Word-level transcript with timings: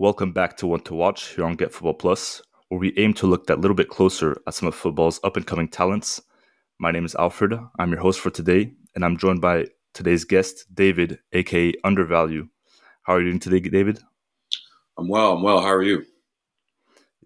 Welcome 0.00 0.30
back 0.30 0.56
to 0.58 0.68
One 0.68 0.78
to 0.82 0.94
Watch 0.94 1.34
here 1.34 1.44
on 1.44 1.56
Get 1.56 1.72
Football 1.72 1.94
Plus, 1.94 2.40
where 2.68 2.78
we 2.78 2.96
aim 2.98 3.14
to 3.14 3.26
look 3.26 3.48
that 3.48 3.58
little 3.58 3.74
bit 3.74 3.88
closer 3.88 4.40
at 4.46 4.54
some 4.54 4.68
of 4.68 4.74
football's 4.76 5.18
up 5.24 5.36
and 5.36 5.44
coming 5.44 5.66
talents. 5.66 6.22
My 6.78 6.92
name 6.92 7.04
is 7.04 7.16
Alfred. 7.16 7.58
I'm 7.80 7.90
your 7.90 7.98
host 7.98 8.20
for 8.20 8.30
today, 8.30 8.74
and 8.94 9.04
I'm 9.04 9.16
joined 9.16 9.40
by 9.40 9.66
today's 9.94 10.22
guest, 10.22 10.72
David, 10.72 11.18
aka 11.32 11.74
Undervalue. 11.82 12.46
How 13.02 13.14
are 13.14 13.18
you 13.18 13.26
doing 13.26 13.40
today, 13.40 13.58
David? 13.58 13.98
I'm 14.96 15.08
well. 15.08 15.32
I'm 15.32 15.42
well. 15.42 15.60
How 15.60 15.74
are 15.74 15.82
you? 15.82 16.04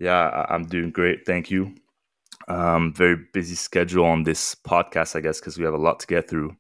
Yeah, 0.01 0.47
I'm 0.49 0.65
doing 0.65 0.93
great. 0.93 1.27
Thank 1.27 1.51
you. 1.51 1.75
Um, 2.49 2.95
very 2.95 3.19
busy 3.35 3.55
schedule 3.55 4.07
on 4.07 4.23
this 4.23 4.55
podcast, 4.55 5.15
I 5.15 5.21
guess, 5.21 5.41
because 5.41 5.59
we 5.59 5.67
have 5.67 5.75
a 5.75 5.77
lot 5.77 6.01
to 6.01 6.07
get 6.07 6.27
through. 6.27 6.57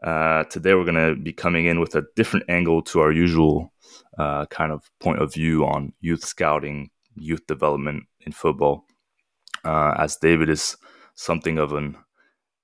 Uh, 0.00 0.44
today, 0.44 0.74
we're 0.74 0.84
going 0.84 1.16
to 1.16 1.20
be 1.20 1.32
coming 1.32 1.66
in 1.66 1.80
with 1.80 1.96
a 1.96 2.04
different 2.14 2.48
angle 2.48 2.82
to 2.82 3.00
our 3.00 3.10
usual 3.10 3.72
uh, 4.20 4.44
kind 4.46 4.70
of 4.70 4.90
point 5.00 5.18
of 5.22 5.32
view 5.32 5.64
on 5.64 5.94
youth 6.00 6.22
scouting, 6.22 6.90
youth 7.14 7.46
development 7.46 8.04
in 8.20 8.32
football. 8.32 8.84
Uh, 9.64 9.94
as 9.96 10.16
David 10.16 10.50
is 10.50 10.76
something 11.14 11.56
of 11.56 11.72
an 11.72 11.96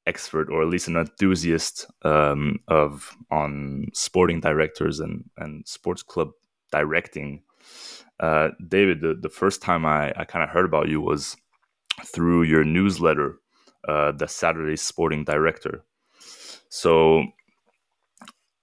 expert 0.06 0.51
or 0.51 0.60
at 0.62 0.69
least 0.69 0.88
an 0.88 0.96
enthusiast 0.96 1.87
um, 2.02 2.59
of 2.69 3.16
on 3.30 3.87
sporting 3.95 4.41
directors 4.41 5.01
and, 5.01 5.24
and 5.38 5.66
sports 5.66 6.02
club 6.02 6.29
directing. 6.70 7.43
Uh, 8.20 8.48
David, 8.68 9.01
the, 9.01 9.15
the 9.18 9.30
first 9.30 9.63
time 9.63 9.87
I, 9.87 10.13
I 10.15 10.24
kind 10.24 10.45
of 10.45 10.51
heard 10.51 10.66
about 10.66 10.88
you 10.88 11.01
was 11.01 11.37
through 12.04 12.43
your 12.43 12.65
newsletter, 12.65 13.38
uh, 13.88 14.13
the 14.13 14.29
Saturday 14.29 14.76
Sporting 14.76 15.24
Director. 15.24 15.85
So, 16.68 17.24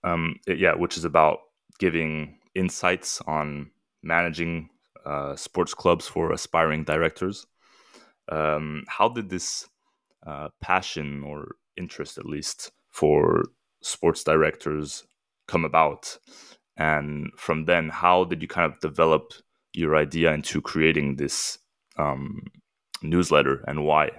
um, 0.03 0.35
it, 0.45 0.59
yeah, 0.59 0.75
which 0.75 0.95
is 0.97 1.05
about 1.05 1.39
giving 1.79 2.37
insights 2.55 3.21
on 3.21 3.71
managing 4.01 4.69
uh, 5.05 5.35
sports 5.35 5.73
clubs 5.73 6.07
for 6.07 6.31
aspiring 6.31 6.83
directors. 6.83 7.45
Um, 8.31 8.83
how 8.87 9.09
did 9.09 9.29
this 9.29 9.67
uh, 10.25 10.49
passion 10.61 11.23
or 11.23 11.55
interest, 11.77 12.17
at 12.17 12.25
least, 12.25 12.71
for 12.89 13.43
sports 13.81 14.23
directors 14.23 15.03
come 15.47 15.65
about? 15.65 16.17
And 16.77 17.31
from 17.37 17.65
then, 17.65 17.89
how 17.89 18.23
did 18.23 18.41
you 18.41 18.47
kind 18.47 18.71
of 18.71 18.79
develop 18.79 19.33
your 19.73 19.95
idea 19.95 20.33
into 20.33 20.61
creating 20.61 21.17
this 21.17 21.57
um, 21.97 22.43
newsletter 23.01 23.63
and 23.67 23.83
why? 23.83 24.11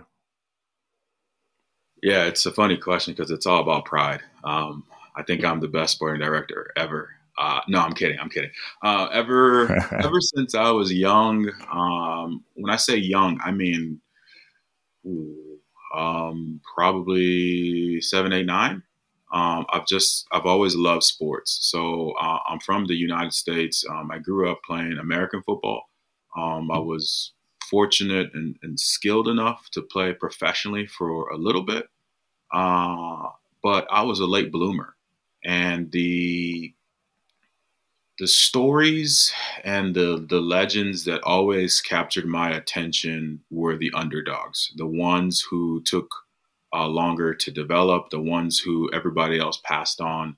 Yeah, 2.02 2.24
it's 2.24 2.44
a 2.44 2.52
funny 2.52 2.76
question 2.76 3.14
because 3.14 3.30
it's 3.30 3.46
all 3.46 3.62
about 3.62 3.86
pride. 3.86 4.20
Um, 4.44 4.84
I 5.16 5.22
think 5.22 5.44
I'm 5.44 5.60
the 5.60 5.68
best 5.68 5.94
sporting 5.94 6.20
director 6.20 6.70
ever. 6.76 7.10
Uh, 7.36 7.60
no, 7.68 7.80
I'm 7.80 7.94
kidding. 7.94 8.18
I'm 8.18 8.30
kidding. 8.30 8.50
Uh, 8.82 9.08
ever, 9.12 9.70
ever 9.92 10.20
since 10.20 10.54
I 10.54 10.70
was 10.70 10.92
young. 10.92 11.50
Um, 11.70 12.44
when 12.54 12.72
I 12.72 12.76
say 12.76 12.96
young, 12.96 13.40
I 13.44 13.50
mean 13.50 14.00
um, 15.94 16.60
probably 16.74 18.00
seven, 18.00 18.32
eight, 18.32 18.46
nine. 18.46 18.82
Um, 19.32 19.66
I've 19.70 19.86
just, 19.86 20.26
I've 20.30 20.46
always 20.46 20.76
loved 20.76 21.02
sports. 21.02 21.58
So 21.62 22.12
uh, 22.20 22.38
I'm 22.48 22.60
from 22.60 22.86
the 22.86 22.94
United 22.94 23.32
States. 23.32 23.84
Um, 23.88 24.10
I 24.10 24.18
grew 24.18 24.50
up 24.50 24.60
playing 24.64 24.98
American 25.00 25.42
football. 25.42 25.88
Um, 26.36 26.70
I 26.70 26.78
was 26.78 27.32
fortunate 27.70 28.30
and, 28.34 28.56
and, 28.62 28.78
skilled 28.78 29.28
enough 29.28 29.68
to 29.70 29.82
play 29.82 30.12
professionally 30.12 30.86
for 30.86 31.28
a 31.30 31.36
little 31.36 31.62
bit, 31.62 31.86
uh, 32.52 33.28
but 33.62 33.86
I 33.90 34.02
was 34.02 34.20
a 34.20 34.26
late 34.26 34.52
bloomer, 34.52 34.94
and 35.44 35.90
the 35.92 36.73
the 38.18 38.28
stories 38.28 39.32
and 39.64 39.94
the 39.94 40.24
the 40.28 40.40
legends 40.40 41.04
that 41.04 41.22
always 41.24 41.80
captured 41.80 42.26
my 42.26 42.50
attention 42.50 43.40
were 43.50 43.76
the 43.76 43.92
underdogs, 43.94 44.72
the 44.76 44.86
ones 44.86 45.44
who 45.50 45.82
took 45.82 46.08
uh, 46.72 46.86
longer 46.86 47.34
to 47.34 47.50
develop, 47.50 48.10
the 48.10 48.20
ones 48.20 48.58
who 48.58 48.90
everybody 48.92 49.38
else 49.38 49.60
passed 49.64 50.00
on. 50.00 50.36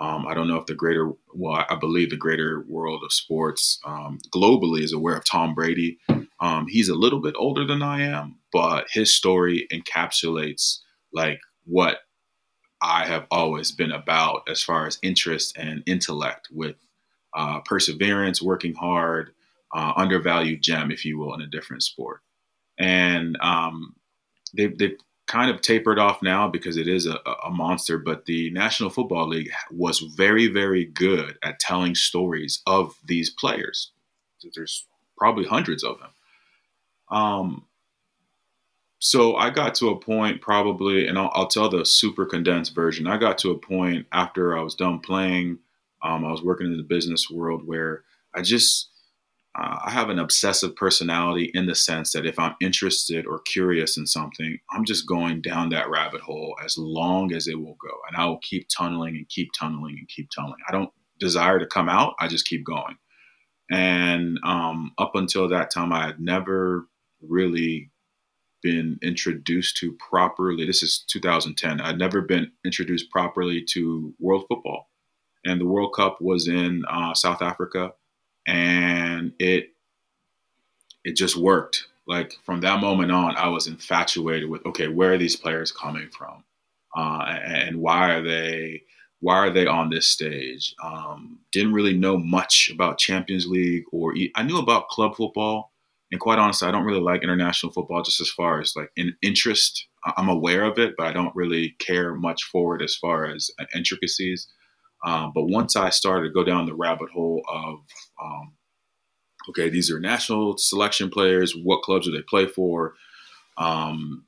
Um, 0.00 0.26
I 0.28 0.34
don't 0.34 0.46
know 0.46 0.58
if 0.58 0.66
the 0.66 0.74
greater, 0.74 1.10
well, 1.34 1.64
I 1.68 1.74
believe 1.74 2.10
the 2.10 2.16
greater 2.16 2.64
world 2.68 3.02
of 3.04 3.12
sports 3.12 3.80
um, 3.84 4.18
globally 4.32 4.82
is 4.82 4.92
aware 4.92 5.16
of 5.16 5.24
Tom 5.24 5.54
Brady. 5.54 5.98
Um, 6.40 6.66
he's 6.68 6.88
a 6.88 6.94
little 6.94 7.20
bit 7.20 7.34
older 7.36 7.66
than 7.66 7.82
I 7.82 8.02
am, 8.02 8.36
but 8.52 8.86
his 8.92 9.12
story 9.12 9.66
encapsulates 9.72 10.78
like 11.12 11.40
what 11.64 11.98
I 12.80 13.06
have 13.06 13.26
always 13.32 13.72
been 13.72 13.90
about 13.90 14.42
as 14.48 14.62
far 14.62 14.86
as 14.86 15.00
interest 15.02 15.56
and 15.58 15.82
intellect 15.86 16.48
with 16.52 16.76
uh, 17.34 17.60
perseverance, 17.60 18.42
working 18.42 18.74
hard, 18.74 19.30
uh, 19.74 19.92
undervalued 19.96 20.62
gem, 20.62 20.90
if 20.90 21.04
you 21.04 21.18
will, 21.18 21.34
in 21.34 21.40
a 21.40 21.46
different 21.46 21.82
sport. 21.82 22.20
And 22.78 23.36
um, 23.40 23.94
they've, 24.54 24.76
they've 24.76 24.96
kind 25.26 25.50
of 25.50 25.60
tapered 25.60 25.98
off 25.98 26.22
now 26.22 26.48
because 26.48 26.76
it 26.76 26.88
is 26.88 27.06
a, 27.06 27.18
a, 27.44 27.50
monster, 27.50 27.98
but 27.98 28.24
the 28.24 28.50
National 28.50 28.88
Football 28.88 29.28
League 29.28 29.50
was 29.70 30.00
very, 30.00 30.48
very 30.48 30.86
good 30.86 31.36
at 31.42 31.60
telling 31.60 31.94
stories 31.94 32.62
of 32.66 32.94
these 33.04 33.30
players. 33.30 33.92
There's 34.54 34.86
probably 35.18 35.44
hundreds 35.44 35.84
of 35.84 35.98
them. 35.98 36.10
Um, 37.10 37.66
so 39.00 39.36
I 39.36 39.50
got 39.50 39.74
to 39.76 39.90
a 39.90 40.00
point 40.00 40.40
probably, 40.40 41.06
and 41.06 41.18
I'll, 41.18 41.30
I'll, 41.34 41.46
tell 41.46 41.68
the 41.68 41.84
super 41.84 42.26
condensed 42.26 42.74
version. 42.74 43.06
I 43.06 43.16
got 43.16 43.38
to 43.38 43.50
a 43.50 43.58
point 43.58 44.06
after 44.12 44.56
I 44.56 44.62
was 44.62 44.74
done 44.74 44.98
playing 44.98 45.58
um, 46.02 46.24
I 46.24 46.30
was 46.30 46.42
working 46.42 46.66
in 46.66 46.76
the 46.76 46.82
business 46.82 47.30
world 47.30 47.66
where 47.66 48.04
I 48.34 48.42
just 48.42 48.90
uh, 49.58 49.78
I 49.86 49.90
have 49.90 50.08
an 50.08 50.18
obsessive 50.18 50.76
personality 50.76 51.50
in 51.54 51.66
the 51.66 51.74
sense 51.74 52.12
that 52.12 52.26
if 52.26 52.38
I'm 52.38 52.54
interested 52.60 53.26
or 53.26 53.40
curious 53.40 53.96
in 53.96 54.06
something, 54.06 54.58
I'm 54.70 54.84
just 54.84 55.08
going 55.08 55.40
down 55.40 55.70
that 55.70 55.90
rabbit 55.90 56.20
hole 56.20 56.54
as 56.64 56.78
long 56.78 57.32
as 57.32 57.48
it 57.48 57.58
will 57.58 57.76
go, 57.80 57.90
and 58.08 58.16
I 58.16 58.26
will 58.26 58.38
keep 58.38 58.68
tunneling 58.68 59.16
and 59.16 59.28
keep 59.28 59.50
tunneling 59.58 59.96
and 59.98 60.08
keep 60.08 60.30
tunneling. 60.30 60.60
I 60.68 60.72
don't 60.72 60.90
desire 61.18 61.58
to 61.58 61.66
come 61.66 61.88
out; 61.88 62.14
I 62.20 62.28
just 62.28 62.46
keep 62.46 62.64
going. 62.64 62.96
And 63.70 64.38
um, 64.44 64.92
up 64.98 65.14
until 65.14 65.48
that 65.48 65.70
time, 65.70 65.92
I 65.92 66.06
had 66.06 66.20
never 66.20 66.86
really 67.20 67.90
been 68.62 68.98
introduced 69.02 69.76
to 69.78 69.96
properly. 70.10 70.66
This 70.66 70.82
is 70.82 71.04
2010. 71.08 71.80
I'd 71.80 71.98
never 71.98 72.22
been 72.22 72.50
introduced 72.64 73.10
properly 73.10 73.64
to 73.70 74.14
world 74.18 74.44
football 74.48 74.88
and 75.48 75.60
the 75.60 75.66
World 75.66 75.94
Cup 75.94 76.20
was 76.20 76.46
in 76.46 76.84
uh, 76.88 77.14
South 77.14 77.42
Africa, 77.42 77.92
and 78.46 79.32
it 79.38 79.70
it 81.04 81.16
just 81.16 81.36
worked. 81.36 81.86
Like 82.06 82.34
from 82.44 82.60
that 82.60 82.80
moment 82.80 83.12
on, 83.12 83.36
I 83.36 83.48
was 83.48 83.66
infatuated 83.66 84.48
with 84.48 84.64
okay, 84.66 84.88
where 84.88 85.14
are 85.14 85.18
these 85.18 85.36
players 85.36 85.72
coming 85.72 86.08
from, 86.10 86.44
uh, 86.96 87.22
and 87.44 87.80
why 87.80 88.10
are 88.10 88.22
they 88.22 88.82
why 89.20 89.36
are 89.36 89.50
they 89.50 89.66
on 89.66 89.90
this 89.90 90.06
stage? 90.06 90.74
Um, 90.82 91.40
didn't 91.52 91.72
really 91.72 91.94
know 91.94 92.16
much 92.18 92.70
about 92.72 92.98
Champions 92.98 93.46
League 93.46 93.84
or 93.92 94.14
I 94.36 94.42
knew 94.42 94.58
about 94.58 94.88
club 94.88 95.16
football, 95.16 95.72
and 96.12 96.20
quite 96.20 96.38
honestly, 96.38 96.68
I 96.68 96.70
don't 96.72 96.84
really 96.84 97.00
like 97.00 97.22
international 97.22 97.72
football 97.72 98.02
just 98.02 98.20
as 98.20 98.30
far 98.30 98.60
as 98.60 98.74
like 98.76 98.90
an 98.96 99.16
interest. 99.22 99.86
I'm 100.16 100.28
aware 100.28 100.64
of 100.64 100.78
it, 100.78 100.94
but 100.96 101.06
I 101.06 101.12
don't 101.12 101.34
really 101.34 101.74
care 101.80 102.14
much 102.14 102.44
for 102.44 102.76
it 102.76 102.82
as 102.82 102.94
far 102.94 103.26
as 103.26 103.50
uh, 103.58 103.64
intricacies. 103.74 104.46
Um, 105.04 105.32
but 105.34 105.44
once 105.44 105.76
I 105.76 105.90
started 105.90 106.28
to 106.28 106.34
go 106.34 106.44
down 106.44 106.66
the 106.66 106.74
rabbit 106.74 107.10
hole 107.10 107.42
of, 107.48 107.78
um, 108.22 108.52
okay, 109.50 109.68
these 109.68 109.90
are 109.90 110.00
national 110.00 110.58
selection 110.58 111.10
players. 111.10 111.54
What 111.54 111.82
clubs 111.82 112.06
do 112.06 112.12
they 112.12 112.22
play 112.22 112.46
for? 112.46 112.94
Um, 113.56 114.24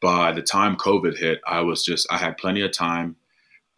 by 0.00 0.32
the 0.32 0.42
time 0.42 0.76
COVID 0.76 1.16
hit, 1.18 1.40
I 1.46 1.60
was 1.60 1.84
just, 1.84 2.06
I 2.10 2.18
had 2.18 2.38
plenty 2.38 2.62
of 2.62 2.72
time, 2.72 3.16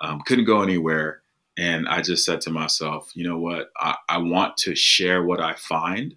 um, 0.01 0.21
couldn't 0.27 0.45
go 0.45 0.63
anywhere. 0.63 1.23
And 1.59 1.89
I 1.89 2.01
just 2.01 2.25
said 2.25 2.41
to 2.43 2.51
myself, 2.51 3.11
you 3.15 3.29
know 3.29 3.39
what? 3.39 3.71
I, 3.77 3.97
I 4.09 4.19
want 4.19 4.57
to 4.59 4.75
share 4.75 5.23
what 5.23 5.41
I 5.41 5.55
find 5.55 6.17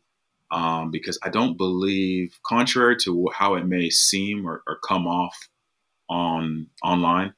um, 0.51 0.91
because 0.91 1.17
I 1.23 1.29
don't 1.29 1.57
believe, 1.57 2.39
contrary 2.45 2.95
to 3.03 3.29
how 3.33 3.55
it 3.55 3.65
may 3.65 3.89
seem 3.89 4.45
or, 4.47 4.61
or 4.67 4.77
come 4.87 5.07
off 5.07 5.35
on 6.07 6.67
online, 6.83 7.33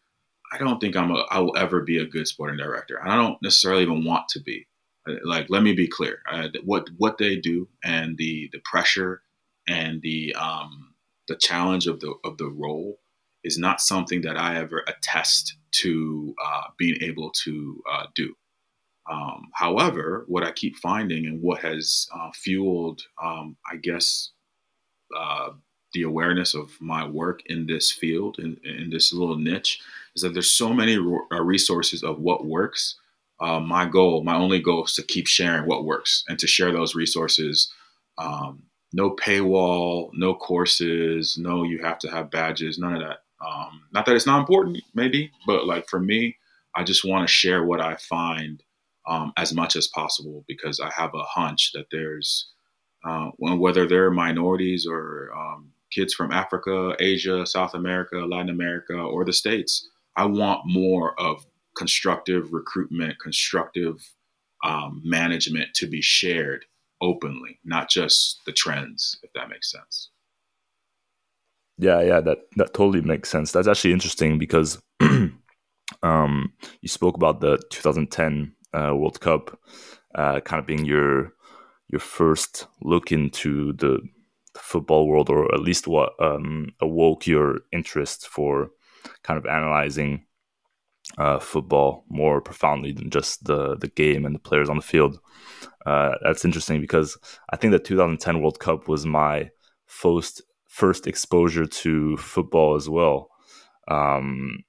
I 0.56 0.64
don't 0.64 0.80
think 0.80 0.96
I'm 0.96 1.12
a, 1.12 1.26
I 1.30 1.40
will 1.40 1.58
ever 1.58 1.82
be 1.82 1.98
a 1.98 2.06
good 2.06 2.28
sporting 2.28 2.58
director. 2.58 3.00
I 3.04 3.16
don't 3.16 3.42
necessarily 3.42 3.84
even 3.84 4.06
want 4.06 4.30
to 4.30 4.40
be. 4.40 4.68
Uh, 5.08 5.16
like, 5.24 5.50
let 5.50 5.64
me 5.64 5.74
be 5.74 5.88
clear. 5.88 6.20
Uh, 6.32 6.50
what 6.64 6.88
what 6.98 7.18
they 7.18 7.36
do 7.36 7.68
and 7.84 8.18
the 8.18 8.50
the 8.54 8.60
pressure 8.60 9.22
and 9.68 10.02
the 10.02 10.34
um, 10.36 10.96
the 11.28 11.36
challenge 11.36 11.88
of 11.88 12.00
the 12.00 12.14
of 12.24 12.38
the 12.38 12.50
role 12.50 13.00
is 13.44 13.58
not 13.58 13.82
something 13.82 14.22
that 14.22 14.38
I 14.38 14.58
ever 14.58 14.84
attest 14.88 15.58
to 15.72 16.34
uh, 16.44 16.64
being 16.78 16.98
able 17.02 17.32
to 17.44 17.84
uh, 17.92 18.06
do. 18.16 18.34
Um, 19.12 19.50
however, 19.54 20.26
what 20.28 20.44
I 20.44 20.52
keep 20.52 20.78
finding 20.78 21.28
and 21.28 21.42
what 21.42 21.62
has 21.62 22.08
uh, 22.16 22.32
fueled, 22.34 23.04
um, 23.24 23.56
I 23.72 23.76
guess, 23.76 24.32
uh, 25.16 25.52
the 25.94 26.02
awareness 26.02 26.56
of 26.56 26.72
my 26.82 27.08
work 27.08 27.42
in 27.46 27.68
this 27.68 27.92
field 27.92 28.40
in, 28.40 28.58
in 28.64 28.90
this 28.90 29.14
little 29.14 29.38
niche 29.38 29.80
is 30.16 30.22
that 30.22 30.34
there's 30.34 30.52
so 30.52 30.74
many 30.74 30.98
uh, 30.98 31.42
resources 31.42 32.04
of 32.04 32.20
what 32.20 32.46
works 32.46 32.96
uh, 33.40 33.60
my 33.60 33.86
goal, 33.86 34.24
my 34.24 34.36
only 34.36 34.60
goal 34.60 34.86
is 34.86 34.94
to 34.94 35.04
keep 35.04 35.28
sharing 35.28 35.68
what 35.68 35.86
works 35.86 36.24
and 36.28 36.40
to 36.40 36.48
share 36.48 36.72
those 36.72 36.96
resources. 36.96 37.72
Um, 38.18 38.64
no 38.94 39.12
paywall, 39.12 40.10
no 40.14 40.36
courses, 40.36 41.38
no 41.38 41.64
you 41.64 41.84
have 41.84 42.00
to 42.00 42.10
have 42.10 42.32
badges, 42.32 42.80
none 42.80 42.96
of 42.96 43.02
that. 43.02 43.20
Um, 43.46 43.82
not 43.92 44.06
that 44.06 44.16
it's 44.16 44.26
not 44.26 44.40
important, 44.40 44.82
maybe, 44.94 45.32
but 45.46 45.68
like 45.68 45.90
for 45.90 46.00
me, 46.00 46.38
I 46.76 46.84
just 46.84 47.04
want 47.04 47.28
to 47.28 47.34
share 47.34 47.66
what 47.66 47.82
I 47.82 47.96
find 47.96 48.64
um, 49.06 49.34
as 49.38 49.54
much 49.54 49.76
as 49.76 49.88
possible 49.88 50.46
because 50.48 50.80
I 50.80 50.90
have 50.92 51.14
a 51.14 51.24
hunch 51.24 51.72
that 51.74 51.88
there's, 51.92 52.48
uh, 53.04 53.32
whether 53.38 53.86
they're 53.86 54.12
minorities 54.12 54.88
or 54.90 55.32
um, 55.38 55.72
kids 55.92 56.14
from 56.14 56.32
Africa, 56.32 56.96
Asia, 57.00 57.46
South 57.46 57.74
America, 57.74 58.18
Latin 58.18 58.50
America, 58.50 58.94
or 58.94 59.26
the 59.26 59.34
States, 59.34 59.90
I 60.16 60.26
want 60.26 60.62
more 60.66 61.20
of 61.20 61.46
constructive 61.76 62.54
recruitment, 62.54 63.20
constructive 63.20 63.98
um, 64.64 65.02
management 65.04 65.74
to 65.76 65.88
be 65.88 66.02
shared 66.02 66.66
openly, 67.02 67.60
not 67.64 67.90
just 67.90 68.42
the 68.46 68.52
trends, 68.52 69.18
if 69.24 69.32
that 69.34 69.50
makes 69.50 69.72
sense. 69.72 70.10
Yeah, 71.78 72.02
yeah, 72.02 72.22
that 72.22 72.38
that 72.56 72.74
totally 72.74 73.02
makes 73.02 73.30
sense. 73.30 73.52
That's 73.52 73.68
actually 73.68 73.92
interesting 73.92 74.40
because 74.40 74.82
um, 76.04 76.54
you 76.82 76.88
spoke 76.88 77.18
about 77.18 77.42
the 77.42 77.62
2010 77.70 78.54
uh, 78.74 78.96
World 78.96 79.20
Cup 79.20 79.60
uh, 80.16 80.40
kind 80.40 80.62
of 80.62 80.66
being 80.66 80.86
your 80.86 81.34
your 81.90 82.00
first 82.00 82.68
look 82.82 83.12
into 83.12 83.74
the, 83.74 84.00
football 84.58 85.08
world, 85.08 85.30
or 85.30 85.54
at 85.54 85.60
least 85.60 85.88
what 85.88 86.14
um, 86.20 86.70
awoke 86.82 87.28
your 87.28 87.60
interest 87.72 88.28
for 88.28 88.72
kind 89.24 89.38
of 89.38 89.46
analyzing 89.46 90.26
uh, 91.18 91.40
football 91.40 92.04
more 92.10 92.42
profoundly 92.42 92.92
than 92.92 93.10
just 93.10 93.44
the 93.46 93.76
the 93.78 93.88
game 93.88 94.26
and 94.26 94.36
the 94.36 94.40
players 94.40 94.70
on 94.70 94.78
the 94.78 94.82
field. 94.82 95.20
Uh, 95.86 96.16
that's 96.24 96.46
interesting 96.46 96.82
because 96.82 97.18
I 97.52 97.58
think 97.58 97.72
the 97.72 97.80
2010 97.80 98.42
World 98.42 98.60
Cup 98.60 98.88
was 98.88 99.06
my 99.06 99.50
first 99.86 100.42
first 100.68 101.08
exposure 101.08 101.66
to 101.66 102.18
football 102.18 102.76
as 102.76 102.90
well. 102.90 103.30
Um, 103.88 104.64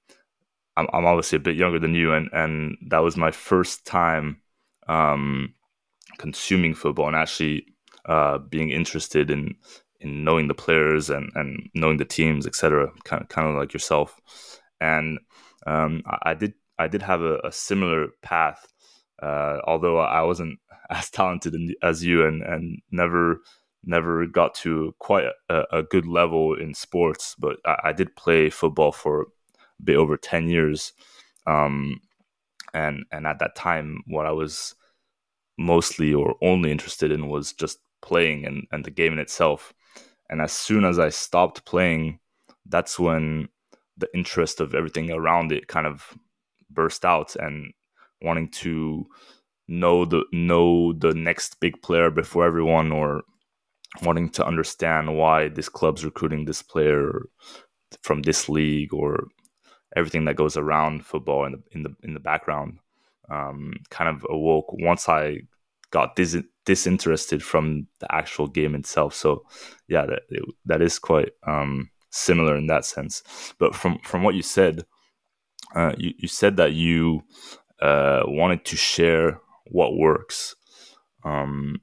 I'm, 0.77 0.87
I'm, 0.93 1.05
obviously 1.05 1.37
a 1.37 1.39
bit 1.39 1.55
younger 1.55 1.79
than 1.79 1.95
you, 1.95 2.13
and 2.13 2.29
and 2.33 2.77
that 2.87 2.99
was 2.99 3.17
my 3.17 3.31
first 3.31 3.85
time 3.85 4.41
um, 4.87 5.53
consuming 6.17 6.75
football 6.75 7.07
and 7.07 7.15
actually 7.15 7.65
uh, 8.05 8.37
being 8.37 8.69
interested 8.69 9.31
in 9.31 9.55
in 9.99 10.23
knowing 10.23 10.47
the 10.47 10.53
players 10.53 11.09
and 11.09 11.31
and 11.35 11.69
knowing 11.73 11.97
the 11.97 12.05
teams, 12.05 12.45
etc. 12.47 12.91
Kind 13.03 13.23
of 13.23 13.29
kind 13.29 13.47
of 13.47 13.55
like 13.55 13.73
yourself, 13.73 14.19
and 14.79 15.19
um, 15.65 16.03
I, 16.05 16.31
I, 16.31 16.33
did 16.33 16.53
I 16.79 16.87
did 16.87 17.01
have 17.01 17.21
a, 17.21 17.39
a 17.43 17.51
similar 17.51 18.07
path, 18.21 18.67
uh, 19.21 19.57
although 19.65 19.99
I 19.99 20.21
wasn't 20.21 20.59
as 20.89 21.09
talented 21.09 21.55
as 21.81 22.03
you 22.03 22.25
and 22.25 22.41
and 22.43 22.81
never 22.91 23.41
never 23.83 24.25
got 24.25 24.53
to 24.53 24.93
quite 24.99 25.25
a, 25.49 25.63
a 25.71 25.83
good 25.83 26.05
level 26.05 26.53
in 26.53 26.73
sports. 26.73 27.35
But 27.39 27.57
I, 27.65 27.77
I, 27.85 27.93
did 27.93 28.15
play 28.15 28.49
football 28.49 28.91
for 28.91 29.21
a 29.21 29.25
bit 29.83 29.95
over 29.95 30.17
ten 30.17 30.49
years, 30.49 30.93
um, 31.45 32.01
and 32.73 33.05
and 33.11 33.25
at 33.25 33.39
that 33.39 33.55
time, 33.55 34.03
what 34.07 34.25
I 34.25 34.31
was 34.31 34.75
mostly 35.57 36.13
or 36.13 36.35
only 36.41 36.71
interested 36.71 37.11
in 37.11 37.29
was 37.29 37.53
just 37.53 37.79
playing 38.01 38.45
and, 38.45 38.67
and 38.71 38.85
the 38.85 38.91
game 38.91 39.13
in 39.13 39.19
itself. 39.19 39.73
And 40.29 40.41
as 40.41 40.51
soon 40.51 40.83
as 40.85 40.99
I 40.99 41.09
stopped 41.09 41.65
playing, 41.65 42.19
that's 42.65 42.99
when 42.99 43.49
the 43.97 44.09
interest 44.13 44.59
of 44.59 44.75
everything 44.75 45.11
around 45.11 45.51
it 45.51 45.67
kind 45.67 45.87
of 45.87 46.17
burst 46.69 47.05
out 47.05 47.35
and 47.35 47.73
wanting 48.21 48.49
to 48.49 49.05
know 49.67 50.05
the 50.05 50.23
know 50.31 50.93
the 50.93 51.13
next 51.13 51.59
big 51.59 51.81
player 51.81 52.09
before 52.09 52.45
everyone 52.45 52.91
or 52.91 53.23
wanting 54.01 54.29
to 54.29 54.45
understand 54.45 55.17
why 55.17 55.49
this 55.49 55.69
club's 55.69 56.05
recruiting 56.05 56.45
this 56.45 56.61
player 56.61 57.23
from 58.03 58.21
this 58.21 58.47
league 58.49 58.93
or 58.93 59.27
everything 59.95 60.25
that 60.25 60.35
goes 60.35 60.57
around 60.57 61.05
football 61.05 61.45
in 61.45 61.53
the 61.53 61.63
in 61.71 61.83
the 61.83 61.95
in 62.03 62.13
the 62.13 62.19
background 62.19 62.77
um, 63.29 63.73
kind 63.89 64.09
of 64.09 64.25
awoke 64.29 64.71
once 64.73 65.09
I 65.09 65.39
got 65.91 66.15
dis- 66.15 66.43
disinterested 66.67 67.41
from 67.41 67.87
the 67.99 68.13
actual 68.13 68.47
game 68.47 68.75
itself. 68.75 69.13
So 69.15 69.45
yeah, 69.87 70.05
that 70.05 70.23
that 70.65 70.81
is 70.81 70.99
quite 70.99 71.29
um, 71.47 71.89
similar 72.09 72.57
in 72.57 72.67
that 72.67 72.85
sense. 72.85 73.23
But 73.57 73.73
from 73.73 73.99
from 74.03 74.21
what 74.21 74.35
you 74.35 74.43
said, 74.43 74.85
uh, 75.73 75.93
you 75.97 76.13
you 76.17 76.27
said 76.27 76.57
that 76.57 76.73
you 76.73 77.23
uh, 77.81 78.23
wanted 78.25 78.65
to 78.65 78.75
share 78.75 79.39
what 79.71 79.97
works, 79.97 80.55
um, 81.23 81.81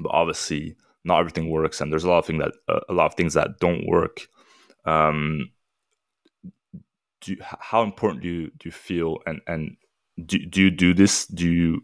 but 0.00 0.10
obviously 0.10 0.76
not 1.04 1.20
everything 1.20 1.48
works, 1.48 1.80
and 1.80 1.92
there's 1.92 2.04
a 2.04 2.10
lot 2.10 2.18
of 2.18 2.26
things 2.26 2.42
that 2.42 2.52
uh, 2.68 2.80
a 2.88 2.92
lot 2.92 3.06
of 3.06 3.14
things 3.14 3.34
that 3.34 3.60
don't 3.60 3.86
work. 3.86 4.26
Um, 4.84 5.50
do 7.20 7.36
how 7.40 7.84
important 7.84 8.22
do 8.22 8.28
you 8.28 8.50
do 8.58 8.64
you 8.64 8.72
feel 8.72 9.18
and 9.26 9.40
and 9.46 9.76
do, 10.26 10.44
do 10.44 10.60
you 10.60 10.70
do 10.70 10.92
this? 10.92 11.26
Do 11.26 11.48
you 11.48 11.82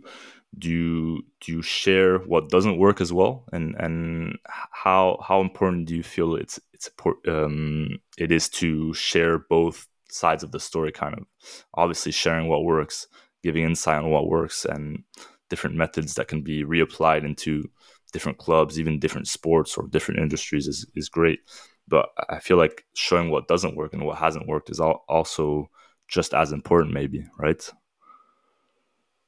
do 0.56 0.70
you 0.70 1.22
do 1.40 1.52
you 1.52 1.62
share 1.62 2.18
what 2.18 2.48
doesn't 2.48 2.78
work 2.78 3.00
as 3.00 3.12
well? 3.12 3.44
And 3.52 3.74
and 3.78 4.38
how 4.44 5.18
how 5.26 5.40
important 5.40 5.86
do 5.86 5.94
you 5.94 6.02
feel 6.02 6.34
it's 6.36 6.58
it's 6.72 6.90
um 7.26 7.98
it 8.16 8.32
is 8.32 8.48
to 8.50 8.94
share 8.94 9.38
both 9.38 9.86
sides 10.10 10.42
of 10.42 10.52
the 10.52 10.60
story 10.60 10.92
kind 10.92 11.14
of? 11.14 11.26
Obviously 11.74 12.12
sharing 12.12 12.48
what 12.48 12.64
works 12.64 13.06
giving 13.42 13.64
insight 13.64 14.02
on 14.02 14.10
what 14.10 14.28
works 14.28 14.64
and 14.64 15.04
different 15.48 15.76
methods 15.76 16.14
that 16.14 16.28
can 16.28 16.42
be 16.42 16.64
reapplied 16.64 17.24
into 17.24 17.70
different 18.12 18.38
clubs 18.38 18.80
even 18.80 18.98
different 18.98 19.28
sports 19.28 19.76
or 19.76 19.86
different 19.88 20.20
industries 20.20 20.66
is 20.66 20.86
is 20.94 21.08
great. 21.08 21.40
But 21.86 22.08
i 22.28 22.38
feel 22.38 22.56
like 22.56 22.84
showing 22.94 23.30
what 23.30 23.48
doesn't 23.48 23.76
work 23.76 23.92
and 23.92 24.04
what 24.04 24.18
hasn't 24.18 24.48
worked 24.48 24.70
is 24.70 24.80
also 24.80 25.70
just 26.08 26.32
as 26.32 26.52
important 26.52 26.94
maybe 26.94 27.26
right? 27.38 27.70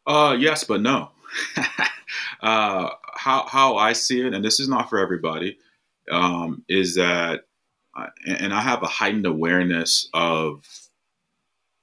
Uh, 0.06 0.36
yes, 0.38 0.64
but 0.64 0.80
no. 0.80 1.10
uh, 2.40 2.90
how 3.14 3.46
how 3.46 3.76
I 3.76 3.92
see 3.92 4.20
it, 4.26 4.34
and 4.34 4.44
this 4.44 4.60
is 4.60 4.68
not 4.68 4.88
for 4.88 4.98
everybody, 4.98 5.58
um, 6.10 6.64
is 6.68 6.94
that, 6.94 7.44
uh, 7.96 8.06
and 8.26 8.52
I 8.52 8.60
have 8.60 8.82
a 8.82 8.86
heightened 8.86 9.26
awareness 9.26 10.08
of, 10.12 10.64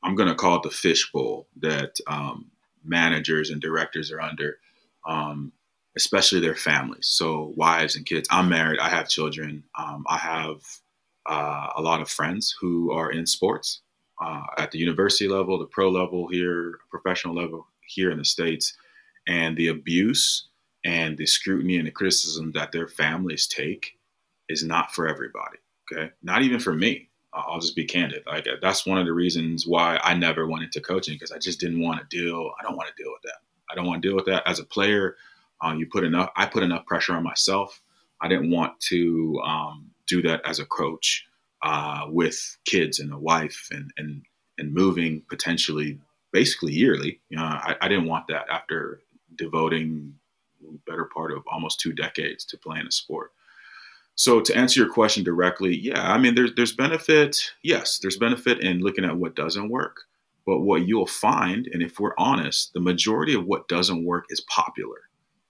I'm 0.03 0.15
going 0.15 0.29
to 0.29 0.35
call 0.35 0.57
it 0.57 0.63
the 0.63 0.69
fishbowl 0.69 1.47
that 1.61 1.97
um, 2.07 2.51
managers 2.83 3.49
and 3.49 3.61
directors 3.61 4.11
are 4.11 4.21
under, 4.21 4.59
um, 5.07 5.51
especially 5.95 6.39
their 6.39 6.55
families. 6.55 7.07
So 7.07 7.53
wives 7.55 7.95
and 7.95 8.05
kids. 8.05 8.27
I'm 8.31 8.49
married. 8.49 8.79
I 8.79 8.89
have 8.89 9.09
children. 9.09 9.63
Um, 9.77 10.05
I 10.07 10.17
have 10.17 10.61
uh, 11.25 11.69
a 11.75 11.81
lot 11.81 12.01
of 12.01 12.09
friends 12.09 12.55
who 12.59 12.91
are 12.91 13.11
in 13.11 13.25
sports. 13.25 13.81
Uh, 14.19 14.41
at 14.57 14.71
the 14.71 14.79
university 14.79 15.27
level, 15.27 15.59
the 15.59 15.65
pro 15.65 15.91
level 15.91 16.27
here, 16.27 16.79
professional 16.89 17.35
level, 17.35 17.67
here 17.85 18.09
in 18.09 18.17
the 18.17 18.25
States 18.25 18.75
and 19.27 19.57
the 19.57 19.67
abuse 19.67 20.47
and 20.83 21.17
the 21.17 21.25
scrutiny 21.25 21.77
and 21.77 21.87
the 21.87 21.91
criticism 21.91 22.51
that 22.53 22.71
their 22.71 22.87
families 22.87 23.47
take 23.47 23.97
is 24.49 24.63
not 24.63 24.93
for 24.93 25.07
everybody. 25.07 25.57
Okay. 25.91 26.11
Not 26.23 26.43
even 26.43 26.59
for 26.59 26.73
me. 26.73 27.09
I'll 27.33 27.59
just 27.59 27.75
be 27.75 27.85
candid. 27.85 28.23
Like 28.25 28.47
that's 28.61 28.85
one 28.85 28.97
of 28.97 29.05
the 29.05 29.13
reasons 29.13 29.67
why 29.67 29.99
I 30.03 30.15
never 30.15 30.47
went 30.47 30.63
into 30.63 30.81
coaching 30.81 31.15
because 31.15 31.31
I 31.31 31.37
just 31.37 31.59
didn't 31.59 31.81
want 31.81 31.99
to 31.99 32.17
deal. 32.17 32.51
I 32.59 32.63
don't 32.63 32.75
want 32.75 32.89
to 32.89 33.03
deal 33.03 33.11
with 33.11 33.21
that. 33.23 33.39
I 33.69 33.75
don't 33.75 33.85
want 33.85 34.01
to 34.01 34.07
deal 34.07 34.15
with 34.15 34.25
that 34.25 34.43
as 34.47 34.59
a 34.59 34.63
player. 34.63 35.17
Uh, 35.63 35.75
you 35.77 35.87
put 35.87 36.03
enough. 36.03 36.31
I 36.35 36.45
put 36.45 36.63
enough 36.63 36.85
pressure 36.85 37.13
on 37.13 37.23
myself. 37.23 37.81
I 38.21 38.27
didn't 38.27 38.51
want 38.51 38.79
to 38.81 39.39
um, 39.45 39.91
do 40.07 40.21
that 40.23 40.41
as 40.45 40.59
a 40.59 40.65
coach 40.65 41.27
uh, 41.63 42.05
with 42.09 42.57
kids 42.65 42.99
and 42.99 43.11
a 43.11 43.17
wife 43.17 43.67
and 43.71 43.91
and 43.97 44.23
and 44.57 44.73
moving 44.73 45.21
potentially 45.29 45.99
basically 46.31 46.73
yearly. 46.73 47.19
You 47.29 47.37
know, 47.37 47.43
I, 47.43 47.75
I 47.81 47.87
didn't 47.87 48.07
want 48.07 48.27
that 48.27 48.49
after 48.49 49.01
devoting 49.37 50.15
better 50.85 51.05
part 51.05 51.31
of 51.31 51.43
almost 51.47 51.79
two 51.79 51.93
decades 51.93 52.45
to 52.45 52.57
playing 52.57 52.87
a 52.87 52.91
sport. 52.91 53.31
So 54.15 54.41
to 54.41 54.55
answer 54.57 54.79
your 54.79 54.91
question 54.91 55.23
directly, 55.23 55.77
yeah, 55.77 56.11
I 56.11 56.17
mean 56.17 56.35
there's 56.35 56.53
there's 56.55 56.75
benefit. 56.75 57.51
Yes, 57.63 57.99
there's 57.99 58.17
benefit 58.17 58.61
in 58.61 58.79
looking 58.79 59.05
at 59.05 59.17
what 59.17 59.35
doesn't 59.35 59.69
work. 59.69 60.01
But 60.45 60.61
what 60.61 60.87
you'll 60.87 61.07
find, 61.07 61.67
and 61.67 61.83
if 61.83 61.99
we're 61.99 62.15
honest, 62.17 62.73
the 62.73 62.79
majority 62.79 63.33
of 63.33 63.45
what 63.45 63.67
doesn't 63.67 64.05
work 64.05 64.25
is 64.29 64.41
popular. 64.41 65.01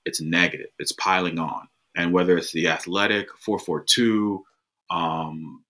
It's 0.05 0.19
negative. 0.19 0.69
It's 0.79 0.91
piling 0.91 1.37
on. 1.37 1.67
And 1.95 2.13
whether 2.13 2.35
it's 2.35 2.51
the 2.51 2.67
athletic 2.67 3.29
442, 3.37 4.43
um, 4.89 5.63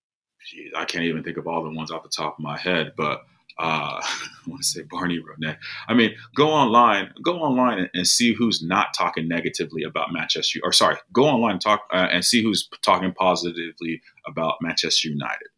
geez, 0.46 0.72
I 0.74 0.86
can't 0.86 1.04
even 1.04 1.22
think 1.22 1.36
of 1.36 1.46
all 1.46 1.62
the 1.62 1.70
ones 1.70 1.90
off 1.90 2.04
the 2.04 2.08
top 2.08 2.38
of 2.38 2.42
my 2.42 2.56
head, 2.56 2.94
but 2.96 3.26
uh, 3.58 4.00
I 4.02 4.28
want 4.46 4.62
to 4.62 4.68
say 4.68 4.82
Barney 4.82 5.18
Ronay. 5.18 5.56
I 5.88 5.94
mean, 5.94 6.14
go 6.34 6.50
online, 6.50 7.12
go 7.22 7.38
online 7.40 7.78
and, 7.78 7.90
and, 7.94 8.06
see 8.06 8.32
who's 8.32 8.62
not 8.62 8.88
talking 8.96 9.28
negatively 9.28 9.82
about 9.82 10.12
Manchester. 10.12 10.60
Or 10.62 10.72
sorry, 10.72 10.96
go 11.12 11.24
online 11.24 11.52
and 11.52 11.60
talk 11.60 11.82
uh, 11.92 12.08
and 12.10 12.24
see 12.24 12.42
who's 12.42 12.68
talking 12.82 13.12
positively 13.12 14.00
about 14.26 14.56
Manchester 14.60 15.08
United 15.08 15.48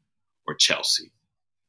or 0.47 0.55
Chelsea, 0.55 1.13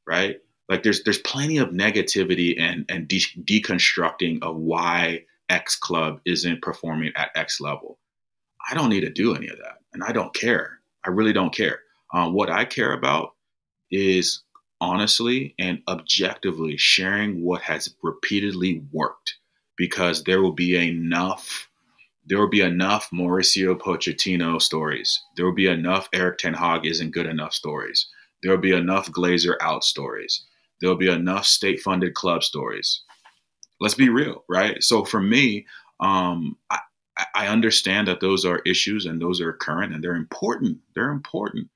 right? 0.08 0.38
like 0.72 0.84
there's 0.84 1.04
there's 1.04 1.20
plenty 1.20 1.58
of 1.58 1.70
negativity 1.70 2.56
and 2.58 2.86
and 2.88 3.08
de- 3.08 3.20
deconstructing 3.44 4.42
of 4.42 4.56
why 4.56 5.26
X 5.50 5.76
club 5.76 6.22
isn't 6.26 6.62
performing 6.62 7.12
at 7.16 7.30
X 7.36 7.60
level. 7.60 8.00
I 8.70 8.74
don't 8.74 8.90
need 8.90 9.02
to 9.02 9.10
do 9.10 9.36
any 9.36 9.50
of 9.50 9.58
that, 9.58 9.80
and 9.94 10.02
I 10.02 10.14
don't 10.14 10.34
care. 10.34 10.80
I 11.06 11.10
really 11.10 11.34
don't 11.34 11.54
care. 11.54 11.80
Um, 12.14 12.34
what 12.34 12.50
I 12.50 12.64
care 12.64 12.94
about 12.94 13.36
is 13.92 14.44
honestly 14.82 15.56
and 15.58 15.82
objectively 15.88 16.76
sharing 16.76 17.44
what 17.44 17.62
has 17.62 17.96
repeatedly 18.04 18.84
worked, 18.92 19.36
because 19.78 20.26
there 20.26 20.42
will 20.42 20.52
be 20.52 20.76
enough. 20.76 21.70
There 22.26 22.40
will 22.40 22.50
be 22.50 22.62
enough 22.62 23.10
Mauricio 23.14 23.80
Pochettino 23.80 24.62
stories. 24.62 25.22
There 25.38 25.46
will 25.46 25.56
be 25.56 25.68
enough 25.68 26.10
Erik 26.14 26.40
ten 26.40 26.56
Hag 26.56 26.86
isn't 26.86 27.12
good 27.12 27.28
enough 27.28 27.54
stories. 27.54 28.08
There 28.44 28.52
will 28.52 28.62
be 28.62 28.76
enough 28.76 29.10
Glazer 29.10 29.56
out 29.62 29.84
stories 29.86 30.44
there'll 30.82 30.98
be 30.98 31.10
enough 31.10 31.46
state 31.46 31.80
funded 31.80 32.16
club 32.16 32.44
stories. 32.44 33.04
Let's 33.80 33.96
be 33.96 34.10
real, 34.10 34.44
right? 34.50 34.84
So 34.84 35.06
for 35.06 35.22
me, 35.22 35.68
um, 36.00 36.58
I, 36.70 36.80
I 37.36 37.48
understand 37.48 38.08
that 38.08 38.20
those 38.20 38.46
are 38.46 38.62
issues 38.66 39.06
and 39.06 39.22
those 39.22 39.40
are 39.40 39.54
current 39.54 39.94
and 39.94 40.04
they're 40.04 40.16
important. 40.16 40.80
They're 40.96 41.12
important. 41.12 41.70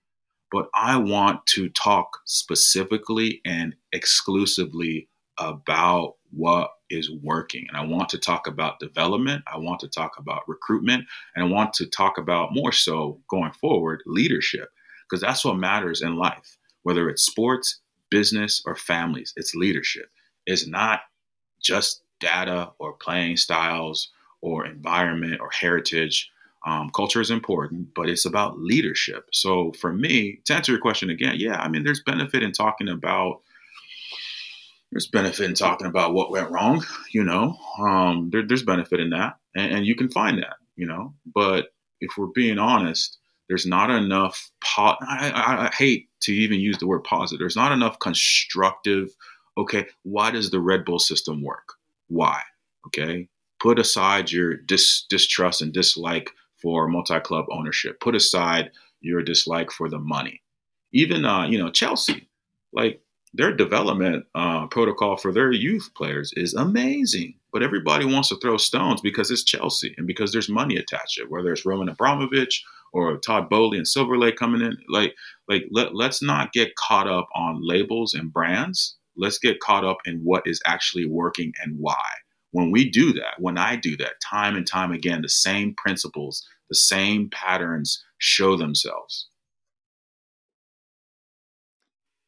But 0.56 0.70
I 0.74 0.96
want 0.96 1.46
to 1.48 1.68
talk 1.68 2.20
specifically 2.24 3.42
and 3.44 3.76
exclusively 3.92 5.10
about 5.38 6.14
what 6.32 6.70
is 6.90 7.12
working. 7.12 7.66
And 7.68 7.76
I 7.76 7.84
want 7.84 8.08
to 8.10 8.18
talk 8.18 8.48
about 8.48 8.80
development. 8.80 9.44
I 9.54 9.58
want 9.58 9.82
to 9.82 9.90
talk 9.90 10.14
about 10.18 10.48
recruitment. 10.48 11.08
And 11.36 11.44
I 11.44 11.48
want 11.50 11.74
to 11.74 11.86
talk 11.86 12.18
about 12.18 12.54
more 12.54 12.72
so 12.72 13.20
going 13.30 13.52
forward 13.52 14.02
leadership, 14.06 14.70
because 15.04 15.20
that's 15.20 15.44
what 15.44 15.58
matters 15.58 16.02
in 16.02 16.16
life, 16.16 16.56
whether 16.84 17.10
it's 17.10 17.24
sports, 17.24 17.82
business 18.10 18.64
or 18.66 18.78
families. 18.78 19.34
It's 19.36 19.56
leadership. 19.56 20.10
It's 20.46 20.66
not 20.66 21.02
just 21.62 22.02
data 22.22 22.72
or 22.80 22.94
playing 22.94 23.36
styles 23.36 24.10
or 24.40 24.66
environment 24.66 25.42
or 25.42 25.50
heritage. 25.52 26.32
Um, 26.66 26.90
culture 26.90 27.22
is 27.22 27.30
important, 27.30 27.90
but 27.94 28.10
it's 28.10 28.26
about 28.26 28.60
leadership. 28.60 29.28
So 29.32 29.72
for 29.80 29.94
me, 29.94 30.40
to 30.46 30.56
answer 30.56 30.72
your 30.72 30.82
question 30.82 31.12
again, 31.12 31.36
yeah, 31.38 31.58
I 31.58 31.70
mean, 31.70 31.84
there's 31.84 32.02
benefit 32.04 32.42
in 32.42 32.52
talking 32.52 32.90
about 32.90 33.42
there's 34.92 35.08
benefit 35.08 35.50
in 35.50 35.56
talking 35.56 35.88
about 35.88 36.14
what 36.14 36.32
went 36.32 36.50
wrong. 36.50 36.84
You 37.12 37.24
know, 37.24 37.58
um, 37.80 38.30
there, 38.32 38.44
there's 38.48 38.64
benefit 38.64 39.00
in 39.00 39.12
that, 39.12 39.38
and, 39.56 39.74
and 39.74 39.86
you 39.86 39.96
can 39.96 40.10
find 40.10 40.40
that. 40.40 40.56
You 40.76 40.88
know, 40.88 41.14
but 41.34 41.68
if 42.02 42.18
we're 42.18 42.28
being 42.28 42.58
honest, 42.58 43.18
there's 43.48 43.66
not 43.66 43.90
enough. 43.90 44.50
Po- 44.64 44.98
I, 45.02 45.32
I, 45.34 45.68
I 45.68 45.72
hate 45.78 46.10
to 46.22 46.34
even 46.34 46.60
use 46.60 46.78
the 46.78 46.88
word 46.88 47.04
positive. 47.04 47.40
There's 47.40 47.56
not 47.56 47.72
enough 47.72 48.00
constructive. 48.00 49.10
Okay, 49.58 49.86
why 50.04 50.32
does 50.32 50.50
the 50.50 50.60
Red 50.60 50.84
Bull 50.84 51.00
system 51.00 51.44
work? 51.44 51.74
Why? 52.08 52.42
Okay, 52.88 53.28
put 53.62 53.80
aside 53.80 54.32
your 54.32 54.58
dis- 54.58 55.06
distrust 55.10 55.62
and 55.62 55.72
dislike 55.72 56.32
for 56.66 56.88
multi-club 56.88 57.46
ownership. 57.52 58.00
Put 58.00 58.16
aside 58.16 58.72
your 59.00 59.22
dislike 59.22 59.70
for 59.72 59.88
the 59.88 60.00
money. 60.00 60.42
Even 60.92 61.24
uh, 61.24 61.46
you 61.46 61.60
know 61.60 61.70
Chelsea, 61.70 62.28
like 62.74 63.02
their 63.36 63.56
development 63.56 64.26
uh, 64.34 64.66
protocol 64.66 65.16
for 65.16 65.32
their 65.32 65.52
youth 65.52 65.92
players 65.96 66.34
is 66.36 66.56
amazing. 66.56 67.36
But 67.54 67.62
everybody 67.62 68.04
wants 68.06 68.30
to 68.30 68.38
throw 68.38 68.58
stones 68.58 69.00
because 69.00 69.30
it's 69.30 69.44
Chelsea 69.44 69.94
and 69.96 70.08
because 70.08 70.32
there's 70.32 70.50
money 70.50 70.76
attached 70.76 71.18
to 71.18 71.22
it, 71.22 71.30
whether 71.30 71.54
it's 71.54 71.68
Roman 71.68 71.88
Abramovich 71.88 72.66
or 72.94 73.18
Todd 73.18 73.48
Boehly 73.48 73.78
and 73.78 73.88
Silver 73.88 74.18
Lake 74.18 74.36
coming 74.36 74.62
in. 74.62 74.76
Like, 74.90 75.14
like 75.48 75.66
let, 75.70 75.94
let's 75.94 76.24
not 76.24 76.52
get 76.52 76.76
caught 76.76 77.08
up 77.08 77.30
on 77.36 77.62
labels 77.62 78.16
and 78.16 78.34
brands. 78.34 78.98
Let's 79.16 79.38
get 79.38 79.60
caught 79.60 79.86
up 79.86 79.98
in 80.06 80.22
what 80.24 80.44
is 80.48 80.62
actually 80.66 81.06
working 81.06 81.54
and 81.62 81.78
why. 81.78 82.08
When 82.52 82.72
we 82.72 82.90
do 82.90 83.12
that, 83.14 83.36
when 83.38 83.58
I 83.58 83.76
do 83.76 83.98
that, 83.98 84.22
time 84.22 84.56
and 84.56 84.66
time 84.66 84.94
again, 84.94 85.22
the 85.22 85.30
same 85.30 85.76
principles, 85.76 86.48
the 86.70 86.76
same 86.76 87.30
patterns 87.30 88.04
show 88.18 88.56
themselves. 88.58 89.28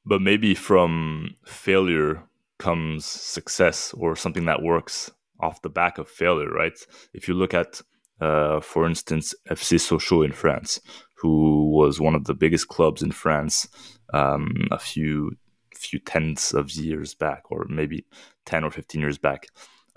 But 0.06 0.22
maybe 0.22 0.56
from 0.56 1.36
failure 1.46 2.24
comes 2.60 3.06
success 3.06 3.94
or 3.94 4.15
something 4.15 4.46
that 4.46 4.63
works 4.63 5.12
off 5.39 5.62
the 5.62 5.70
back 5.70 5.98
of 5.98 6.08
failure, 6.08 6.50
right? 6.50 6.77
If 7.13 7.27
you 7.27 7.34
look 7.34 7.53
at 7.53 7.82
uh, 8.20 8.60
for 8.62 8.88
instance, 8.88 9.36
FC 9.50 9.77
Sochaux 9.77 10.25
in 10.25 10.32
France, 10.32 10.79
who 11.13 11.70
was 11.70 12.00
one 12.00 12.15
of 12.15 12.25
the 12.25 12.34
biggest 12.34 12.67
clubs 12.67 13.03
in 13.03 13.12
France 13.12 13.67
um, 14.13 14.67
a 14.72 14.79
few 14.79 15.32
few 15.75 16.00
tenths 16.00 16.53
of 16.53 16.72
years 16.72 17.13
back, 17.13 17.44
or 17.51 17.65
maybe 17.70 18.06
ten 18.46 18.63
or 18.63 18.72
fifteen 18.72 19.01
years 19.01 19.17
back, 19.17 19.48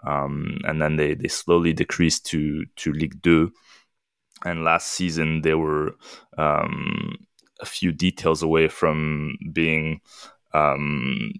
um, 0.06 0.58
and 0.64 0.82
then 0.82 0.96
they 0.96 1.14
they 1.14 1.28
slowly 1.28 1.72
decreased 1.72 2.26
to 2.26 2.64
to 2.76 2.92
Ligue 2.92 3.22
2. 3.22 3.50
And 4.44 4.64
last 4.64 4.88
season 4.88 5.42
they 5.42 5.54
were 5.54 5.94
um, 6.38 7.16
a 7.60 7.66
few 7.66 7.92
details 7.92 8.42
away 8.42 8.68
from 8.68 9.36
being 9.52 10.00
um, 10.52 11.32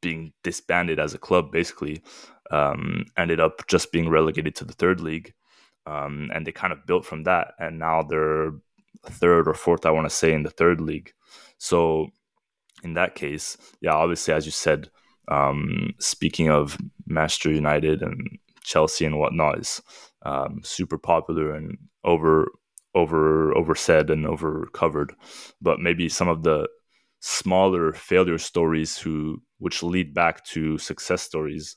being 0.00 0.32
disbanded 0.42 1.00
as 1.00 1.14
a 1.14 1.18
club. 1.18 1.50
Basically, 1.50 2.02
um, 2.50 3.06
ended 3.16 3.40
up 3.40 3.66
just 3.66 3.92
being 3.92 4.08
relegated 4.08 4.54
to 4.56 4.64
the 4.64 4.74
third 4.74 5.00
league 5.00 5.32
um, 5.86 6.30
and 6.34 6.46
they 6.46 6.52
kind 6.52 6.72
of 6.72 6.84
built 6.86 7.04
from 7.04 7.24
that. 7.24 7.54
And 7.58 7.78
now 7.78 8.02
they're 8.02 8.52
third 9.06 9.48
or 9.48 9.54
fourth, 9.54 9.86
I 9.86 9.90
want 9.90 10.08
to 10.08 10.14
say, 10.14 10.32
in 10.32 10.42
the 10.42 10.50
third 10.50 10.80
league. 10.80 11.12
So 11.58 12.08
in 12.82 12.94
that 12.94 13.14
case, 13.14 13.56
yeah, 13.80 13.94
obviously, 13.94 14.34
as 14.34 14.44
you 14.44 14.52
said, 14.52 14.90
um, 15.28 15.94
speaking 15.98 16.50
of 16.50 16.76
Manchester 17.06 17.50
United 17.50 18.02
and 18.02 18.38
Chelsea 18.62 19.04
and 19.04 19.18
whatnot, 19.18 19.58
is 19.58 19.80
um, 20.22 20.60
super 20.64 20.98
popular 20.98 21.54
and 21.54 21.78
over 22.04 22.48
over 22.94 23.54
oversaid 23.56 24.10
and 24.10 24.26
over 24.26 24.68
covered. 24.72 25.14
But 25.60 25.80
maybe 25.80 26.08
some 26.08 26.28
of 26.28 26.42
the 26.42 26.68
smaller 27.20 27.92
failure 27.92 28.38
stories 28.38 28.98
who 28.98 29.42
which 29.58 29.82
lead 29.82 30.14
back 30.14 30.44
to 30.46 30.78
success 30.78 31.22
stories, 31.22 31.76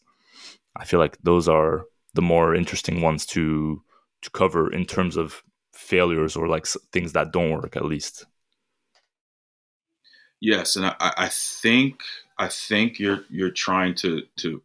I 0.75 0.85
feel 0.85 0.99
like 0.99 1.17
those 1.23 1.47
are 1.47 1.85
the 2.13 2.21
more 2.21 2.55
interesting 2.55 3.01
ones 3.01 3.25
to 3.27 3.81
to 4.21 4.29
cover 4.31 4.71
in 4.71 4.85
terms 4.85 5.17
of 5.17 5.43
failures 5.73 6.35
or 6.35 6.47
like 6.47 6.67
things 6.91 7.13
that 7.13 7.31
don't 7.31 7.51
work 7.51 7.75
at 7.75 7.85
least 7.85 8.25
yes 10.41 10.75
and 10.75 10.85
i, 10.85 10.95
I 10.99 11.29
think 11.29 12.01
i 12.37 12.47
think 12.47 12.99
you're 12.99 13.23
you're 13.29 13.51
trying 13.51 13.95
to 13.95 14.23
to 14.37 14.61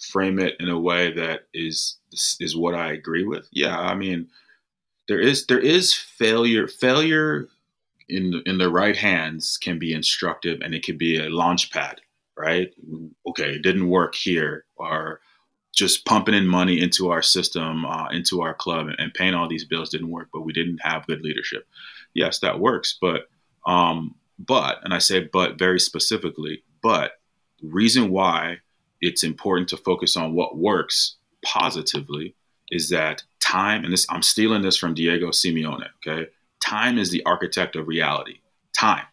frame 0.00 0.38
it 0.38 0.54
in 0.60 0.68
a 0.68 0.78
way 0.78 1.12
that 1.12 1.42
is 1.54 1.98
is 2.40 2.56
what 2.56 2.74
i 2.74 2.92
agree 2.92 3.24
with 3.24 3.46
yeah 3.52 3.78
i 3.78 3.94
mean 3.94 4.28
there 5.08 5.20
is 5.20 5.46
there 5.46 5.60
is 5.60 5.94
failure 5.94 6.66
failure 6.66 7.48
in 8.08 8.42
in 8.46 8.58
the 8.58 8.70
right 8.70 8.96
hands 8.96 9.58
can 9.58 9.78
be 9.78 9.92
instructive 9.92 10.60
and 10.62 10.74
it 10.74 10.82
can 10.82 10.96
be 10.96 11.16
a 11.16 11.28
launch 11.28 11.70
pad 11.70 12.00
right 12.36 12.72
okay 13.26 13.54
it 13.54 13.62
didn't 13.62 13.88
work 13.88 14.14
here 14.14 14.64
or 14.76 15.20
just 15.72 16.04
pumping 16.04 16.34
in 16.34 16.46
money 16.46 16.80
into 16.80 17.10
our 17.10 17.22
system, 17.22 17.84
uh, 17.84 18.08
into 18.08 18.42
our 18.42 18.54
club, 18.54 18.88
and 18.98 19.14
paying 19.14 19.34
all 19.34 19.48
these 19.48 19.64
bills 19.64 19.90
didn't 19.90 20.10
work. 20.10 20.28
But 20.32 20.42
we 20.42 20.52
didn't 20.52 20.80
have 20.82 21.06
good 21.06 21.22
leadership. 21.22 21.66
Yes, 22.14 22.40
that 22.40 22.60
works, 22.60 22.98
but 23.00 23.28
um, 23.66 24.14
but, 24.38 24.78
and 24.84 24.94
I 24.94 24.98
say 24.98 25.28
but 25.32 25.58
very 25.58 25.78
specifically, 25.78 26.62
but 26.82 27.12
reason 27.62 28.10
why 28.10 28.58
it's 29.00 29.24
important 29.24 29.68
to 29.70 29.76
focus 29.76 30.16
on 30.16 30.34
what 30.34 30.56
works 30.56 31.16
positively 31.44 32.34
is 32.70 32.88
that 32.90 33.22
time, 33.40 33.84
and 33.84 33.92
this 33.92 34.06
I'm 34.10 34.22
stealing 34.22 34.62
this 34.62 34.76
from 34.76 34.94
Diego 34.94 35.28
Simeone. 35.28 35.88
Okay, 36.06 36.30
time 36.60 36.98
is 36.98 37.10
the 37.10 37.24
architect 37.24 37.76
of 37.76 37.88
reality. 37.88 38.40
Time, 38.78 39.04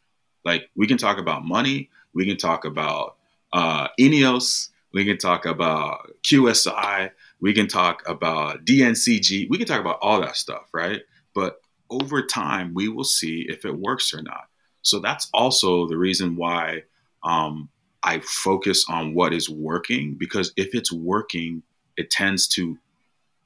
like 0.46 0.70
we 0.76 0.88
can 0.88 0.98
talk 0.98 1.18
about 1.18 1.46
money, 1.46 1.90
we 2.14 2.26
can 2.26 2.38
talk 2.38 2.66
about 2.66 3.16
uh, 3.54 3.88
Ineos 4.00 4.70
we 4.94 5.06
can 5.06 5.18
talk 5.18 5.46
about 5.46 6.12
QSI. 6.24 7.12
We 7.40 7.54
can 7.54 7.68
talk 7.68 8.02
about 8.08 8.66
DNCG. 8.66 9.48
We 9.50 9.58
can 9.58 9.68
talk 9.68 9.80
about 9.80 10.00
all 10.02 10.22
that 10.22 10.36
stuff, 10.36 10.70
right? 10.74 11.02
But 11.36 11.62
over 11.90 12.24
time, 12.24 12.74
we 12.74 12.90
will 12.90 13.04
see 13.04 13.46
if 13.48 13.66
it 13.66 13.78
works 13.78 14.14
or 14.14 14.22
not. 14.22 14.46
So 14.82 15.00
that's 15.00 15.30
also 15.34 15.88
the 15.88 15.98
reason 15.98 16.36
why 16.36 16.84
um, 17.24 17.70
I 18.04 18.20
focus 18.20 18.86
on 18.90 19.14
what 19.14 19.34
is 19.34 19.50
working 19.50 20.16
because 20.16 20.54
if 20.56 20.74
it's 20.74 20.92
working, 20.92 21.64
it 21.98 22.10
tends 22.10 22.48
to 22.50 22.78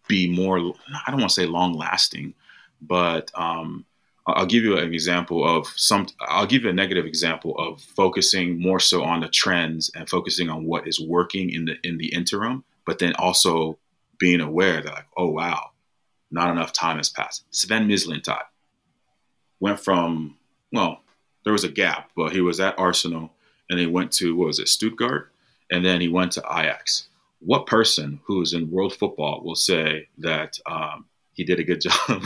be 0.08 0.30
more, 0.30 0.58
I 0.60 1.12
don't 1.12 1.20
want 1.20 1.30
to 1.30 1.36
say 1.36 1.46
long 1.46 1.74
lasting, 1.74 2.34
but 2.82 3.32
um, 3.36 3.86
I'll 4.28 4.46
give 4.46 4.64
you 4.64 4.78
an 4.78 4.94
example 4.94 5.48
of 5.48 5.68
some. 5.76 6.08
I'll 6.22 6.46
give 6.46 6.64
you 6.64 6.70
a 6.70 6.74
negative 6.74 7.06
example 7.06 7.58
of 7.58 7.82
focusing 7.82 8.60
more 8.60 8.80
so 8.80 9.04
on 9.04 9.22
the 9.22 9.28
trends 9.28 9.90
and 9.96 10.08
focusing 10.08 10.50
on 10.50 10.66
what 10.66 10.88
is 10.88 11.00
working 11.00 11.50
in 11.50 11.66
the 11.66 11.76
in 11.84 11.98
the 11.98 12.14
interim, 12.14 12.64
but 12.86 13.00
then 13.00 13.14
also 13.16 13.78
being 14.20 14.42
aware 14.42 14.82
that 14.82 14.94
like, 14.94 15.08
oh 15.18 15.30
wow, 15.30 15.72
not 16.30 16.52
enough 16.52 16.72
time 16.72 16.98
has 16.98 17.10
passed. 17.10 17.44
Sven 17.50 17.88
Mislintat 17.88 18.44
went 19.60 19.80
from 19.80 20.38
well, 20.72 21.02
there 21.44 21.54
was 21.54 21.64
a 21.64 21.70
gap, 21.70 22.12
but 22.16 22.32
he 22.32 22.42
was 22.42 22.60
at 22.60 22.78
Arsenal 22.78 23.32
and 23.72 23.80
he 23.80 23.88
went 23.88 24.12
to 24.12 24.36
what 24.36 24.48
was 24.48 24.60
it, 24.60 24.68
Stuttgart, 24.68 25.32
and 25.72 25.84
then 25.84 26.02
he 26.02 26.10
went 26.10 26.34
to 26.34 26.42
Ajax. 26.42 27.08
What 27.40 27.66
person 27.66 28.20
who 28.26 28.42
is 28.42 28.54
in 28.54 28.70
world 28.70 28.94
football 28.94 29.42
will 29.44 29.56
say 29.56 30.10
that 30.20 30.60
um, 30.70 31.06
he 31.34 31.46
did 31.46 31.60
a 31.60 31.64
good 31.64 31.82
job 31.88 32.22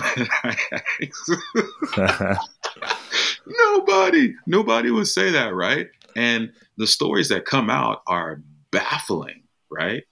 nobody, 3.45 4.33
nobody 4.47 4.89
would 4.89 5.07
say 5.07 5.29
that, 5.31 5.53
right? 5.53 5.87
And 6.15 6.51
the 6.77 6.87
stories 6.87 7.29
that 7.29 7.45
come 7.45 7.69
out 7.69 8.01
are 8.07 8.41
baffling, 8.71 9.43
right? 9.69 10.03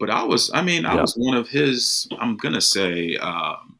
But 0.00 0.10
I 0.10 0.24
was, 0.24 0.50
I 0.52 0.62
mean, 0.62 0.84
I 0.84 0.96
yeah. 0.96 1.00
was 1.02 1.14
one 1.14 1.36
of 1.36 1.48
his. 1.48 2.08
I'm 2.18 2.36
gonna 2.36 2.60
say, 2.60 3.16
um, 3.16 3.78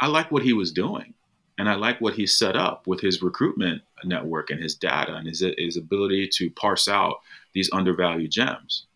I 0.00 0.08
like 0.08 0.32
what 0.32 0.42
he 0.42 0.52
was 0.52 0.72
doing, 0.72 1.14
and 1.58 1.68
I 1.68 1.74
like 1.74 2.00
what 2.00 2.14
he 2.14 2.26
set 2.26 2.56
up 2.56 2.86
with 2.86 3.00
his 3.00 3.22
recruitment 3.22 3.82
network 4.04 4.50
and 4.50 4.62
his 4.62 4.74
data 4.74 5.14
and 5.14 5.26
his 5.26 5.44
his 5.56 5.76
ability 5.76 6.28
to 6.34 6.50
parse 6.50 6.88
out 6.88 7.20
these 7.52 7.70
undervalued 7.72 8.30
gems. 8.30 8.86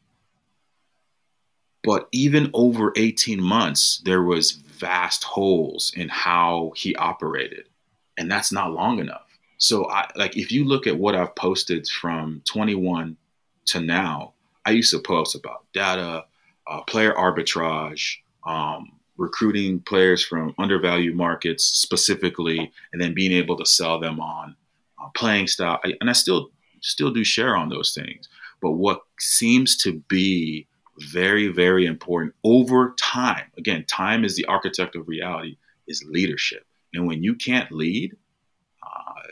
But 1.83 2.09
even 2.13 2.51
over 2.53 2.93
18 2.97 3.43
months, 3.43 4.03
there 4.05 4.23
was 4.23 4.53
vast 4.53 5.25
holes 5.25 5.93
in 5.97 6.09
how 6.11 6.73
he 6.77 6.95
operated. 6.97 7.69
And 8.19 8.31
that's 8.31 8.53
not 8.53 8.73
long 8.73 8.99
enough. 8.99 9.27
So 9.57 9.89
I 9.91 10.11
like 10.17 10.37
if 10.37 10.53
you 10.53 10.65
look 10.65 10.87
at 10.87 10.99
what 10.99 11.15
I've 11.15 11.35
posted 11.35 11.87
from 11.89 12.43
21 12.45 13.17
to 13.67 13.81
now, 13.81 14.35
I 14.67 14.71
used 14.71 14.91
to 14.91 14.99
post 14.99 15.35
about 15.35 15.65
data, 15.73 16.25
uh, 16.67 16.83
player 16.83 17.15
arbitrage, 17.15 18.17
um, 18.45 18.93
recruiting 19.21 19.81
players 19.81 20.25
from 20.25 20.55
undervalued 20.59 21.15
markets 21.15 21.65
specifically, 21.65 22.73
and 22.93 23.01
then 23.01 23.15
being 23.15 23.33
able 23.33 23.57
to 23.57 23.67
sell 23.67 24.01
them 24.01 24.19
on 24.19 24.57
uh, 25.01 25.09
playing 25.15 25.47
style. 25.47 25.79
and 26.01 26.09
I 26.09 26.15
still 26.15 26.51
still 26.81 27.11
do 27.11 27.23
share 27.23 27.55
on 27.57 27.69
those 27.69 27.93
things. 27.93 28.29
But 28.63 28.73
what 28.73 29.03
seems 29.19 29.77
to 29.79 30.01
be 30.09 30.67
very, 31.01 31.49
very 31.49 31.87
important 31.87 32.35
over 32.45 32.95
time. 32.99 33.45
Again, 33.57 33.85
time 33.85 34.25
is 34.25 34.37
the 34.37 34.45
architect 34.47 34.97
of 34.97 35.09
reality, 35.09 35.57
is 35.87 36.05
leadership. 36.09 36.67
And 36.95 37.07
when 37.07 37.23
you 37.23 37.35
can't 37.35 37.71
lead, 37.73 38.17
uh, 38.83 39.23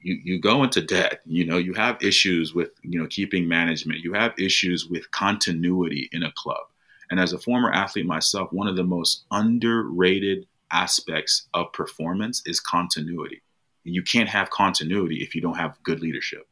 you, 0.00 0.18
you 0.22 0.40
go 0.40 0.64
into 0.64 0.82
debt. 0.82 1.20
You 1.26 1.44
know, 1.44 1.58
you 1.58 1.74
have 1.74 2.02
issues 2.02 2.54
with, 2.54 2.70
you 2.82 3.00
know, 3.00 3.06
keeping 3.06 3.46
management. 3.46 4.00
You 4.00 4.14
have 4.14 4.32
issues 4.38 4.88
with 4.88 5.10
continuity 5.10 6.08
in 6.12 6.22
a 6.22 6.32
club. 6.32 6.64
And 7.12 7.20
as 7.20 7.34
a 7.34 7.38
former 7.38 7.70
athlete 7.70 8.06
myself, 8.06 8.50
one 8.54 8.68
of 8.68 8.76
the 8.76 8.84
most 8.84 9.26
underrated 9.30 10.46
aspects 10.72 11.46
of 11.52 11.70
performance 11.74 12.40
is 12.46 12.58
continuity. 12.58 13.42
You 13.84 14.02
can't 14.02 14.30
have 14.30 14.48
continuity 14.48 15.16
if 15.16 15.34
you 15.34 15.42
don't 15.42 15.58
have 15.58 15.76
good 15.82 16.00
leadership. 16.00 16.48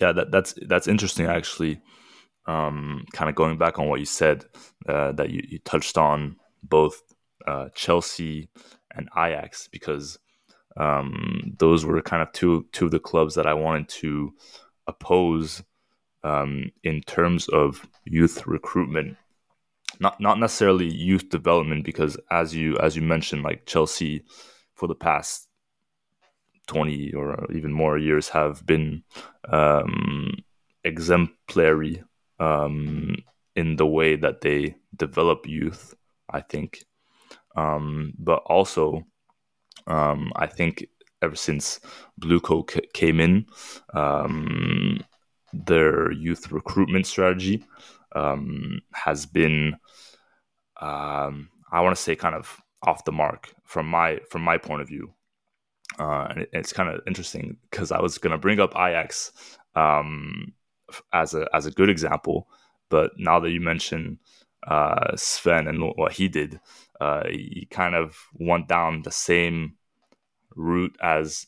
yeah, 0.00 0.12
that, 0.12 0.30
that's 0.30 0.54
that's 0.66 0.86
interesting 0.86 1.26
actually. 1.26 1.80
Um, 2.46 3.04
kind 3.12 3.28
of 3.28 3.34
going 3.34 3.58
back 3.58 3.80
on 3.80 3.88
what 3.88 3.98
you 3.98 4.06
said, 4.06 4.44
uh, 4.88 5.10
that 5.12 5.30
you, 5.30 5.42
you 5.48 5.58
touched 5.58 5.98
on 5.98 6.36
both 6.62 7.02
uh, 7.48 7.70
Chelsea 7.74 8.48
and 8.94 9.08
Ajax 9.16 9.68
because 9.72 10.20
um, 10.76 11.56
those 11.58 11.84
were 11.84 12.00
kind 12.00 12.22
of 12.22 12.30
two 12.30 12.68
two 12.70 12.84
of 12.84 12.92
the 12.92 13.00
clubs 13.00 13.34
that 13.34 13.48
I 13.48 13.54
wanted 13.54 13.88
to 13.88 14.34
oppose 14.86 15.64
um, 16.24 16.70
in 16.84 17.00
terms 17.02 17.48
of 17.48 17.86
youth 18.04 18.46
recruitment. 18.46 19.16
Not 19.98 20.20
not 20.20 20.38
necessarily 20.38 20.86
youth 20.86 21.28
development 21.28 21.84
because 21.84 22.16
as 22.30 22.54
you 22.54 22.78
as 22.78 22.96
you 22.96 23.02
mentioned, 23.02 23.42
like 23.42 23.66
Chelsea 23.66 24.24
for 24.74 24.86
the 24.86 24.94
past 24.94 25.48
20 26.68 27.12
or 27.14 27.52
even 27.52 27.72
more 27.72 27.98
years 27.98 28.28
have 28.28 28.64
been 28.64 29.02
um, 29.48 30.32
exemplary 30.84 32.02
um, 32.38 33.16
in 33.56 33.76
the 33.76 33.86
way 33.86 34.16
that 34.16 34.40
they 34.40 34.76
develop 34.96 35.46
youth, 35.46 35.94
I 36.30 36.40
think. 36.40 36.84
Um, 37.56 38.12
but 38.18 38.42
also, 38.46 39.02
um, 39.86 40.32
I 40.36 40.46
think 40.46 40.86
ever 41.22 41.34
since 41.34 41.80
BlueCo 42.20 42.70
c- 42.70 42.88
came 42.94 43.20
in, 43.20 43.46
um, 43.92 44.79
their 45.52 46.12
youth 46.12 46.52
recruitment 46.52 47.06
strategy 47.06 47.64
um, 48.14 48.80
has 48.92 49.26
been, 49.26 49.76
I 51.72 51.80
want 51.80 51.96
to 51.96 52.02
say, 52.02 52.16
kind 52.16 52.34
of 52.34 52.60
off 52.82 53.04
the 53.04 53.12
mark 53.12 53.54
from 53.64 53.86
my 53.86 54.20
from 54.28 54.42
my 54.42 54.58
point 54.58 54.82
of 54.82 54.88
view. 54.88 55.12
Uh, 55.98 56.26
and 56.30 56.38
it, 56.42 56.50
it's 56.52 56.72
kind 56.72 56.88
of 56.88 57.00
interesting 57.06 57.56
because 57.70 57.92
I 57.92 58.00
was 58.00 58.18
going 58.18 58.32
to 58.32 58.38
bring 58.38 58.60
up 58.60 58.74
Ajax 58.74 59.32
um, 59.74 60.52
as 61.12 61.34
a 61.34 61.48
as 61.54 61.66
a 61.66 61.70
good 61.70 61.90
example, 61.90 62.48
but 62.88 63.12
now 63.18 63.40
that 63.40 63.50
you 63.50 63.60
mention 63.60 64.18
uh, 64.66 65.16
Sven 65.16 65.66
and 65.68 65.82
what 65.96 66.12
he 66.12 66.28
did, 66.28 66.60
uh, 67.00 67.24
he 67.28 67.66
kind 67.70 67.94
of 67.94 68.16
went 68.34 68.68
down 68.68 69.02
the 69.02 69.10
same 69.10 69.76
route 70.56 70.96
as 71.02 71.46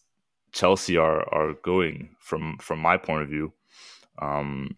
Chelsea 0.53 0.97
are 0.97 1.23
are 1.35 1.55
going 1.63 2.17
from 2.21 2.59
from 2.59 2.79
my 2.79 2.97
point 2.97 3.23
of 3.23 3.29
view. 3.29 3.53
Um, 4.21 4.77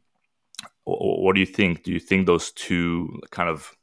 what 0.85 1.35
do 1.35 1.41
you 1.41 1.47
think? 1.47 1.83
Do 1.83 1.93
you 1.93 2.01
think 2.01 2.27
those 2.27 2.53
two 2.53 3.21
kind 3.31 3.49
of 3.49 3.77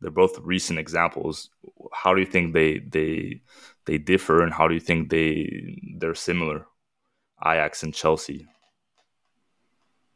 they're 0.00 0.10
both 0.10 0.38
recent 0.40 0.78
examples? 0.78 1.50
How 1.92 2.14
do 2.14 2.20
you 2.20 2.26
think 2.26 2.54
they 2.54 2.78
they 2.78 3.42
they 3.86 3.98
differ, 3.98 4.42
and 4.42 4.52
how 4.52 4.66
do 4.66 4.74
you 4.74 4.80
think 4.80 5.10
they 5.10 5.76
they're 5.98 6.14
similar? 6.14 6.66
Ajax 7.44 7.82
and 7.82 7.94
Chelsea. 7.94 8.46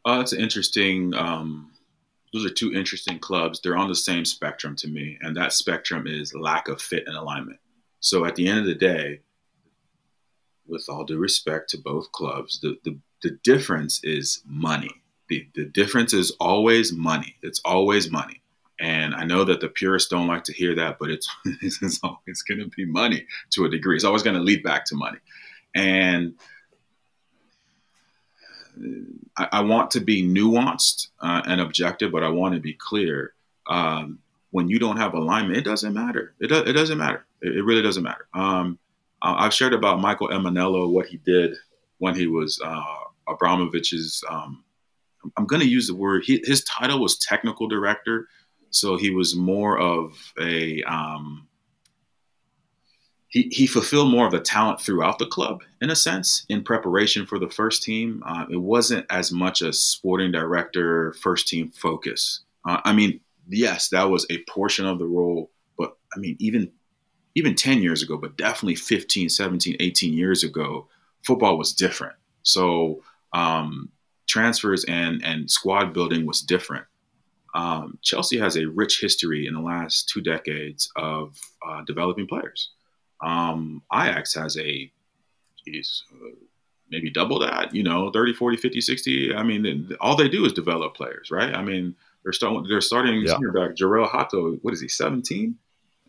Oh, 0.05 0.19
that's 0.19 0.33
interesting. 0.33 1.13
Um, 1.15 1.73
those 2.33 2.47
are 2.47 2.55
two 2.55 2.73
interesting 2.73 3.19
clubs. 3.19 3.61
They're 3.61 3.77
on 3.77 3.89
the 3.89 3.95
same 3.95 4.25
spectrum 4.25 4.77
to 4.77 4.89
me, 4.89 5.19
and 5.23 5.37
that 5.37 5.53
spectrum 5.53 6.07
is 6.07 6.35
lack 6.35 6.69
of 6.69 6.81
fit 6.81 7.05
and 7.07 7.17
alignment. 7.17 7.59
So 8.01 8.25
at 8.25 8.37
the 8.37 8.47
end 8.47 8.61
of 8.61 8.67
the 8.67 8.75
day, 8.75 9.21
with 10.67 10.87
all 10.89 11.05
due 11.05 11.19
respect 11.19 11.71
to 11.71 11.79
both 11.79 12.13
clubs, 12.13 12.61
the 12.61 12.79
the, 12.85 12.99
the 13.23 13.31
difference 13.43 14.01
is 14.05 14.43
money. 14.47 14.91
The, 15.29 15.47
the 15.55 15.65
difference 15.65 16.13
is 16.13 16.31
always 16.39 16.93
money. 16.93 17.37
It's 17.43 17.61
always 17.65 18.11
money. 18.11 18.43
And 18.79 19.15
I 19.15 19.25
know 19.25 19.45
that 19.45 19.61
the 19.61 19.69
purists 19.69 20.11
don't 20.11 20.27
like 20.27 20.45
to 20.45 20.53
hear 20.53 20.75
that, 20.75 20.99
but 20.99 21.11
it's, 21.11 21.29
it's 21.63 22.01
always 22.03 22.43
going 22.43 22.61
to 22.61 22.69
be 22.69 22.85
money 22.85 23.27
to 23.51 23.65
a 23.65 23.71
degree. 23.71 23.97
It's 23.97 24.05
always 24.05 24.23
going 24.23 24.37
to 24.37 24.43
lead 24.43 24.63
back 24.63 24.85
to 24.87 24.95
money. 24.95 25.19
And 25.75 26.35
I, 29.37 29.49
I 29.53 29.61
want 29.63 29.91
to 29.93 30.01
be 30.01 30.23
nuanced 30.23 31.09
uh, 31.21 31.43
and 31.47 31.61
objective, 31.61 32.13
but 32.13 32.23
I 32.23 32.29
want 32.29 32.55
to 32.55 32.61
be 32.61 32.75
clear. 32.75 33.33
Um, 33.69 34.21
when 34.51 34.69
you 34.69 34.79
don't 34.79 34.97
have 34.97 35.15
alignment, 35.15 35.59
it 35.59 35.65
doesn't 35.65 35.93
matter. 35.93 36.35
It, 36.41 36.49
do, 36.49 36.59
it 36.59 36.73
doesn't 36.73 36.99
matter. 36.99 37.27
It, 37.43 37.57
it, 37.57 37.63
really 37.63 37.83
doesn't 37.83 38.03
matter. 38.03 38.27
Um, 38.33 38.79
I've 39.21 39.53
shared 39.53 39.75
about 39.75 40.01
Michael 40.01 40.29
Emenalo, 40.29 40.89
what 40.89 41.07
he 41.07 41.17
did 41.19 41.57
when 41.99 42.15
he 42.15 42.27
was 42.27 42.61
uh, 42.65 43.06
Abramovich's. 43.29 44.23
Um, 44.29 44.65
I'm 45.37 45.47
going 45.47 45.63
to 45.63 45.69
use 45.69 45.89
the 45.89 45.95
word. 45.95 46.25
He, 46.25 46.41
his 46.45 46.63
title 46.65 47.01
was 47.01 47.19
technical 47.19 47.67
director, 47.67 48.29
so 48.71 48.97
he 48.97 49.11
was 49.11 49.35
more 49.35 49.79
of 49.79 50.17
a 50.41 50.83
um, 50.85 51.49
he, 53.29 53.49
he 53.53 53.67
fulfilled 53.67 54.11
more 54.11 54.25
of 54.25 54.33
the 54.33 54.41
talent 54.41 54.81
throughout 54.81 55.19
the 55.19 55.27
club 55.27 55.63
in 55.83 55.91
a 55.91 55.97
sense 55.97 56.47
in 56.49 56.63
preparation 56.63 57.27
for 57.27 57.39
the 57.39 57.51
first 57.51 57.83
team. 57.83 58.23
Uh, 58.25 58.47
it 58.51 58.57
wasn't 58.57 59.05
as 59.11 59.33
much 59.33 59.63
a 59.63 59.73
sporting 59.73 60.33
director 60.33 61.13
first 61.21 61.49
team 61.49 61.71
focus. 61.71 62.41
Uh, 62.65 62.81
I 62.85 62.93
mean, 62.93 63.21
yes, 63.49 63.91
that 63.91 64.05
was 64.05 64.27
a 64.31 64.43
portion 64.49 64.87
of 64.87 64.99
the 64.99 65.07
role, 65.07 65.51
but 65.77 65.97
I 66.17 66.19
mean, 66.19 66.37
even 66.39 66.71
even 67.35 67.55
10 67.55 67.83
years 67.83 68.03
ago, 68.03 68.17
but 68.17 68.39
definitely 68.39 68.77
15, 68.77 69.29
17, 69.29 69.77
18 69.79 70.15
years 70.15 70.43
ago, 70.43 70.89
football 71.23 71.59
was 71.59 71.75
different. 71.75 72.15
So 72.43 73.03
um, 73.33 73.91
transfers 74.27 74.85
and 74.85 75.25
and 75.25 75.51
squad 75.51 75.93
building 75.93 76.27
was 76.27 76.41
different 76.41 76.87
um, 77.57 77.99
Chelsea 78.03 78.39
has 78.39 78.57
a 78.57 78.67
rich 78.67 79.01
history 79.01 79.47
in 79.47 79.55
the 79.55 79.61
last 79.61 80.11
two 80.11 80.21
decades 80.21 80.91
of 80.95 81.39
uh, 81.67 81.83
developing 81.87 82.27
players. 82.27 82.71
Um, 83.25 83.83
Ajax 83.91 84.35
has 84.35 84.59
a, 84.59 84.93
geez, 85.65 86.05
uh, 86.13 86.37
maybe 86.91 87.09
double 87.09 87.39
that, 87.39 87.75
you 87.75 87.83
know, 87.83 88.11
30, 88.13 88.35
40, 88.35 88.59
50, 88.59 88.81
60. 88.83 89.35
I 89.35 89.43
mean, 89.43 89.97
all 90.03 90.17
they 90.17 90.29
do 90.29 90.45
is 90.45 90.53
develop 90.53 90.95
players, 90.95 91.31
right? 91.31 91.55
I 91.55 91.63
mean, 91.63 91.97
they're 92.23 92.35
starting, 92.35 92.67
they're 92.69 92.83
starting 92.83 93.23
yeah. 93.23 93.33
center 93.33 93.53
back, 93.53 93.75
Jorel 93.75 94.07
Hato, 94.07 94.57
what 94.57 94.75
is 94.75 94.83
he, 94.83 94.89
17? 94.89 95.57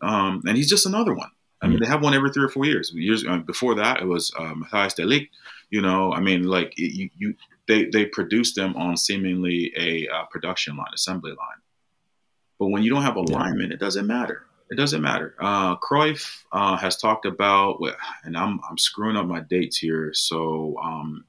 Um, 0.02 0.42
and 0.46 0.54
he's 0.54 0.68
just 0.68 0.84
another 0.84 1.14
one. 1.14 1.30
I 1.62 1.66
mean, 1.66 1.76
mm-hmm. 1.76 1.84
they 1.84 1.90
have 1.90 2.02
one 2.02 2.12
every 2.12 2.30
three 2.30 2.44
or 2.44 2.50
four 2.50 2.66
years. 2.66 2.92
Years 2.94 3.24
uh, 3.26 3.38
before 3.38 3.74
that, 3.76 4.02
it 4.02 4.06
was 4.06 4.30
uh, 4.38 4.52
Matthijs 4.52 4.94
de 4.94 5.04
Ligt. 5.04 5.30
You 5.70 5.82
know, 5.82 6.12
I 6.12 6.20
mean, 6.20 6.44
like 6.44 6.72
you, 6.76 7.10
you 7.16 7.34
they 7.66 7.86
they 7.86 8.06
produce 8.06 8.54
them 8.54 8.74
on 8.76 8.96
seemingly 8.96 9.72
a 9.76 10.08
uh, 10.08 10.24
production 10.30 10.76
line, 10.76 10.92
assembly 10.94 11.30
line. 11.30 11.60
But 12.58 12.68
when 12.68 12.82
you 12.82 12.90
don't 12.90 13.02
have 13.02 13.16
alignment, 13.16 13.70
yeah. 13.70 13.74
it 13.74 13.80
doesn't 13.80 14.06
matter. 14.06 14.42
It 14.70 14.76
doesn't 14.76 15.00
matter. 15.00 15.34
Uh, 15.40 15.76
Cruyff 15.76 16.44
uh, 16.52 16.76
has 16.76 16.96
talked 16.96 17.24
about, 17.24 17.80
and 18.24 18.36
I'm 18.36 18.60
I'm 18.68 18.78
screwing 18.78 19.16
up 19.16 19.26
my 19.26 19.40
dates 19.40 19.78
here. 19.78 20.10
So 20.12 20.76
um, 20.82 21.24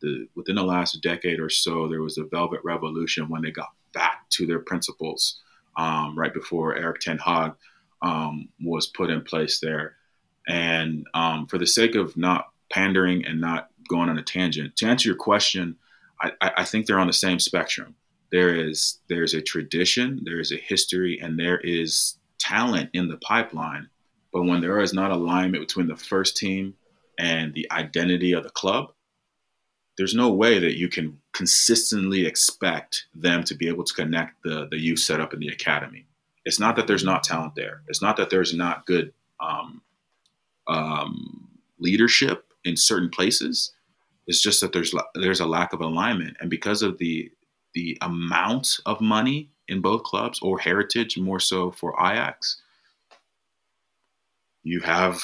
the, 0.00 0.28
within 0.36 0.56
the 0.56 0.62
last 0.62 1.00
decade 1.02 1.40
or 1.40 1.50
so, 1.50 1.88
there 1.88 2.02
was 2.02 2.16
the 2.16 2.28
Velvet 2.30 2.60
Revolution 2.62 3.28
when 3.28 3.42
they 3.42 3.50
got 3.50 3.72
back 3.92 4.28
to 4.30 4.46
their 4.46 4.60
principles. 4.60 5.40
Um, 5.76 6.16
right 6.16 6.32
before 6.32 6.76
Erik 6.76 7.00
ten 7.00 7.18
Hag 7.18 7.54
um, 8.00 8.48
was 8.60 8.86
put 8.86 9.10
in 9.10 9.22
place 9.22 9.58
there, 9.58 9.96
and 10.46 11.04
um, 11.14 11.46
for 11.48 11.58
the 11.58 11.66
sake 11.66 11.96
of 11.96 12.16
not 12.16 12.46
pandering 12.70 13.24
and 13.24 13.40
not 13.40 13.70
going 13.88 14.08
on 14.08 14.18
a 14.18 14.22
tangent, 14.22 14.76
to 14.76 14.86
answer 14.86 15.08
your 15.08 15.16
question, 15.16 15.76
I, 16.20 16.32
I 16.40 16.64
think 16.64 16.86
they're 16.86 16.98
on 16.98 17.06
the 17.06 17.12
same 17.12 17.38
spectrum. 17.38 17.94
There 18.30 18.54
is 18.54 18.98
there's 19.08 19.34
a 19.34 19.42
tradition, 19.42 20.22
there 20.24 20.40
is 20.40 20.52
a 20.52 20.56
history, 20.56 21.20
and 21.20 21.38
there 21.38 21.58
is 21.60 22.18
talent 22.38 22.90
in 22.92 23.08
the 23.08 23.18
pipeline. 23.18 23.88
But 24.32 24.44
when 24.44 24.60
there 24.60 24.80
is 24.80 24.92
not 24.92 25.10
alignment 25.12 25.66
between 25.66 25.86
the 25.86 25.96
first 25.96 26.36
team 26.36 26.74
and 27.18 27.54
the 27.54 27.70
identity 27.70 28.32
of 28.32 28.42
the 28.42 28.50
club, 28.50 28.92
there's 29.96 30.14
no 30.14 30.32
way 30.32 30.58
that 30.58 30.76
you 30.76 30.88
can 30.88 31.20
consistently 31.32 32.26
expect 32.26 33.06
them 33.14 33.44
to 33.44 33.54
be 33.54 33.68
able 33.68 33.84
to 33.84 33.94
connect 33.94 34.42
the 34.42 34.66
the 34.70 34.78
youth 34.78 34.98
setup 34.98 35.34
in 35.34 35.40
the 35.40 35.48
academy. 35.48 36.06
It's 36.44 36.60
not 36.60 36.76
that 36.76 36.86
there's 36.86 37.04
not 37.04 37.22
talent 37.22 37.54
there. 37.54 37.82
It's 37.88 38.02
not 38.02 38.16
that 38.16 38.30
there's 38.30 38.54
not 38.54 38.86
good 38.86 39.12
um, 39.40 39.80
um, 40.66 41.48
leadership 41.78 42.43
in 42.64 42.76
certain 42.76 43.10
places. 43.10 43.72
It's 44.26 44.42
just 44.42 44.60
that 44.60 44.72
there's 44.72 44.94
there's 45.14 45.40
a 45.40 45.46
lack 45.46 45.72
of 45.72 45.80
alignment, 45.80 46.36
and 46.40 46.48
because 46.48 46.82
of 46.82 46.98
the 46.98 47.30
the 47.74 47.98
amount 48.02 48.76
of 48.86 49.00
money 49.00 49.50
in 49.68 49.80
both 49.80 50.02
clubs, 50.04 50.38
or 50.40 50.58
heritage 50.58 51.18
more 51.18 51.40
so 51.40 51.70
for 51.70 51.94
Ajax, 52.00 52.60
you 54.62 54.80
have 54.80 55.22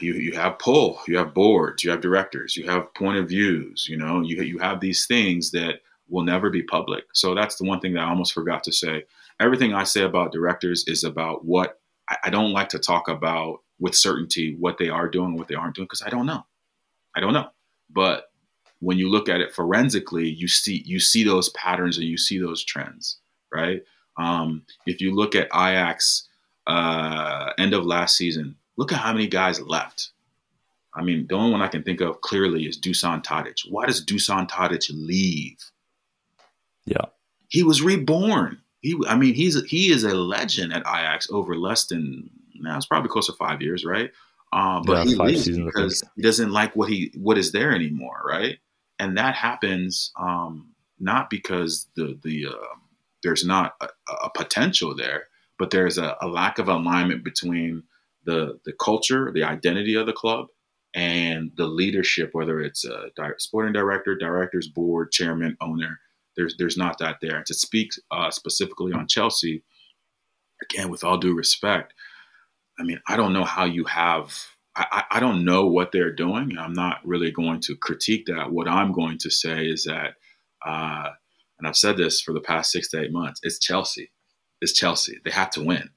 you 0.00 0.14
you 0.14 0.32
have 0.32 0.58
pull, 0.58 1.00
you 1.06 1.18
have 1.18 1.34
boards, 1.34 1.84
you 1.84 1.90
have 1.90 2.00
directors, 2.00 2.56
you 2.56 2.66
have 2.66 2.92
point 2.94 3.18
of 3.18 3.28
views. 3.28 3.86
You 3.88 3.96
know, 3.96 4.22
you 4.22 4.42
you 4.42 4.58
have 4.58 4.80
these 4.80 5.06
things 5.06 5.50
that 5.52 5.80
will 6.08 6.24
never 6.24 6.48
be 6.50 6.62
public. 6.62 7.04
So 7.12 7.34
that's 7.34 7.56
the 7.56 7.64
one 7.64 7.80
thing 7.80 7.94
that 7.94 8.04
I 8.04 8.08
almost 8.08 8.32
forgot 8.32 8.64
to 8.64 8.72
say. 8.72 9.04
Everything 9.40 9.74
I 9.74 9.84
say 9.84 10.02
about 10.02 10.32
directors 10.32 10.84
is 10.86 11.04
about 11.04 11.44
what 11.44 11.80
I, 12.08 12.16
I 12.24 12.30
don't 12.30 12.52
like 12.52 12.70
to 12.70 12.78
talk 12.78 13.08
about 13.08 13.60
with 13.78 13.94
certainty 13.94 14.56
what 14.58 14.78
they 14.78 14.88
are 14.88 15.08
doing, 15.08 15.36
what 15.36 15.48
they 15.48 15.54
aren't 15.54 15.76
doing, 15.76 15.86
because 15.86 16.02
I 16.02 16.08
don't 16.08 16.26
know. 16.26 16.44
I 17.16 17.20
don't 17.20 17.32
know. 17.32 17.48
But 17.90 18.30
when 18.80 18.98
you 18.98 19.08
look 19.08 19.28
at 19.28 19.40
it 19.40 19.54
forensically, 19.54 20.28
you 20.28 20.48
see 20.48 20.82
you 20.86 21.00
see 21.00 21.24
those 21.24 21.48
patterns 21.50 21.98
and 21.98 22.06
you 22.06 22.16
see 22.16 22.38
those 22.38 22.64
trends, 22.64 23.18
right? 23.52 23.82
Um, 24.16 24.62
if 24.86 25.00
you 25.00 25.14
look 25.14 25.34
at 25.34 25.48
Ajax 25.54 26.28
uh, 26.66 27.52
end 27.58 27.74
of 27.74 27.84
last 27.84 28.16
season, 28.16 28.56
look 28.76 28.92
at 28.92 28.98
how 28.98 29.12
many 29.12 29.26
guys 29.26 29.60
left. 29.60 30.10
I 30.94 31.02
mean, 31.02 31.26
the 31.28 31.36
only 31.36 31.52
one 31.52 31.62
I 31.62 31.68
can 31.68 31.82
think 31.82 32.00
of 32.00 32.20
clearly 32.22 32.64
is 32.64 32.80
Dusan 32.80 33.22
Tadic. 33.22 33.60
Why 33.68 33.86
does 33.86 34.04
Dusan 34.04 34.48
Tadic 34.48 34.90
leave? 34.90 35.58
Yeah, 36.84 37.06
he 37.48 37.62
was 37.62 37.82
reborn. 37.82 38.60
He, 38.80 39.00
I 39.08 39.16
mean, 39.16 39.34
he's 39.34 39.62
he 39.64 39.90
is 39.90 40.04
a 40.04 40.14
legend 40.14 40.72
at 40.72 40.82
Ajax 40.82 41.28
over 41.30 41.56
less 41.56 41.86
than 41.86 42.30
now. 42.54 42.76
It's 42.76 42.86
probably 42.86 43.10
close 43.10 43.26
to 43.26 43.32
five 43.32 43.60
years, 43.62 43.84
right? 43.84 44.10
Uh, 44.52 44.80
but 44.84 45.06
yeah, 45.06 45.10
he 45.10 45.16
leaves 45.16 45.48
because 45.48 46.02
he 46.16 46.22
doesn't 46.22 46.50
like 46.50 46.74
what 46.74 46.88
he 46.88 47.12
what 47.14 47.36
is 47.36 47.52
there 47.52 47.74
anymore, 47.74 48.22
right? 48.26 48.58
And 48.98 49.16
that 49.18 49.34
happens 49.34 50.10
um, 50.18 50.74
not 50.98 51.30
because 51.30 51.86
the 51.96 52.18
the 52.22 52.46
uh, 52.46 52.76
there's 53.22 53.44
not 53.44 53.74
a, 53.80 53.88
a, 54.24 54.30
potential 54.34 54.94
there, 54.94 55.24
but 55.58 55.70
there's 55.70 55.98
a, 55.98 56.16
a 56.22 56.28
lack 56.28 56.58
of 56.58 56.68
alignment 56.68 57.24
between 57.24 57.82
the 58.24 58.58
the 58.64 58.72
culture, 58.72 59.30
the 59.32 59.44
identity 59.44 59.94
of 59.94 60.06
the 60.06 60.12
club, 60.12 60.46
and 60.94 61.52
the 61.56 61.66
leadership, 61.66 62.30
whether 62.32 62.60
it's 62.60 62.84
a 62.84 63.10
sporting 63.38 63.72
director, 63.72 64.16
directors 64.16 64.68
board, 64.68 65.12
chairman, 65.12 65.56
owner. 65.60 66.00
There's 66.36 66.54
there's 66.58 66.76
not 66.76 66.98
that 66.98 67.18
there. 67.20 67.36
And 67.36 67.46
to 67.46 67.54
speak 67.54 67.90
uh, 68.10 68.30
specifically 68.30 68.92
on 68.92 69.08
Chelsea, 69.08 69.62
again, 70.62 70.88
with 70.88 71.04
all 71.04 71.18
due 71.18 71.34
respect, 71.34 71.92
I 72.78 72.84
mean, 72.84 73.00
I 73.08 73.16
don't 73.16 73.32
know 73.32 73.44
how 73.44 73.64
you 73.64 73.84
have. 73.84 74.34
I, 74.76 75.04
I 75.12 75.20
don't 75.20 75.44
know 75.44 75.66
what 75.66 75.90
they're 75.90 76.12
doing. 76.12 76.56
I'm 76.58 76.72
not 76.72 76.98
really 77.04 77.32
going 77.32 77.60
to 77.62 77.76
critique 77.76 78.26
that. 78.26 78.52
What 78.52 78.68
I'm 78.68 78.92
going 78.92 79.18
to 79.18 79.30
say 79.30 79.66
is 79.66 79.84
that, 79.84 80.14
uh, 80.64 81.10
and 81.58 81.66
I've 81.66 81.76
said 81.76 81.96
this 81.96 82.20
for 82.20 82.32
the 82.32 82.40
past 82.40 82.70
six 82.70 82.88
to 82.90 83.00
eight 83.00 83.12
months, 83.12 83.40
it's 83.42 83.58
Chelsea. 83.58 84.12
It's 84.60 84.72
Chelsea. 84.72 85.18
They 85.24 85.32
have 85.32 85.50
to 85.50 85.64
win. 85.64 85.90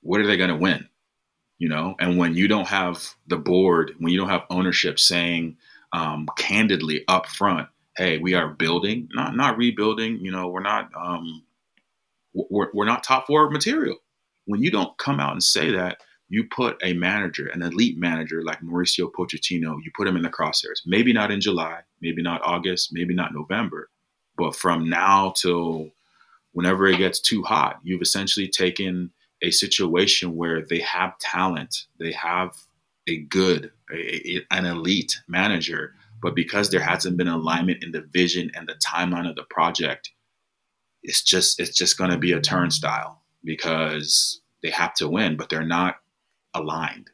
What 0.00 0.20
are 0.20 0.26
they 0.26 0.36
going 0.36 0.50
to 0.50 0.56
win? 0.56 0.88
You 1.58 1.68
know, 1.68 1.94
and 1.98 2.18
when 2.18 2.34
you 2.34 2.48
don't 2.48 2.68
have 2.68 3.14
the 3.26 3.38
board, 3.38 3.92
when 3.98 4.12
you 4.12 4.18
don't 4.18 4.28
have 4.28 4.44
ownership 4.50 4.98
saying 4.98 5.56
um, 5.92 6.28
candidly 6.36 7.04
up 7.08 7.26
front, 7.28 7.68
"Hey, 7.96 8.18
we 8.18 8.34
are 8.34 8.48
building, 8.48 9.08
not 9.14 9.34
not 9.34 9.56
rebuilding." 9.56 10.18
You 10.20 10.32
know, 10.32 10.48
we're 10.48 10.60
not 10.60 10.90
um, 10.94 11.44
we're, 12.34 12.68
we're 12.74 12.84
not 12.84 13.04
top 13.04 13.26
four 13.26 13.48
material. 13.50 13.96
When 14.44 14.62
you 14.62 14.70
don't 14.70 14.96
come 14.98 15.18
out 15.18 15.32
and 15.32 15.42
say 15.42 15.72
that, 15.72 15.98
you 16.28 16.44
put 16.44 16.76
a 16.82 16.92
manager, 16.92 17.46
an 17.48 17.62
elite 17.62 17.98
manager 17.98 18.42
like 18.42 18.60
Mauricio 18.60 19.10
Pochettino, 19.12 19.76
you 19.82 19.90
put 19.96 20.08
him 20.08 20.16
in 20.16 20.22
the 20.22 20.30
crosshairs. 20.30 20.80
Maybe 20.84 21.12
not 21.12 21.30
in 21.30 21.40
July, 21.40 21.80
maybe 22.00 22.22
not 22.22 22.42
August, 22.44 22.90
maybe 22.92 23.14
not 23.14 23.32
November, 23.32 23.90
but 24.36 24.56
from 24.56 24.88
now 24.88 25.32
till 25.36 25.90
whenever 26.52 26.86
it 26.86 26.98
gets 26.98 27.20
too 27.20 27.42
hot, 27.42 27.78
you've 27.82 28.02
essentially 28.02 28.48
taken 28.48 29.10
a 29.42 29.50
situation 29.50 30.34
where 30.34 30.62
they 30.62 30.80
have 30.80 31.18
talent, 31.18 31.84
they 32.00 32.12
have 32.12 32.56
a 33.06 33.18
good, 33.18 33.70
a, 33.92 34.38
a, 34.38 34.46
an 34.50 34.64
elite 34.64 35.20
manager, 35.28 35.94
but 36.22 36.34
because 36.34 36.70
there 36.70 36.80
hasn't 36.80 37.16
been 37.16 37.28
alignment 37.28 37.84
in 37.84 37.92
the 37.92 38.00
vision 38.00 38.50
and 38.54 38.68
the 38.68 38.74
timeline 38.74 39.28
of 39.28 39.36
the 39.36 39.44
project, 39.50 40.10
it's 41.02 41.22
just 41.22 41.60
it's 41.60 41.76
just 41.76 41.98
going 41.98 42.10
to 42.10 42.18
be 42.18 42.32
a 42.32 42.40
turnstile 42.40 43.22
because 43.44 44.40
they 44.62 44.70
have 44.70 44.94
to 44.94 45.08
win, 45.08 45.36
but 45.36 45.48
they're 45.48 45.62
not 45.62 45.98
aligned. 46.60 47.10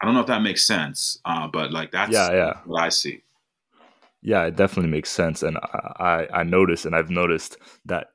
I 0.00 0.06
don't 0.06 0.14
know 0.14 0.20
if 0.20 0.26
that 0.26 0.42
makes 0.42 0.66
sense, 0.66 1.18
uh, 1.24 1.48
but 1.48 1.72
like 1.72 1.92
that's 1.92 2.12
yeah, 2.12 2.32
yeah. 2.32 2.52
what 2.64 2.82
I 2.82 2.88
see. 2.88 3.22
Yeah, 4.22 4.44
it 4.44 4.56
definitely 4.56 4.90
makes 4.90 5.10
sense, 5.10 5.42
and 5.42 5.58
I 5.58 6.26
I 6.32 6.42
noticed, 6.44 6.86
and 6.86 6.96
I've 6.96 7.10
noticed 7.10 7.58
that 7.84 8.08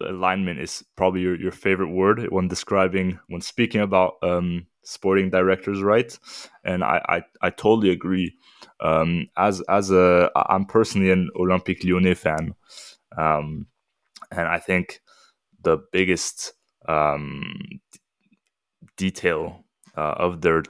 alignment 0.00 0.60
is 0.60 0.82
probably 0.96 1.20
your, 1.20 1.38
your 1.38 1.52
favorite 1.52 1.90
word 1.90 2.26
when 2.30 2.48
describing 2.48 3.18
when 3.28 3.42
speaking 3.42 3.82
about 3.82 4.14
um, 4.22 4.66
sporting 4.82 5.30
directors, 5.30 5.82
right? 5.82 6.18
And 6.64 6.82
I 6.82 7.02
I, 7.08 7.22
I 7.46 7.50
totally 7.50 7.90
agree. 7.90 8.34
Um, 8.80 9.28
as 9.36 9.60
as 9.68 9.90
a 9.90 10.30
I'm 10.34 10.64
personally 10.64 11.10
an 11.10 11.28
Olympique 11.36 11.84
Lyonnais 11.84 12.14
fan, 12.14 12.54
um, 13.18 13.66
and 14.30 14.48
I 14.48 14.58
think 14.58 15.00
the 15.62 15.78
biggest 15.92 16.54
um, 16.88 17.80
detail 18.96 19.61
uh, 19.96 20.14
of 20.18 20.40
their 20.40 20.62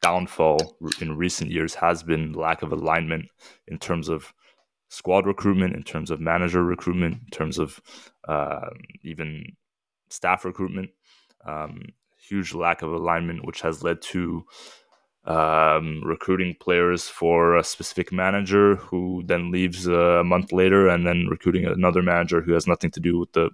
downfall 0.00 0.76
in 1.00 1.16
recent 1.16 1.50
years 1.50 1.74
has 1.74 2.02
been 2.02 2.32
lack 2.32 2.62
of 2.62 2.72
alignment 2.72 3.26
in 3.66 3.78
terms 3.78 4.08
of 4.08 4.32
squad 4.88 5.26
recruitment, 5.26 5.74
in 5.74 5.82
terms 5.82 6.10
of 6.10 6.20
manager 6.20 6.62
recruitment, 6.64 7.14
in 7.14 7.30
terms 7.30 7.58
of 7.58 7.80
uh, 8.26 8.70
even 9.02 9.44
staff 10.08 10.44
recruitment. 10.44 10.90
Um, 11.44 11.82
huge 12.28 12.54
lack 12.54 12.82
of 12.82 12.92
alignment, 12.92 13.44
which 13.44 13.60
has 13.62 13.82
led 13.82 14.00
to 14.02 14.44
um, 15.24 16.02
recruiting 16.04 16.54
players 16.58 17.08
for 17.08 17.56
a 17.56 17.64
specific 17.64 18.12
manager 18.12 18.76
who 18.76 19.22
then 19.26 19.50
leaves 19.50 19.86
a 19.86 20.22
month 20.24 20.52
later, 20.52 20.88
and 20.88 21.06
then 21.06 21.26
recruiting 21.28 21.66
another 21.66 22.02
manager 22.02 22.40
who 22.40 22.52
has 22.52 22.66
nothing 22.66 22.90
to 22.92 23.00
do 23.00 23.18
with 23.18 23.32
the 23.32 23.50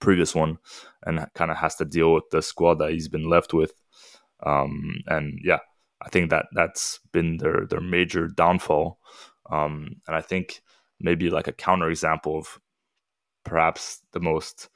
previous 0.00 0.34
one 0.34 0.58
and 1.04 1.26
kind 1.34 1.50
of 1.50 1.56
has 1.56 1.76
to 1.76 1.84
deal 1.84 2.12
with 2.12 2.24
the 2.30 2.42
squad 2.42 2.74
that 2.74 2.90
he's 2.90 3.08
been 3.08 3.28
left 3.28 3.54
with. 3.54 3.72
Um, 4.44 4.96
and 5.06 5.38
yeah, 5.42 5.58
I 6.02 6.08
think 6.08 6.30
that 6.30 6.46
that's 6.52 7.00
been 7.12 7.38
their 7.38 7.66
their 7.68 7.80
major 7.80 8.28
downfall. 8.28 8.98
Um, 9.50 9.96
and 10.06 10.16
I 10.16 10.20
think 10.20 10.60
maybe 11.00 11.30
like 11.30 11.48
a 11.48 11.52
counterexample 11.52 12.38
of 12.38 12.60
perhaps 13.44 14.02
the 14.12 14.20
most, 14.20 14.68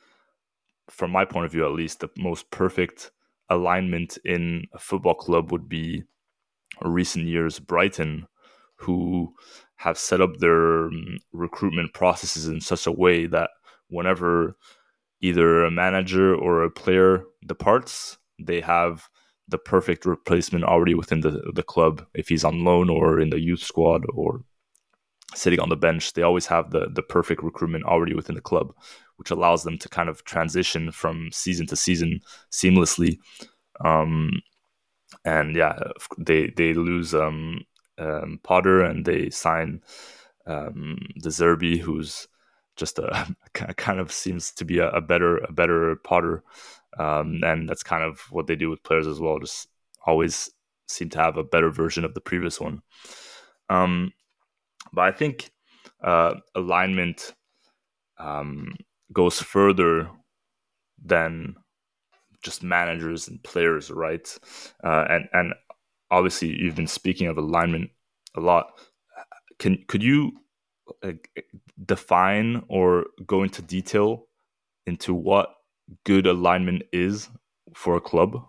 from 0.89 1.11
my 1.11 1.25
point 1.25 1.47
of 1.47 1.53
view 1.53 1.67
at 1.67 1.73
least, 1.73 2.01
the 2.01 2.09
most 2.17 2.51
perfect 2.51 3.11
alignment 3.51 4.19
in 4.25 4.65
a 4.73 4.79
football 4.79 5.15
club 5.15 5.53
would 5.53 5.69
be 5.69 6.05
recent 6.81 7.27
years 7.27 7.59
Brighton, 7.59 8.27
who 8.77 9.35
have 9.77 9.99
set 9.99 10.21
up 10.21 10.37
their 10.39 10.87
um, 10.87 11.19
recruitment 11.33 11.93
processes 11.93 12.47
in 12.47 12.61
such 12.61 12.87
a 12.87 12.93
way 12.93 13.27
that 13.27 13.51
whenever 13.89 14.57
either 15.21 15.65
a 15.65 15.71
manager 15.71 16.35
or 16.35 16.63
a 16.63 16.71
player 16.71 17.25
departs, 17.47 18.19
they 18.39 18.61
have 18.61 19.09
the 19.53 19.59
perfect 19.59 20.05
replacement 20.05 20.65
already 20.65 20.95
within 20.95 21.21
the 21.21 21.53
the 21.55 21.63
club. 21.63 22.05
If 22.15 22.29
he's 22.29 22.45
on 22.45 22.65
loan 22.65 22.91
or 22.91 23.21
in 23.21 23.31
the 23.31 23.41
youth 23.41 23.63
squad 23.63 24.05
or 24.13 24.43
sitting 25.35 25.61
on 25.61 25.69
the 25.69 25.77
bench, 25.77 26.15
they 26.15 26.23
always 26.23 26.47
have 26.47 26.71
the 26.71 26.89
the 26.93 27.03
perfect 27.03 27.43
recruitment 27.43 27.85
already 27.85 28.15
within 28.15 28.35
the 28.35 28.41
club, 28.41 28.75
which 29.17 29.31
allows 29.31 29.63
them 29.63 29.79
to 29.79 29.89
kind 29.89 30.09
of 30.09 30.25
transition 30.25 30.91
from 30.91 31.31
season 31.33 31.67
to 31.69 31.77
season 31.77 32.21
seamlessly. 32.51 33.19
Um, 33.85 34.43
and 35.25 35.55
yeah, 35.55 35.79
they 36.19 36.53
they 36.57 36.73
lose 36.75 37.15
um, 37.15 37.61
um, 37.99 38.41
Potter 38.43 38.83
and 38.83 39.05
they 39.05 39.31
sign 39.31 39.83
um, 40.47 40.99
De 41.21 41.29
Zerbi, 41.29 41.79
who's 41.79 42.27
just 42.77 42.99
a 42.99 43.35
kind 43.77 44.01
of 44.01 44.13
seems 44.13 44.53
to 44.53 44.65
be 44.65 44.79
a, 44.79 44.91
a 44.91 45.01
better 45.01 45.39
a 45.39 45.53
better 45.53 45.97
Potter, 46.05 46.43
um, 46.99 47.41
and 47.45 47.69
that's 47.69 47.83
kind 47.83 48.05
of 48.05 48.21
what 48.31 48.47
they 48.47 48.57
do 48.57 48.71
with 48.71 48.83
players 48.83 49.07
as 49.07 49.21
well. 49.21 49.39
Just 49.39 49.69
always 50.07 50.51
seem 50.89 51.09
to 51.11 51.19
have 51.19 51.37
a 51.37 51.45
better 51.45 51.71
version 51.71 52.05
of 52.05 52.15
the 52.15 52.21
previous 52.21 52.61
one. 52.61 52.83
Um, 53.69 54.13
but 54.93 55.03
I 55.03 55.13
think 55.13 55.51
uh, 56.03 56.35
alignment 56.55 57.35
um, 58.19 58.75
goes 59.13 59.41
further 59.41 60.11
than 61.03 61.57
just 62.43 62.63
managers 62.63 63.29
and 63.29 63.43
players, 63.43 63.91
right? 63.91 64.39
Uh, 64.85 65.05
and 65.09 65.29
and 65.33 65.55
obviously 66.11 66.49
you've 66.49 66.77
been 66.77 66.87
speaking 66.87 67.29
of 67.29 67.39
alignment 67.39 67.91
a 68.37 68.41
lot. 68.41 68.73
Can 69.59 69.85
could 69.89 70.03
you 70.03 70.33
define 71.85 72.65
or 72.69 73.07
go 73.27 73.43
into 73.43 73.63
detail 73.63 74.27
into 74.87 75.15
what 75.15 75.55
good 76.05 76.27
alignment 76.27 76.83
is 76.93 77.29
for 77.75 77.97
a 77.97 78.01
club? 78.01 78.45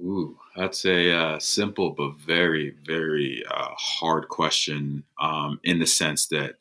Ooh, 0.00 0.38
that's 0.56 0.84
a 0.84 1.12
uh, 1.12 1.38
simple 1.40 1.90
but 1.90 2.16
very, 2.18 2.74
very 2.86 3.42
uh, 3.50 3.70
hard 3.76 4.28
question 4.28 5.02
um, 5.20 5.58
in 5.64 5.80
the 5.80 5.86
sense 5.86 6.28
that 6.28 6.54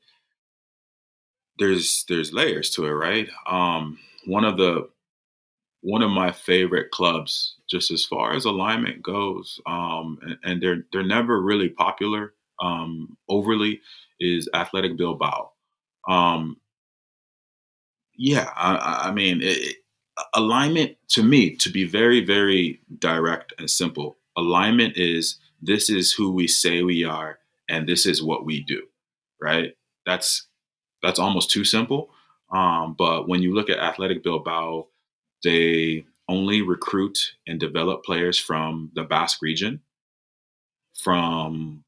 there's 1.60 2.04
there's 2.08 2.34
layers 2.34 2.72
to 2.72 2.86
it, 2.86 2.92
right? 2.92 3.30
Um, 3.48 4.00
one 4.26 4.44
of 4.44 4.58
the 4.58 4.90
one 5.82 6.02
of 6.02 6.10
my 6.10 6.32
favorite 6.32 6.90
clubs, 6.90 7.56
just 7.70 7.92
as 7.92 8.04
far 8.06 8.34
as 8.34 8.46
alignment 8.46 9.04
goes, 9.04 9.60
um, 9.68 10.18
and, 10.24 10.38
and, 10.44 10.62
they're 10.62 10.86
they're 10.92 11.06
never 11.06 11.42
really 11.42 11.70
popular 11.70 12.34
um, 12.62 13.18
overly, 13.30 13.82
is 14.20 14.50
Athletic 14.54 14.98
Bilbao. 14.98 15.52
Um, 16.08 16.58
yeah, 18.16 18.50
I, 18.56 19.10
I 19.10 19.12
mean, 19.12 19.42
it, 19.42 19.78
alignment 20.34 20.98
to 21.10 21.24
me, 21.24 21.56
to 21.58 21.70
be 21.70 21.84
very 21.86 22.24
very 22.24 22.82
direct 23.00 23.54
and 23.60 23.70
simple, 23.70 24.18
alignment 24.36 24.98
is 24.98 25.38
this 25.62 25.90
is 25.90 26.14
who 26.14 26.32
we 26.32 26.48
say 26.48 26.84
we 26.84 27.04
are, 27.04 27.40
and 27.70 27.88
this 27.88 28.06
is 28.06 28.24
what 28.24 28.46
we 28.46 28.62
do, 28.64 28.84
right? 29.42 29.74
That's 30.06 30.48
that's 31.04 31.20
almost 31.20 31.52
too 31.52 31.64
simple. 31.64 32.10
Um, 32.52 32.96
but 32.98 33.28
when 33.28 33.42
you 33.42 33.54
look 33.54 33.70
at 33.70 33.80
Athletic 33.80 34.24
Bilbao, 34.24 34.88
they 35.44 36.06
only 36.30 36.62
recruit 36.62 37.18
and 37.46 37.60
develop 37.60 38.04
players 38.04 38.40
from 38.40 38.92
the 38.96 39.04
Basque 39.04 39.42
region. 39.42 39.82
From 41.04 41.84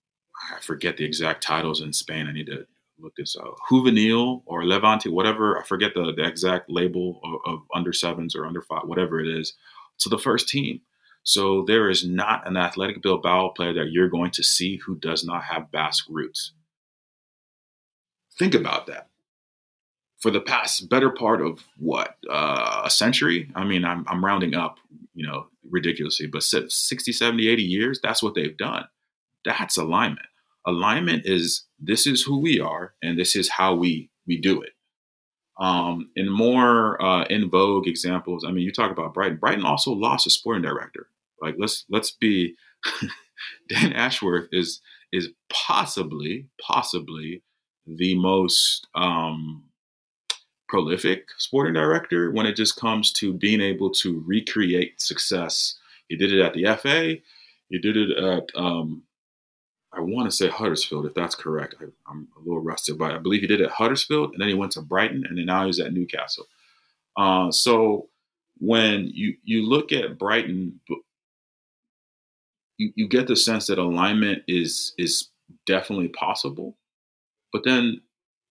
I 0.51 0.59
forget 0.61 0.97
the 0.97 1.05
exact 1.05 1.43
titles 1.43 1.81
in 1.81 1.93
Spain. 1.93 2.27
I 2.27 2.33
need 2.33 2.47
to 2.47 2.65
look 2.99 3.15
this 3.15 3.35
up. 3.35 3.55
Juvenil 3.69 4.41
or 4.45 4.65
Levante, 4.65 5.09
whatever. 5.09 5.59
I 5.59 5.63
forget 5.63 5.93
the, 5.93 6.13
the 6.15 6.25
exact 6.25 6.69
label 6.69 7.19
of, 7.23 7.53
of 7.53 7.59
under 7.73 7.93
sevens 7.93 8.35
or 8.35 8.45
under 8.45 8.61
five, 8.61 8.83
whatever 8.85 9.19
it 9.19 9.27
is, 9.27 9.53
to 9.99 10.09
the 10.09 10.17
first 10.17 10.49
team. 10.49 10.81
So 11.23 11.63
there 11.67 11.89
is 11.89 12.05
not 12.05 12.47
an 12.47 12.57
Athletic 12.57 13.01
Bilbao 13.01 13.49
player 13.49 13.73
that 13.73 13.91
you're 13.91 14.09
going 14.09 14.31
to 14.31 14.43
see 14.43 14.77
who 14.77 14.95
does 14.97 15.23
not 15.23 15.43
have 15.43 15.71
Basque 15.71 16.05
roots. 16.09 16.53
Think 18.37 18.53
about 18.55 18.87
that 18.87 19.09
for 20.19 20.31
the 20.31 20.41
past 20.41 20.89
better 20.89 21.09
part 21.09 21.41
of 21.41 21.63
what 21.77 22.17
uh, 22.29 22.83
a 22.85 22.89
century 22.89 23.49
i 23.55 23.63
mean 23.63 23.85
I'm, 23.85 24.05
I'm 24.07 24.23
rounding 24.23 24.53
up 24.53 24.77
you 25.15 25.25
know 25.25 25.47
ridiculously 25.69 26.27
but 26.27 26.43
60 26.43 27.11
70 27.11 27.47
80 27.47 27.63
years 27.63 27.99
that's 28.01 28.21
what 28.21 28.35
they've 28.35 28.57
done 28.57 28.85
that's 29.45 29.77
alignment 29.77 30.27
alignment 30.65 31.23
is 31.25 31.65
this 31.79 32.05
is 32.05 32.23
who 32.23 32.39
we 32.39 32.59
are 32.59 32.93
and 33.01 33.17
this 33.17 33.35
is 33.35 33.49
how 33.49 33.75
we 33.75 34.09
we 34.27 34.39
do 34.39 34.61
it 34.61 34.71
um, 35.59 36.09
in 36.15 36.29
more 36.29 37.01
uh, 37.01 37.25
in 37.25 37.49
vogue 37.49 37.87
examples 37.87 38.45
i 38.45 38.51
mean 38.51 38.63
you 38.63 38.71
talk 38.71 38.91
about 38.91 39.13
brighton 39.13 39.37
brighton 39.37 39.65
also 39.65 39.91
lost 39.91 40.27
a 40.27 40.29
sporting 40.29 40.63
director 40.63 41.07
like 41.41 41.55
let's 41.57 41.85
let's 41.89 42.11
be 42.11 42.55
dan 43.69 43.93
ashworth 43.93 44.47
is 44.51 44.81
is 45.11 45.29
possibly 45.49 46.47
possibly 46.61 47.41
the 47.87 48.15
most 48.15 48.87
um, 48.95 49.63
prolific 50.69 51.27
sporting 51.37 51.73
director 51.73 52.31
when 52.31 52.45
it 52.45 52.55
just 52.55 52.75
comes 52.75 53.11
to 53.11 53.33
being 53.33 53.59
able 53.59 53.89
to 53.89 54.23
recreate 54.25 55.01
success. 55.01 55.75
He 56.07 56.15
did 56.15 56.31
it 56.31 56.41
at 56.41 56.53
the 56.53 56.65
FA. 56.77 57.17
He 57.69 57.79
did 57.79 57.97
it 57.97 58.17
at, 58.17 58.43
um, 58.55 59.03
I 59.91 60.01
want 60.01 60.29
to 60.29 60.35
say 60.35 60.47
Huddersfield, 60.49 61.05
if 61.05 61.13
that's 61.13 61.35
correct. 61.35 61.75
I, 61.79 61.85
am 62.11 62.27
a 62.35 62.39
little 62.39 62.61
rusted, 62.61 62.97
but 62.97 63.11
I 63.11 63.17
believe 63.17 63.41
he 63.41 63.47
did 63.47 63.61
it 63.61 63.65
at 63.65 63.71
Huddersfield, 63.71 64.31
and 64.31 64.41
then 64.41 64.47
he 64.47 64.53
went 64.53 64.73
to 64.73 64.81
Brighton, 64.81 65.25
and 65.27 65.37
then 65.37 65.45
now 65.45 65.65
he's 65.65 65.79
at 65.79 65.93
Newcastle. 65.93 66.45
Uh, 67.17 67.51
so 67.51 68.09
when 68.59 69.09
you 69.13 69.35
you 69.43 69.67
look 69.67 69.91
at 69.91 70.17
Brighton, 70.17 70.79
you, 72.77 72.93
you 72.95 73.07
get 73.07 73.27
the 73.27 73.35
sense 73.35 73.67
that 73.67 73.79
alignment 73.79 74.43
is 74.47 74.93
is 74.97 75.29
definitely 75.65 76.09
possible, 76.09 76.77
but 77.51 77.63
then 77.63 78.01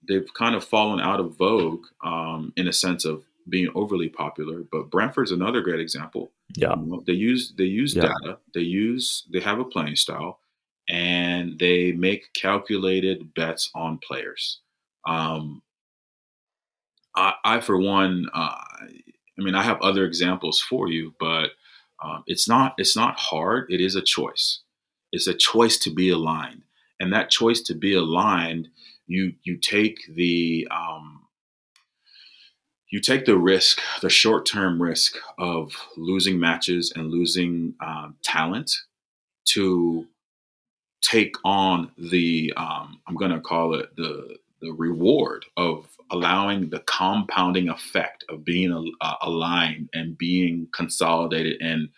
they've 0.06 0.32
kind 0.34 0.54
of 0.54 0.64
fallen 0.64 1.00
out 1.00 1.20
of 1.20 1.36
vogue 1.36 1.84
um, 2.04 2.52
in 2.56 2.68
a 2.68 2.72
sense 2.72 3.04
of 3.04 3.24
being 3.48 3.70
overly 3.74 4.08
popular. 4.08 4.62
But 4.70 4.90
Brentford's 4.90 5.32
another 5.32 5.60
great 5.60 5.80
example. 5.80 6.32
Yeah, 6.56 6.74
you 6.76 6.86
know, 6.86 7.02
they 7.06 7.12
use 7.12 7.54
they 7.56 7.64
use 7.64 7.94
yeah. 7.94 8.02
data. 8.02 8.38
They 8.54 8.60
use 8.60 9.24
they 9.32 9.40
have 9.40 9.60
a 9.60 9.64
playing 9.64 9.96
style, 9.96 10.40
and 10.88 11.58
they 11.58 11.92
make 11.92 12.32
calculated 12.34 13.34
bets 13.34 13.70
on 13.74 13.98
players. 13.98 14.60
Um, 15.06 15.62
I, 17.16 17.34
I, 17.44 17.60
for 17.60 17.78
one, 17.78 18.26
uh, 18.34 18.38
I 18.58 19.42
mean, 19.42 19.54
I 19.54 19.62
have 19.62 19.80
other 19.80 20.04
examples 20.04 20.60
for 20.60 20.88
you, 20.88 21.14
but 21.18 21.50
um, 22.02 22.22
it's 22.26 22.48
not 22.48 22.74
it's 22.78 22.96
not 22.96 23.18
hard. 23.18 23.66
It 23.70 23.80
is 23.80 23.96
a 23.96 24.02
choice. 24.02 24.60
It's 25.12 25.26
a 25.26 25.34
choice 25.34 25.78
to 25.78 25.90
be 25.90 26.10
aligned, 26.10 26.62
and 27.00 27.12
that 27.12 27.30
choice 27.30 27.60
to 27.62 27.74
be 27.74 27.94
aligned 27.94 28.68
you 29.08 29.32
you 29.42 29.56
take 29.56 29.98
the 30.14 30.68
um, 30.70 31.22
you 32.90 33.00
take 33.00 33.24
the 33.24 33.36
risk, 33.36 33.80
the 34.00 34.10
short 34.10 34.46
term 34.46 34.80
risk 34.80 35.16
of 35.38 35.72
losing 35.96 36.38
matches 36.38 36.92
and 36.94 37.10
losing 37.10 37.74
um, 37.80 38.16
talent 38.22 38.70
to 39.46 40.06
take 41.02 41.36
on 41.44 41.90
the 41.96 42.52
um, 42.56 43.00
I'm 43.06 43.16
going 43.16 43.30
to 43.30 43.40
call 43.40 43.74
it 43.74 43.94
the 43.96 44.36
the 44.60 44.72
reward 44.72 45.46
of 45.56 45.86
allowing 46.10 46.70
the 46.70 46.80
compounding 46.80 47.68
effect 47.68 48.24
of 48.28 48.44
being 48.44 48.92
uh, 49.00 49.14
aligned 49.22 49.88
and 49.94 50.18
being 50.18 50.66
consolidated 50.74 51.60
and 51.60 51.88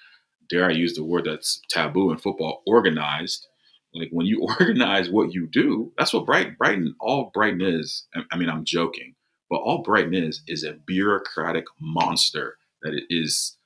dare 0.50 0.68
I 0.68 0.72
use 0.72 0.94
the 0.94 1.04
word 1.04 1.24
that's 1.24 1.62
taboo 1.70 2.10
in 2.10 2.18
football 2.18 2.62
organized 2.66 3.46
like 3.94 4.08
when 4.10 4.26
you 4.26 4.46
organize 4.60 5.10
what 5.10 5.32
you 5.32 5.46
do, 5.46 5.92
that's 5.98 6.12
what 6.12 6.26
Brighton, 6.26 6.56
Brighton, 6.58 6.94
all 7.00 7.30
Brighton 7.32 7.62
is. 7.62 8.06
I 8.30 8.36
mean, 8.36 8.48
I'm 8.48 8.64
joking, 8.64 9.14
but 9.48 9.56
all 9.56 9.82
Brighton 9.82 10.14
is 10.14 10.42
is 10.46 10.64
a 10.64 10.72
bureaucratic 10.72 11.64
monster 11.80 12.56
that 12.82 12.94
it 12.94 13.04
is 13.10 13.56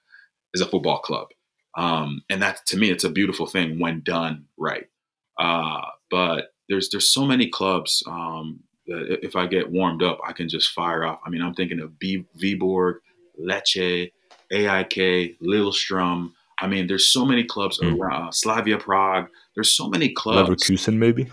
is 0.52 0.60
a 0.60 0.66
football 0.66 0.98
club. 1.00 1.28
Um, 1.76 2.22
and 2.30 2.40
that 2.42 2.64
to 2.66 2.76
me, 2.76 2.90
it's 2.90 3.04
a 3.04 3.10
beautiful 3.10 3.46
thing 3.46 3.78
when 3.78 4.00
done 4.00 4.46
right. 4.56 4.86
Uh, 5.38 5.82
but 6.10 6.52
there's 6.68 6.88
there's 6.90 7.10
so 7.10 7.24
many 7.24 7.48
clubs 7.48 8.02
um, 8.06 8.60
that 8.86 9.18
if 9.22 9.36
I 9.36 9.46
get 9.46 9.70
warmed 9.70 10.02
up, 10.02 10.18
I 10.26 10.32
can 10.32 10.48
just 10.48 10.70
fire 10.70 11.04
off. 11.04 11.20
I 11.24 11.30
mean, 11.30 11.42
I'm 11.42 11.54
thinking 11.54 11.80
of 11.80 11.98
B- 11.98 12.26
Viborg, 12.36 12.96
Lecce, 13.40 14.12
AIK, 14.52 15.40
Lillestrøm. 15.40 16.32
I 16.60 16.66
mean, 16.66 16.86
there's 16.86 17.06
so 17.06 17.24
many 17.24 17.44
clubs 17.44 17.80
mm. 17.80 17.98
around 17.98 18.28
uh, 18.28 18.30
Slavia 18.30 18.78
Prague. 18.78 19.28
There's 19.54 19.72
so 19.72 19.88
many 19.88 20.10
clubs. 20.10 20.48
Leverkusen, 20.48 20.96
maybe. 20.96 21.30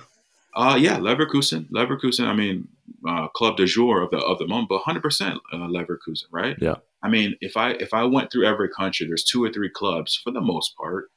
Uh, 0.55 0.77
yeah, 0.79 0.97
Leverkusen. 0.97 1.69
Leverkusen. 1.69 2.25
I 2.25 2.33
mean, 2.33 2.67
uh, 3.07 3.27
club 3.29 3.57
de 3.57 3.65
jour 3.65 4.01
of 4.01 4.11
the 4.11 4.17
of 4.17 4.37
the 4.39 4.47
moment, 4.47 4.69
but 4.69 4.75
100 4.75 5.01
percent 5.01 5.39
uh, 5.53 5.57
Leverkusen, 5.57 6.25
right? 6.31 6.57
Yeah. 6.59 6.75
I 7.03 7.09
mean, 7.09 7.35
if 7.41 7.57
I 7.57 7.71
if 7.71 7.93
I 7.93 8.03
went 8.03 8.31
through 8.31 8.45
every 8.45 8.69
country, 8.69 9.07
there's 9.07 9.23
two 9.23 9.43
or 9.43 9.51
three 9.51 9.69
clubs 9.69 10.15
for 10.15 10.31
the 10.31 10.41
most 10.41 10.75
part 10.75 11.09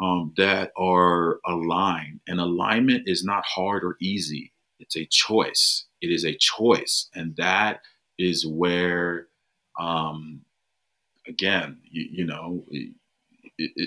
um, 0.00 0.34
that 0.36 0.72
are 0.76 1.40
aligned, 1.46 2.20
and 2.28 2.40
alignment 2.40 3.04
is 3.08 3.24
not 3.24 3.44
hard 3.46 3.84
or 3.84 3.96
easy. 4.00 4.52
It's 4.78 4.96
a 4.96 5.06
choice. 5.06 5.84
It 6.02 6.10
is 6.10 6.24
a 6.24 6.36
choice, 6.36 7.08
and 7.14 7.34
that 7.36 7.80
is 8.18 8.46
where, 8.46 9.28
um, 9.78 10.42
again, 11.26 11.78
you, 11.90 12.08
you 12.10 12.24
know 12.26 12.64
it, 12.70 12.92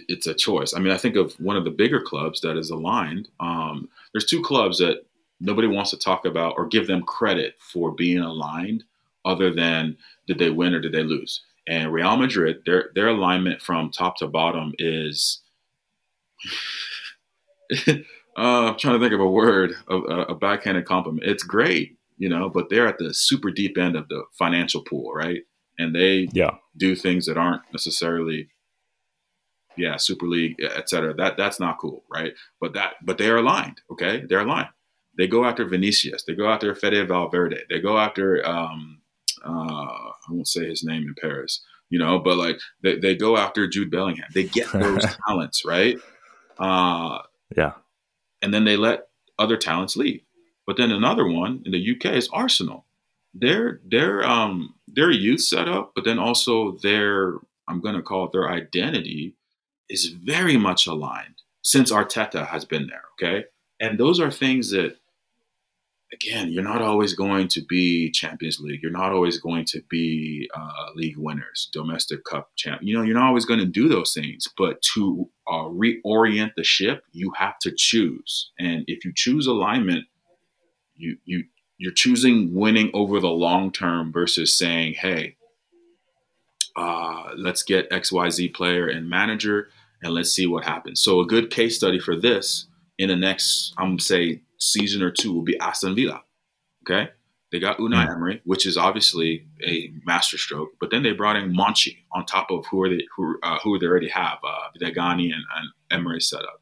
it's 0.07 0.27
a 0.27 0.33
choice. 0.33 0.73
I 0.73 0.79
mean, 0.79 0.91
I 0.91 0.97
think 0.97 1.15
of 1.15 1.33
one 1.33 1.55
of 1.55 1.63
the 1.63 1.71
bigger 1.71 2.01
clubs 2.01 2.41
that 2.41 2.57
is 2.57 2.71
aligned. 2.71 3.29
Um, 3.39 3.89
there's 4.13 4.25
two 4.25 4.41
clubs 4.41 4.79
that 4.79 5.05
nobody 5.39 5.67
wants 5.67 5.91
to 5.91 5.97
talk 5.97 6.25
about 6.25 6.55
or 6.57 6.67
give 6.67 6.87
them 6.87 7.03
credit 7.03 7.55
for 7.59 7.91
being 7.91 8.19
aligned, 8.19 8.83
other 9.25 9.53
than 9.53 9.95
did 10.27 10.39
they 10.39 10.49
win 10.49 10.73
or 10.73 10.79
did 10.79 10.91
they 10.91 11.03
lose? 11.03 11.43
And 11.67 11.93
Real 11.93 12.17
Madrid, 12.17 12.63
their 12.65 12.89
their 12.95 13.09
alignment 13.09 13.61
from 13.61 13.91
top 13.91 14.17
to 14.17 14.27
bottom 14.27 14.73
is. 14.79 15.41
uh, 17.87 17.93
I'm 18.37 18.77
trying 18.77 18.95
to 18.95 18.99
think 18.99 19.13
of 19.13 19.19
a 19.19 19.29
word, 19.29 19.73
a, 19.89 19.95
a 19.95 20.35
backhanded 20.35 20.85
compliment. 20.85 21.27
It's 21.27 21.43
great, 21.43 21.97
you 22.17 22.29
know, 22.29 22.49
but 22.49 22.69
they're 22.69 22.87
at 22.87 22.97
the 22.97 23.13
super 23.13 23.51
deep 23.51 23.77
end 23.77 23.95
of 23.95 24.07
the 24.09 24.23
financial 24.37 24.83
pool, 24.83 25.13
right? 25.13 25.41
And 25.77 25.95
they 25.95 26.27
yeah. 26.33 26.51
do 26.77 26.95
things 26.95 27.25
that 27.25 27.37
aren't 27.37 27.61
necessarily 27.71 28.49
yeah, 29.77 29.95
Super 29.95 30.27
League, 30.27 30.57
et 30.61 30.89
cetera. 30.89 31.13
That 31.13 31.37
that's 31.37 31.59
not 31.59 31.77
cool, 31.79 32.03
right? 32.11 32.33
But 32.59 32.73
that 32.73 32.95
but 33.01 33.17
they 33.17 33.29
are 33.29 33.37
aligned. 33.37 33.81
Okay, 33.91 34.23
they're 34.27 34.41
aligned. 34.41 34.69
They 35.17 35.27
go 35.27 35.45
after 35.45 35.65
Vinicius. 35.65 36.23
They 36.23 36.35
go 36.35 36.49
after 36.51 36.75
Fede 36.75 37.07
Valverde. 37.07 37.63
They 37.69 37.79
go 37.79 37.97
after 37.97 38.45
um, 38.45 39.01
uh, 39.43 39.49
I 39.49 40.31
won't 40.31 40.47
say 40.47 40.67
his 40.67 40.83
name 40.83 41.03
in 41.03 41.15
Paris, 41.19 41.63
you 41.89 41.99
know, 41.99 42.19
but 42.19 42.37
like 42.37 42.59
they, 42.83 42.97
they 42.97 43.15
go 43.15 43.37
after 43.37 43.67
Jude 43.67 43.91
Bellingham. 43.91 44.27
They 44.33 44.43
get 44.43 44.71
those 44.71 45.05
talents, 45.27 45.63
right? 45.65 45.97
Uh, 46.59 47.19
yeah, 47.55 47.73
and 48.41 48.53
then 48.53 48.65
they 48.65 48.77
let 48.77 49.07
other 49.37 49.57
talents 49.57 49.95
leave. 49.95 50.21
But 50.67 50.77
then 50.77 50.91
another 50.91 51.27
one 51.27 51.63
in 51.65 51.71
the 51.71 51.95
UK 51.95 52.13
is 52.13 52.29
Arsenal. 52.31 52.85
Their 53.33 53.81
their 53.85 54.23
um 54.23 54.75
their 54.87 55.11
youth 55.11 55.41
setup, 55.41 55.93
but 55.95 56.03
then 56.03 56.19
also 56.19 56.77
their 56.83 57.35
I'm 57.67 57.81
going 57.81 57.95
to 57.95 58.01
call 58.01 58.25
it 58.25 58.31
their 58.31 58.49
identity 58.49 59.35
is 59.89 60.07
very 60.07 60.57
much 60.57 60.87
aligned 60.87 61.35
since 61.61 61.91
Arteta 61.91 62.47
has 62.47 62.65
been 62.65 62.87
there. 62.87 63.03
Okay. 63.13 63.45
And 63.79 63.99
those 63.99 64.19
are 64.19 64.31
things 64.31 64.71
that, 64.71 64.97
again, 66.13 66.51
you're 66.51 66.63
not 66.63 66.81
always 66.81 67.13
going 67.13 67.47
to 67.49 67.61
be 67.61 68.11
Champions 68.11 68.59
League. 68.59 68.81
You're 68.81 68.91
not 68.91 69.11
always 69.11 69.37
going 69.37 69.65
to 69.65 69.81
be 69.89 70.49
uh, 70.55 70.91
league 70.95 71.17
winners, 71.17 71.69
domestic 71.71 72.23
cup 72.23 72.49
champ. 72.55 72.81
You 72.81 72.95
know, 72.95 73.03
you're 73.03 73.15
not 73.15 73.27
always 73.27 73.45
going 73.45 73.59
to 73.59 73.65
do 73.65 73.87
those 73.87 74.13
things. 74.13 74.47
But 74.57 74.81
to 74.93 75.29
uh, 75.47 75.69
reorient 75.69 76.51
the 76.55 76.63
ship, 76.63 77.03
you 77.11 77.31
have 77.37 77.59
to 77.59 77.71
choose. 77.75 78.51
And 78.59 78.83
if 78.87 79.05
you 79.05 79.13
choose 79.15 79.47
alignment, 79.47 80.05
you 80.95 81.17
you 81.25 81.45
you're 81.77 81.93
choosing 81.93 82.53
winning 82.53 82.91
over 82.93 83.19
the 83.19 83.27
long 83.27 83.71
term 83.71 84.11
versus 84.11 84.57
saying, 84.57 84.95
hey, 84.95 85.37
uh, 86.75 87.31
let's 87.37 87.63
get 87.63 87.89
XYZ 87.89 88.53
player 88.53 88.87
and 88.87 89.09
manager 89.09 89.69
and 90.03 90.13
let's 90.13 90.31
see 90.31 90.47
what 90.47 90.65
happens. 90.65 90.99
So 91.01 91.19
a 91.19 91.25
good 91.25 91.49
case 91.49 91.75
study 91.75 91.99
for 91.99 92.15
this 92.15 92.67
in 92.97 93.09
the 93.09 93.15
next, 93.15 93.73
I'm 93.77 93.97
say 93.99 94.41
season 94.59 95.01
or 95.01 95.11
two 95.11 95.33
will 95.33 95.43
be 95.43 95.59
Aston 95.59 95.95
Villa. 95.95 96.23
Okay. 96.83 97.09
They 97.51 97.59
got 97.59 97.79
Unai 97.79 98.05
mm. 98.05 98.11
Emery, 98.15 98.41
which 98.45 98.67
is 98.67 98.77
obviously 98.77 99.47
a 99.65 99.91
masterstroke, 100.05 100.69
but 100.79 100.91
then 100.91 101.01
they 101.01 101.13
brought 101.13 101.35
in 101.35 101.51
Monchi 101.51 101.97
on 102.11 102.25
top 102.25 102.51
of 102.51 102.65
who 102.67 102.83
are 102.83 102.89
they 102.89 103.07
who 103.15 103.39
uh, 103.41 103.57
who 103.63 103.79
they 103.79 103.87
already 103.87 104.09
have, 104.09 104.37
uh, 104.43 104.69
Degani 104.79 105.33
and, 105.33 105.43
and 105.55 105.69
Emery 105.89 106.21
setup. 106.21 106.61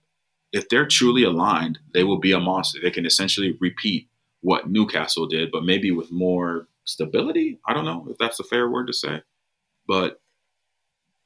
If 0.53 0.69
they're 0.69 0.87
truly 0.87 1.23
aligned, 1.23 1.79
they 1.93 2.05
will 2.05 2.19
be 2.19 2.31
a 2.31 2.39
monster. 2.39 2.79
They 2.81 2.91
can 2.91 3.05
essentially 3.05 3.57
repeat 3.59 4.07
what 4.39 4.69
Newcastle 4.69 5.27
did, 5.27 5.51
but 5.51 5.65
maybe 5.65 5.91
with 5.91 6.09
more 6.09 6.67
stability. 6.85 7.59
I 7.67 7.73
don't 7.73 7.83
know 7.83 8.07
if 8.09 8.17
that's 8.17 8.39
a 8.39 8.45
fair 8.45 8.69
word 8.69 8.87
to 8.87 8.93
say, 8.93 9.23
but 9.87 10.21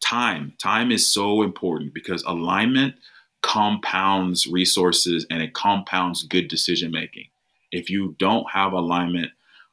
time. 0.04 0.54
Time 0.58 0.92
is 0.92 1.10
so 1.10 1.44
important 1.44 1.94
because 1.94 2.24
alignment 2.24 2.96
compounds 3.42 4.48
resources 4.48 5.26
and 5.30 5.42
it 5.42 5.54
compounds 5.54 6.24
good 6.24 6.48
decision 6.48 6.92
making. 6.92 7.28
If 7.72 7.90
you 7.90 8.16
don't 8.20 8.50
have 8.52 8.74
alignment, 8.74 9.32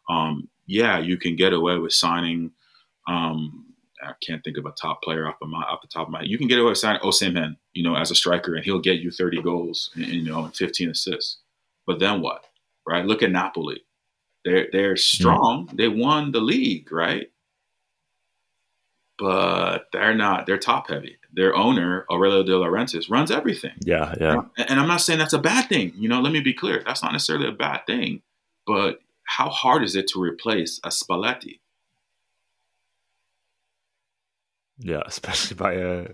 um, 0.09 0.49
yeah, 0.67 0.99
you 0.99 1.17
can 1.17 1.37
get 1.37 1.53
away 1.53 1.79
with 1.79 1.93
signing. 1.93 2.53
Um, 3.07 3.67
I 4.03 4.13
can't 4.25 4.43
think 4.45 4.57
of 4.59 4.67
a 4.67 4.71
top 4.73 5.03
player 5.03 5.27
off, 5.27 5.37
of 5.43 5.49
my, 5.49 5.63
off 5.63 5.83
the 5.83 5.89
top 5.89 6.07
of 6.07 6.13
my. 6.13 6.23
You 6.23 6.39
can 6.39 6.47
get 6.47 6.59
away 6.59 6.71
with 6.71 6.79
signing 6.79 7.01
Osimhen, 7.03 7.57
you 7.73 7.83
know, 7.83 7.97
as 7.97 8.11
a 8.11 8.15
striker, 8.15 8.55
and 8.55 8.65
he'll 8.65 8.79
get 8.79 9.01
you 9.01 9.11
30 9.11 9.43
goals, 9.43 9.91
and, 9.95 10.07
you 10.07 10.23
know, 10.23 10.45
and 10.45 10.55
15 10.55 10.91
assists. 10.91 11.39
But 11.87 11.99
then 11.99 12.21
what, 12.21 12.45
right? 12.87 13.05
Look 13.05 13.23
at 13.23 13.33
Napoli. 13.33 13.83
They're 14.45 14.69
they're 14.73 14.97
strong. 14.97 15.67
Mm. 15.69 15.77
They 15.77 15.89
won 15.89 16.31
the 16.31 16.41
league, 16.41 16.93
right? 16.93 17.29
but 19.19 19.89
they're 19.93 20.15
not. 20.15 20.47
They're 20.47 20.59
top 20.59 20.89
heavy. 20.89 21.19
Their 21.39 21.55
owner, 21.55 22.05
Aurelio 22.11 22.43
De 22.43 22.51
Laurentiis, 22.51 23.09
runs 23.09 23.31
everything. 23.31 23.75
Yeah, 23.85 24.13
yeah. 24.21 24.43
And 24.57 24.81
I'm 24.81 24.89
not 24.89 25.01
saying 25.01 25.21
that's 25.21 25.33
a 25.33 25.39
bad 25.39 25.69
thing. 25.69 25.93
You 25.95 26.09
know, 26.09 26.21
let 26.21 26.33
me 26.33 26.41
be 26.41 26.53
clear. 26.53 26.83
That's 26.85 27.01
not 27.01 27.13
necessarily 27.13 27.47
a 27.47 27.53
bad 27.53 27.87
thing. 27.87 28.23
But 28.67 28.99
how 29.23 29.49
hard 29.49 29.85
is 29.85 29.95
it 29.95 30.09
to 30.09 30.21
replace 30.21 30.81
a 30.83 30.89
Spalletti? 30.89 31.61
Yeah, 34.81 35.03
especially 35.07 35.55
by 35.55 35.77
uh, 35.77 36.09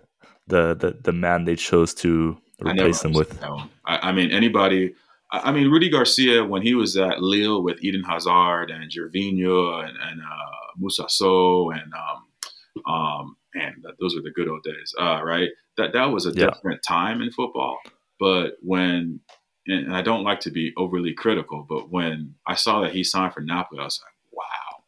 the, 0.47 0.75
the 0.75 0.99
the 1.03 1.13
man 1.13 1.47
they 1.47 1.57
chose 1.57 1.95
to 1.95 2.37
replace 2.61 3.03
him 3.03 3.15
with. 3.15 3.43
I, 3.87 4.11
I, 4.11 4.13
mean, 4.13 4.31
anybody. 4.31 4.95
I, 5.33 5.49
I 5.49 5.53
mean, 5.53 5.71
Rudi 5.71 5.89
Garcia 5.89 6.45
when 6.45 6.61
he 6.61 6.75
was 6.75 6.99
at 6.99 7.23
Lille 7.23 7.63
with 7.63 7.83
Eden 7.83 8.03
Hazard 8.03 8.71
and 8.71 8.91
Gervinho 8.91 9.83
and, 9.83 9.97
and 9.97 10.21
uh, 10.21 10.67
Moussa 10.77 11.09
Sow 11.09 11.71
and 11.71 11.95
um, 11.95 12.93
um, 12.93 13.37
man, 13.55 13.83
those 14.01 14.15
were 14.15 14.23
the 14.23 14.31
good 14.31 14.49
old 14.49 14.63
days, 14.63 14.95
uh, 14.99 15.23
right? 15.23 15.51
That 15.77 15.93
that 15.93 16.07
was 16.07 16.27
a 16.27 16.33
yeah. 16.33 16.47
different 16.47 16.83
time 16.87 17.21
in 17.21 17.31
football. 17.31 17.79
But 18.19 18.55
when, 18.63 19.21
and 19.67 19.95
I 19.95 20.03
don't 20.03 20.25
like 20.25 20.41
to 20.41 20.51
be 20.51 20.73
overly 20.77 21.15
critical, 21.15 21.67
but 21.69 21.91
when 21.91 22.35
I 22.47 22.55
saw 22.55 22.81
that 22.83 22.93
he 22.93 23.05
signed 23.05 23.35
for 23.35 23.41
Napoli, 23.41 23.81
I 23.81 23.85
was 23.85 24.01
like, 24.05 24.33
wow, 24.33 24.85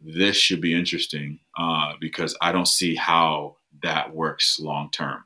this 0.00 0.36
should 0.36 0.60
be 0.60 0.74
interesting 0.74 1.40
uh, 1.58 1.94
because 2.00 2.36
I 2.40 2.52
don't 2.52 2.68
see 2.68 2.94
how 2.94 3.56
that 3.82 4.14
works 4.14 4.58
long 4.60 4.90
term. 4.90 5.24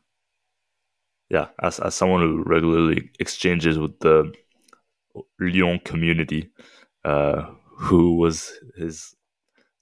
Yeah, 1.29 1.49
as 1.63 1.79
as 1.79 1.95
someone 1.95 2.23
who 2.23 2.43
regularly 2.45 3.11
exchanges 3.21 3.79
with 3.79 4.01
the 4.01 4.33
Lyon 5.39 5.79
community, 5.85 6.51
uh, 7.05 7.47
who 7.77 8.17
was 8.17 8.53
his 8.77 9.15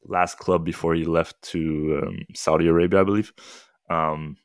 last 0.04 0.38
club 0.38 0.64
before 0.64 0.94
he 0.94 1.04
left 1.04 1.40
to 1.42 2.02
um, 2.02 2.18
Saudi 2.34 2.66
Arabia, 2.66 3.00
I 3.00 3.04
believe. 3.04 3.32
Um, 3.90 4.36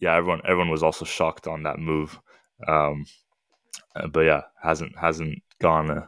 yeah, 0.00 0.14
everyone 0.14 0.40
everyone 0.44 0.70
was 0.70 0.82
also 0.82 1.04
shocked 1.04 1.46
on 1.46 1.64
that 1.64 1.78
move. 1.78 2.18
Um, 2.66 3.04
uh, 3.96 4.06
but 4.08 4.20
yeah, 4.20 4.42
hasn't 4.62 4.96
hasn't 4.98 5.42
gone 5.60 5.90
uh, 5.90 6.06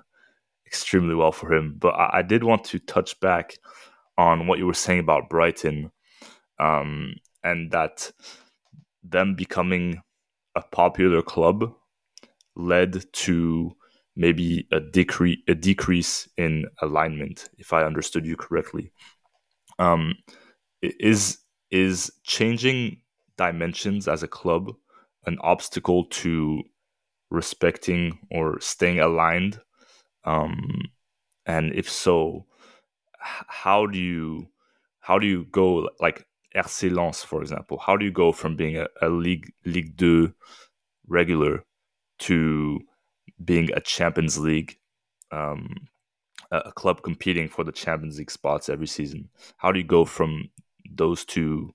extremely 0.67 1.15
well 1.15 1.33
for 1.33 1.53
him. 1.53 1.77
But 1.79 1.95
I, 1.95 2.19
I, 2.19 2.23
did 2.23 2.45
want 2.45 2.65
to 2.65 2.79
touch 2.79 3.19
back 3.21 3.55
on 4.19 4.47
what 4.47 4.59
you 4.59 4.67
were 4.67 4.75
saying 4.75 5.01
about 5.01 5.29
Brighton, 5.29 5.91
um, 6.59 7.15
and 7.43 7.71
that 7.73 8.13
them 9.03 9.35
becoming 9.35 10.03
a 10.55 10.63
popular 10.63 11.23
club 11.23 11.73
led 12.57 13.05
to 13.13 13.77
maybe 14.21 14.69
a 14.71 14.81
decrease 14.81 15.39
a 15.49 15.55
decrease 15.55 16.29
in 16.37 16.67
alignment, 16.83 17.49
if 17.57 17.73
I 17.73 17.85
understood 17.85 18.27
you 18.27 18.37
correctly. 18.37 18.93
Um, 19.79 20.15
is 20.83 21.39
is 21.71 22.13
changing 22.23 23.01
dimensions 23.39 24.07
as 24.07 24.23
a 24.23 24.29
club 24.29 24.73
an 25.27 25.39
obstacle 25.41 26.05
to 26.05 26.63
respecting 27.31 28.19
or 28.31 28.61
staying 28.61 29.01
aligned? 29.01 29.61
Um, 30.25 30.83
and 31.47 31.73
if 31.75 31.89
so, 31.89 32.45
how 33.21 33.87
do 33.87 33.99
you 33.99 34.49
how 35.01 35.19
do 35.19 35.27
you 35.27 35.47
go 35.51 35.89
like 35.99 36.27
RC 36.55 36.95
Lens, 36.95 37.23
for 37.23 37.41
example? 37.41 37.79
How 37.79 37.97
do 37.97 38.05
you 38.05 38.13
go 38.13 38.33
from 38.33 38.55
being 38.55 38.77
a, 38.77 38.87
a 39.01 39.09
League 39.09 39.51
League 39.65 39.97
Two 39.97 40.35
regular 41.09 41.65
to 42.29 42.81
being 43.45 43.71
a 43.73 43.81
Champions 43.81 44.39
League, 44.39 44.79
um, 45.31 45.75
a 46.51 46.73
club 46.73 47.03
competing 47.03 47.49
for 47.49 47.65
the 47.65 47.73
Champions 47.73 48.19
League 48.19 48.31
spots 48.31 48.69
every 48.69 48.87
season. 48.87 49.29
How 49.57 49.73
do 49.73 49.79
you 49.79 49.85
go 49.85 50.05
from 50.05 50.51
those 50.91 51.25
two 51.25 51.73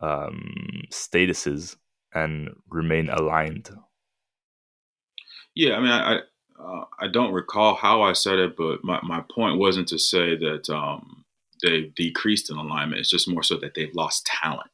um, 0.00 0.82
statuses 0.90 1.76
and 2.14 2.50
remain 2.68 3.08
aligned? 3.08 3.70
Yeah, 5.54 5.74
I 5.74 5.80
mean, 5.80 5.90
I 5.90 6.18
uh, 6.58 6.84
I 7.00 7.08
don't 7.08 7.32
recall 7.32 7.74
how 7.74 8.02
I 8.02 8.12
said 8.12 8.38
it, 8.38 8.56
but 8.56 8.84
my, 8.84 9.00
my 9.02 9.24
point 9.34 9.58
wasn't 9.58 9.88
to 9.88 9.98
say 9.98 10.36
that 10.36 10.70
um, 10.70 11.24
they've 11.62 11.92
decreased 11.94 12.50
in 12.50 12.56
alignment. 12.56 13.00
It's 13.00 13.10
just 13.10 13.28
more 13.28 13.42
so 13.42 13.56
that 13.56 13.74
they've 13.74 13.94
lost 13.94 14.26
talent. 14.26 14.70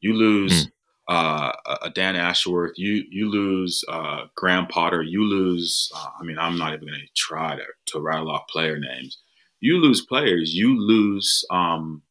You 0.00 0.14
lose 0.14 0.66
mm 0.66 0.72
uh, 1.08 1.52
a 1.82 1.90
Dan 1.90 2.16
Ashworth, 2.16 2.72
you 2.76 3.04
you 3.10 3.28
lose 3.28 3.84
uh, 3.88 4.26
Graham 4.36 4.66
Potter, 4.66 5.02
you 5.02 5.24
lose. 5.24 5.90
Uh, 5.94 6.08
I 6.20 6.24
mean, 6.24 6.38
I'm 6.38 6.56
not 6.56 6.74
even 6.74 6.88
going 6.88 7.00
to 7.00 7.06
try 7.14 7.56
to 7.56 7.64
to 7.86 8.00
rattle 8.00 8.30
off 8.30 8.46
player 8.48 8.78
names. 8.78 9.18
You 9.60 9.78
lose 9.78 10.04
players. 10.04 10.54
You 10.54 10.78
lose. 10.78 11.44
Um, 11.50 12.02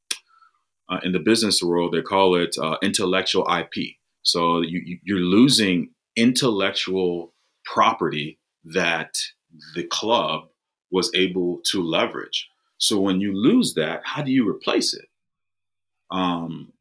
uh, 0.90 1.00
in 1.04 1.14
the 1.14 1.20
business 1.20 1.64
world, 1.64 1.94
they 1.94 2.02
call 2.02 2.36
it 2.36 2.58
uh, 2.62 2.76
intellectual 2.84 3.48
IP. 3.50 3.96
So 4.24 4.62
you, 4.62 5.00
you're 5.04 5.20
losing 5.20 5.92
intellectual 6.16 7.34
property 7.64 8.40
that 8.66 9.18
the 9.76 9.84
club 9.86 10.50
was 10.92 11.10
able 11.16 11.62
to 11.72 11.82
leverage. 11.82 12.48
So 12.78 13.00
when 13.00 13.22
you 13.22 13.34
lose 13.34 13.74
that, 13.76 14.02
how 14.04 14.22
do 14.22 14.32
you 14.32 14.48
replace 14.48 14.94
it? 14.94 15.06
Um, 16.12 16.74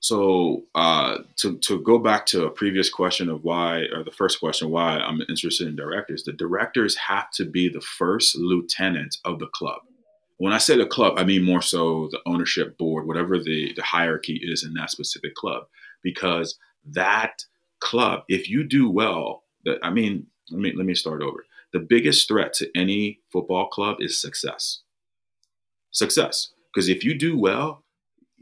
so 0.00 0.64
uh, 0.74 1.18
to 1.36 1.58
to 1.58 1.82
go 1.82 1.98
back 1.98 2.24
to 2.26 2.46
a 2.46 2.50
previous 2.50 2.88
question 2.88 3.28
of 3.28 3.42
why, 3.42 3.86
or 3.92 4.04
the 4.04 4.12
first 4.12 4.38
question, 4.38 4.70
why 4.70 4.98
I'm 4.98 5.20
interested 5.28 5.66
in 5.66 5.76
directors. 5.76 6.22
The 6.22 6.32
directors 6.32 6.96
have 6.96 7.30
to 7.32 7.44
be 7.44 7.68
the 7.68 7.80
first 7.80 8.36
lieutenant 8.36 9.16
of 9.24 9.38
the 9.38 9.48
club. 9.48 9.80
When 10.36 10.52
I 10.52 10.58
say 10.58 10.76
the 10.76 10.86
club, 10.86 11.14
I 11.16 11.24
mean 11.24 11.42
more 11.42 11.62
so 11.62 12.08
the 12.12 12.20
ownership 12.26 12.78
board, 12.78 13.08
whatever 13.08 13.40
the, 13.40 13.72
the 13.74 13.82
hierarchy 13.82 14.40
is 14.40 14.62
in 14.62 14.72
that 14.74 14.90
specific 14.90 15.34
club, 15.34 15.64
because 16.02 16.56
that 16.84 17.44
club, 17.80 18.22
if 18.28 18.48
you 18.48 18.62
do 18.62 18.88
well, 18.88 19.42
that 19.64 19.78
I 19.82 19.90
mean, 19.90 20.28
let 20.50 20.60
me 20.60 20.72
let 20.76 20.86
me 20.86 20.94
start 20.94 21.22
over. 21.22 21.44
The 21.72 21.80
biggest 21.80 22.28
threat 22.28 22.52
to 22.54 22.70
any 22.76 23.18
football 23.32 23.66
club 23.66 23.96
is 24.00 24.20
success. 24.20 24.80
Success, 25.90 26.52
because 26.72 26.88
if 26.88 27.02
you 27.02 27.18
do 27.18 27.36
well, 27.36 27.82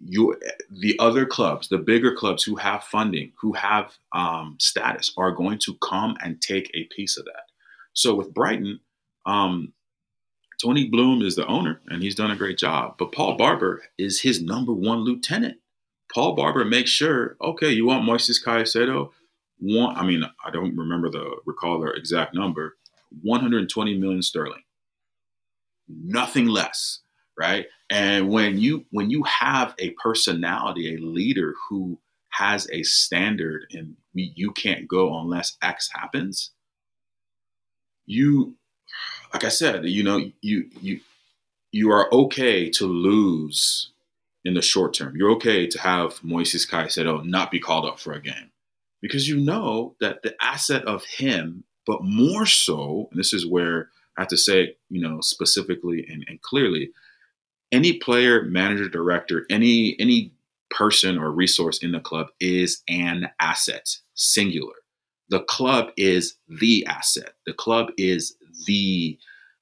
you 0.05 0.39
the 0.71 0.99
other 0.99 1.27
clubs, 1.27 1.69
the 1.69 1.79
bigger 1.79 2.15
clubs 2.15 2.43
who 2.43 2.57
have 2.57 2.85
funding, 2.85 3.33
who 3.41 3.53
have 3.55 3.97
um, 4.13 4.57
status, 4.61 5.13
are 5.17 5.33
going 5.33 5.59
to 5.61 5.77
come 5.77 6.17
and 6.23 6.41
take 6.41 6.71
a 6.75 6.85
piece 6.85 7.17
of 7.17 7.25
that. 7.25 7.45
So 7.93 8.15
with 8.15 8.35
Brighton, 8.35 8.81
um, 9.25 9.73
Tony 10.63 10.89
Bloom 10.89 11.23
is 11.23 11.37
the 11.37 11.47
owner, 11.47 11.81
and 11.89 12.03
he's 12.03 12.15
done 12.15 12.31
a 12.31 12.37
great 12.37 12.59
job. 12.59 12.97
But 12.99 13.13
Paul 13.13 13.37
Barber 13.37 13.83
is 13.99 14.21
his 14.21 14.43
number 14.43 14.73
one 14.73 15.01
lieutenant. 15.01 15.59
Paul 16.13 16.35
Barber 16.35 16.65
makes 16.65 16.91
sure, 16.91 17.37
okay, 17.41 17.71
you 17.71 17.87
want 17.87 18.05
Moises 18.05 18.43
Caicedo? 18.43 19.11
One, 19.59 19.97
I 19.97 20.05
mean, 20.05 20.23
I 20.45 20.51
don't 20.51 20.77
remember 20.77 21.11
the 21.11 21.37
recall 21.47 21.81
the 21.81 21.93
exact 21.93 22.35
number, 22.35 22.77
120 23.23 23.99
million 23.99 24.23
sterling, 24.23 24.63
nothing 25.89 26.47
less 26.47 27.01
right? 27.37 27.67
And 27.91 28.29
when 28.31 28.59
you 28.59 28.85
when 28.91 29.11
you 29.11 29.23
have 29.25 29.75
a 29.79 29.91
personality, 29.91 30.95
a 30.95 30.99
leader 30.99 31.55
who 31.69 31.99
has 32.31 32.69
a 32.71 32.83
standard 32.83 33.67
and 33.73 33.97
you 34.13 34.51
can't 34.53 34.89
go 34.89 35.19
unless 35.19 35.57
X 35.63 35.89
happens, 35.95 36.51
you 38.07 38.57
like 39.33 39.45
I 39.45 39.49
said, 39.49 39.85
you 39.85 40.03
know, 40.03 40.21
you 40.41 40.69
you 40.81 41.01
you 41.73 41.91
are 41.93 42.13
okay 42.13 42.71
to 42.71 42.87
lose 42.87 43.91
in 44.45 44.55
the 44.55 44.63
short 44.63 44.95
term. 44.95 45.15
You're 45.17 45.33
okay 45.33 45.67
to 45.67 45.81
have 45.81 46.21
Moises 46.21 46.69
Caicedo 46.69 47.21
oh, 47.21 47.23
not 47.23 47.51
be 47.51 47.61
called 47.61 47.85
up 47.85 47.99
for 47.99 48.13
a 48.13 48.23
game 48.23 48.51
because 49.03 49.29
you 49.29 49.37
know 49.37 49.95
that 50.01 50.23
the 50.23 50.35
asset 50.41 50.85
of 50.85 51.05
him, 51.05 51.65
but 51.87 52.03
more 52.03 52.47
so, 52.47 53.09
and 53.11 53.19
this 53.19 53.33
is 53.33 53.47
where 53.47 53.91
I 54.17 54.23
have 54.23 54.29
to 54.29 54.37
say, 54.37 54.77
you 54.89 55.01
know, 55.01 55.21
specifically 55.21 56.07
and, 56.11 56.25
and 56.29 56.41
clearly, 56.43 56.91
any 57.73 57.95
player, 57.95 58.43
manager, 58.43 58.89
director, 58.89 59.47
any 59.51 59.97
any 59.99 60.33
person 60.71 61.19
or 61.19 61.31
resource 61.31 61.79
in 61.79 61.93
the 61.93 62.01
club 62.01 62.29
is 62.41 62.83
an 62.89 63.29
asset, 63.41 63.97
singular. 64.15 64.75
The 65.29 65.41
club 65.41 65.91
is 65.97 66.37
the 66.49 66.87
asset. 66.87 67.31
The 67.47 67.53
club 67.53 67.89
is 67.97 68.37
the 68.67 69.19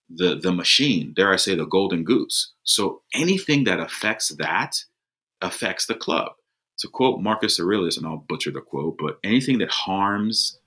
the 0.09 0.37
the 0.37 0.53
machine. 0.53 1.13
Dare 1.15 1.33
I 1.33 1.37
say 1.37 1.55
the 1.55 1.67
golden 1.67 2.05
goose? 2.05 2.53
So 2.63 3.03
anything 3.15 3.65
that 3.65 3.81
affects 3.81 4.29
that 4.39 4.85
affects 5.41 5.87
the 5.87 5.95
club. 5.95 6.33
To 6.79 6.89
quote 6.89 7.21
Marcus 7.21 7.61
Aurelius, 7.61 7.97
and 7.97 8.07
I'll 8.07 8.25
butcher 8.29 8.51
the 8.51 8.61
quote, 8.61 8.97
but 8.99 9.19
anything 9.23 9.59
that 9.59 9.71
harms 9.71 10.59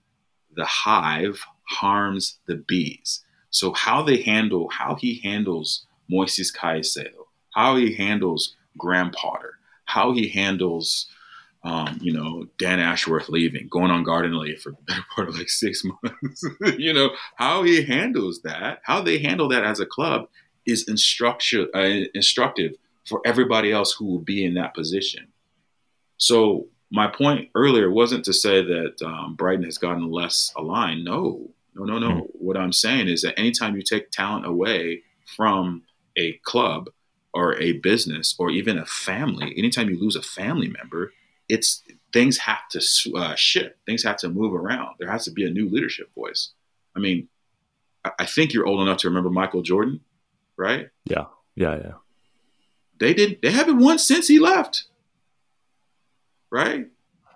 the 0.56 0.66
hive 0.66 1.44
harms 1.68 2.40
the 2.48 2.56
bees. 2.56 3.24
So 3.50 3.74
how 3.74 4.04
they 4.04 4.22
handle, 4.22 4.70
how 4.70 4.96
he 4.96 5.20
handles 5.24 5.86
Moises 6.12 6.56
Caicedo, 6.56 7.27
how 7.58 7.76
he 7.76 7.92
handles 7.92 8.56
Graham 8.78 9.10
Potter, 9.10 9.56
how 9.86 10.14
he 10.14 10.30
handles, 10.30 11.08
um, 11.64 11.98
you 12.00 12.14
know, 12.14 12.46
Dan 12.60 12.80
Ashworth 12.80 13.30
leaving, 13.30 13.68
going 13.68 13.90
on 13.90 14.04
garden 14.04 14.38
leave 14.38 14.62
for 14.62 14.74
the 14.74 14.78
better 14.86 15.06
part 15.16 15.28
of 15.28 15.36
like 15.36 15.50
six 15.50 15.84
months. 15.84 16.46
you 16.78 16.94
know, 16.94 17.10
how 17.36 17.64
he 17.64 17.82
handles 17.82 18.44
that, 18.44 18.82
how 18.84 19.02
they 19.02 19.18
handle 19.18 19.50
that 19.50 19.64
as 19.64 19.80
a 19.80 19.88
club 19.88 20.28
is 20.68 20.88
instruction, 20.88 21.68
uh, 21.74 22.06
instructive 22.14 22.74
for 23.08 23.22
everybody 23.26 23.72
else 23.72 23.92
who 23.92 24.06
will 24.06 24.20
be 24.20 24.46
in 24.46 24.54
that 24.54 24.76
position. 24.76 25.28
So 26.18 26.68
my 26.92 27.08
point 27.08 27.50
earlier 27.56 27.90
wasn't 27.90 28.24
to 28.26 28.34
say 28.34 28.62
that 28.62 29.02
um, 29.04 29.36
Brighton 29.36 29.66
has 29.66 29.80
gotten 29.80 30.12
less 30.12 30.54
aligned. 30.56 31.04
No, 31.04 31.50
no, 31.74 31.86
no, 31.86 31.98
no. 31.98 32.10
Mm-hmm. 32.10 32.46
What 32.46 32.56
I'm 32.56 32.74
saying 32.74 33.08
is 33.08 33.24
that 33.24 33.40
anytime 33.40 33.76
you 33.76 33.82
take 33.82 34.12
talent 34.12 34.46
away 34.46 35.02
from 35.36 35.82
a 36.16 36.34
club, 36.44 36.90
or 37.38 37.56
a 37.60 37.74
business 37.74 38.36
or 38.40 38.50
even 38.50 38.80
a 38.80 38.86
family, 38.86 39.54
anytime 39.56 39.88
you 39.90 40.00
lose 40.00 40.16
a 40.16 40.24
family 40.24 40.68
member, 40.68 41.14
it's 41.48 41.84
things 42.12 42.40
have 42.40 42.68
to 42.72 42.82
uh, 43.16 43.36
shift. 43.36 43.76
Things 43.86 44.04
have 44.04 44.18
to 44.18 44.30
move 44.30 44.56
around. 44.56 44.96
There 44.98 45.12
has 45.12 45.26
to 45.26 45.32
be 45.32 45.46
a 45.46 45.52
new 45.52 45.70
leadership 45.70 46.12
voice. 46.16 46.50
I 46.96 47.00
mean, 47.00 47.28
I 48.18 48.26
think 48.26 48.54
you're 48.54 48.66
old 48.66 48.82
enough 48.82 48.98
to 49.00 49.08
remember 49.08 49.30
Michael 49.30 49.62
Jordan, 49.62 50.00
right? 50.58 50.90
Yeah, 51.06 51.26
yeah, 51.54 51.76
yeah. 51.76 51.94
They 53.00 53.14
did. 53.14 53.40
They 53.44 53.52
haven't 53.52 53.78
won 53.78 54.00
since 54.00 54.28
he 54.28 54.40
left, 54.40 54.86
right? 56.50 56.88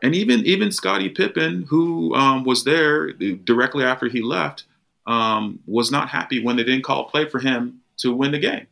And 0.02 0.16
even 0.16 0.39
even 0.47 0.72
Scottie 0.72 1.10
Pippen, 1.10 1.68
who 1.70 2.16
um, 2.16 2.43
was 2.43 2.64
there 2.64 3.14
directly 3.14 3.84
after 3.84 4.08
he 4.08 4.24
left, 4.24 4.64
um, 5.06 5.60
was 5.68 5.91
not 5.91 6.10
happy 6.10 6.43
when 6.43 6.56
they 6.56 6.64
didn't 6.64 6.86
call 6.86 7.06
a 7.06 7.10
play 7.10 7.30
for 7.30 7.38
him 7.39 7.82
to 7.97 8.12
win 8.12 8.32
the 8.32 8.39
game, 8.39 8.66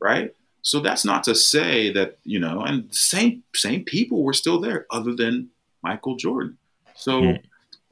right? 0.00 0.34
So 0.62 0.78
that's 0.80 1.04
not 1.04 1.24
to 1.24 1.34
say 1.34 1.92
that 1.92 2.18
you 2.24 2.38
know, 2.38 2.62
and 2.62 2.92
same 2.94 3.42
same 3.54 3.84
people 3.84 4.22
were 4.22 4.32
still 4.32 4.60
there, 4.60 4.86
other 4.90 5.14
than 5.14 5.50
Michael 5.82 6.16
Jordan. 6.16 6.56
So 6.94 7.20
mm. 7.20 7.42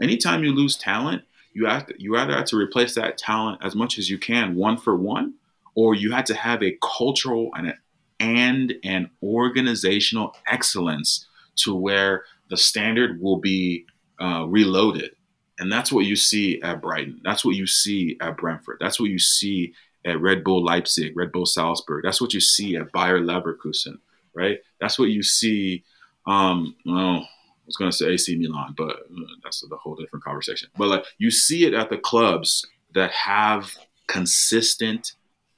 anytime 0.01 0.45
you 0.45 0.53
lose 0.53 0.77
talent, 0.77 1.23
you 1.53 1.67
have 1.67 1.87
to, 1.87 1.95
you 1.99 2.17
either 2.17 2.33
have 2.33 2.47
to 2.47 2.57
replace 2.57 2.95
that 2.95 3.19
talent 3.19 3.61
as 3.63 3.75
much 3.75 3.99
as 3.99 4.09
you 4.09 4.19
can, 4.19 4.55
one 4.55 4.79
for 4.79 4.97
one, 4.97 5.35
or 5.75 5.95
you 5.95 6.13
had 6.13 6.27
to 6.27 6.35
have 6.35 6.63
a 6.63 6.79
cultural 6.81 7.51
and 7.57 7.75
and 8.21 8.75
an 8.85 9.11
organizational 9.23 10.37
excellence 10.47 11.27
to 11.57 11.75
where 11.75 12.25
the 12.51 12.57
standard 12.57 13.21
will 13.21 13.39
be 13.39 13.87
uh, 14.21 14.45
reloaded. 14.47 15.11
And 15.59 15.73
that's 15.73 15.91
what 15.91 16.05
you 16.05 16.17
see 16.17 16.61
at 16.63 16.81
Brighton. 16.81 17.21
That's 17.25 17.45
what 17.45 17.57
you 17.57 17.67
see 17.67 18.17
at 18.21 18.37
Brentford. 18.37 18.79
That's 18.81 19.01
what 19.01 19.11
you 19.11 19.19
see 19.19 19.75
at 20.05 20.21
Red 20.21 20.45
Bull 20.45 20.65
Leipzig, 20.65 21.17
Red 21.17 21.33
Bull 21.33 21.47
Salzburg. 21.47 22.05
That's 22.05 22.21
what 22.21 22.33
you 22.33 22.41
see 22.41 22.77
at 22.77 22.93
Bayer 22.93 23.21
Leverkusen, 23.21 23.99
right? 24.35 24.59
That's 24.81 24.99
what 24.99 25.11
you 25.11 25.23
see. 25.23 25.85
Um, 26.27 26.75
well, 26.87 27.19
I 27.19 27.67
was 27.67 27.77
going 27.77 27.91
to 27.91 27.97
say 27.97 28.13
AC 28.13 28.37
Milan, 28.37 28.75
but 28.77 28.91
uh, 28.91 29.25
that's 29.43 29.65
a 29.65 29.77
whole 29.77 29.95
different 29.95 30.25
conversation. 30.25 30.69
But 30.77 30.89
like 30.89 31.05
you 31.19 31.31
see 31.31 31.67
it 31.67 31.75
at 31.75 31.91
the 31.91 31.99
clubs 31.99 32.67
that 32.95 33.13
have 33.13 33.75
consistent 34.07 35.13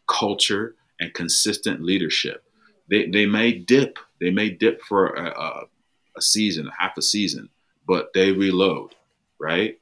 culture 0.07 0.75
and 1.01 1.15
consistent 1.15 1.83
leadership. 1.83 2.45
They, 2.91 3.09
they 3.09 3.27
may 3.27 3.53
dip, 3.53 3.99
they 4.21 4.31
may 4.31 4.51
dip 4.51 4.83
for 4.83 5.15
a, 5.15 5.31
a, 5.31 5.65
a 6.17 6.23
season, 6.23 6.71
half 6.79 6.97
a 6.99 7.03
season, 7.03 7.49
but 7.87 8.11
they 8.15 8.33
reload, 8.33 8.95
right? 9.41 9.79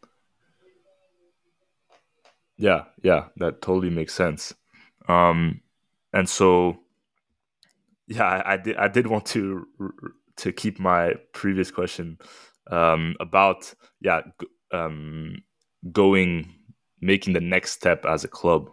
Yeah, 2.60 2.84
yeah, 3.02 3.28
that 3.36 3.62
totally 3.62 3.88
makes 3.90 4.14
sense. 4.14 4.54
Um, 5.08 5.62
and 6.12 6.28
so, 6.28 6.80
yeah, 8.06 8.24
I, 8.24 8.54
I 8.54 8.56
did. 8.56 8.76
I 8.76 8.88
did 8.88 9.06
want 9.06 9.26
to 9.26 9.66
to 10.38 10.52
keep 10.52 10.78
my 10.80 11.14
previous 11.32 11.70
question 11.70 12.18
um, 12.70 13.16
about 13.20 13.72
yeah 14.00 14.22
um, 14.72 15.36
going 15.92 16.54
making 17.00 17.32
the 17.34 17.40
next 17.40 17.72
step 17.72 18.04
as 18.06 18.24
a 18.24 18.28
club 18.28 18.70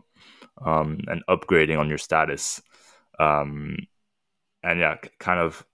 um, 0.65 0.99
and 1.07 1.23
upgrading 1.29 1.79
on 1.79 1.89
your 1.89 1.97
status 1.97 2.61
um, 3.19 3.77
and 4.63 4.79
yeah 4.79 4.97
kind 5.19 5.39
of 5.39 5.65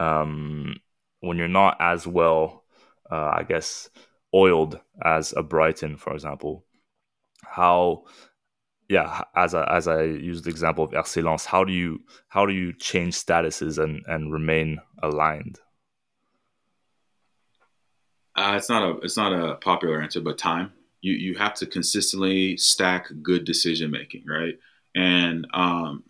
um, 0.00 0.76
when 1.20 1.38
you're 1.38 1.48
not 1.48 1.76
as 1.80 2.06
well 2.06 2.64
uh, 3.10 3.32
i 3.36 3.44
guess 3.48 3.90
oiled 4.34 4.80
as 5.04 5.34
a 5.36 5.42
brighton 5.42 5.96
for 5.96 6.14
example 6.14 6.64
how 7.48 8.04
yeah 8.88 9.22
as 9.34 9.54
I, 9.54 9.64
as 9.76 9.88
I 9.88 10.02
used 10.02 10.44
the 10.44 10.50
example 10.50 10.84
of 10.84 10.94
excellence 10.94 11.44
how 11.44 11.64
do 11.64 11.72
you 11.72 12.00
how 12.28 12.46
do 12.46 12.52
you 12.52 12.72
change 12.72 13.14
statuses 13.14 13.82
and 13.82 14.04
and 14.06 14.32
remain 14.32 14.78
aligned? 15.02 15.60
Uh, 18.36 18.54
it's 18.56 18.68
not 18.68 18.82
a 18.82 18.98
it's 18.98 19.16
not 19.16 19.32
a 19.32 19.56
popular 19.56 20.02
answer, 20.02 20.20
but 20.20 20.38
time. 20.38 20.72
You 21.00 21.12
you 21.12 21.34
have 21.36 21.54
to 21.54 21.66
consistently 21.66 22.56
stack 22.56 23.08
good 23.22 23.44
decision 23.44 23.90
making, 23.90 24.24
right? 24.26 24.58
And 24.94 25.46
um, 25.54 26.02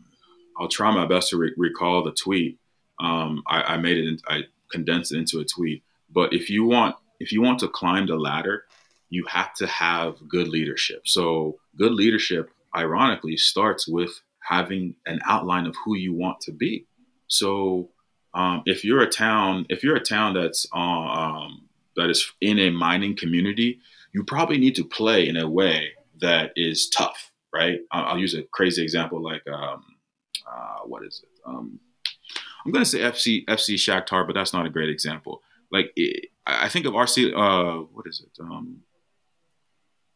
I'll 0.58 0.68
try 0.68 0.90
my 0.90 1.06
best 1.06 1.30
to 1.30 1.36
re- 1.36 1.54
recall 1.56 2.02
the 2.04 2.12
tweet. 2.12 2.58
Um, 3.00 3.42
I, 3.46 3.74
I 3.74 3.76
made 3.76 3.98
it. 3.98 4.06
In, 4.06 4.18
I 4.28 4.42
condensed 4.70 5.12
it 5.12 5.18
into 5.18 5.40
a 5.40 5.44
tweet. 5.44 5.82
But 6.10 6.32
if 6.32 6.48
you 6.48 6.64
want 6.64 6.96
if 7.20 7.32
you 7.32 7.42
want 7.42 7.58
to 7.60 7.68
climb 7.68 8.06
the 8.06 8.16
ladder, 8.16 8.64
you 9.10 9.24
have 9.28 9.54
to 9.54 9.66
have 9.66 10.16
good 10.28 10.48
leadership. 10.48 11.06
So, 11.06 11.58
good 11.76 11.92
leadership, 11.92 12.50
ironically, 12.74 13.36
starts 13.36 13.86
with 13.86 14.10
having 14.40 14.94
an 15.06 15.20
outline 15.24 15.66
of 15.66 15.74
who 15.84 15.96
you 15.96 16.12
want 16.14 16.40
to 16.42 16.52
be. 16.52 16.86
So, 17.28 17.90
Um, 18.34 18.62
if 18.66 18.84
you're 18.84 19.00
a 19.02 19.08
town, 19.08 19.64
if 19.68 19.84
you're 19.84 19.94
a 19.96 20.02
town 20.02 20.34
that's 20.34 20.66
uh, 20.74 21.06
um, 21.22 21.68
that 21.96 22.10
is 22.10 22.32
in 22.40 22.58
a 22.58 22.70
mining 22.70 23.14
community, 23.16 23.78
you 24.12 24.24
probably 24.24 24.58
need 24.58 24.74
to 24.76 24.84
play 24.84 25.28
in 25.28 25.36
a 25.36 25.48
way 25.48 25.90
that 26.20 26.50
is 26.56 26.88
tough, 26.88 27.30
right? 27.54 27.78
I'll, 27.92 28.04
I'll 28.06 28.18
use 28.18 28.34
a 28.34 28.42
crazy 28.42 28.82
example 28.82 29.22
like 29.22 29.46
um, 29.48 29.84
uh, 30.50 30.80
what 30.84 31.04
is 31.04 31.22
it? 31.22 31.30
Um, 31.46 31.78
I'm 32.64 32.72
going 32.72 32.84
to 32.84 32.90
say 32.90 33.00
FC 33.00 33.44
FC 33.46 33.74
Shakhtar, 33.76 34.26
but 34.26 34.34
that's 34.34 34.52
not 34.52 34.66
a 34.66 34.70
great 34.70 34.88
example. 34.88 35.40
Like 35.70 35.92
it, 35.94 36.30
I 36.44 36.68
think 36.68 36.86
of 36.86 36.94
RC. 36.94 37.32
Uh, 37.34 37.86
what 37.92 38.06
is 38.06 38.20
it? 38.26 38.34
Um, 38.42 38.82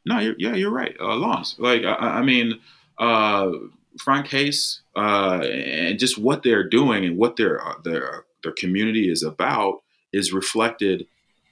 no, 0.06 0.18
you're, 0.18 0.34
yeah, 0.38 0.54
you're 0.54 0.70
right. 0.70 0.96
Uh. 1.00 1.16
Like 1.58 1.84
I, 1.84 1.94
I 1.94 2.22
mean, 2.22 2.60
uh, 2.98 3.50
Franck 3.98 4.28
Haise, 4.28 4.80
uh, 4.96 5.40
and 5.44 5.98
just 5.98 6.18
what 6.18 6.42
they're 6.42 6.68
doing 6.68 7.04
and 7.04 7.16
what 7.16 7.36
their 7.36 7.66
uh, 7.66 7.74
their 7.84 8.24
their 8.42 8.52
community 8.52 9.10
is 9.10 9.22
about 9.22 9.82
is 10.12 10.32
reflected 10.32 11.06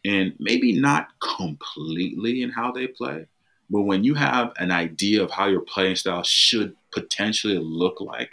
in 0.05 0.34
maybe 0.38 0.72
not 0.72 1.09
completely 1.20 2.42
in 2.42 2.51
how 2.51 2.70
they 2.70 2.86
play, 2.86 3.26
but 3.68 3.82
when 3.82 4.05
you 4.05 4.14
have 4.14 4.53
an 4.59 4.70
idea 4.70 5.22
of 5.22 5.30
how 5.30 5.47
your 5.47 5.61
playing 5.61 5.97
style 5.97 6.22
should 6.22 6.76
potentially 6.92 7.59
look 7.59 8.01
like, 8.01 8.30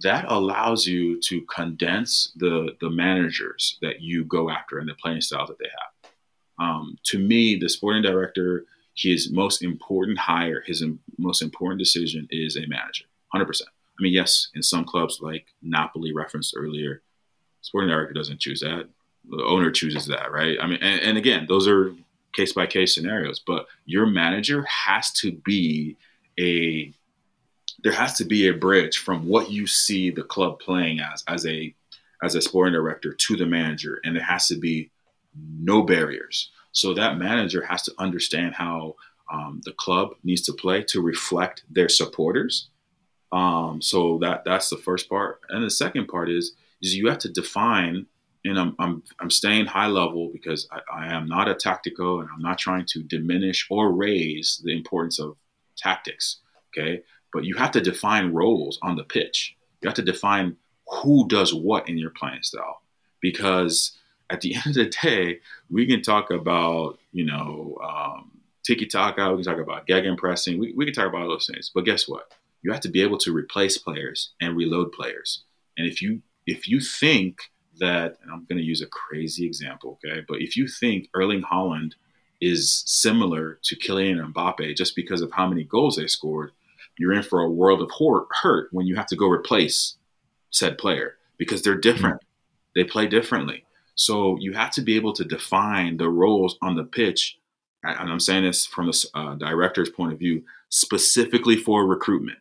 that 0.00 0.24
allows 0.28 0.86
you 0.86 1.20
to 1.20 1.42
condense 1.42 2.32
the 2.36 2.76
the 2.80 2.90
managers 2.90 3.78
that 3.82 4.00
you 4.00 4.24
go 4.24 4.48
after 4.48 4.78
and 4.78 4.88
the 4.88 4.94
playing 4.94 5.20
styles 5.20 5.48
that 5.48 5.58
they 5.58 5.68
have. 5.68 6.12
Um, 6.60 6.98
to 7.04 7.18
me, 7.18 7.56
the 7.56 7.68
sporting 7.68 8.02
director, 8.02 8.64
his 8.98 9.30
most 9.30 9.62
important 9.62 10.18
hire, 10.18 10.62
his 10.66 10.84
most 11.18 11.40
important 11.40 11.78
decision 11.78 12.26
is 12.30 12.56
a 12.56 12.66
manager, 12.66 13.04
hundred 13.28 13.46
percent. 13.46 13.70
I 13.98 14.02
mean, 14.02 14.12
yes, 14.12 14.48
in 14.54 14.62
some 14.62 14.84
clubs 14.84 15.20
like 15.22 15.46
Napoli 15.62 16.12
referenced 16.12 16.54
earlier, 16.56 17.02
sporting 17.62 17.90
director 17.90 18.12
doesn't 18.12 18.40
choose 18.40 18.60
that. 18.60 18.88
The 19.30 19.44
owner 19.44 19.70
chooses 19.70 20.06
that, 20.06 20.32
right? 20.32 20.56
I 20.60 20.66
mean, 20.66 20.78
and, 20.80 21.00
and 21.02 21.18
again, 21.18 21.46
those 21.48 21.68
are 21.68 21.94
case 22.32 22.52
by 22.52 22.66
case 22.66 22.94
scenarios, 22.94 23.40
but 23.46 23.66
your 23.84 24.06
manager 24.06 24.64
has 24.64 25.12
to 25.12 25.32
be 25.32 25.96
a 26.38 26.92
there 27.84 27.92
has 27.92 28.14
to 28.14 28.24
be 28.24 28.48
a 28.48 28.52
bridge 28.52 28.98
from 28.98 29.28
what 29.28 29.52
you 29.52 29.64
see 29.66 30.10
the 30.10 30.24
club 30.24 30.58
playing 30.58 30.98
as 31.00 31.22
as 31.28 31.46
a 31.46 31.72
as 32.22 32.34
a 32.34 32.42
sporting 32.42 32.72
director 32.72 33.12
to 33.12 33.36
the 33.36 33.46
manager 33.46 34.00
and 34.04 34.16
there 34.16 34.24
has 34.24 34.48
to 34.48 34.56
be 34.56 34.90
no 35.60 35.82
barriers 35.82 36.50
so 36.72 36.94
that 36.94 37.18
manager 37.18 37.64
has 37.64 37.82
to 37.82 37.92
understand 37.98 38.54
how 38.54 38.94
um, 39.32 39.60
the 39.64 39.72
club 39.72 40.10
needs 40.24 40.42
to 40.42 40.52
play 40.52 40.82
to 40.82 41.00
reflect 41.02 41.64
their 41.70 41.88
supporters 41.88 42.68
um, 43.32 43.82
so 43.82 44.18
that 44.18 44.44
that's 44.44 44.70
the 44.70 44.76
first 44.76 45.08
part 45.08 45.40
and 45.50 45.62
the 45.62 45.70
second 45.70 46.06
part 46.06 46.30
is 46.30 46.52
is 46.82 46.94
you 46.94 47.08
have 47.08 47.18
to 47.18 47.28
define 47.28 48.06
and 48.44 48.58
I'm, 48.58 48.76
I'm, 48.78 49.02
I'm 49.18 49.30
staying 49.30 49.66
high 49.66 49.88
level 49.88 50.30
because 50.32 50.68
I, 50.70 50.80
I 51.06 51.12
am 51.12 51.28
not 51.28 51.48
a 51.48 51.54
tactical 51.54 52.20
and 52.20 52.28
I'm 52.32 52.40
not 52.40 52.56
trying 52.56 52.86
to 52.90 53.02
diminish 53.02 53.66
or 53.68 53.92
raise 53.92 54.62
the 54.64 54.74
importance 54.74 55.18
of 55.18 55.36
tactics. 55.76 56.38
Okay 56.68 57.02
but 57.32 57.44
you 57.44 57.56
have 57.56 57.70
to 57.72 57.80
define 57.80 58.32
roles 58.32 58.78
on 58.82 58.96
the 58.96 59.04
pitch. 59.04 59.56
You 59.80 59.88
have 59.88 59.96
to 59.96 60.02
define 60.02 60.56
who 60.88 61.28
does 61.28 61.52
what 61.52 61.88
in 61.88 61.98
your 61.98 62.10
playing 62.10 62.42
style. 62.42 62.82
Because 63.20 63.97
at 64.30 64.40
the 64.40 64.54
end 64.66 64.66
of 64.66 64.74
the 64.74 64.86
day, 64.86 65.40
we 65.70 65.86
can 65.86 66.02
talk 66.02 66.30
about, 66.30 66.98
you 67.12 67.24
know, 67.24 67.78
um, 67.82 68.30
tiki 68.64 68.86
taka, 68.86 69.30
we 69.30 69.42
can 69.42 69.54
talk 69.54 69.62
about 69.62 69.86
gegenpressing, 69.86 70.58
we, 70.58 70.72
we 70.76 70.84
can 70.84 70.94
talk 70.94 71.08
about 71.08 71.22
all 71.22 71.28
those 71.28 71.48
things. 71.52 71.70
But 71.74 71.84
guess 71.84 72.08
what? 72.08 72.32
You 72.62 72.72
have 72.72 72.80
to 72.82 72.90
be 72.90 73.02
able 73.02 73.18
to 73.18 73.32
replace 73.32 73.78
players 73.78 74.30
and 74.40 74.56
reload 74.56 74.92
players. 74.92 75.44
And 75.76 75.86
if 75.86 76.02
you 76.02 76.22
if 76.46 76.66
you 76.66 76.80
think 76.80 77.40
that, 77.78 78.16
and 78.22 78.32
I'm 78.32 78.46
going 78.48 78.58
to 78.58 78.64
use 78.64 78.82
a 78.82 78.86
crazy 78.86 79.46
example, 79.46 79.98
okay, 80.04 80.24
but 80.26 80.40
if 80.40 80.56
you 80.56 80.66
think 80.66 81.08
Erling 81.14 81.42
Haaland 81.42 81.92
is 82.40 82.82
similar 82.86 83.58
to 83.62 83.76
Kylian 83.76 84.32
Mbappe 84.32 84.76
just 84.76 84.96
because 84.96 85.20
of 85.20 85.30
how 85.32 85.46
many 85.46 85.64
goals 85.64 85.96
they 85.96 86.06
scored, 86.06 86.52
you're 86.98 87.12
in 87.12 87.22
for 87.22 87.40
a 87.40 87.50
world 87.50 87.82
of 87.82 87.90
hurt 88.42 88.68
when 88.72 88.86
you 88.86 88.96
have 88.96 89.06
to 89.06 89.16
go 89.16 89.28
replace 89.28 89.96
said 90.50 90.78
player 90.78 91.16
because 91.36 91.62
they're 91.62 91.76
different. 91.76 92.16
Mm-hmm. 92.16 92.80
They 92.80 92.84
play 92.84 93.06
differently. 93.06 93.64
So 93.98 94.38
you 94.38 94.52
have 94.52 94.70
to 94.72 94.80
be 94.80 94.94
able 94.94 95.12
to 95.14 95.24
define 95.24 95.96
the 95.96 96.08
roles 96.08 96.56
on 96.62 96.76
the 96.76 96.84
pitch. 96.84 97.36
And 97.82 98.10
I'm 98.10 98.20
saying 98.20 98.44
this 98.44 98.64
from 98.64 98.86
the 98.86 99.08
uh, 99.12 99.34
director's 99.34 99.90
point 99.90 100.12
of 100.12 100.20
view, 100.20 100.44
specifically 100.68 101.56
for 101.56 101.84
recruitment. 101.84 102.38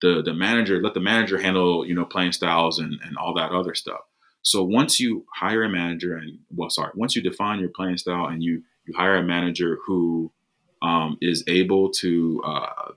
The 0.00 0.22
the 0.22 0.32
manager 0.32 0.80
let 0.80 0.94
the 0.94 1.00
manager 1.00 1.38
handle 1.38 1.84
you 1.84 1.94
know 1.94 2.04
playing 2.04 2.32
styles 2.32 2.78
and 2.78 2.94
and 3.04 3.16
all 3.18 3.34
that 3.34 3.50
other 3.50 3.74
stuff. 3.74 4.00
So 4.42 4.62
once 4.62 4.98
you 4.98 5.26
hire 5.34 5.64
a 5.64 5.68
manager 5.68 6.16
and 6.16 6.38
well, 6.54 6.70
sorry, 6.70 6.92
once 6.94 7.14
you 7.14 7.22
define 7.22 7.60
your 7.60 7.70
playing 7.70 7.98
style 7.98 8.26
and 8.26 8.42
you 8.42 8.62
you 8.86 8.94
hire 8.96 9.16
a 9.16 9.22
manager 9.22 9.78
who 9.86 10.32
um, 10.80 11.18
is 11.20 11.44
able 11.48 11.90
to 11.90 12.42
uh, 12.46 12.92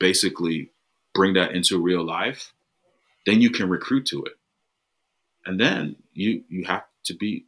basically 0.00 0.72
bring 1.14 1.34
that 1.34 1.52
into 1.52 1.80
real 1.80 2.04
life, 2.04 2.52
then 3.26 3.40
you 3.40 3.50
can 3.50 3.68
recruit 3.68 4.06
to 4.06 4.24
it. 4.24 4.32
And 5.46 5.60
then 5.60 5.96
you 6.14 6.42
you 6.48 6.64
have 6.64 6.84
to 7.04 7.14
be 7.14 7.46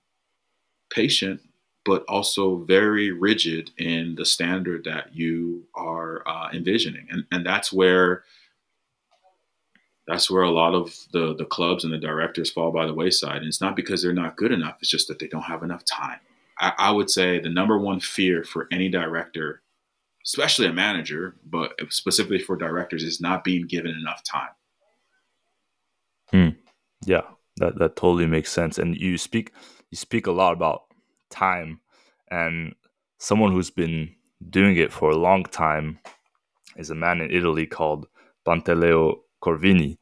patient, 0.90 1.40
but 1.84 2.04
also 2.08 2.64
very 2.64 3.10
rigid 3.10 3.70
in 3.78 4.14
the 4.16 4.24
standard 4.24 4.84
that 4.84 5.14
you 5.14 5.64
are 5.74 6.26
uh, 6.26 6.50
envisioning, 6.52 7.06
and 7.10 7.24
and 7.32 7.44
that's 7.44 7.72
where 7.72 8.24
that's 10.06 10.30
where 10.30 10.42
a 10.42 10.50
lot 10.50 10.74
of 10.74 10.94
the 11.12 11.34
the 11.36 11.44
clubs 11.44 11.84
and 11.84 11.92
the 11.92 11.98
directors 11.98 12.50
fall 12.50 12.72
by 12.72 12.86
the 12.86 12.94
wayside. 12.94 13.38
And 13.38 13.46
it's 13.46 13.60
not 13.60 13.76
because 13.76 14.02
they're 14.02 14.12
not 14.12 14.36
good 14.36 14.52
enough; 14.52 14.76
it's 14.80 14.90
just 14.90 15.08
that 15.08 15.18
they 15.18 15.28
don't 15.28 15.42
have 15.42 15.62
enough 15.62 15.84
time. 15.84 16.20
I, 16.58 16.72
I 16.78 16.90
would 16.90 17.10
say 17.10 17.38
the 17.40 17.48
number 17.48 17.78
one 17.78 18.00
fear 18.00 18.44
for 18.44 18.68
any 18.70 18.88
director 18.88 19.62
especially 20.26 20.66
a 20.66 20.72
manager, 20.72 21.36
but 21.44 21.72
specifically 21.88 22.38
for 22.38 22.56
directors, 22.56 23.02
is 23.02 23.20
not 23.20 23.44
being 23.44 23.66
given 23.66 23.92
enough 23.92 24.22
time. 24.22 24.50
Hmm. 26.30 26.48
Yeah, 27.04 27.22
that 27.60 27.78
that 27.78 27.96
totally 27.96 28.26
makes 28.26 28.50
sense. 28.50 28.78
And 28.78 28.96
you 28.96 29.16
speak 29.16 29.52
you 29.90 29.96
speak 29.96 30.26
a 30.26 30.32
lot 30.32 30.52
about 30.52 30.82
time, 31.30 31.80
and 32.30 32.74
someone 33.18 33.52
who's 33.52 33.70
been 33.70 34.14
doing 34.48 34.76
it 34.76 34.92
for 34.92 35.10
a 35.10 35.16
long 35.16 35.44
time 35.44 35.98
is 36.76 36.90
a 36.90 36.94
man 36.94 37.20
in 37.20 37.30
Italy 37.30 37.66
called 37.66 38.06
Pantaleo 38.46 39.16
Corvini, 39.42 39.98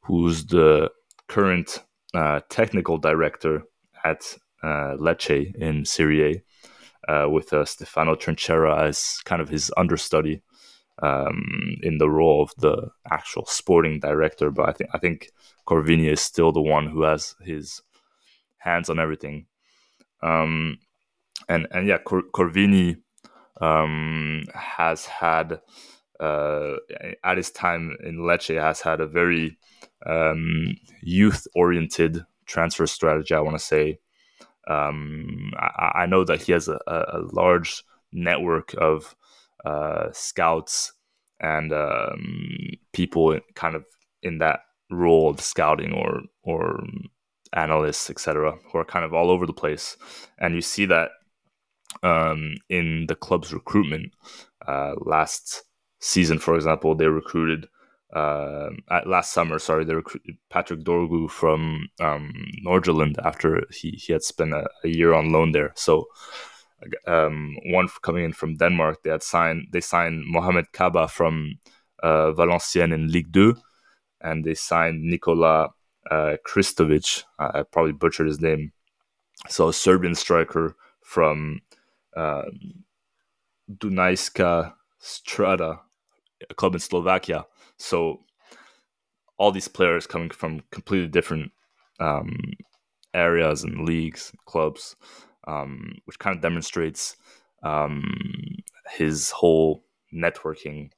who's 0.00 0.46
the 0.46 0.90
current 1.28 1.78
uh, 2.14 2.40
technical 2.48 2.98
director 2.98 3.62
at 4.04 4.36
uh, 4.62 4.96
Lecce 4.98 5.54
in 5.56 5.84
Serie 5.84 6.42
A 7.08 7.12
uh, 7.12 7.28
with 7.28 7.52
uh, 7.52 7.64
Stefano 7.64 8.14
Trinchera 8.14 8.88
as 8.88 9.18
kind 9.24 9.42
of 9.42 9.48
his 9.48 9.70
understudy 9.76 10.42
um, 11.02 11.76
in 11.82 11.98
the 11.98 12.08
role 12.08 12.42
of 12.42 12.52
the 12.58 12.90
actual 13.10 13.46
sporting 13.46 14.00
director. 14.00 14.50
But 14.50 14.68
I 14.68 14.72
think 14.72 14.90
I 14.94 14.98
think 14.98 15.30
Corvini 15.66 16.10
is 16.10 16.20
still 16.20 16.52
the 16.52 16.60
one 16.60 16.86
who 16.86 17.02
has 17.02 17.34
his 17.42 17.82
hands 18.58 18.88
on 18.88 18.98
everything. 18.98 19.46
Um, 20.22 20.78
and 21.48 21.66
and 21.70 21.86
yeah, 21.88 21.98
Cor- 21.98 22.30
Corvini 22.34 22.96
um, 23.60 24.44
has 24.54 25.06
had 25.06 25.60
uh, 26.20 26.74
at 27.24 27.36
his 27.36 27.50
time 27.50 27.96
in 28.02 28.18
Lecce 28.18 28.60
has 28.60 28.80
had 28.80 29.00
a 29.00 29.06
very 29.06 29.58
um, 30.06 30.76
youth 31.02 31.46
oriented 31.54 32.24
transfer 32.46 32.86
strategy. 32.86 33.34
I 33.34 33.40
want 33.40 33.58
to 33.58 33.64
say 33.64 33.98
um, 34.68 35.52
I, 35.56 36.02
I, 36.02 36.06
know 36.06 36.24
that 36.24 36.42
he 36.42 36.52
has 36.52 36.68
a, 36.68 36.78
a 36.86 37.20
large 37.32 37.84
network 38.12 38.74
of 38.78 39.14
uh, 39.64 40.08
scouts 40.12 40.92
and 41.40 41.72
um, 41.72 42.70
people 42.92 43.38
kind 43.54 43.74
of 43.74 43.84
in 44.22 44.38
that 44.38 44.60
role 44.90 45.28
of 45.28 45.40
scouting 45.40 45.92
or 45.92 46.22
or 46.42 46.84
analysts, 47.52 48.10
etc., 48.10 48.56
who 48.72 48.78
are 48.78 48.84
kind 48.84 49.04
of 49.04 49.14
all 49.14 49.30
over 49.30 49.46
the 49.46 49.52
place, 49.52 49.96
and 50.38 50.54
you 50.54 50.60
see 50.60 50.86
that 50.86 51.10
um, 52.02 52.54
in 52.68 53.06
the 53.08 53.14
club's 53.14 53.52
recruitment. 53.52 54.12
Uh, 54.66 54.94
last 55.04 55.62
season, 56.00 56.38
for 56.38 56.54
example, 56.54 56.94
they 56.94 57.06
recruited 57.06 57.68
uh, 58.14 58.70
last 59.06 59.32
summer, 59.32 59.58
sorry, 59.58 59.84
they 59.84 59.94
recruited 59.94 60.36
Patrick 60.48 60.80
Dorgu 60.84 61.28
from 61.28 61.88
um, 62.00 62.32
after 63.24 63.62
he, 63.70 63.90
he 63.90 64.12
had 64.12 64.22
spent 64.22 64.52
a, 64.52 64.66
a 64.84 64.88
year 64.88 65.12
on 65.12 65.32
loan 65.32 65.52
there. 65.52 65.72
So 65.74 66.06
um, 67.06 67.56
one 67.66 67.88
coming 68.02 68.24
in 68.24 68.32
from 68.32 68.56
Denmark, 68.56 69.02
they 69.02 69.10
had 69.10 69.22
signed 69.22 69.68
they 69.72 69.80
signed 69.80 70.24
Mohamed 70.26 70.72
Kaba 70.72 71.08
from 71.08 71.58
uh, 72.02 72.32
Valenciennes 72.32 72.94
in 72.94 73.08
Ligue 73.08 73.32
2, 73.32 73.56
and 74.20 74.44
they 74.44 74.54
signed 74.54 75.02
Nikola 75.02 75.70
uh, 76.10 76.36
Kristovic. 76.46 77.24
I, 77.38 77.60
I 77.60 77.62
probably 77.62 77.92
butchered 77.92 78.26
his 78.26 78.40
name. 78.40 78.72
So 79.48 79.68
a 79.68 79.72
Serbian 79.72 80.14
striker 80.14 80.76
from 81.02 81.60
uh, 82.16 82.44
Dunajska 83.70 84.72
Strada, 84.98 85.80
a 86.48 86.54
club 86.54 86.74
in 86.74 86.80
Slovakia 86.80 87.44
so 87.78 88.20
all 89.36 89.52
these 89.52 89.68
players 89.68 90.06
coming 90.06 90.30
from 90.30 90.62
completely 90.70 91.08
different 91.08 91.52
um, 92.00 92.52
areas 93.12 93.64
and 93.64 93.84
leagues, 93.84 94.32
clubs, 94.46 94.96
um, 95.46 95.96
which 96.04 96.18
kind 96.18 96.36
of 96.36 96.42
demonstrates 96.42 97.16
um, 97.62 98.04
his 98.96 99.30
whole 99.30 99.84
networking 100.12 100.90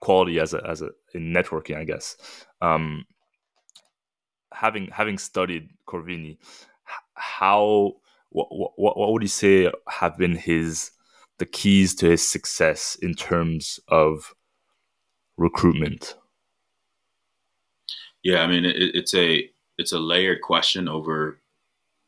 quality 0.00 0.38
as 0.38 0.54
a 0.54 0.62
as 0.68 0.82
a 0.82 0.90
in 1.14 1.32
networking, 1.32 1.76
I 1.76 1.84
guess. 1.84 2.16
Um, 2.60 3.04
having 4.52 4.88
having 4.88 5.18
studied 5.18 5.70
Corvini, 5.88 6.38
how 7.14 7.94
what, 8.30 8.48
what 8.50 8.98
what 8.98 9.12
would 9.12 9.22
you 9.22 9.28
say 9.28 9.70
have 9.88 10.18
been 10.18 10.36
his 10.36 10.90
the 11.38 11.46
keys 11.46 11.94
to 11.96 12.10
his 12.10 12.26
success 12.28 12.96
in 13.00 13.14
terms 13.14 13.80
of 13.88 14.34
recruitment? 15.36 16.16
Yeah, 18.22 18.42
I 18.42 18.46
mean 18.46 18.64
it, 18.64 18.76
it's 18.76 19.14
a 19.14 19.50
it's 19.78 19.92
a 19.92 19.98
layered 19.98 20.40
question 20.42 20.88
over 20.88 21.40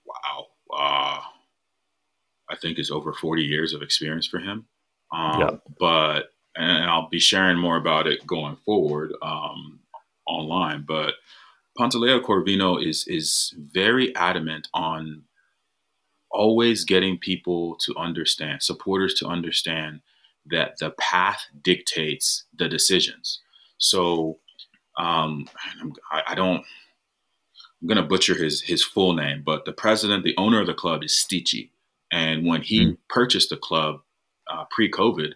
wow, 0.05 0.47
uh, 0.77 1.21
I 2.51 2.57
think 2.57 2.79
is 2.79 2.91
over 2.91 3.13
forty 3.13 3.43
years 3.43 3.73
of 3.73 3.83
experience 3.83 4.27
for 4.27 4.39
him. 4.39 4.67
Um, 5.13 5.41
yeah. 5.41 5.51
But 5.79 6.31
and 6.55 6.91
I'll 6.91 7.09
be 7.09 7.21
sharing 7.21 7.59
more 7.59 7.77
about 7.77 8.07
it 8.07 8.27
going 8.27 8.57
forward 8.65 9.13
um, 9.23 9.81
online. 10.27 10.85
But 10.87 11.15
Pantaleo 11.79 12.21
Corvino 12.21 12.83
is 12.85 13.05
is 13.07 13.55
very 13.57 14.15
adamant 14.17 14.69
on 14.73 15.25
always 16.31 16.85
getting 16.85 17.19
people 17.19 17.77
to 17.77 17.95
understand, 17.97 18.63
supporters 18.63 19.15
to 19.15 19.27
understand 19.27 20.01
that 20.47 20.79
the 20.79 20.91
path 20.91 21.47
dictates 21.63 22.45
the 22.57 22.69
decisions. 22.69 23.41
So 23.79 24.39
um, 24.99 25.49
I, 26.11 26.23
I 26.29 26.35
don't. 26.35 26.65
I'm 27.83 27.89
going 27.89 27.97
to 27.99 28.03
butcher 28.03 28.35
his 28.35 28.63
his 28.63 28.83
full 28.83 29.13
name, 29.13 29.43
but 29.45 29.67
the 29.67 29.73
president, 29.73 30.25
the 30.25 30.35
owner 30.39 30.61
of 30.61 30.67
the 30.67 30.75
club 30.75 31.05
is 31.05 31.13
Sticchi. 31.13 31.71
And 32.17 32.47
when 32.47 32.63
he 32.63 32.87
mm. 32.87 32.97
purchased 33.11 33.51
the 33.51 33.59
club 33.59 34.01
uh, 34.51 34.65
pre-COVID, 34.71 35.33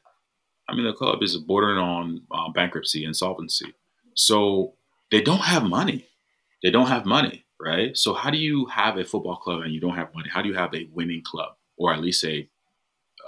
I 0.66 0.74
mean 0.74 0.86
the 0.86 0.94
club 0.94 1.22
is 1.22 1.36
bordering 1.36 1.76
on 1.76 2.22
uh, 2.30 2.50
bankruptcy, 2.52 3.04
insolvency. 3.04 3.74
So 4.14 4.72
they 5.10 5.20
don't 5.20 5.42
have 5.42 5.64
money. 5.64 6.08
They 6.62 6.70
don't 6.70 6.86
have 6.86 7.04
money, 7.04 7.44
right? 7.60 7.94
So 7.98 8.14
how 8.14 8.30
do 8.30 8.38
you 8.38 8.64
have 8.66 8.96
a 8.96 9.04
football 9.04 9.36
club 9.36 9.60
and 9.60 9.74
you 9.74 9.80
don't 9.80 9.96
have 9.96 10.14
money? 10.14 10.30
How 10.32 10.40
do 10.40 10.48
you 10.48 10.54
have 10.54 10.74
a 10.74 10.88
winning 10.94 11.22
club, 11.22 11.52
or 11.76 11.92
at 11.92 12.00
least 12.00 12.24
a 12.24 12.48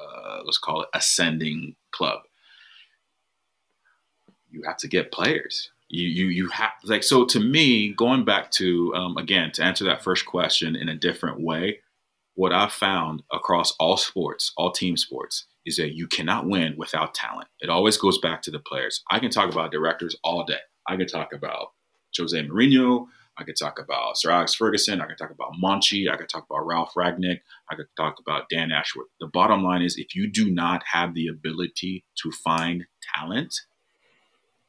uh, 0.00 0.40
let's 0.44 0.58
call 0.58 0.82
it 0.82 0.88
ascending 0.94 1.76
club? 1.90 2.20
You 4.50 4.62
have 4.66 4.78
to 4.78 4.88
get 4.88 5.12
players 5.12 5.70
you 5.90 6.08
you 6.08 6.26
you 6.28 6.48
have 6.48 6.70
like 6.84 7.02
so 7.02 7.26
to 7.26 7.38
me 7.38 7.92
going 7.92 8.24
back 8.24 8.50
to 8.50 8.94
um, 8.94 9.16
again 9.18 9.52
to 9.52 9.62
answer 9.62 9.84
that 9.84 10.02
first 10.02 10.24
question 10.24 10.74
in 10.74 10.88
a 10.88 10.96
different 10.96 11.40
way 11.40 11.80
what 12.34 12.52
i've 12.52 12.72
found 12.72 13.22
across 13.32 13.72
all 13.78 13.96
sports 13.96 14.52
all 14.56 14.72
team 14.72 14.96
sports 14.96 15.46
is 15.64 15.76
that 15.76 15.94
you 15.94 16.06
cannot 16.06 16.46
win 16.46 16.74
without 16.76 17.14
talent. 17.14 17.48
It 17.60 17.70
always 17.70 17.96
goes 17.96 18.18
back 18.18 18.42
to 18.42 18.50
the 18.50 18.58
players. 18.58 19.04
I 19.10 19.18
can 19.20 19.30
talk 19.30 19.52
about 19.52 19.70
directors 19.70 20.16
all 20.24 20.44
day. 20.44 20.58
I 20.88 20.96
can 20.96 21.06
talk 21.06 21.32
about 21.32 21.68
jose 22.16 22.36
mourinho. 22.42 23.06
I 23.38 23.44
could 23.44 23.56
talk 23.56 23.78
about 23.78 24.18
sir 24.18 24.30
alex 24.30 24.54
ferguson. 24.54 25.00
I 25.00 25.06
could 25.06 25.18
talk 25.18 25.30
about 25.30 25.52
monchi. 25.62 26.10
I 26.10 26.16
could 26.16 26.28
talk 26.28 26.46
about 26.50 26.66
ralph 26.66 26.94
Rangnick. 26.96 27.40
i 27.70 27.74
could 27.74 27.86
talk 27.96 28.16
about 28.20 28.48
dan 28.50 28.72
ashworth. 28.72 29.08
The 29.20 29.28
bottom 29.28 29.62
line 29.62 29.82
is 29.82 29.96
if 29.96 30.14
you 30.14 30.30
do 30.30 30.50
not 30.50 30.82
have 30.92 31.14
the 31.14 31.28
ability 31.28 32.04
to 32.22 32.32
find 32.32 32.84
talent 33.14 33.54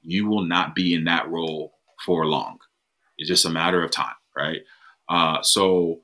you 0.03 0.27
will 0.27 0.43
not 0.43 0.75
be 0.75 0.93
in 0.93 1.05
that 1.05 1.29
role 1.29 1.73
for 2.05 2.25
long. 2.25 2.59
It's 3.17 3.29
just 3.29 3.45
a 3.45 3.49
matter 3.49 3.81
of 3.81 3.91
time, 3.91 4.15
right? 4.35 4.59
Uh, 5.07 5.41
so 5.41 6.01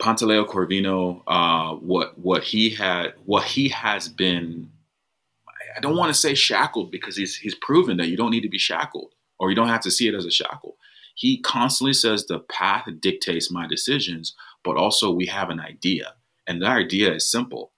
Pantaleo 0.00 0.46
Corvino, 0.46 1.22
uh, 1.26 1.74
what 1.76 2.18
what 2.18 2.44
he 2.44 2.70
had, 2.70 3.14
what 3.24 3.44
he 3.44 3.68
has 3.68 4.08
been, 4.08 4.70
I 5.76 5.80
don't 5.80 5.96
want 5.96 6.12
to 6.12 6.18
say 6.18 6.34
shackled 6.34 6.90
because 6.90 7.16
he's 7.16 7.36
he's 7.36 7.54
proven 7.54 7.96
that 7.96 8.08
you 8.08 8.16
don't 8.16 8.30
need 8.30 8.42
to 8.42 8.48
be 8.48 8.58
shackled 8.58 9.14
or 9.38 9.50
you 9.50 9.56
don't 9.56 9.68
have 9.68 9.82
to 9.82 9.90
see 9.90 10.08
it 10.08 10.14
as 10.14 10.26
a 10.26 10.30
shackle. 10.30 10.76
He 11.14 11.40
constantly 11.40 11.94
says 11.94 12.26
the 12.26 12.40
path 12.40 12.86
dictates 13.00 13.50
my 13.50 13.66
decisions, 13.66 14.34
but 14.64 14.76
also 14.76 15.10
we 15.10 15.26
have 15.26 15.48
an 15.48 15.60
idea, 15.60 16.14
and 16.46 16.60
the 16.60 16.66
idea 16.66 17.14
is 17.14 17.30
simple: 17.30 17.72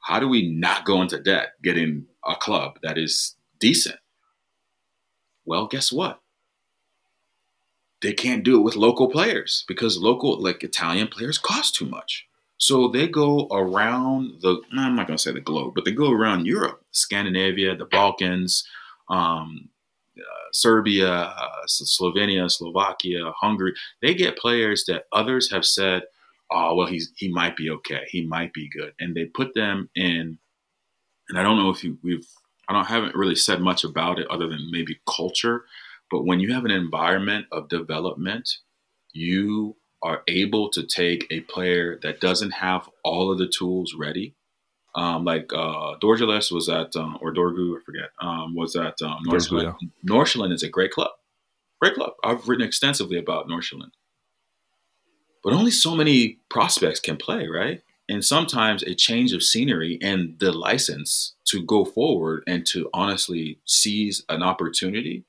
how 0.00 0.20
do 0.20 0.28
we 0.28 0.50
not 0.50 0.84
go 0.84 1.02
into 1.02 1.20
debt 1.20 1.54
getting 1.62 2.06
a 2.26 2.34
club 2.34 2.78
that 2.82 2.98
is 2.98 3.36
decent. 3.58 3.98
Well, 5.44 5.66
guess 5.66 5.92
what? 5.92 6.20
They 8.02 8.12
can't 8.12 8.44
do 8.44 8.58
it 8.58 8.62
with 8.62 8.76
local 8.76 9.08
players 9.10 9.64
because 9.66 9.98
local, 9.98 10.40
like 10.40 10.62
Italian 10.62 11.08
players, 11.08 11.38
cost 11.38 11.74
too 11.74 11.86
much. 11.86 12.26
So 12.58 12.88
they 12.88 13.08
go 13.08 13.48
around 13.50 14.40
the, 14.40 14.60
I'm 14.76 14.96
not 14.96 15.08
to 15.08 15.18
say 15.18 15.32
the 15.32 15.40
globe, 15.40 15.72
but 15.74 15.84
they 15.84 15.92
go 15.92 16.10
around 16.10 16.46
Europe, 16.46 16.82
Scandinavia, 16.92 17.76
the 17.76 17.84
Balkans, 17.84 18.66
um, 19.10 19.68
uh, 20.18 20.48
Serbia, 20.52 21.10
uh, 21.10 21.66
Slovenia, 21.66 22.50
Slovakia, 22.50 23.32
Hungary. 23.40 23.74
They 24.00 24.14
get 24.14 24.38
players 24.38 24.84
that 24.86 25.04
others 25.12 25.50
have 25.50 25.66
said, 25.66 26.04
oh, 26.50 26.74
well, 26.74 26.86
he's, 26.86 27.12
he 27.16 27.28
might 27.28 27.56
be 27.56 27.70
okay. 27.70 28.04
He 28.08 28.24
might 28.24 28.54
be 28.54 28.68
good. 28.68 28.94
And 28.98 29.14
they 29.14 29.26
put 29.26 29.54
them 29.54 29.90
in, 29.94 30.38
and 31.28 31.38
I 31.38 31.42
don't 31.42 31.58
know 31.58 31.70
if 31.70 31.84
you, 31.84 31.98
we've 32.02 32.26
I 32.68 32.72
don't 32.72 32.86
haven't 32.86 33.14
really 33.14 33.36
said 33.36 33.60
much 33.60 33.84
about 33.84 34.18
it 34.18 34.26
other 34.28 34.48
than 34.48 34.70
maybe 34.70 34.98
culture. 35.08 35.64
But 36.10 36.24
when 36.24 36.40
you 36.40 36.54
have 36.54 36.64
an 36.64 36.70
environment 36.70 37.46
of 37.50 37.68
development, 37.68 38.48
you 39.12 39.76
are 40.02 40.22
able 40.28 40.68
to 40.70 40.86
take 40.86 41.26
a 41.30 41.40
player 41.40 41.98
that 42.02 42.20
doesn't 42.20 42.52
have 42.52 42.88
all 43.02 43.32
of 43.32 43.38
the 43.38 43.48
tools 43.48 43.94
ready. 43.98 44.34
Um, 44.94 45.24
like 45.24 45.50
uh, 45.52 45.96
Dorgeles 46.00 46.50
was 46.50 46.68
at, 46.68 46.96
um, 46.96 47.18
or 47.20 47.34
Dorgu, 47.34 47.76
I 47.76 47.80
forget, 47.84 48.10
um, 48.20 48.54
was 48.54 48.76
at 48.76 48.94
um, 49.02 49.18
Nordsjælland. 49.26 49.74
Yeah. 49.80 49.88
Nordsjælland 50.08 50.52
is 50.52 50.62
a 50.62 50.70
great 50.70 50.90
club. 50.90 51.10
Great 51.82 51.94
club. 51.94 52.12
I've 52.24 52.48
written 52.48 52.66
extensively 52.66 53.18
about 53.18 53.48
Nordsjælland. 53.48 53.90
But 55.44 55.52
only 55.52 55.70
so 55.70 55.94
many 55.94 56.38
prospects 56.48 57.00
can 57.00 57.16
play, 57.16 57.46
right? 57.46 57.82
And 58.08 58.24
sometimes 58.24 58.82
a 58.82 58.94
change 58.94 59.32
of 59.32 59.42
scenery 59.42 59.98
and 60.00 60.38
the 60.38 60.52
license 60.52 61.34
to 61.46 61.62
go 61.62 61.84
forward 61.84 62.44
and 62.46 62.64
to 62.68 62.88
honestly 62.94 63.58
seize 63.64 64.24
an 64.28 64.42
opportunity 64.42 65.24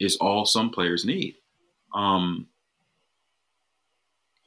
is 0.00 0.16
all 0.16 0.44
some 0.44 0.70
players 0.70 1.04
need. 1.04 1.36
Um, 1.94 2.46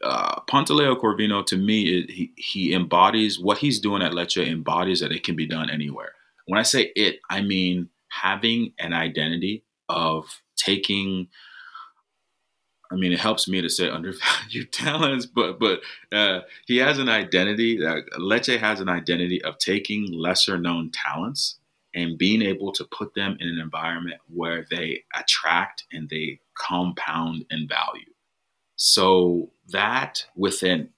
uh, 0.03 0.41
Pantaleo 0.49 0.99
Corvino, 0.99 1.45
to 1.45 1.57
me, 1.57 1.99
it, 1.99 2.09
he, 2.09 2.33
he 2.35 2.73
embodies 2.73 3.39
what 3.39 3.59
he's 3.59 3.79
doing 3.79 4.01
at 4.01 4.13
Lecce, 4.13 4.47
embodies 4.47 4.99
that 5.01 5.11
it 5.11 5.23
can 5.23 5.35
be 5.35 5.45
done 5.45 5.69
anywhere. 5.69 6.13
When 6.47 6.59
I 6.59 6.63
say 6.63 6.91
it, 6.95 7.19
I 7.29 7.41
mean 7.41 7.89
having 8.09 8.73
an 8.79 8.93
identity 8.93 9.63
of 9.89 10.41
taking– 10.57 11.27
I 12.91 12.95
mean, 12.95 13.13
it 13.13 13.19
helps 13.19 13.47
me 13.47 13.61
to 13.61 13.69
say 13.69 13.89
undervalued 13.89 14.71
talents, 14.71 15.25
but 15.25 15.59
but 15.59 15.81
uh, 16.11 16.41
he 16.67 16.77
has 16.77 16.99
an 16.99 17.07
identity. 17.07 17.83
Uh, 17.83 18.01
Lecce 18.19 18.59
has 18.59 18.81
an 18.81 18.89
identity 18.89 19.41
of 19.43 19.57
taking 19.57 20.11
lesser 20.11 20.57
known 20.57 20.91
talents 20.91 21.59
and 21.93 22.17
being 22.17 22.41
able 22.41 22.71
to 22.71 22.85
put 22.85 23.13
them 23.13 23.37
in 23.39 23.47
an 23.47 23.59
environment 23.59 24.21
where 24.33 24.65
they 24.69 25.03
attract 25.13 25.83
and 25.91 26.09
they 26.09 26.39
compound 26.57 27.45
in 27.49 27.67
value. 27.67 28.11
So 28.75 29.51
that 29.69 30.25
within, 30.35 30.89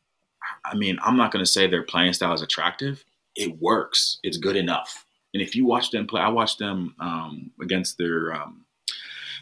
I 0.63 0.75
mean, 0.75 0.97
I'm 1.03 1.17
not 1.17 1.31
going 1.31 1.43
to 1.43 1.51
say 1.51 1.67
their 1.67 1.83
playing 1.83 2.13
style 2.13 2.33
is 2.33 2.41
attractive. 2.41 3.03
It 3.35 3.59
works. 3.59 4.19
It's 4.23 4.37
good 4.37 4.55
enough. 4.55 5.05
And 5.33 5.41
if 5.41 5.55
you 5.55 5.65
watch 5.65 5.89
them 5.89 6.05
play, 6.05 6.21
I 6.21 6.29
watched 6.29 6.59
them 6.59 6.95
um, 6.99 7.51
against 7.59 7.97
their 7.97 8.33
um, 8.33 8.63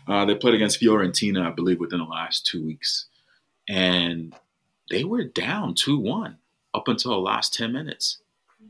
uh, 0.07 0.25
they 0.25 0.35
played 0.35 0.55
against 0.55 0.81
Fiorentina, 0.81 1.45
I 1.45 1.51
believe, 1.51 1.79
within 1.79 1.99
the 1.99 2.05
last 2.05 2.45
two 2.45 2.65
weeks. 2.65 3.05
And 3.69 4.33
they 4.89 5.03
were 5.03 5.23
down 5.23 5.75
2 5.75 5.99
1 5.99 6.37
up 6.73 6.87
until 6.87 7.11
the 7.11 7.17
last 7.17 7.53
10 7.53 7.71
minutes. 7.71 8.17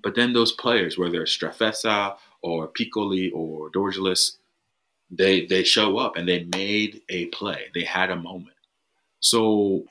But 0.03 0.15
then 0.15 0.33
those 0.33 0.51
players, 0.51 0.97
whether 0.97 1.21
it's 1.21 1.35
Strefezza 1.35 2.15
or 2.41 2.67
Piccoli 2.67 3.31
or 3.33 3.69
Dorgeles, 3.69 4.37
they, 5.09 5.45
they 5.45 5.63
show 5.63 5.97
up 5.97 6.15
and 6.15 6.27
they 6.27 6.43
made 6.55 7.01
a 7.09 7.25
play. 7.27 7.65
They 7.73 7.83
had 7.83 8.09
a 8.09 8.15
moment. 8.15 8.55
So 9.19 9.85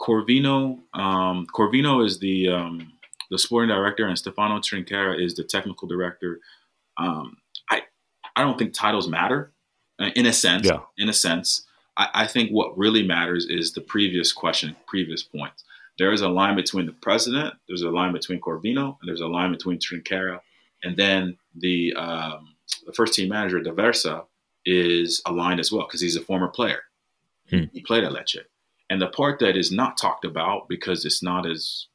Corvino, 0.00 0.80
um, 0.94 1.46
Corvino 1.54 2.04
is 2.04 2.18
the 2.18 2.48
um, 2.48 2.92
the 3.30 3.38
sporting 3.38 3.68
director, 3.68 4.06
and 4.06 4.16
Stefano 4.16 4.58
Trinchera 4.58 5.22
is 5.22 5.34
the 5.34 5.44
technical 5.44 5.88
director. 5.88 6.40
Um, 6.96 7.36
I 7.70 7.82
I 8.36 8.42
don't 8.42 8.58
think 8.58 8.74
titles 8.74 9.08
matter 9.08 9.52
in 10.14 10.26
a 10.26 10.32
sense. 10.32 10.66
Yeah. 10.66 10.80
In 10.98 11.08
a 11.08 11.12
sense, 11.12 11.64
I, 11.96 12.08
I 12.14 12.26
think 12.26 12.50
what 12.50 12.78
really 12.78 13.06
matters 13.06 13.46
is 13.46 13.72
the 13.72 13.80
previous 13.80 14.32
question, 14.32 14.76
previous 14.86 15.22
point. 15.22 15.52
There 15.98 16.12
is 16.12 16.20
a 16.20 16.28
line 16.28 16.54
between 16.54 16.86
the 16.86 16.92
president, 16.92 17.54
there's 17.66 17.82
a 17.82 17.90
line 17.90 18.12
between 18.12 18.40
Corvino, 18.40 18.96
and 19.00 19.08
there's 19.08 19.20
a 19.20 19.26
line 19.26 19.50
between 19.50 19.78
Trinchera, 19.78 20.40
and 20.82 20.96
then 20.96 21.36
the 21.54 21.94
um, 21.94 22.54
the 22.86 22.92
first 22.92 23.14
team 23.14 23.28
manager, 23.28 23.60
D'Aversa, 23.60 24.24
is 24.64 25.22
aligned 25.26 25.60
as 25.60 25.72
well 25.72 25.86
because 25.86 26.00
he's 26.00 26.16
a 26.16 26.22
former 26.22 26.48
player. 26.48 26.82
Hmm. 27.50 27.64
He 27.72 27.80
played 27.80 28.04
at 28.04 28.12
Lecce. 28.12 28.40
And 28.90 29.00
the 29.00 29.08
part 29.08 29.38
that 29.40 29.56
is 29.56 29.70
not 29.70 29.98
talked 29.98 30.24
about 30.24 30.68
because 30.68 31.04
it's 31.04 31.22
not 31.22 31.46
as, 31.46 31.86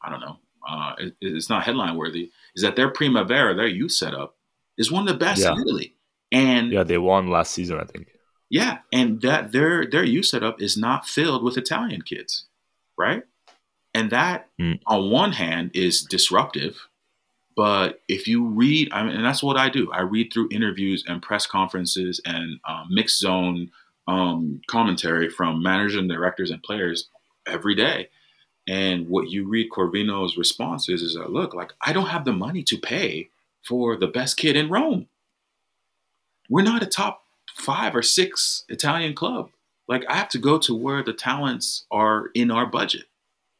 I 0.00 0.10
don't 0.10 0.20
know, 0.20 0.36
uh, 0.68 0.94
it, 0.98 1.16
it's 1.20 1.48
not 1.48 1.64
headline 1.64 1.96
worthy, 1.96 2.30
is 2.54 2.62
that 2.62 2.76
their 2.76 2.88
Primavera, 2.88 3.54
their 3.54 3.66
youth 3.66 3.92
setup, 3.92 4.36
is 4.78 4.92
one 4.92 5.08
of 5.08 5.12
the 5.12 5.18
best 5.18 5.42
yeah. 5.42 5.52
in 5.52 5.60
Italy. 5.60 5.94
And 6.30 6.72
yeah, 6.72 6.84
they 6.84 6.98
won 6.98 7.30
last 7.30 7.52
season, 7.52 7.78
I 7.80 7.84
think. 7.84 8.08
Yeah, 8.48 8.78
and 8.92 9.20
that 9.22 9.52
their 9.52 9.86
their 9.86 10.04
youth 10.04 10.26
setup 10.26 10.60
is 10.60 10.76
not 10.76 11.06
filled 11.06 11.42
with 11.42 11.56
Italian 11.56 12.02
kids, 12.02 12.46
right? 12.96 13.24
And 13.94 14.10
that, 14.10 14.48
mm. 14.60 14.78
on 14.86 15.10
one 15.10 15.32
hand, 15.32 15.72
is 15.74 16.02
disruptive. 16.02 16.88
But 17.54 18.00
if 18.08 18.26
you 18.26 18.46
read, 18.46 18.88
I 18.92 19.02
mean, 19.02 19.16
and 19.16 19.24
that's 19.24 19.42
what 19.42 19.56
I 19.56 19.68
do. 19.68 19.90
I 19.92 20.00
read 20.02 20.32
through 20.32 20.48
interviews 20.50 21.04
and 21.06 21.20
press 21.20 21.46
conferences 21.46 22.20
and 22.24 22.58
um, 22.66 22.88
mixed 22.90 23.18
zone 23.18 23.70
um, 24.08 24.62
commentary 24.68 25.28
from 25.28 25.62
managers 25.62 25.96
and 25.96 26.08
directors 26.08 26.50
and 26.50 26.62
players 26.62 27.08
every 27.46 27.74
day. 27.74 28.08
And 28.66 29.08
what 29.08 29.28
you 29.28 29.48
read 29.48 29.70
Corvino's 29.70 30.36
response 30.36 30.88
is, 30.88 31.02
is 31.02 31.14
that, 31.14 31.30
look, 31.30 31.52
like, 31.52 31.72
I 31.80 31.92
don't 31.92 32.06
have 32.06 32.24
the 32.24 32.32
money 32.32 32.62
to 32.64 32.78
pay 32.78 33.28
for 33.62 33.96
the 33.96 34.06
best 34.06 34.36
kid 34.36 34.56
in 34.56 34.70
Rome. 34.70 35.08
We're 36.48 36.62
not 36.62 36.82
a 36.82 36.86
top 36.86 37.24
five 37.54 37.94
or 37.94 38.02
six 38.02 38.64
Italian 38.68 39.14
club. 39.14 39.50
Like, 39.88 40.04
I 40.08 40.14
have 40.14 40.28
to 40.30 40.38
go 40.38 40.58
to 40.60 40.74
where 40.74 41.02
the 41.02 41.12
talents 41.12 41.84
are 41.90 42.30
in 42.34 42.50
our 42.50 42.66
budget. 42.66 43.06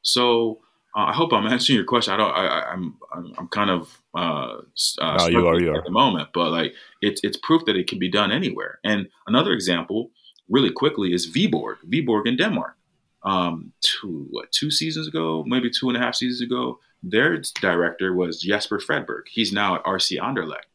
So 0.03 0.61
uh, 0.95 1.07
I 1.07 1.13
hope 1.13 1.33
I'm 1.33 1.47
answering 1.47 1.77
your 1.77 1.87
question. 1.87 2.13
I 2.13 2.17
don't. 2.19 2.31
I, 2.33 2.73
am 2.73 2.99
I'm, 3.13 3.35
I'm 3.39 3.49
kind 3.49 3.71
of 3.71 4.03
uh, 4.15 4.59
uh 5.01 5.17
no, 5.17 5.27
you 5.29 5.47
are, 5.47 5.61
you 5.61 5.73
are. 5.73 5.79
at 5.79 5.85
the 5.85 5.91
moment, 5.91 6.29
but 6.35 6.51
like 6.51 6.75
it's 7.01 7.21
it's 7.25 7.39
proof 7.39 7.65
that 7.65 7.77
it 7.77 7.87
can 7.87 7.99
be 7.99 8.11
done 8.11 8.31
anywhere. 8.31 8.79
And 8.85 9.09
another 9.27 9.53
example, 9.53 10.11
really 10.51 10.71
quickly, 10.71 11.15
is 11.15 11.27
Viborg. 11.27 11.77
Viborg 11.89 12.27
in 12.27 12.37
Denmark. 12.37 12.77
Um, 13.25 13.73
two 13.81 14.27
what 14.31 14.53
two 14.53 14.71
seasons 14.71 15.09
ago, 15.09 15.45
maybe 15.47 15.71
two 15.71 15.89
and 15.89 15.97
a 15.97 16.01
half 16.01 16.15
seasons 16.15 16.43
ago, 16.43 16.79
their 17.03 17.41
director 17.61 18.13
was 18.13 18.41
Jesper 18.41 18.79
Fredberg. 18.79 19.23
He's 19.31 19.53
now 19.53 19.77
at 19.77 19.85
RC 19.85 20.19
Anderlecht. 20.19 20.67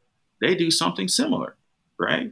They 0.41 0.55
do 0.55 0.71
something 0.71 1.07
similar, 1.07 1.57
right? 1.99 2.31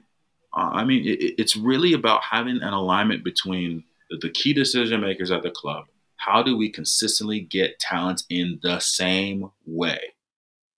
Uh, 0.58 0.70
I 0.74 0.86
mean, 0.86 1.06
it, 1.06 1.36
it's 1.38 1.56
really 1.56 1.94
about 1.94 2.24
having 2.24 2.62
an 2.62 2.74
alignment 2.74 3.24
between 3.24 3.84
the, 4.10 4.18
the 4.18 4.30
key 4.30 4.54
decision 4.54 5.02
makers 5.02 5.30
at 5.30 5.44
the 5.44 5.52
club 5.52 5.86
how 6.18 6.42
do 6.42 6.58
we 6.58 6.70
consistently 6.70 7.42
get 7.42 7.80
talent 7.80 8.24
in 8.30 8.60
the 8.64 8.80
same 8.80 9.52
way? 9.66 10.00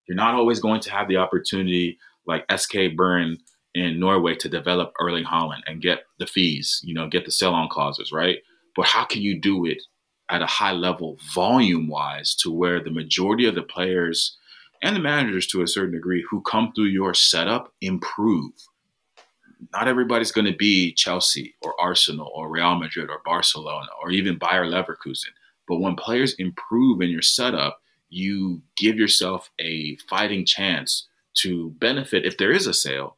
You're 0.07 0.15
not 0.15 0.35
always 0.35 0.59
going 0.59 0.81
to 0.81 0.91
have 0.91 1.07
the 1.07 1.17
opportunity 1.17 1.97
like 2.25 2.45
SK 2.55 2.95
Bern 2.95 3.37
in 3.75 3.99
Norway 3.99 4.35
to 4.35 4.49
develop 4.49 4.93
Erling 4.99 5.25
Haaland 5.25 5.61
and 5.67 5.81
get 5.81 6.03
the 6.19 6.27
fees, 6.27 6.81
you 6.83 6.93
know, 6.93 7.07
get 7.07 7.25
the 7.25 7.31
sell 7.31 7.53
on 7.53 7.69
clauses, 7.69 8.11
right? 8.11 8.39
But 8.75 8.85
how 8.85 9.05
can 9.05 9.21
you 9.21 9.39
do 9.39 9.65
it 9.65 9.81
at 10.29 10.41
a 10.41 10.47
high 10.47 10.71
level, 10.71 11.17
volume 11.33 11.87
wise, 11.87 12.35
to 12.35 12.51
where 12.51 12.83
the 12.83 12.91
majority 12.91 13.45
of 13.45 13.55
the 13.55 13.63
players 13.63 14.37
and 14.81 14.95
the 14.95 14.99
managers 14.99 15.47
to 15.47 15.61
a 15.61 15.67
certain 15.67 15.93
degree 15.93 16.23
who 16.29 16.41
come 16.41 16.71
through 16.73 16.85
your 16.85 17.13
setup 17.13 17.73
improve? 17.81 18.51
Not 19.73 19.87
everybody's 19.87 20.31
going 20.31 20.45
to 20.45 20.57
be 20.57 20.93
Chelsea 20.93 21.55
or 21.61 21.79
Arsenal 21.79 22.31
or 22.35 22.49
Real 22.49 22.75
Madrid 22.75 23.09
or 23.09 23.21
Barcelona 23.25 23.87
or 24.01 24.11
even 24.11 24.37
Bayer 24.37 24.65
Leverkusen. 24.65 25.33
But 25.67 25.79
when 25.79 25.95
players 25.95 26.33
improve 26.35 27.01
in 27.01 27.09
your 27.09 27.21
setup, 27.21 27.81
you 28.09 28.61
give 28.77 28.97
yourself 28.97 29.51
a 29.59 29.97
fighting 30.09 30.45
chance 30.45 31.07
to 31.35 31.71
benefit 31.79 32.25
if 32.25 32.37
there 32.37 32.51
is 32.51 32.67
a 32.67 32.73
sale. 32.73 33.17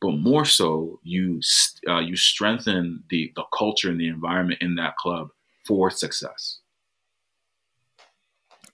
But 0.00 0.12
more 0.12 0.46
so, 0.46 0.98
you 1.02 1.40
uh, 1.86 1.98
you 1.98 2.16
strengthen 2.16 3.04
the 3.10 3.32
the 3.36 3.44
culture 3.56 3.90
and 3.90 4.00
the 4.00 4.08
environment 4.08 4.62
in 4.62 4.76
that 4.76 4.96
club 4.96 5.28
for 5.66 5.90
success. 5.90 6.60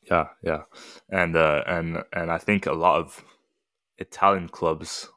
Yeah, 0.09 0.29
yeah, 0.41 0.63
and 1.11 1.37
uh, 1.37 1.65
and 1.67 2.05
and 2.13 2.31
I 2.31 2.39
think 2.39 2.67
a 2.67 2.73
lot 2.73 3.01
of 3.01 3.25
Italian 3.99 4.49
clubs 4.49 5.09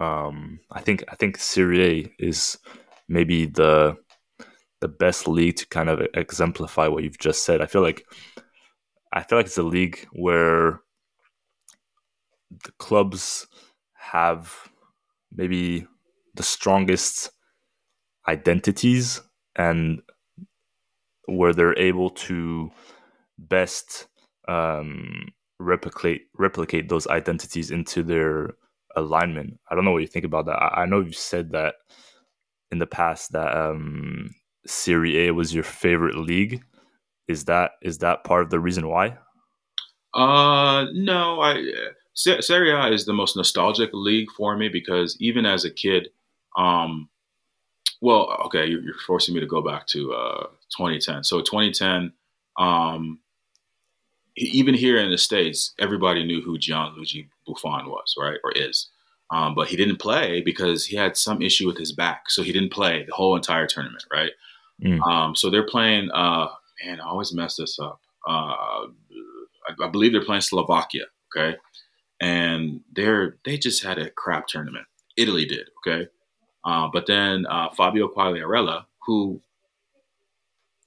um, 0.00 0.60
I 0.70 0.80
think 0.80 1.04
I 1.08 1.14
think 1.14 1.38
Serie 1.38 1.84
A 1.84 2.14
is 2.18 2.58
maybe 3.08 3.46
the 3.46 3.96
the 4.80 4.88
best 4.88 5.26
league 5.26 5.56
to 5.56 5.66
kind 5.68 5.88
of 5.88 6.00
exemplify 6.14 6.86
what 6.88 7.02
you've 7.02 7.18
just 7.18 7.44
said. 7.44 7.60
I 7.60 7.66
feel 7.66 7.82
like 7.82 8.04
I 9.12 9.22
feel 9.22 9.38
like 9.38 9.46
it's 9.46 9.58
a 9.58 9.62
league 9.62 10.06
where 10.12 10.80
the 12.50 12.72
clubs 12.78 13.46
have 13.94 14.54
maybe 15.32 15.86
the 16.34 16.42
strongest 16.42 17.30
identities 18.28 19.20
and 19.56 20.02
where 21.26 21.52
they're 21.52 21.78
able 21.78 22.10
to 22.10 22.70
best 23.38 24.06
um, 24.48 25.28
replicate 25.58 26.22
replicate 26.34 26.88
those 26.88 27.06
identities 27.06 27.70
into 27.70 28.02
their 28.02 28.54
alignment. 28.96 29.58
I 29.70 29.74
don't 29.74 29.84
know 29.84 29.92
what 29.92 30.02
you 30.02 30.08
think 30.08 30.24
about 30.24 30.46
that. 30.46 30.56
I, 30.56 30.82
I 30.82 30.86
know 30.86 31.00
you've 31.00 31.14
said 31.14 31.52
that 31.52 31.76
in 32.70 32.78
the 32.78 32.86
past 32.86 33.32
that 33.32 33.56
um, 33.56 34.34
Serie 34.66 35.28
A 35.28 35.34
was 35.34 35.54
your 35.54 35.64
favorite 35.64 36.16
league. 36.16 36.62
Is 37.28 37.44
that 37.44 37.72
is 37.82 37.98
that 37.98 38.24
part 38.24 38.42
of 38.42 38.50
the 38.50 38.60
reason 38.60 38.88
why? 38.88 39.18
Uh, 40.14 40.86
no. 40.92 41.40
I 41.40 41.62
Serie 42.14 42.72
A 42.72 42.88
is 42.88 43.04
the 43.04 43.12
most 43.12 43.36
nostalgic 43.36 43.90
league 43.92 44.28
for 44.36 44.56
me 44.56 44.68
because 44.68 45.16
even 45.20 45.44
as 45.44 45.64
a 45.64 45.70
kid, 45.70 46.08
um, 46.56 47.08
well, 48.00 48.38
okay, 48.46 48.66
you're, 48.66 48.82
you're 48.82 48.94
forcing 49.06 49.34
me 49.34 49.40
to 49.40 49.46
go 49.46 49.62
back 49.62 49.86
to 49.88 50.12
uh, 50.12 50.46
2010. 50.76 51.24
So 51.24 51.40
2010, 51.40 52.12
um, 52.58 53.18
even 54.36 54.74
here 54.74 54.98
in 54.98 55.10
the 55.10 55.18
states, 55.18 55.72
everybody 55.78 56.24
knew 56.24 56.42
who 56.42 56.58
Gianluigi 56.58 57.28
Buffon 57.46 57.88
was, 57.88 58.14
right, 58.18 58.38
or 58.44 58.52
is. 58.52 58.88
Um, 59.30 59.54
but 59.54 59.68
he 59.68 59.76
didn't 59.76 59.98
play 59.98 60.40
because 60.42 60.86
he 60.86 60.96
had 60.96 61.16
some 61.16 61.42
issue 61.42 61.66
with 61.66 61.78
his 61.78 61.92
back, 61.92 62.30
so 62.30 62.42
he 62.42 62.52
didn't 62.52 62.72
play 62.72 63.04
the 63.04 63.14
whole 63.14 63.34
entire 63.34 63.66
tournament, 63.66 64.04
right? 64.12 64.30
Mm. 64.84 65.00
Um, 65.06 65.34
so 65.34 65.50
they're 65.50 65.66
playing. 65.66 66.10
Uh, 66.12 66.48
man, 66.84 67.00
I 67.00 67.06
always 67.06 67.32
mess 67.32 67.56
this 67.56 67.78
up. 67.78 68.00
Uh, 68.26 68.86
I, 69.68 69.84
I, 69.84 69.88
believe 69.90 70.12
they're 70.12 70.24
playing 70.24 70.42
Slovakia, 70.42 71.04
okay, 71.34 71.56
and 72.20 72.80
they're 72.92 73.36
they 73.44 73.56
just 73.56 73.82
had 73.82 73.98
a 73.98 74.10
crap 74.10 74.46
tournament. 74.46 74.86
Italy 75.16 75.44
did, 75.46 75.70
okay, 75.78 76.08
uh, 76.64 76.88
but 76.92 77.06
then 77.06 77.46
uh, 77.46 77.70
Fabio 77.70 78.08
Quagliarella, 78.08 78.84
who 79.06 79.40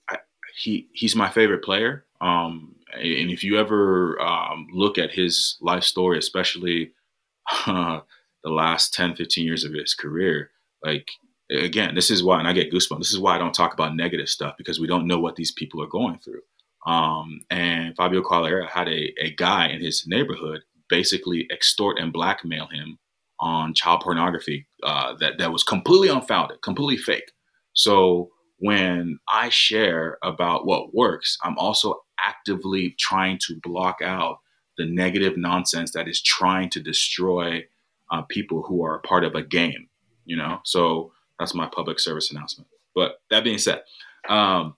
I, 0.09 0.17
he 0.55 0.87
he's 0.93 1.15
my 1.15 1.29
favorite 1.29 1.63
player. 1.63 2.05
Um, 2.21 2.75
and 2.93 3.29
if 3.31 3.43
you 3.43 3.59
ever 3.59 4.19
um, 4.21 4.67
look 4.71 4.97
at 4.97 5.11
his 5.11 5.57
life 5.61 5.83
story, 5.83 6.17
especially 6.17 6.91
uh, 7.67 8.01
the 8.43 8.49
last 8.49 8.93
10, 8.93 9.15
15 9.15 9.45
years 9.45 9.63
of 9.63 9.73
his 9.73 9.93
career, 9.93 10.51
like, 10.83 11.09
again, 11.51 11.95
this 11.95 12.09
is 12.11 12.23
why, 12.23 12.39
and 12.39 12.47
I 12.47 12.53
get 12.53 12.71
goosebumps. 12.71 12.99
This 12.99 13.11
is 13.11 13.19
why 13.19 13.35
I 13.35 13.37
don't 13.37 13.53
talk 13.53 13.73
about 13.73 13.95
negative 13.95 14.29
stuff 14.29 14.55
because 14.57 14.79
we 14.79 14.87
don't 14.87 15.07
know 15.07 15.19
what 15.19 15.35
these 15.35 15.51
people 15.51 15.81
are 15.83 15.87
going 15.87 16.19
through. 16.19 16.41
Um, 16.85 17.41
and 17.49 17.95
Fabio 17.95 18.21
Quagliarella 18.21 18.69
had 18.69 18.87
a, 18.87 19.13
a 19.21 19.33
guy 19.35 19.67
in 19.67 19.81
his 19.81 20.05
neighborhood 20.07 20.61
basically 20.89 21.47
extort 21.51 21.99
and 21.99 22.13
blackmail 22.13 22.67
him 22.67 22.97
on 23.39 23.73
child 23.73 24.01
pornography 24.01 24.67
uh, 24.83 25.13
that, 25.19 25.37
that 25.37 25.51
was 25.51 25.63
completely 25.63 26.09
unfounded, 26.09 26.61
completely 26.61 26.97
fake. 26.97 27.31
So 27.73 28.29
when 28.57 29.19
I 29.31 29.49
share 29.49 30.17
about 30.23 30.65
what 30.65 30.93
works, 30.93 31.37
I'm 31.43 31.57
also 31.57 32.01
actively 32.25 32.95
trying 32.99 33.37
to 33.47 33.59
block 33.61 33.99
out 34.03 34.39
the 34.77 34.85
negative 34.85 35.37
nonsense 35.37 35.91
that 35.91 36.07
is 36.07 36.21
trying 36.21 36.69
to 36.69 36.79
destroy 36.79 37.65
uh, 38.11 38.21
people 38.23 38.63
who 38.63 38.83
are 38.83 38.99
part 38.99 39.23
of 39.23 39.35
a 39.35 39.43
game. 39.43 39.89
You 40.25 40.37
know, 40.37 40.59
so 40.63 41.11
that's 41.39 41.55
my 41.55 41.67
public 41.67 41.99
service 41.99 42.31
announcement. 42.31 42.69
But 42.95 43.21
that 43.29 43.43
being 43.43 43.57
said, 43.57 43.83
um, 44.27 44.75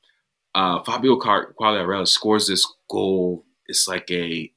uh, 0.54 0.84
Fabio 0.84 1.18
Quagliarella 1.18 2.08
scores 2.08 2.48
this 2.48 2.68
goal. 2.90 3.46
It's 3.68 3.88
like 3.88 4.10
a 4.12 4.52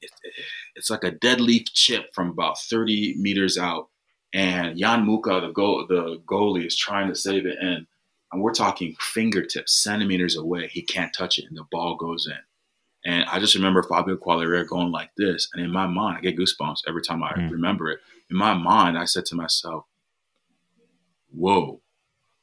it's 0.75 0.89
like 0.89 1.03
a 1.03 1.11
dead 1.11 1.39
leaf 1.39 1.65
chip 1.73 2.13
from 2.13 2.29
about 2.29 2.59
30 2.59 3.15
meters 3.17 3.57
out, 3.57 3.89
and 4.33 4.77
Jan 4.77 5.05
Mucha, 5.05 5.41
the 5.41 5.51
goal 5.51 5.85
the 5.87 6.21
goalie, 6.25 6.65
is 6.65 6.75
trying 6.75 7.07
to 7.07 7.15
save 7.15 7.45
it, 7.45 7.57
and 7.59 7.87
and 8.31 8.41
we're 8.41 8.53
talking 8.53 8.95
fingertips, 8.99 9.73
centimeters 9.73 10.35
away. 10.35 10.67
He 10.67 10.81
can't 10.81 11.13
touch 11.13 11.37
it, 11.37 11.45
and 11.47 11.57
the 11.57 11.65
ball 11.71 11.95
goes 11.95 12.27
in. 12.27 12.37
And 13.05 13.23
I 13.25 13.39
just 13.39 13.55
remember 13.55 13.83
Fabio 13.83 14.17
Quagliarella 14.17 14.67
going 14.67 14.91
like 14.91 15.11
this. 15.15 15.47
And 15.53 15.63
in 15.63 15.71
my 15.71 15.85
mind, 15.85 16.17
I 16.17 16.21
get 16.21 16.37
goosebumps 16.37 16.81
every 16.87 17.03
time 17.03 17.23
I 17.23 17.33
mm. 17.33 17.51
remember 17.51 17.91
it. 17.91 17.99
In 18.31 18.35
my 18.35 18.55
mind, 18.55 18.97
I 18.97 19.05
said 19.05 19.25
to 19.27 19.35
myself, 19.35 19.85
whoa. 21.31 21.81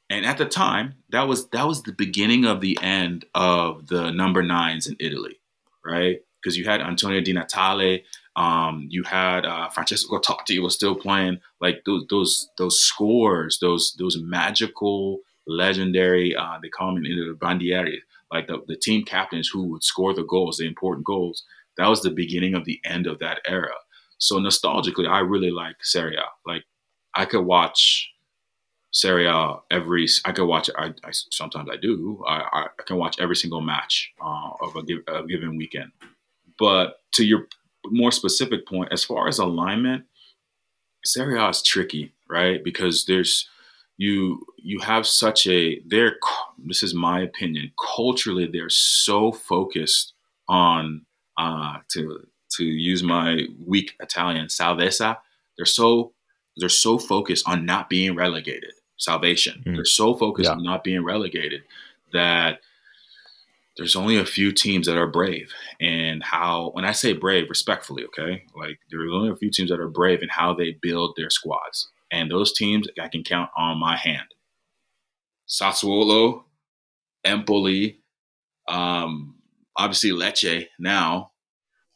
And 0.09 0.25
at 0.25 0.37
the 0.37 0.45
time, 0.45 0.95
that 1.09 1.27
was 1.27 1.49
that 1.49 1.67
was 1.67 1.83
the 1.83 1.91
beginning 1.91 2.45
of 2.45 2.61
the 2.61 2.77
end 2.81 3.25
of 3.33 3.87
the 3.87 4.11
number 4.11 4.43
nines 4.43 4.87
in 4.87 4.95
Italy, 4.99 5.39
right? 5.83 6.21
Because 6.41 6.57
you 6.57 6.65
had 6.65 6.81
Antonio 6.81 7.19
Di 7.21 7.33
Natale, 7.33 8.03
um, 8.35 8.87
you 8.89 9.03
had 9.03 9.45
uh, 9.45 9.69
Francesco 9.69 10.19
Totti 10.19 10.61
was 10.61 10.75
still 10.75 10.95
playing. 10.95 11.39
Like 11.59 11.83
those 11.85 12.05
those 12.09 12.49
those 12.57 12.79
scores, 12.79 13.59
those 13.59 13.95
those 13.97 14.17
magical 14.17 15.19
legendary. 15.47 16.35
Uh, 16.35 16.59
they 16.61 16.69
call 16.69 16.93
them 16.93 17.05
in 17.05 17.17
the 17.17 17.33
bandieri, 17.33 17.97
like 18.33 18.47
the, 18.47 18.61
the 18.67 18.75
team 18.75 19.03
captains 19.03 19.47
who 19.47 19.65
would 19.67 19.83
score 19.83 20.13
the 20.13 20.23
goals, 20.23 20.57
the 20.57 20.67
important 20.67 21.05
goals. 21.05 21.43
That 21.77 21.87
was 21.87 22.01
the 22.01 22.11
beginning 22.11 22.55
of 22.55 22.65
the 22.65 22.79
end 22.83 23.07
of 23.07 23.19
that 23.19 23.39
era. 23.47 23.73
So 24.17 24.37
nostalgically, 24.37 25.07
I 25.07 25.19
really 25.19 25.51
like 25.51 25.77
Serie 25.81 26.17
A. 26.17 26.25
Like 26.49 26.63
I 27.13 27.25
could 27.25 27.45
watch 27.45 28.09
Serie 28.91 29.27
A 29.27 29.55
every. 29.71 30.07
I 30.25 30.31
could 30.31 30.45
watch. 30.45 30.69
I, 30.77 30.93
I 31.03 31.11
sometimes 31.11 31.69
I 31.71 31.77
do. 31.77 32.23
I, 32.27 32.67
I 32.77 32.83
can 32.85 32.97
watch 32.97 33.19
every 33.19 33.35
single 33.35 33.61
match 33.61 34.11
uh, 34.21 34.51
of 34.61 34.75
a, 34.75 35.11
a 35.11 35.25
given 35.27 35.57
weekend. 35.57 35.91
But 36.59 37.01
to 37.13 37.25
your 37.25 37.47
more 37.87 38.11
specific 38.11 38.67
point, 38.67 38.93
as 38.93 39.03
far 39.03 39.27
as 39.27 39.39
alignment, 39.39 40.05
Serie 41.03 41.39
A 41.39 41.49
is 41.49 41.61
tricky, 41.61 42.13
right? 42.29 42.63
Because 42.63 43.05
there's 43.05 43.49
you 44.03 44.45
you 44.57 44.79
have 44.79 45.07
such 45.07 45.47
a 45.47 45.79
they're 45.87 46.17
this 46.65 46.83
is 46.83 46.93
my 46.93 47.21
opinion 47.21 47.71
culturally 47.95 48.47
they're 48.51 48.69
so 48.69 49.31
focused 49.31 50.13
on 50.49 51.05
uh 51.37 51.77
to 51.89 52.19
to 52.51 52.65
use 52.65 53.01
my 53.01 53.47
weak 53.65 53.93
Italian 54.01 54.47
salvezza 54.47 55.17
they're 55.55 55.65
so 55.65 56.11
they're 56.57 56.69
so 56.85 56.97
focused 56.97 57.47
on 57.47 57.65
not 57.65 57.89
being 57.89 58.13
relegated 58.13 58.73
salvation 58.97 59.63
mm. 59.65 59.75
they're 59.75 59.85
so 59.85 60.15
focused 60.15 60.49
yeah. 60.49 60.55
on 60.55 60.63
not 60.63 60.83
being 60.83 61.03
relegated 61.03 61.61
that 62.11 62.59
there's 63.77 63.95
only 63.95 64.17
a 64.17 64.25
few 64.25 64.51
teams 64.51 64.85
that 64.85 64.97
are 64.97 65.07
brave 65.07 65.51
and 65.79 66.21
how 66.23 66.69
when 66.73 66.85
i 66.85 66.91
say 66.91 67.13
brave 67.13 67.49
respectfully 67.49 68.03
okay 68.05 68.43
like 68.55 68.77
there's 68.91 69.11
only 69.13 69.29
a 69.29 69.35
few 69.35 69.49
teams 69.49 69.69
that 69.69 69.79
are 69.79 69.89
brave 69.89 70.21
in 70.21 70.29
how 70.29 70.53
they 70.53 70.77
build 70.81 71.15
their 71.15 71.29
squads 71.29 71.89
and 72.13 72.31
those 72.31 72.53
teams 72.53 72.87
i 73.01 73.07
can 73.07 73.23
count 73.23 73.49
on 73.57 73.77
my 73.77 73.97
hand 73.97 74.27
sassuolo 75.47 76.43
empoli 77.25 77.99
um 78.69 79.35
obviously 79.75 80.11
lecce 80.11 80.67
now 80.79 81.31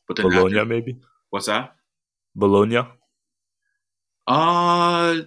but 0.08 0.18
then 0.18 0.30
bologna 0.30 0.58
after, 0.58 0.66
maybe 0.66 1.00
what's 1.30 1.46
that 1.46 1.76
bologna 2.36 2.82
uh 4.28 5.22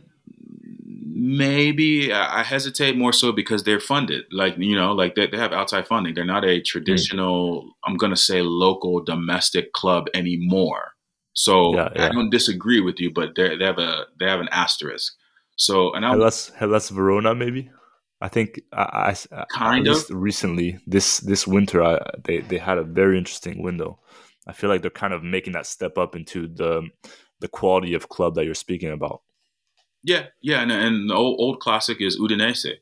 maybe 1.21 2.13
I 2.13 2.43
hesitate 2.43 2.97
more 2.97 3.13
so 3.13 3.31
because 3.31 3.65
they're 3.65 3.81
funded. 3.81 4.25
Like 4.33 4.57
you 4.57 4.75
know, 4.75 4.93
like 4.93 5.15
they, 5.15 5.27
they 5.27 5.37
have 5.37 5.53
outside 5.53 5.87
funding. 5.87 6.15
They're 6.15 6.25
not 6.25 6.45
a 6.45 6.61
traditional. 6.61 7.63
Mm. 7.63 7.69
I'm 7.87 7.97
gonna 7.97 8.17
say 8.17 8.43
local 8.43 9.03
domestic 9.03 9.73
club 9.73 10.07
anymore. 10.15 10.93
So 11.33 11.75
yeah, 11.75 11.89
yeah. 11.95 12.07
I 12.07 12.13
don't 12.13 12.31
disagree 12.31 12.81
with 12.81 13.01
you, 13.01 13.11
but 13.13 13.35
they 13.37 13.57
they 13.57 13.65
have 13.65 13.79
a 13.79 14.07
they 14.19 14.27
have 14.27 14.41
an 14.41 14.49
asterisk. 14.51 15.15
So 15.57 15.93
and 15.95 16.05
I 16.05 16.11
Hellas 16.11 16.51
Hellas 16.57 16.91
Verona 16.91 17.35
maybe. 17.35 17.71
I 18.23 18.29
think 18.29 18.61
I, 18.73 19.17
I 19.33 19.45
kind 19.51 19.89
of 19.89 20.05
recently 20.11 20.79
this 20.87 21.19
this 21.19 21.47
winter 21.47 21.83
I, 21.83 21.99
they 22.25 22.41
they 22.41 22.59
had 22.59 22.79
a 22.79 22.85
very 22.85 23.17
interesting 23.17 23.63
window. 23.63 23.99
I 24.47 24.53
feel 24.53 24.69
like 24.69 24.83
they're 24.83 24.91
kind 24.91 25.15
of 25.15 25.23
making 25.23 25.55
that 25.55 25.67
step 25.67 25.97
up 25.97 26.15
into 26.15 26.47
the 26.47 26.89
the 27.41 27.49
quality 27.49 27.95
of 27.95 28.09
club 28.09 28.35
that 28.35 28.45
you're 28.45 28.55
speaking 28.55 28.91
about. 28.91 29.23
Yeah, 30.03 30.27
yeah, 30.41 30.63
and, 30.63 30.73
and 30.73 31.11
the 31.11 31.15
old, 31.15 31.39
old 31.41 31.61
classic 31.61 32.01
is 32.01 32.19
Udinese. 32.19 32.73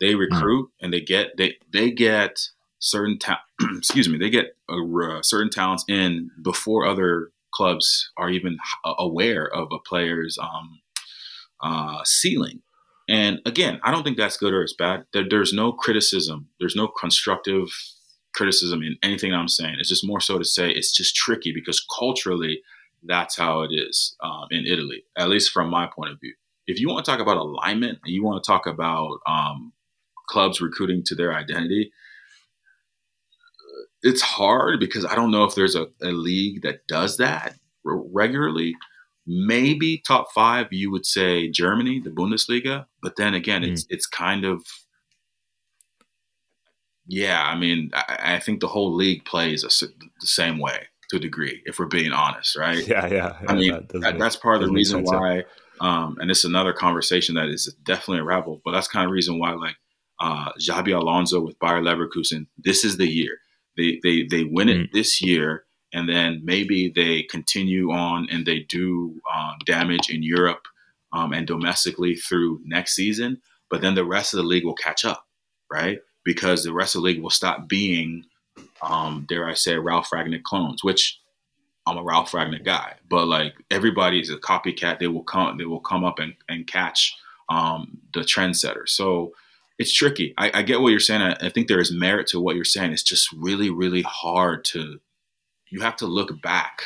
They 0.00 0.12
hmm. 0.12 0.18
recruit 0.18 0.66
mm. 0.66 0.84
and 0.84 0.92
they 0.92 1.00
get 1.00 1.36
they 1.36 1.56
they 1.72 1.90
get 1.90 2.38
certain 2.78 3.18
ta- 3.18 3.42
excuse 3.76 4.08
me 4.08 4.18
they 4.18 4.30
get 4.30 4.56
uh, 4.68 5.22
certain 5.22 5.50
talents 5.50 5.84
in 5.88 6.30
before 6.42 6.86
other 6.86 7.32
clubs 7.58 8.10
are 8.16 8.30
even 8.30 8.58
aware 8.84 9.46
of 9.52 9.68
a 9.72 9.78
player's 9.80 10.38
um, 10.38 10.80
uh, 11.62 12.00
ceiling. 12.04 12.62
And 13.08 13.40
again, 13.46 13.80
I 13.82 13.90
don't 13.90 14.04
think 14.04 14.16
that's 14.16 14.36
good 14.36 14.52
or 14.52 14.62
it's 14.62 14.74
bad. 14.74 15.04
There, 15.12 15.24
there's 15.28 15.52
no 15.52 15.72
criticism. 15.72 16.48
There's 16.60 16.76
no 16.76 16.88
constructive 16.88 17.68
criticism 18.34 18.82
in 18.82 18.96
anything 19.02 19.34
I'm 19.34 19.48
saying. 19.48 19.76
It's 19.78 19.88
just 19.88 20.06
more 20.06 20.20
so 20.20 20.38
to 20.38 20.44
say 20.44 20.70
it's 20.70 20.92
just 20.92 21.16
tricky 21.16 21.52
because 21.52 21.84
culturally, 21.98 22.60
that's 23.02 23.36
how 23.36 23.62
it 23.62 23.70
is 23.72 24.16
um, 24.22 24.46
in 24.50 24.66
Italy, 24.66 25.02
at 25.16 25.28
least 25.28 25.52
from 25.52 25.68
my 25.70 25.86
point 25.86 26.12
of 26.12 26.20
view 26.20 26.34
if 26.68 26.78
you 26.78 26.88
want 26.88 27.04
to 27.04 27.10
talk 27.10 27.20
about 27.20 27.38
alignment 27.38 27.98
and 28.04 28.14
you 28.14 28.22
want 28.22 28.44
to 28.44 28.46
talk 28.46 28.66
about 28.66 29.18
um, 29.26 29.72
clubs 30.28 30.60
recruiting 30.60 31.02
to 31.06 31.14
their 31.14 31.34
identity, 31.34 31.90
it's 34.02 34.22
hard 34.22 34.80
because 34.80 35.04
I 35.04 35.14
don't 35.14 35.30
know 35.30 35.44
if 35.44 35.54
there's 35.54 35.74
a, 35.74 35.86
a 36.02 36.10
league 36.10 36.62
that 36.62 36.86
does 36.86 37.16
that 37.18 37.54
regularly. 37.84 38.74
Maybe 39.26 40.02
top 40.06 40.28
five, 40.34 40.68
you 40.70 40.90
would 40.90 41.04
say 41.04 41.50
Germany, 41.50 42.00
the 42.00 42.10
Bundesliga, 42.10 42.86
but 43.02 43.16
then 43.16 43.34
again, 43.34 43.62
mm. 43.62 43.72
it's 43.72 43.86
it's 43.90 44.06
kind 44.06 44.44
of 44.44 44.64
yeah. 47.06 47.42
I 47.42 47.56
mean, 47.56 47.90
I, 47.92 48.36
I 48.36 48.40
think 48.40 48.60
the 48.60 48.68
whole 48.68 48.94
league 48.94 49.24
plays 49.26 49.64
a, 49.64 49.86
the 50.20 50.26
same 50.26 50.58
way 50.58 50.86
to 51.10 51.16
a 51.16 51.20
degree, 51.20 51.62
if 51.66 51.78
we're 51.78 51.86
being 51.86 52.12
honest, 52.12 52.56
right? 52.56 52.86
Yeah, 52.86 53.06
yeah. 53.06 53.36
yeah 53.42 53.46
I 53.48 53.54
mean, 53.54 53.72
that 53.72 54.00
that, 54.00 54.18
that's 54.18 54.36
part 54.36 54.62
of 54.62 54.68
the 54.68 54.72
reason 54.72 55.02
why. 55.02 55.44
Um, 55.80 56.16
and 56.20 56.30
it's 56.30 56.44
another 56.44 56.72
conversation 56.72 57.34
that 57.36 57.48
is 57.48 57.72
definitely 57.84 58.20
a 58.20 58.24
ravel, 58.24 58.60
but 58.64 58.72
that's 58.72 58.88
kind 58.88 59.04
of 59.06 59.12
reason 59.12 59.38
why 59.38 59.52
like 59.52 59.76
uh, 60.20 60.52
Xabi 60.58 60.98
Alonso 60.98 61.40
with 61.40 61.58
Bayer 61.58 61.80
Leverkusen, 61.80 62.46
this 62.56 62.84
is 62.84 62.96
the 62.96 63.06
year. 63.06 63.38
They 63.78 64.00
they 64.02 64.24
they 64.24 64.44
win 64.44 64.68
it 64.68 64.76
mm 64.76 64.92
this 64.92 65.22
year, 65.22 65.64
and 65.94 66.08
then 66.08 66.42
maybe 66.44 66.92
they 66.94 67.22
continue 67.22 67.90
on 67.92 68.28
and 68.30 68.44
they 68.44 68.60
do 68.60 69.20
um, 69.34 69.54
damage 69.64 70.10
in 70.10 70.22
Europe 70.22 70.66
um, 71.12 71.32
and 71.32 71.46
domestically 71.46 72.16
through 72.16 72.60
next 72.64 72.94
season. 72.94 73.40
But 73.70 73.80
then 73.80 73.94
the 73.94 74.04
rest 74.04 74.34
of 74.34 74.38
the 74.38 74.46
league 74.46 74.64
will 74.64 74.74
catch 74.74 75.04
up, 75.04 75.26
right? 75.70 76.00
Because 76.24 76.64
the 76.64 76.72
rest 76.72 76.94
of 76.94 77.02
the 77.02 77.06
league 77.06 77.22
will 77.22 77.30
stop 77.30 77.68
being, 77.68 78.24
um, 78.82 79.24
dare 79.28 79.48
I 79.48 79.54
say, 79.54 79.76
Ralph 79.76 80.10
Rangnick 80.10 80.42
clones, 80.42 80.82
which 80.82 81.20
I'm 81.86 81.98
a 81.98 82.02
Ralph 82.02 82.32
Rangnick 82.32 82.64
guy, 82.64 82.94
but 83.08 83.26
like 83.26 83.54
everybody 83.70 84.20
is 84.20 84.30
a 84.30 84.36
copycat. 84.36 84.98
They 84.98 85.06
will 85.06 85.22
come, 85.22 85.56
they 85.56 85.64
will 85.64 85.80
come 85.80 86.04
up 86.04 86.18
and, 86.18 86.34
and 86.48 86.66
catch 86.66 87.16
um, 87.48 87.98
the 88.12 88.20
trendsetter. 88.20 88.86
So 88.88 89.32
it's 89.78 89.92
tricky. 89.92 90.34
I, 90.36 90.50
I, 90.54 90.62
get 90.62 90.80
what 90.80 90.88
you're 90.88 91.00
saying. 91.00 91.22
I, 91.22 91.36
I, 91.40 91.48
think 91.50 91.68
there 91.68 91.80
is 91.80 91.92
merit 91.92 92.26
to 92.28 92.40
what 92.40 92.56
you're 92.56 92.64
saying. 92.64 92.92
It's 92.92 93.02
just 93.02 93.30
really, 93.32 93.70
really 93.70 94.02
hard 94.02 94.64
to. 94.66 94.98
You 95.70 95.80
have 95.82 95.96
to 95.96 96.06
look 96.06 96.42
back, 96.42 96.82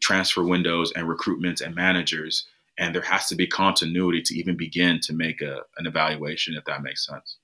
transfer 0.00 0.42
windows 0.42 0.92
and 0.94 1.08
recruitments 1.08 1.60
and 1.60 1.74
managers, 1.74 2.46
and 2.78 2.94
there 2.94 3.02
has 3.02 3.26
to 3.28 3.34
be 3.34 3.46
continuity 3.46 4.22
to 4.22 4.34
even 4.38 4.56
begin 4.56 5.00
to 5.02 5.12
make 5.12 5.42
a, 5.42 5.60
an 5.76 5.86
evaluation. 5.86 6.54
If 6.54 6.64
that 6.64 6.82
makes 6.82 7.06
sense. 7.06 7.36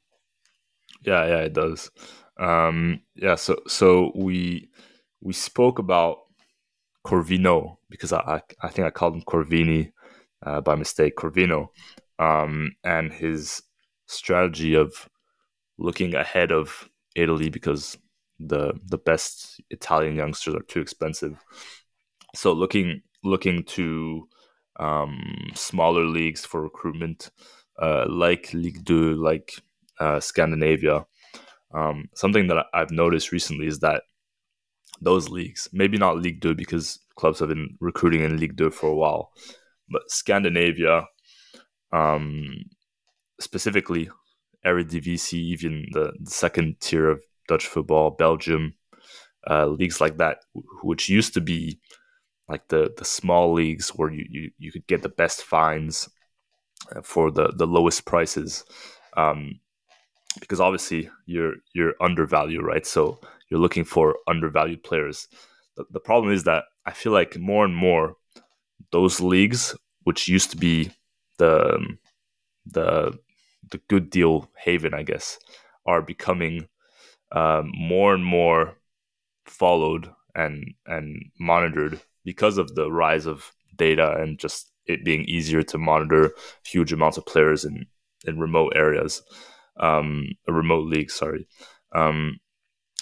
Yeah, 1.03 1.27
yeah, 1.27 1.41
it 1.41 1.53
does. 1.53 1.91
Um, 2.39 3.01
yeah, 3.15 3.35
so 3.35 3.61
so 3.67 4.13
we 4.15 4.71
we 5.21 5.33
spoke 5.33 5.79
about 5.79 6.19
Corvino 7.05 7.77
because 7.91 8.13
I, 8.13 8.41
I 8.63 8.69
think 8.69 8.87
I 8.87 8.91
called 8.91 9.15
him 9.15 9.23
Corvini 9.23 9.93
uh, 10.45 10.61
by 10.61 10.77
mistake, 10.77 11.17
Corvino, 11.17 11.69
um, 12.19 12.73
and 12.85 13.13
his 13.13 13.63
strategy 14.13 14.75
of 14.75 15.09
looking 15.79 16.15
ahead 16.15 16.53
of 16.53 16.89
Italy 17.17 17.51
because 17.51 17.97
the 18.39 18.75
the 18.87 18.99
best 18.99 19.61
Italian 19.71 20.17
youngsters 20.17 20.55
are 20.55 20.63
too 20.63 20.81
expensive. 20.81 21.37
So 22.35 22.53
looking 22.53 23.03
looking 23.25 23.65
to 23.65 24.29
um, 24.81 25.51
smaller 25.55 26.05
leagues 26.05 26.45
for 26.45 26.63
recruitment, 26.63 27.31
uh, 27.81 28.07
like 28.09 28.53
Ligue 28.53 28.85
2, 28.87 29.15
like 29.15 29.53
uh, 30.01 30.19
Scandinavia. 30.19 31.07
Um, 31.75 32.09
something 32.15 32.49
that 32.49 32.67
I've 32.75 32.91
noticed 32.91 33.33
recently 33.33 33.67
is 33.67 33.79
that 33.81 34.03
those 35.01 35.29
leagues. 35.29 35.69
Maybe 35.73 35.99
not 35.99 36.19
League 36.19 36.41
Two 36.41 36.55
because 36.55 37.01
clubs 37.17 37.41
have 37.41 37.49
been 37.49 37.77
recruiting 37.81 38.23
in 38.23 38.39
League 38.39 38.57
Two 38.57 38.71
for 38.71 38.89
a 38.89 38.95
while, 38.95 39.33
but 39.89 40.11
Scandinavia, 40.11 41.07
um, 41.93 42.65
specifically 43.43 44.11
Eredivisie, 44.65 45.35
even 45.35 45.87
the, 45.93 46.13
the, 46.21 46.31
second 46.31 46.81
tier 46.81 47.09
of 47.09 47.23
Dutch 47.49 47.67
football, 47.67 48.11
Belgium, 48.11 48.75
uh, 49.51 49.67
leagues 49.67 50.01
like 50.01 50.19
that, 50.19 50.39
which 50.83 51.09
used 51.09 51.35
to 51.35 51.41
be 51.41 51.81
like 52.49 52.69
the 52.69 52.93
the 52.97 53.05
small 53.05 53.53
leagues 53.53 53.89
where 53.91 54.11
you 54.11 54.25
you, 54.29 54.51
you 54.59 54.73
could 54.73 54.87
get 54.87 55.03
the 55.03 55.09
best 55.09 55.43
fines 55.43 56.09
uh, 56.95 57.03
for 57.03 57.31
the 57.31 57.53
the 57.57 57.67
lowest 57.67 58.05
prices. 58.05 58.65
Um, 59.17 59.61
because 60.41 60.61
obviously 60.61 61.11
you're 61.27 61.55
you're 61.75 61.95
undervalued, 62.01 62.65
right? 62.65 62.87
So 62.87 63.19
you're 63.49 63.61
looking 63.61 63.85
for 63.85 64.17
undervalued 64.29 64.83
players. 64.83 65.29
The, 65.77 65.85
the 65.91 66.01
problem 66.01 66.33
is 66.33 66.45
that 66.45 66.65
I 66.87 66.93
feel 66.93 67.13
like 67.13 67.39
more 67.39 67.65
and 67.65 67.75
more 67.75 68.17
those 68.93 69.21
leagues, 69.21 69.77
which 70.05 70.29
used 70.29 70.51
to 70.53 70.57
be 70.57 70.91
the 71.39 71.97
the 72.67 73.19
the 73.73 73.81
good 73.89 74.11
deal 74.11 74.51
haven, 74.57 74.95
I 74.95 75.03
guess, 75.03 75.39
are 75.87 76.03
becoming 76.03 76.69
um, 77.33 77.73
more 77.77 78.15
and 78.15 78.25
more 78.25 78.77
followed 79.47 80.11
and 80.35 80.75
and 80.87 81.31
monitored 81.41 82.01
because 82.25 82.59
of 82.59 82.75
the 82.77 82.91
rise 82.93 83.27
of 83.27 83.53
data 83.77 84.17
and 84.21 84.39
just 84.39 84.71
it 84.87 85.05
being 85.05 85.25
easier 85.25 85.63
to 85.63 85.79
monitor 85.79 86.33
huge 86.65 86.93
amounts 86.93 87.19
of 87.19 87.27
players 87.27 87.65
in 87.65 87.87
in 88.27 88.39
remote 88.39 88.73
areas. 88.77 89.23
um, 89.79 90.29
a 90.49 90.53
remote 90.53 90.87
league. 90.87 91.11
Sorry. 91.11 91.47
Um, 91.95 92.39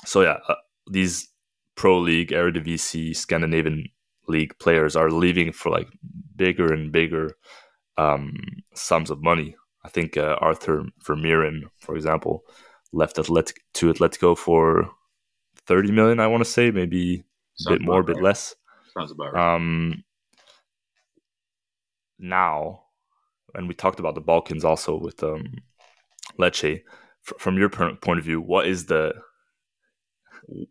so 0.04 0.22
yeah, 0.22 0.38
uh, 0.48 0.56
these 0.90 1.28
pro 1.76 1.98
league, 1.98 2.30
Eredivisie, 2.30 3.16
Scandinavian 3.16 3.86
league 4.28 4.58
players 4.58 4.96
are 4.96 5.10
leaving 5.10 5.52
for 5.52 5.70
like 5.70 5.88
bigger 6.36 6.72
and 6.72 6.92
bigger 6.92 7.36
um, 7.98 8.36
sums 8.74 9.10
of 9.10 9.22
money. 9.22 9.56
I 9.84 9.88
think 9.88 10.16
uh, 10.16 10.36
Arthur 10.40 10.84
Vermeeren, 11.04 11.62
for 11.78 11.96
example, 11.96 12.44
left 12.92 13.18
Athletic 13.18 13.62
to 13.74 13.92
Atletico 13.92 14.36
for 14.36 14.90
thirty 15.66 15.90
million. 15.90 16.20
I 16.20 16.26
want 16.26 16.44
to 16.44 16.50
say 16.50 16.70
maybe 16.70 17.24
a 17.66 17.70
bit 17.70 17.80
more, 17.80 18.00
a 18.00 18.04
bit 18.04 18.16
right. 18.16 18.24
less. 18.24 18.54
Sounds 18.96 19.10
about 19.10 19.32
right. 19.32 19.54
Um, 19.54 20.04
now, 22.18 22.82
and 23.54 23.68
we 23.68 23.74
talked 23.74 24.00
about 24.00 24.14
the 24.14 24.20
Balkans 24.20 24.64
also 24.64 24.96
with 24.96 25.22
um, 25.22 25.44
Lecce. 26.38 26.82
F- 27.26 27.38
from 27.38 27.56
your 27.58 27.68
point 27.68 28.18
of 28.18 28.24
view, 28.24 28.40
what 28.40 28.66
is 28.66 28.86
the 28.86 29.14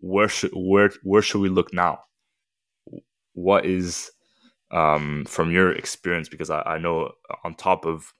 where 0.01 0.27
should 0.27 0.51
where 0.53 0.91
where 1.03 1.21
should 1.21 1.41
we 1.41 1.49
look 1.49 1.73
now? 1.73 1.99
What 3.33 3.65
is 3.65 4.11
um, 4.71 5.25
from 5.27 5.51
your 5.51 5.71
experience? 5.71 6.29
Because 6.29 6.49
I, 6.49 6.61
I 6.61 6.77
know 6.77 7.11
on 7.43 7.55
top 7.55 7.85
of 7.85 8.13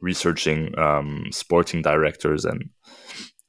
researching 0.00 0.76
um, 0.78 1.26
sporting 1.30 1.82
directors 1.82 2.44
and 2.44 2.70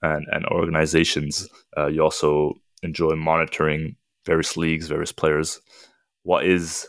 and, 0.01 0.25
and 0.31 0.45
organizations, 0.47 1.47
uh, 1.77 1.87
you 1.87 2.01
also 2.01 2.55
enjoy 2.81 3.15
monitoring 3.15 3.95
various 4.25 4.57
leagues, 4.57 4.87
various 4.87 5.11
players. 5.11 5.61
What 6.23 6.45
is, 6.45 6.87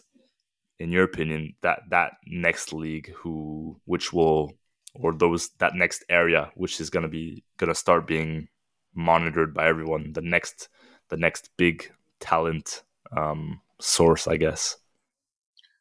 in 0.79 0.91
your 0.91 1.05
opinion, 1.05 1.55
that 1.63 1.81
that 1.91 2.13
next 2.27 2.73
league 2.73 3.13
who 3.15 3.81
which 3.85 4.13
will 4.13 4.53
or 4.95 5.13
those 5.13 5.51
that 5.59 5.75
next 5.75 6.05
area 6.09 6.51
which 6.55 6.81
is 6.81 6.91
going 6.91 7.03
to 7.03 7.09
be 7.09 7.45
going 7.59 7.69
to 7.69 7.75
start 7.75 8.07
being 8.07 8.49
monitored 8.95 9.55
by 9.55 9.67
everyone? 9.67 10.13
The 10.13 10.23
next 10.23 10.69
the 11.09 11.17
next 11.17 11.51
big 11.57 11.91
talent 12.21 12.83
um, 13.17 13.61
source, 13.81 14.27
I 14.27 14.37
guess. 14.37 14.77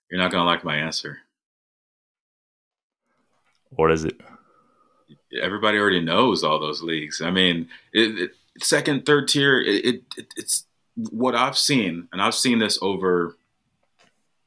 You're 0.09 0.19
not 0.19 0.31
going 0.31 0.41
to 0.41 0.45
like 0.45 0.65
my 0.65 0.75
answer. 0.75 1.19
What 3.71 3.91
is 3.91 4.03
it? 4.03 4.19
Everybody 5.41 5.77
already 5.77 6.01
knows 6.01 6.43
all 6.43 6.59
those 6.59 6.81
leagues. 6.81 7.21
I 7.21 7.31
mean, 7.31 7.69
it, 7.93 8.19
it, 8.19 8.31
second, 8.63 9.05
third 9.05 9.27
tier. 9.27 9.59
It, 9.61 10.03
it's 10.35 10.65
what 10.95 11.35
I've 11.35 11.57
seen, 11.57 12.07
and 12.11 12.21
I've 12.21 12.35
seen 12.35 12.59
this 12.59 12.77
over. 12.81 13.37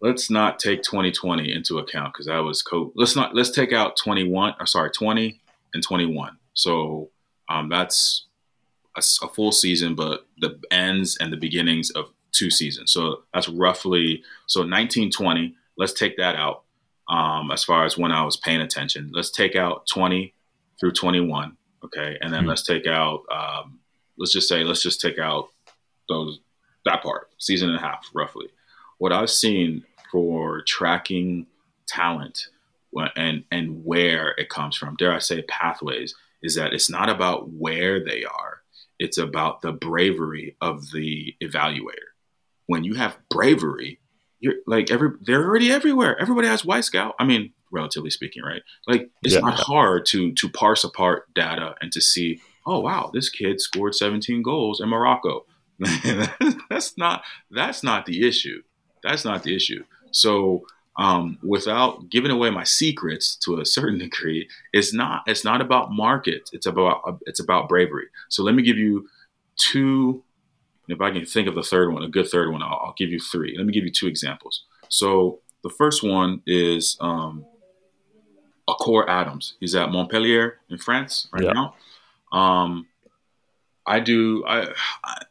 Let's 0.01 0.29
not 0.29 0.59
take 0.59 0.83
2020 0.83 1.51
into 1.51 1.79
account 1.79 2.13
because 2.13 2.27
that 2.27 2.39
was 2.39 2.63
co. 2.63 2.93
Let's 2.95 3.17
not. 3.17 3.35
Let's 3.35 3.51
take 3.51 3.73
out 3.73 3.97
21. 3.97 4.55
Or 4.61 4.67
sorry, 4.67 4.91
20 4.91 5.41
and 5.73 5.83
21. 5.83 6.37
So 6.53 7.09
um, 7.49 7.71
that's 7.71 8.27
a, 8.97 9.03
a 9.23 9.29
full 9.29 9.53
season, 9.53 9.95
but 9.95 10.27
the 10.39 10.61
ends 10.71 11.17
and 11.19 11.33
the 11.33 11.39
beginnings 11.39 11.91
of 11.91 12.11
two 12.33 12.51
seasons. 12.51 12.93
So 12.93 13.23
that's 13.33 13.49
roughly 13.49 14.23
so 14.47 14.61
1920. 14.61 15.55
Let's 15.79 15.95
take 15.95 16.19
that 16.19 16.37
out 16.37 16.65
um, 17.09 17.51
as 17.51 17.65
far 17.65 17.85
as 17.85 17.99
when 17.99 18.13
I 18.13 18.25
was 18.25 18.37
paying 18.37 18.61
attention. 18.61 19.11
Let's 19.13 19.31
take 19.31 19.57
out 19.57 19.87
20 19.87 20.33
through 20.79 20.93
21. 20.93 21.57
Okay, 21.85 22.17
and 22.21 22.33
then 22.33 22.41
mm-hmm. 22.41 22.49
let's 22.49 22.63
take 22.63 22.87
out. 22.87 23.25
Um, 23.31 23.79
let's 24.17 24.33
just 24.33 24.49
say 24.49 24.65
let's 24.65 24.83
just 24.83 25.01
take 25.01 25.19
out 25.19 25.49
those 26.09 26.41
that 26.85 27.03
part 27.03 27.31
season 27.39 27.69
and 27.69 27.79
a 27.79 27.81
half 27.81 28.09
roughly. 28.15 28.47
What 28.99 29.13
I've 29.13 29.31
seen 29.31 29.85
for 30.11 30.63
tracking 30.63 31.47
talent 31.87 32.49
and 33.17 33.45
and 33.51 33.85
where 33.85 34.35
it 34.39 34.49
comes 34.49 34.77
from, 34.77 34.97
dare 34.97 35.13
I 35.13 35.19
say 35.19 35.43
pathways, 35.43 36.15
is 36.43 36.55
that 36.55 36.73
it's 36.73 36.91
not 36.91 37.11
about 37.11 37.51
where 37.51 38.03
they 38.03 38.25
are. 38.25 38.61
It's 38.99 39.19
about 39.19 39.61
the 39.61 39.73
bravery 39.73 40.57
of 40.61 40.91
the 40.93 41.35
evaluator. 41.43 42.13
When 42.67 42.85
you 42.85 42.95
have 42.95 43.19
bravery, 43.29 43.99
you're 44.45 44.57
like 44.67 44.91
every 44.91 45.09
they're 45.23 45.43
already 45.43 45.73
everywhere. 45.73 46.21
Everybody 46.21 46.49
has 46.49 46.63
Wyscout. 46.63 47.13
I 47.19 47.25
mean, 47.25 47.53
relatively 47.71 48.11
speaking, 48.11 48.43
right? 48.43 48.61
Like 48.87 49.09
it's 49.23 49.35
yeah. 49.35 49.41
not 49.41 49.55
hard 49.55 50.05
to 50.07 50.33
to 50.35 50.49
parse 50.51 50.85
apart 50.85 51.33
data 51.35 51.75
and 51.81 51.91
to 51.93 52.03
see, 52.03 52.43
oh 52.67 52.81
wow, 52.81 53.11
this 53.15 53.31
kid 53.31 53.61
scored 53.63 53.95
17 53.95 54.43
goals 54.43 54.83
in 54.83 54.91
Morocco. 54.91 55.47
that's 56.69 56.99
not 56.99 57.25
that's 57.51 57.83
not 57.83 58.05
the 58.05 58.29
issue. 58.29 58.63
That's 59.03 59.25
not 59.25 59.45
the 59.45 59.57
issue. 59.57 59.83
So 60.11 60.67
um, 60.97 61.39
without 61.43 62.11
giving 62.11 62.31
away 62.31 62.51
my 62.51 62.65
secrets 62.65 63.35
to 63.37 63.61
a 63.61 63.65
certain 63.65 63.99
degree, 64.07 64.47
it's 64.75 64.93
not 64.93 65.23
it's 65.27 65.43
not 65.43 65.63
about 65.63 65.91
market. 65.91 66.51
It's 66.53 66.67
about 66.67 67.19
it's 67.23 67.41
about 67.41 67.71
bravery. 67.71 68.09
So 68.29 68.43
let 68.43 68.55
me 68.55 68.63
give 68.63 68.77
you 68.77 69.09
two 69.57 70.23
if 70.89 71.01
I 71.01 71.11
can 71.11 71.25
think 71.25 71.49
of 71.49 71.55
the 71.55 71.63
third 71.63 71.93
one, 71.93 72.03
a 72.03 72.09
good 72.09 72.29
third 72.29 72.53
one, 72.53 72.63
I'll, 72.63 72.81
I'll 72.85 72.95
give 72.97 73.11
you 73.11 73.19
three. 73.19 73.55
Let 73.57 73.67
me 73.67 73.73
give 73.73 73.85
you 73.85 73.91
two 73.91 74.07
examples. 74.07 74.65
So 74.89 75.41
the 75.63 75.71
first 75.71 76.03
one 76.03 76.43
is 76.47 76.97
um, 77.01 77.47
Akor 78.69 79.09
Adams. 79.09 79.55
He's 79.61 79.75
at 79.75 79.91
Montpellier 79.91 80.59
in 80.69 80.79
France 80.79 81.29
right 81.33 81.45
yeah. 81.45 81.53
now. 81.53 81.75
Um, 82.33 82.87
I 83.87 84.01
do. 84.01 84.45
I, 84.47 84.69
I, 85.05 85.23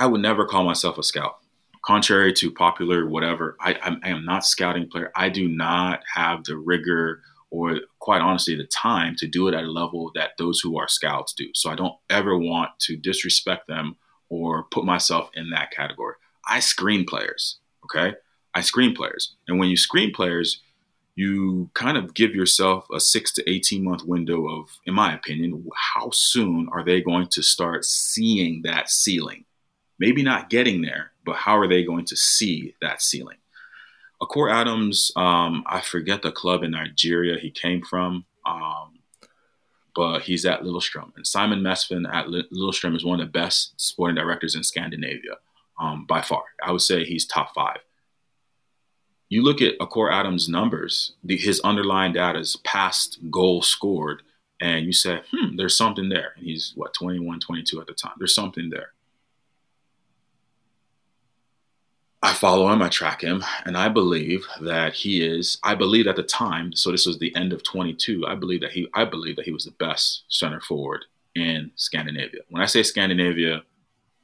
I 0.00 0.06
would 0.06 0.20
never 0.20 0.46
call 0.46 0.64
myself 0.64 0.98
a 0.98 1.02
scout. 1.02 1.38
Contrary 1.84 2.32
to 2.34 2.50
popular 2.50 3.06
whatever, 3.06 3.56
I, 3.60 3.98
I 4.02 4.10
am 4.10 4.24
not 4.24 4.44
scouting 4.44 4.88
player. 4.88 5.10
I 5.14 5.28
do 5.28 5.48
not 5.48 6.02
have 6.14 6.44
the 6.44 6.56
rigor 6.56 7.22
or 7.50 7.80
quite 7.98 8.20
honestly 8.20 8.54
the 8.56 8.66
time 8.66 9.14
to 9.16 9.26
do 9.26 9.48
it 9.48 9.54
at 9.54 9.64
a 9.64 9.70
level 9.70 10.10
that 10.14 10.32
those 10.36 10.60
who 10.60 10.78
are 10.78 10.88
scouts 10.88 11.32
do. 11.32 11.48
So 11.54 11.70
I 11.70 11.74
don't 11.74 11.94
ever 12.10 12.36
want 12.36 12.70
to 12.80 12.96
disrespect 12.96 13.68
them 13.68 13.96
or 14.28 14.64
put 14.64 14.84
myself 14.84 15.30
in 15.34 15.50
that 15.50 15.70
category. 15.70 16.14
I 16.48 16.60
screen 16.60 17.04
players, 17.04 17.58
okay? 17.84 18.16
I 18.54 18.60
screen 18.60 18.94
players. 18.94 19.34
And 19.46 19.58
when 19.58 19.68
you 19.68 19.76
screen 19.76 20.12
players, 20.12 20.62
you 21.14 21.68
kind 21.74 21.96
of 21.96 22.14
give 22.14 22.34
yourself 22.34 22.86
a 22.94 23.00
six 23.00 23.32
to 23.32 23.50
18 23.50 23.82
month 23.82 24.04
window 24.04 24.48
of, 24.48 24.70
in 24.86 24.94
my 24.94 25.14
opinion, 25.14 25.66
how 25.74 26.10
soon 26.12 26.68
are 26.72 26.84
they 26.84 27.00
going 27.00 27.26
to 27.28 27.42
start 27.42 27.84
seeing 27.84 28.62
that 28.62 28.88
ceiling? 28.88 29.44
Maybe 29.98 30.22
not 30.22 30.48
getting 30.48 30.82
there, 30.82 31.10
but 31.26 31.36
how 31.36 31.58
are 31.58 31.68
they 31.68 31.84
going 31.84 32.04
to 32.06 32.16
see 32.16 32.74
that 32.80 33.02
ceiling? 33.02 33.38
Akor 34.22 34.48
Adams, 34.48 35.10
um, 35.16 35.64
I 35.66 35.80
forget 35.80 36.22
the 36.22 36.32
club 36.32 36.62
in 36.62 36.72
Nigeria 36.72 37.38
he 37.38 37.50
came 37.50 37.82
from. 37.82 38.24
Um, 38.46 38.97
but 39.94 40.22
he's 40.22 40.46
at 40.46 40.62
Lillestrøm. 40.62 41.14
And 41.16 41.26
Simon 41.26 41.60
Mesfin 41.60 42.12
at 42.12 42.26
Lillestrøm 42.26 42.96
is 42.96 43.04
one 43.04 43.20
of 43.20 43.26
the 43.26 43.32
best 43.32 43.80
sporting 43.80 44.16
directors 44.16 44.54
in 44.54 44.62
Scandinavia 44.62 45.36
um, 45.78 46.04
by 46.06 46.20
far. 46.22 46.42
I 46.62 46.72
would 46.72 46.82
say 46.82 47.04
he's 47.04 47.26
top 47.26 47.54
five. 47.54 47.78
You 49.28 49.42
look 49.42 49.60
at 49.60 49.74
Akor 49.80 50.10
Adams' 50.10 50.48
numbers, 50.48 51.12
the, 51.22 51.36
his 51.36 51.60
underlying 51.60 52.12
data 52.12 52.38
is 52.38 52.56
past 52.64 53.18
goal 53.30 53.60
scored, 53.60 54.22
and 54.60 54.86
you 54.86 54.92
say, 54.92 55.20
hmm, 55.30 55.56
there's 55.56 55.76
something 55.76 56.08
there. 56.08 56.32
And 56.36 56.46
he's, 56.46 56.72
what, 56.74 56.94
21, 56.94 57.40
22 57.40 57.80
at 57.80 57.86
the 57.86 57.92
time. 57.92 58.14
There's 58.18 58.34
something 58.34 58.70
there. 58.70 58.92
I 62.22 62.32
follow 62.32 62.72
him, 62.72 62.82
I 62.82 62.88
track 62.88 63.22
him, 63.22 63.44
and 63.64 63.76
I 63.76 63.88
believe 63.88 64.44
that 64.60 64.92
he 64.92 65.24
is. 65.24 65.58
I 65.62 65.76
believe 65.76 66.08
at 66.08 66.16
the 66.16 66.24
time, 66.24 66.72
so 66.72 66.90
this 66.90 67.06
was 67.06 67.18
the 67.18 67.34
end 67.36 67.52
of 67.52 67.62
22. 67.62 68.26
I 68.26 68.34
believe 68.34 68.60
that 68.62 68.72
he. 68.72 68.88
I 68.94 69.04
believe 69.04 69.36
that 69.36 69.44
he 69.44 69.52
was 69.52 69.64
the 69.64 69.70
best 69.72 70.24
center 70.28 70.60
forward 70.60 71.04
in 71.36 71.70
Scandinavia. 71.76 72.40
When 72.50 72.60
I 72.60 72.66
say 72.66 72.82
Scandinavia, 72.82 73.62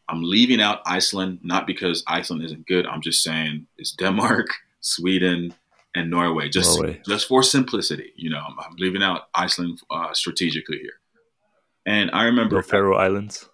I'm 0.09 0.23
leaving 0.23 0.61
out 0.61 0.81
Iceland, 0.87 1.39
not 1.45 1.69
because 1.69 2.03
Iceland 2.09 2.43
isn't 2.45 2.67
good. 2.67 2.85
I'm 2.85 3.01
just 3.01 3.23
saying 3.23 3.67
it's 3.79 3.93
Denmark, 3.93 4.49
Sweden, 4.81 5.55
and 5.95 6.11
Norway. 6.11 6.49
Just 6.49 6.77
Norway. 6.77 7.01
just 7.07 7.29
for 7.29 7.45
simplicity, 7.45 8.13
you 8.17 8.29
know, 8.29 8.41
I'm, 8.41 8.59
I'm 8.59 8.77
leaving 8.77 9.05
out 9.05 9.29
Iceland 9.37 9.81
uh, 9.89 10.13
strategically 10.15 10.79
here. 10.79 10.99
And 11.87 12.11
I 12.13 12.25
remember 12.25 12.57
the 12.57 12.63
Faroe 12.65 12.97
Islands. 12.97 13.49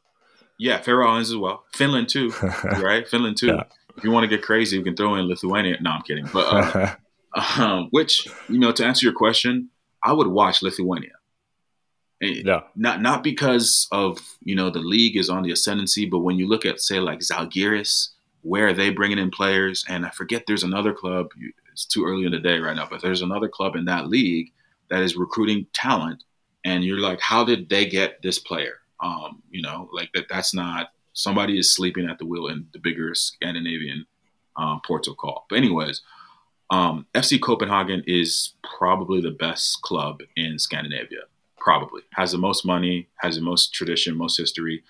Yeah, 0.59 0.81
Faroe 0.81 1.09
Islands 1.11 1.31
as 1.31 1.37
well. 1.37 1.65
Finland 1.75 2.09
too, 2.09 2.33
right? 2.65 3.07
Finland 3.07 3.37
too. 3.37 3.49
Yeah 3.49 3.65
if 4.01 4.05
you 4.05 4.11
want 4.11 4.25
to 4.25 4.35
get 4.35 4.43
crazy, 4.43 4.79
we 4.79 4.85
can 4.85 4.97
throw 4.97 5.17
in 5.17 5.27
Lithuania. 5.27 5.77
No, 5.83 5.91
I'm 5.91 6.03
kidding. 6.03 6.27
But 6.33 6.97
uh, 7.37 7.59
um, 7.63 7.89
which 7.91 8.27
you 8.49 8.59
know, 8.59 8.73
to 8.73 8.85
answer 8.85 9.05
your 9.05 9.15
question, 9.15 9.69
I 10.03 10.15
would 10.15 10.27
watch 10.27 10.63
Lithuania. 10.63 11.13
Yeah. 12.23 12.63
Not 12.75 13.03
not 13.03 13.23
because 13.23 13.89
of 13.93 14.19
you 14.41 14.55
know 14.55 14.71
the 14.71 14.79
league 14.79 15.19
is 15.19 15.29
on 15.29 15.43
the 15.43 15.53
ascendancy, 15.53 16.07
but 16.07 16.21
when 16.21 16.39
you 16.39 16.49
look 16.49 16.65
at 16.65 16.81
say 16.81 16.99
like 16.99 17.19
Zalgiris, 17.21 18.09
where 18.41 18.69
are 18.69 18.73
they 18.73 18.89
bringing 18.89 19.19
in 19.19 19.31
players? 19.31 19.85
And 19.87 20.07
I 20.07 20.11
forget 20.11 20.45
there's 20.47 20.65
another 20.65 20.95
club. 20.95 21.29
It's 21.71 21.85
too 21.85 22.07
early 22.07 22.25
in 22.25 22.33
the 22.33 22.39
day 22.39 22.59
right 22.59 22.75
now, 22.75 22.89
but 22.91 23.03
there's 23.03 23.23
another 23.23 23.49
club 23.49 23.77
in 23.77 23.85
that 23.85 24.09
league 24.09 24.51
that 24.89 25.03
is 25.03 25.15
recruiting 25.15 25.67
talent, 25.75 26.25
and 26.65 26.85
you're 26.85 27.01
like, 27.01 27.21
how 27.21 27.45
did 27.45 27.69
they 27.69 27.85
get 27.85 28.23
this 28.23 28.39
player? 28.39 28.79
Um, 29.03 29.43
you 29.51 29.61
know, 29.61 29.91
like 29.93 30.11
that. 30.15 30.27
That's 30.31 30.55
not 30.55 30.89
somebody 31.21 31.59
is 31.59 31.71
sleeping 31.71 32.09
at 32.09 32.19
the 32.19 32.27
wheel 32.27 32.49
in 32.49 32.67
the 32.73 32.79
bigger 32.79 33.15
Scandinavian 33.15 34.07
um, 34.57 34.81
ports 34.87 35.09
of 35.09 35.17
call. 35.17 35.47
But 35.49 35.59
anyways, 35.59 36.03
um, 36.71 37.07
FC 37.15 37.41
Copenhagen 37.41 38.03
is 38.07 38.55
probably 38.79 39.21
the 39.21 39.33
best 39.33 39.83
club 39.83 40.21
in 40.37 40.59
Scandinavia. 40.59 41.21
probably 41.59 42.03
has 42.15 42.33
the 42.33 42.39
most 42.39 42.65
money, 42.65 43.09
has 43.19 43.37
the 43.37 43.43
most 43.43 43.75
tradition, 43.75 44.17
most 44.17 44.39
history. 44.39 44.83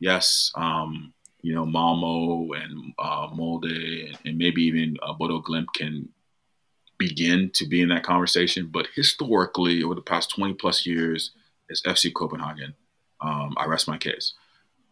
Yes, 0.00 0.50
um, 0.56 1.12
you 1.42 1.54
know 1.54 1.64
Malmo 1.64 2.52
and 2.54 2.92
uh, 2.98 3.28
Molde 3.32 4.06
and, 4.08 4.18
and, 4.24 4.36
maybe 4.36 4.62
even 4.64 4.96
uh, 5.02 5.12
Bodo 5.12 5.40
Glimt 5.40 5.66
can 5.72 6.08
begin 6.98 7.50
to 7.54 7.66
be 7.66 7.80
in 7.80 7.88
that 7.90 8.02
conversation. 8.02 8.68
But 8.72 8.88
historically, 8.96 9.84
over 9.84 9.94
the 9.94 10.00
past 10.00 10.34
20 10.34 10.54
plus 10.54 10.84
years, 10.84 11.30
it's 11.68 11.82
FC 11.82 12.12
Copenhagen. 12.12 12.74
Um, 13.20 13.54
I 13.56 13.66
rest 13.66 13.86
my 13.86 13.98
case. 13.98 14.34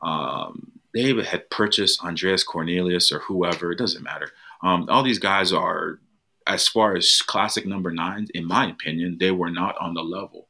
Um, 0.05 0.73
they 0.93 1.13
had 1.25 1.51
purchased 1.51 2.05
Andreas 2.05 2.45
Cornelius 2.45 3.11
or 3.11 3.19
whoever, 3.21 3.73
it 3.73 3.79
doesn't 3.79 4.05
matter. 4.05 4.31
Um, 4.63 4.87
all 4.89 5.03
these 5.03 5.19
guys 5.19 5.53
are, 5.53 5.99
as 6.47 6.69
far 6.69 6.95
as 6.95 7.23
classic 7.23 7.67
number 7.67 7.91
nines, 7.91 8.31
in 8.35 8.47
my 8.47 8.71
opinion, 8.71 9.17
they 9.19 9.31
were 9.31 9.51
not 9.51 9.77
on 9.79 9.95
the 9.95 10.05
level 10.05 10.47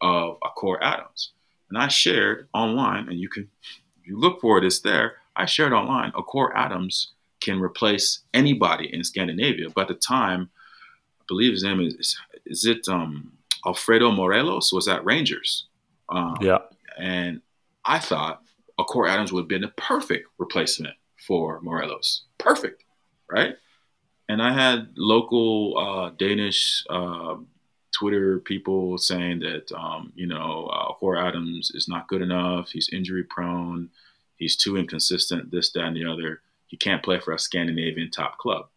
of 0.00 0.38
Akor 0.44 0.82
Adams. 0.82 1.32
And 1.68 1.78
I 1.78 1.88
shared 1.88 2.48
online, 2.54 3.08
and 3.08 3.18
you 3.18 3.28
can, 3.28 3.48
if 4.00 4.06
you 4.06 4.18
look 4.18 4.40
for 4.40 4.58
it, 4.58 4.64
it's 4.64 4.80
there. 4.80 5.16
I 5.34 5.46
shared 5.46 5.72
online, 5.72 6.12
Akor 6.16 6.56
Adams 6.56 7.12
can 7.40 7.60
replace 7.60 8.20
anybody 8.34 8.92
in 8.92 9.02
Scandinavia. 9.04 9.70
But 9.70 9.82
at 9.82 9.88
the 9.88 9.94
time, 9.94 10.50
I 11.20 11.24
believe 11.26 11.52
his 11.52 11.64
name 11.64 11.80
is, 11.80 12.16
is 12.46 12.64
it 12.64 12.88
um, 12.88 13.32
Alfredo 13.66 14.12
Morelos 14.12 14.72
was 14.72 14.88
at 14.88 15.04
Rangers. 15.04 15.66
Um, 16.08 16.36
yeah. 16.40 16.58
And 16.98 17.42
I 17.84 17.98
thought 17.98 18.42
Akor 18.78 19.08
Adams 19.08 19.32
would 19.32 19.42
have 19.42 19.48
been 19.48 19.64
a 19.64 19.68
perfect 19.68 20.28
replacement 20.38 20.94
for 21.26 21.60
Morelos. 21.62 22.24
Perfect, 22.38 22.84
right? 23.30 23.56
And 24.28 24.42
I 24.42 24.52
had 24.52 24.90
local 24.96 25.78
uh, 25.78 26.10
Danish 26.18 26.84
uh, 26.90 27.36
Twitter 27.92 28.38
people 28.40 28.98
saying 28.98 29.40
that, 29.40 29.72
um, 29.72 30.12
you 30.14 30.26
know, 30.26 30.68
uh, 30.72 30.90
Akor 30.92 31.16
Adams 31.16 31.72
is 31.74 31.88
not 31.88 32.08
good 32.08 32.22
enough. 32.22 32.70
He's 32.70 32.90
injury 32.92 33.24
prone 33.24 33.90
He's 34.38 34.56
too 34.56 34.76
inconsistent, 34.76 35.50
this, 35.50 35.72
that, 35.72 35.84
and 35.84 35.96
the 35.96 36.06
other. 36.06 36.40
He 36.68 36.76
can't 36.76 37.02
play 37.02 37.18
for 37.18 37.34
a 37.34 37.38
Scandinavian 37.38 38.10
top 38.10 38.38
club. 38.38 38.68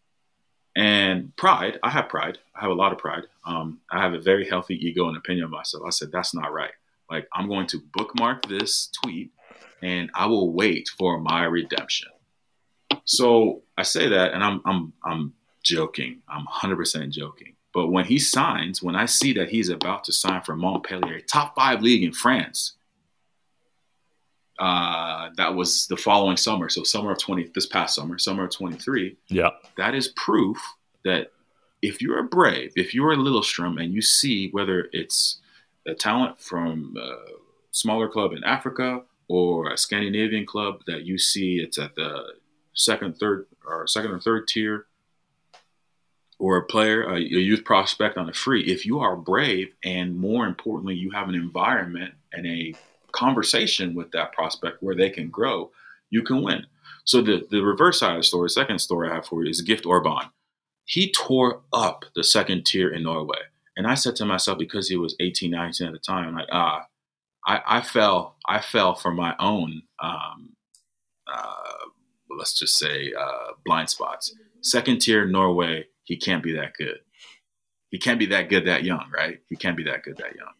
And 0.74 1.34
pride, 1.36 1.78
I 1.82 1.90
have 1.90 2.08
pride. 2.08 2.38
I 2.56 2.62
have 2.62 2.70
a 2.70 2.74
lot 2.74 2.92
of 2.92 2.98
pride. 2.98 3.24
Um, 3.46 3.80
I 3.90 4.02
have 4.02 4.12
a 4.12 4.20
very 4.20 4.48
healthy 4.48 4.74
ego 4.74 5.06
and 5.06 5.16
opinion 5.16 5.44
of 5.44 5.50
myself. 5.50 5.84
I 5.86 5.90
said, 5.90 6.10
that's 6.10 6.34
not 6.34 6.52
right. 6.52 6.72
Like, 7.08 7.28
I'm 7.32 7.46
going 7.46 7.68
to 7.68 7.82
bookmark 7.94 8.48
this 8.48 8.88
tweet 9.02 9.30
and 9.82 10.10
I 10.14 10.26
will 10.26 10.52
wait 10.52 10.88
for 10.96 11.20
my 11.20 11.44
redemption. 11.44 12.08
So 13.04 13.62
I 13.76 13.82
say 13.82 14.08
that, 14.08 14.32
and 14.32 14.44
I'm, 14.44 14.60
I'm, 14.64 14.92
I'm 15.04 15.32
joking. 15.62 16.22
I'm 16.28 16.46
100% 16.46 17.10
joking. 17.10 17.54
But 17.74 17.88
when 17.88 18.04
he 18.04 18.18
signs, 18.18 18.82
when 18.82 18.94
I 18.94 19.06
see 19.06 19.32
that 19.34 19.48
he's 19.48 19.70
about 19.70 20.04
to 20.04 20.12
sign 20.12 20.42
for 20.42 20.54
Montpellier, 20.54 21.20
top 21.20 21.54
five 21.56 21.82
league 21.82 22.04
in 22.04 22.12
France, 22.12 22.74
uh, 24.58 25.30
that 25.36 25.54
was 25.54 25.86
the 25.86 25.96
following 25.96 26.36
summer. 26.36 26.68
So 26.68 26.82
summer 26.84 27.12
of 27.12 27.18
20, 27.18 27.50
this 27.54 27.66
past 27.66 27.94
summer, 27.94 28.18
summer 28.18 28.44
of 28.44 28.50
23. 28.50 29.16
Yeah. 29.28 29.50
That 29.76 29.94
is 29.94 30.08
proof 30.08 30.58
that 31.04 31.32
if 31.80 32.00
you're 32.00 32.18
a 32.18 32.24
Brave, 32.24 32.72
if 32.76 32.94
you're 32.94 33.12
a 33.12 33.16
Lillestrøm 33.16 33.82
and 33.82 33.92
you 33.92 34.02
see 34.02 34.50
whether 34.50 34.88
it's 34.92 35.40
a 35.86 35.94
talent 35.94 36.40
from 36.40 36.94
a 37.00 37.16
smaller 37.72 38.08
club 38.08 38.32
in 38.32 38.44
Africa 38.44 39.02
or 39.32 39.70
a 39.70 39.78
Scandinavian 39.78 40.44
club 40.44 40.82
that 40.86 41.04
you 41.04 41.16
see 41.16 41.56
it's 41.56 41.78
at 41.78 41.94
the 41.94 42.34
second, 42.74 43.16
third, 43.16 43.46
or 43.66 43.86
second 43.86 44.10
or 44.10 44.20
third 44.20 44.46
tier, 44.46 44.86
or 46.38 46.56
a 46.56 46.64
player, 46.64 47.04
a, 47.04 47.16
a 47.16 47.18
youth 47.18 47.64
prospect 47.64 48.18
on 48.18 48.28
a 48.28 48.32
free, 48.32 48.64
if 48.64 48.84
you 48.84 48.98
are 48.98 49.16
brave 49.16 49.72
and 49.84 50.16
more 50.16 50.46
importantly, 50.46 50.94
you 50.94 51.10
have 51.10 51.28
an 51.28 51.34
environment 51.34 52.12
and 52.32 52.46
a 52.46 52.74
conversation 53.12 53.94
with 53.94 54.10
that 54.12 54.32
prospect 54.32 54.82
where 54.82 54.96
they 54.96 55.08
can 55.08 55.28
grow, 55.28 55.70
you 56.10 56.22
can 56.22 56.42
win. 56.42 56.66
So 57.04 57.22
the, 57.22 57.46
the 57.50 57.62
reverse 57.62 58.00
side 58.00 58.12
of 58.12 58.18
the 58.18 58.24
story, 58.24 58.50
second 58.50 58.80
story 58.80 59.10
I 59.10 59.14
have 59.14 59.26
for 59.26 59.44
you 59.44 59.50
is 59.50 59.60
Gift 59.60 59.86
Orban. 59.86 60.30
He 60.84 61.12
tore 61.12 61.62
up 61.72 62.04
the 62.14 62.24
second 62.24 62.66
tier 62.66 62.92
in 62.92 63.04
Norway. 63.04 63.38
And 63.76 63.86
I 63.86 63.94
said 63.94 64.16
to 64.16 64.26
myself, 64.26 64.58
because 64.58 64.88
he 64.88 64.96
was 64.96 65.16
18, 65.20 65.50
19 65.50 65.86
at 65.86 65.92
the 65.92 65.98
time, 65.98 66.28
I'm 66.28 66.34
like, 66.34 66.48
ah, 66.52 66.86
I, 67.46 67.60
I 67.66 67.80
fell, 67.80 68.36
I 68.46 68.60
fell 68.60 68.94
for 68.94 69.12
my 69.12 69.34
own, 69.38 69.82
um, 70.02 70.50
uh, 71.32 71.86
let's 72.36 72.58
just 72.58 72.78
say, 72.78 73.12
uh, 73.18 73.52
blind 73.64 73.90
spots. 73.90 74.34
Second 74.62 75.00
tier 75.00 75.26
Norway, 75.26 75.86
he 76.04 76.16
can't 76.16 76.42
be 76.42 76.52
that 76.52 76.74
good. 76.78 76.98
He 77.90 77.98
can't 77.98 78.18
be 78.18 78.26
that 78.26 78.48
good 78.48 78.66
that 78.66 78.84
young, 78.84 79.10
right? 79.14 79.40
He 79.48 79.56
can't 79.56 79.76
be 79.76 79.84
that 79.84 80.02
good 80.02 80.16
that 80.18 80.34
young. 80.34 80.52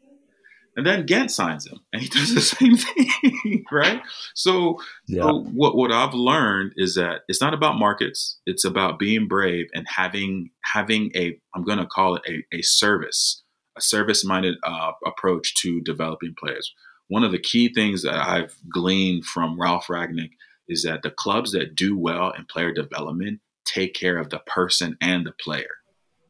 And 0.77 0.87
then 0.87 1.05
Ghent 1.05 1.31
signs 1.31 1.67
him, 1.67 1.81
and 1.93 2.01
he 2.01 2.09
does 2.11 2.35
the 2.35 2.41
same 2.41 2.77
thing, 2.77 3.65
right? 3.73 4.03
So, 4.35 4.79
yeah. 5.07 5.23
so, 5.23 5.45
what 5.53 5.77
what 5.77 5.93
I've 5.93 6.15
learned 6.15 6.73
is 6.77 6.95
that 6.95 7.21
it's 7.29 7.41
not 7.41 7.55
about 7.55 7.79
markets; 7.79 8.39
it's 8.47 8.65
about 8.65 8.99
being 8.99 9.29
brave 9.29 9.67
and 9.75 9.87
having 9.89 10.51
having 10.65 11.11
a 11.15 11.39
I'm 11.55 11.65
going 11.65 11.79
to 11.79 11.87
call 11.87 12.17
it 12.17 12.23
a, 12.27 12.57
a 12.57 12.63
service, 12.63 13.42
a 13.77 13.81
service 13.81 14.25
minded 14.25 14.57
uh, 14.63 14.93
approach 15.07 15.55
to 15.63 15.81
developing 15.81 16.35
players. 16.39 16.75
One 17.09 17.25
of 17.25 17.33
the 17.33 17.39
key 17.39 17.73
things 17.73 18.03
that 18.03 18.15
I've 18.15 18.55
gleaned 18.73 19.25
from 19.25 19.61
Ralf 19.61 19.87
Rangnick 19.89 20.33
is 20.69 20.83
that 20.85 21.03
the 21.03 21.11
clubs 21.11 21.53
that 21.53 21.75
do 21.75 21.99
well 21.99 22.31
in 22.31 22.45
player 22.47 22.73
development 22.73 23.41
take 23.65 23.95
care 23.95 24.19
of 24.19 24.31
the 24.31 24.41
person 24.41 24.97
and 25.01 25.27
the 25.27 25.33
player. 25.33 25.67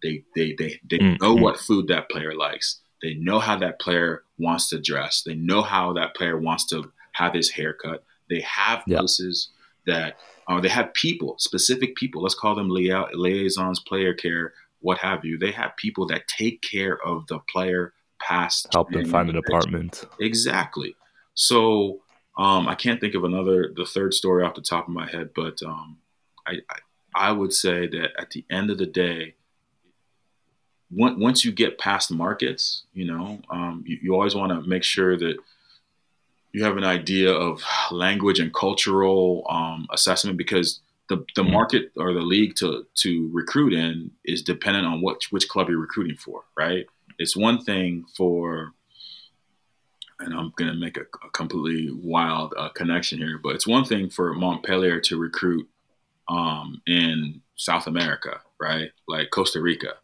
They 0.03 0.24
they 0.34 0.55
they, 0.59 0.80
they 0.88 0.99
mm-hmm. 0.99 1.24
know 1.24 1.34
what 1.34 1.59
food 1.59 1.88
that 1.88 2.09
player 2.09 2.34
likes 2.34 2.80
they 3.03 3.14
know 3.14 3.40
how 3.40 3.59
that 3.59 3.80
player 3.80 4.22
wants 4.38 4.68
to 4.70 4.80
dress. 4.80 5.22
They 5.26 5.34
know 5.34 5.62
how 5.62 5.93
that 5.95 6.14
player 6.14 6.38
wants 6.38 6.66
to 6.66 6.93
have 7.12 7.34
his 7.34 7.51
haircut. 7.51 8.05
They 8.30 8.40
have 8.43 8.84
yep. 8.86 9.01
places 9.01 9.51
that 9.86 10.16
uh, 10.49 10.61
they 10.61 10.68
have 10.68 10.95
people, 10.95 11.34
specific 11.38 11.97
people. 11.97 12.22
Let's 12.22 12.36
call 12.36 12.55
them 12.55 12.70
lia- 12.70 13.09
liaisons, 13.12 13.80
player 13.80 14.14
care, 14.14 14.55
what 14.82 14.98
have 14.98 15.24
you. 15.24 15.38
They 15.38 15.52
have 15.52 15.76
people 15.76 16.06
that 16.08 16.28
take 16.28 16.60
care 16.62 17.00
of 17.04 17.26
the 17.28 17.38
player 17.50 17.94
past. 18.20 18.68
Help 18.72 18.90
them 18.90 19.06
find 19.06 19.30
an 19.30 19.36
apartment. 19.36 20.04
Exactly. 20.20 20.94
So 21.34 22.02
um, 22.36 22.68
I 22.68 22.74
can't 22.74 23.00
think 23.00 23.14
of 23.14 23.24
another, 23.24 23.72
the 23.74 23.84
third 23.84 24.14
story 24.14 24.44
off 24.44 24.54
the 24.54 24.60
top 24.60 24.88
of 24.88 24.94
my 24.94 25.09
head, 25.09 25.30
but 25.34 25.62
um, 25.62 25.98
I, 26.46 26.59
I, 26.68 26.78
I 27.14 27.32
would 27.32 27.52
say 27.52 27.86
that 27.86 28.10
at 28.18 28.30
the 28.30 28.44
end 28.50 28.70
of 28.70 28.78
the 28.78 28.86
day, 28.86 29.34
once 30.94 31.42
you 31.42 31.52
get 31.52 31.78
past 31.78 32.10
markets, 32.10 32.84
you 32.92 33.06
know, 33.06 33.40
um, 33.50 33.82
you, 33.86 33.98
you, 34.02 34.14
always 34.14 34.34
want 34.34 34.52
to 34.52 34.68
make 34.68 34.84
sure 34.84 35.16
that 35.16 35.36
you 36.52 36.64
have 36.64 36.76
an 36.76 36.84
idea 36.84 37.32
of 37.32 37.62
language 37.90 38.38
and 38.38 38.52
cultural 38.52 39.46
um, 39.48 39.86
assessment 39.90 40.36
because 40.36 40.80
the, 41.08 41.24
the 41.34 41.42
mm-hmm. 41.42 41.52
market 41.52 41.92
or 41.96 42.12
the 42.12 42.20
league 42.20 42.54
to, 42.56 42.86
to 42.94 43.30
recruit 43.32 43.72
in 43.72 44.10
is 44.24 44.42
dependent 44.42 44.86
on 44.86 45.00
what 45.00 45.22
which 45.30 45.48
club 45.48 45.68
you're 45.68 45.78
recruiting 45.78 46.16
for, 46.16 46.42
right? 46.56 46.86
It's 47.18 47.36
one 47.36 47.62
thing 47.62 48.04
for, 48.16 48.72
and 50.20 50.34
I'm 50.34 50.52
going 50.56 50.70
to 50.70 50.76
make 50.76 50.96
a, 50.96 51.02
a, 51.02 51.30
completely 51.32 51.90
wild 51.92 52.54
uh, 52.56 52.70
connection 52.70 53.18
here, 53.18 53.38
but 53.42 53.54
it's 53.54 53.66
one 53.66 53.84
thing 53.84 54.08
for 54.08 54.32
Montpellier 54.32 55.00
to 55.00 55.18
recruit 55.18 55.68
um, 56.28 56.80
in 56.86 57.42
South 57.56 57.86
America, 57.86 58.40
right? 58.60 58.90
Like 59.08 59.30
Costa 59.30 59.60
Rica 59.60 59.94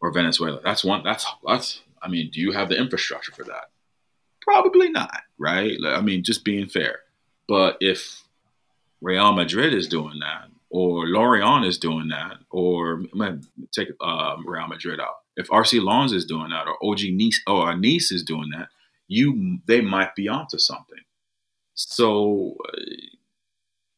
or 0.00 0.12
Venezuela. 0.12 0.60
That's 0.62 0.84
one. 0.84 1.02
That's 1.04 1.26
that's. 1.46 1.80
I 2.02 2.08
mean, 2.08 2.30
do 2.30 2.40
you 2.40 2.52
have 2.52 2.68
the 2.68 2.76
infrastructure 2.76 3.32
for 3.32 3.44
that? 3.44 3.70
Probably 4.42 4.90
not, 4.90 5.22
right? 5.38 5.76
I 5.86 6.02
mean, 6.02 6.22
just 6.22 6.44
being 6.44 6.68
fair. 6.68 6.98
But 7.48 7.78
if 7.80 8.23
Real 9.04 9.34
Madrid 9.34 9.74
is 9.74 9.86
doing 9.86 10.18
that, 10.20 10.48
or 10.70 11.06
Lorient 11.06 11.66
is 11.66 11.76
doing 11.76 12.08
that, 12.08 12.38
or 12.50 13.02
take 13.70 13.88
uh, 14.00 14.36
Real 14.46 14.66
Madrid 14.66 14.98
out. 14.98 15.16
If 15.36 15.48
RC 15.48 15.84
Lens 15.84 16.12
is 16.12 16.24
doing 16.24 16.48
that, 16.50 16.66
or 16.66 16.82
OG 16.82 17.00
Nice 17.10 17.42
or 17.46 17.76
Nice 17.76 18.10
is 18.10 18.22
doing 18.22 18.48
that, 18.52 18.68
you 19.06 19.58
they 19.66 19.82
might 19.82 20.14
be 20.14 20.26
onto 20.26 20.58
something. 20.58 21.02
So 21.74 22.56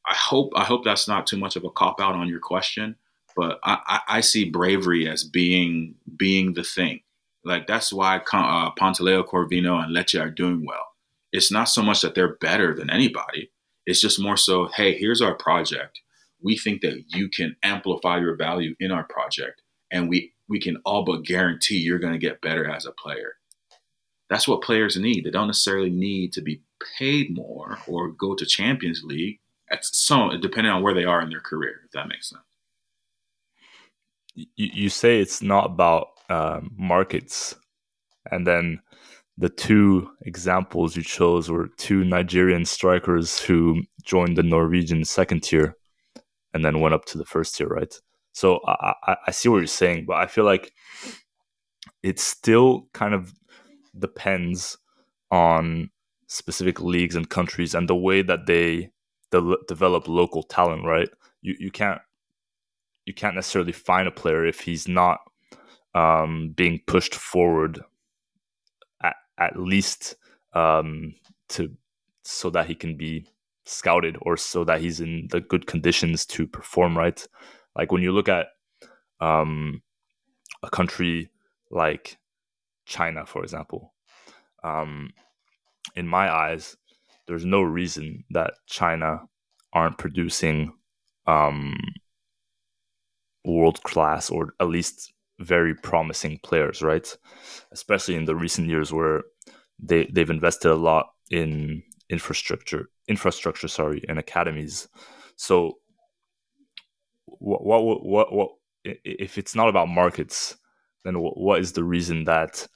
I 0.05 0.15
hope 0.15 0.53
I 0.57 0.65
hope 0.65 0.85
that's 0.85 1.07
not 1.07 1.29
too 1.29 1.37
much 1.37 1.55
of 1.55 1.63
a 1.63 1.71
cop 1.71 2.01
out 2.01 2.17
on 2.17 2.29
your 2.29 2.41
question. 2.41 2.97
But 3.37 3.61
I, 3.63 4.01
I, 4.09 4.21
see 4.23 4.49
bravery 4.49 5.07
as 5.07 5.23
being 5.23 5.95
being 6.17 6.55
the 6.55 6.65
thing. 6.65 7.01
Like 7.45 7.67
that's 7.67 7.93
why 7.93 8.17
uh, 8.17 8.71
Pantaleo, 8.81 9.25
Corvino, 9.25 9.85
and 9.85 9.95
Lecce 9.95 10.19
are 10.19 10.31
doing 10.31 10.65
well. 10.67 10.87
It's 11.33 11.53
not 11.53 11.65
so 11.65 11.83
much 11.83 12.01
that 12.01 12.15
they're 12.15 12.37
better 12.37 12.75
than 12.75 12.89
anybody. 12.89 13.51
It's 13.87 14.01
just 14.01 14.21
more 14.21 14.37
so, 14.37 14.69
hey, 14.75 14.97
here's 14.99 15.23
our 15.23 15.35
project. 15.35 16.01
We 16.43 16.57
think 16.59 16.83
that 16.83 17.05
you 17.09 17.29
can 17.29 17.57
amplify 17.63 18.19
your 18.19 18.37
value 18.37 18.75
in 18.81 18.91
our 18.93 19.05
project, 19.05 19.63
and 19.91 20.09
we 20.09 20.33
we 20.49 20.61
can 20.61 20.77
all 20.85 21.05
but 21.05 21.25
guarantee 21.25 21.79
you're 21.79 21.99
going 21.99 22.13
to 22.13 22.19
get 22.19 22.41
better 22.41 22.69
as 22.69 22.87
a 22.87 22.93
player. 22.93 23.35
That's 24.29 24.47
what 24.47 24.63
players 24.63 24.97
need. 24.97 25.25
They 25.25 25.31
don't 25.31 25.47
necessarily 25.47 25.91
need 25.91 26.33
to 26.35 26.43
be 26.43 26.63
paid 26.99 27.35
more 27.35 27.79
or 27.87 28.11
go 28.11 28.35
to 28.35 28.45
Champions 28.45 29.03
League. 29.05 29.41
At 29.71 29.85
some, 29.85 30.41
depending 30.41 30.73
on 30.73 30.83
where 30.83 30.95
they 30.95 31.05
are 31.05 31.21
in 31.21 31.31
their 31.31 31.41
career, 31.41 31.81
if 31.85 31.91
that 31.93 32.09
makes 32.09 32.31
sense 32.31 32.43
you, 34.37 34.47
you 34.57 34.89
say 34.89 35.21
it's 35.21 35.43
not 35.43 35.67
about 35.67 36.09
um, 36.29 36.71
markets, 36.77 37.55
and 38.31 38.47
then 38.47 38.81
the 39.39 39.49
two 39.49 40.11
examples 40.23 40.97
you 40.97 41.03
chose 41.03 41.51
were 41.51 41.69
two 41.77 42.05
Nigerian 42.05 42.65
strikers 42.65 43.39
who 43.39 43.83
joined 44.03 44.37
the 44.37 44.43
Norwegian 44.43 45.05
second 45.05 45.43
tier 45.43 45.77
and 46.55 46.65
then 46.65 46.81
went 46.81 46.95
up 46.95 47.05
to 47.07 47.19
the 47.19 47.25
first 47.25 47.55
tier, 47.55 47.69
right? 47.69 47.95
So 48.33 48.61
I, 48.67 48.95
I, 49.07 49.17
I 49.27 49.31
see 49.31 49.49
what 49.49 49.59
you're 49.59 49.67
saying, 49.67 50.07
but 50.07 50.17
I 50.17 50.27
feel 50.27 50.45
like 50.45 50.73
it 52.03 52.19
still 52.19 52.89
kind 52.95 53.15
of 53.15 53.35
depends 53.99 54.79
on 55.31 55.91
specific 56.29 56.81
leagues 56.81 57.15
and 57.15 57.29
countries 57.29 57.75
and 57.75 57.89
the 57.89 57.97
way 57.97 58.23
that 58.23 58.47
they 58.47 58.91
de- 59.31 59.57
develop 59.69 60.09
local 60.09 60.43
talent, 60.43 60.85
right? 60.85 61.09
You 61.43 61.55
you 61.59 61.71
can't 61.71 62.01
you 63.05 63.15
can't 63.15 63.35
necessarily 63.35 63.73
find 63.73 64.09
a 64.09 64.13
player 64.13 64.45
if 64.45 64.61
he's 64.61 64.89
not 64.89 65.21
um, 65.95 66.53
being 66.57 66.81
pushed 66.87 67.15
forward 67.15 67.81
at, 69.39 69.59
least 69.59 70.17
um, 70.55 71.15
to 71.49 71.71
so 72.23 72.51
that 72.51 72.67
he 72.67 72.75
can 72.75 72.97
be 72.97 73.27
scouted 73.65 74.17
or 74.23 74.37
so 74.37 74.65
that 74.65 74.81
he's 74.81 75.01
in 75.01 75.29
the 75.31 75.41
good 75.41 75.67
conditions 75.67 76.25
to 76.27 76.47
perform 76.47 76.97
right? 76.97 77.27
Like 77.77 77.93
when 77.93 78.03
you 78.03 78.13
look 78.13 78.29
at 78.29 78.49
um, 79.21 79.83
a 80.63 80.71
country 80.71 81.31
like 81.71 82.19
china 82.85 83.27
for 83.27 83.43
example 83.43 83.93
um, 84.63 85.11
in 85.95 86.07
my 86.07 86.33
eyes 86.33 86.77
there's 87.27 87.45
no 87.45 87.61
reason 87.63 88.25
that 88.31 88.55
china 88.67 89.21
aren't 89.73 89.99
producing 89.99 90.73
um, 91.27 91.77
world 93.45 93.83
class 93.83 94.31
or 94.31 94.55
at 94.61 94.69
least 94.69 95.13
very 95.39 95.75
promising 95.75 96.39
players, 96.43 96.83
right? 96.83 97.17
Especially 97.73 98.15
in 98.15 98.25
the 98.25 98.37
recent 98.37 98.69
years 98.69 98.93
where 98.93 99.23
they 99.79 100.07
they've 100.07 100.31
invested 100.31 100.71
a 100.71 100.75
lot 100.75 101.07
in 101.31 101.83
infrastructure 102.09 102.89
infrastructure 103.09 103.69
sorry 103.69 104.03
and 104.09 104.19
academies 104.19 104.89
so 105.37 105.73
what 107.27 107.65
what 107.65 108.05
what 108.05 108.33
what 108.33 108.49
if 108.85 109.39
it's 109.39 109.55
not 109.55 109.69
about 109.69 109.89
markets 109.89 110.57
then 111.05 111.15
what 111.17 111.61
is 111.61 111.73
the 111.73 111.85
reason 111.85 112.25
that 112.25 112.67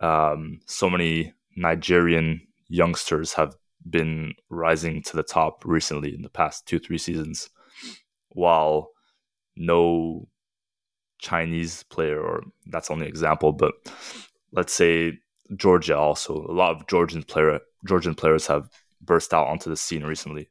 um, 0.00 0.60
so 0.66 0.90
many 0.90 1.32
Nigerian 1.56 2.40
youngsters 2.68 3.32
have 3.32 3.56
been 3.88 4.32
rising 4.50 5.02
to 5.02 5.16
the 5.16 5.22
top 5.22 5.64
recently 5.64 6.14
in 6.14 6.22
the 6.22 6.28
past 6.28 6.66
two 6.66 6.78
three 6.78 6.98
seasons 6.98 7.48
while 8.30 8.90
no 9.56 10.26
Chinese 11.24 11.82
player, 11.84 12.20
or 12.20 12.42
that's 12.66 12.90
only 12.90 13.06
example, 13.08 13.52
but 13.52 13.72
let's 14.52 14.74
say 14.74 15.18
Georgia 15.56 15.96
also. 15.96 16.34
A 16.34 16.52
lot 16.52 16.76
of 16.76 16.86
Georgian 16.86 17.22
player 17.22 17.60
Georgian 17.88 18.14
players 18.14 18.46
have 18.46 18.68
burst 19.00 19.34
out 19.34 19.48
onto 19.48 19.70
the 19.70 19.76
scene 19.76 20.04
recently. 20.04 20.48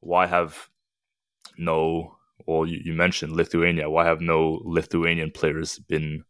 Why 0.00 0.26
have 0.26 0.68
no 1.58 2.16
well 2.46 2.66
you, 2.66 2.80
you 2.84 2.94
mentioned 2.94 3.32
Lithuania, 3.32 3.90
why 3.90 4.06
have 4.06 4.20
no 4.20 4.60
Lithuanian 4.64 5.30
players 5.30 5.78
been 5.78 6.24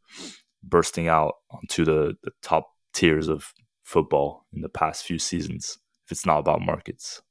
bursting 0.63 1.09
out 1.09 1.35
onto 1.51 1.85
the, 1.85 2.17
the 2.25 2.33
top 2.43 2.71
tiers 2.93 3.29
of 3.29 3.53
football 3.85 4.47
in 4.53 4.61
the 4.61 4.69
past 4.69 5.05
few 5.05 5.19
seasons 5.19 5.79
if 6.05 6.13
it's 6.13 6.27
not 6.27 6.39
about 6.39 6.61
markets? 6.61 7.23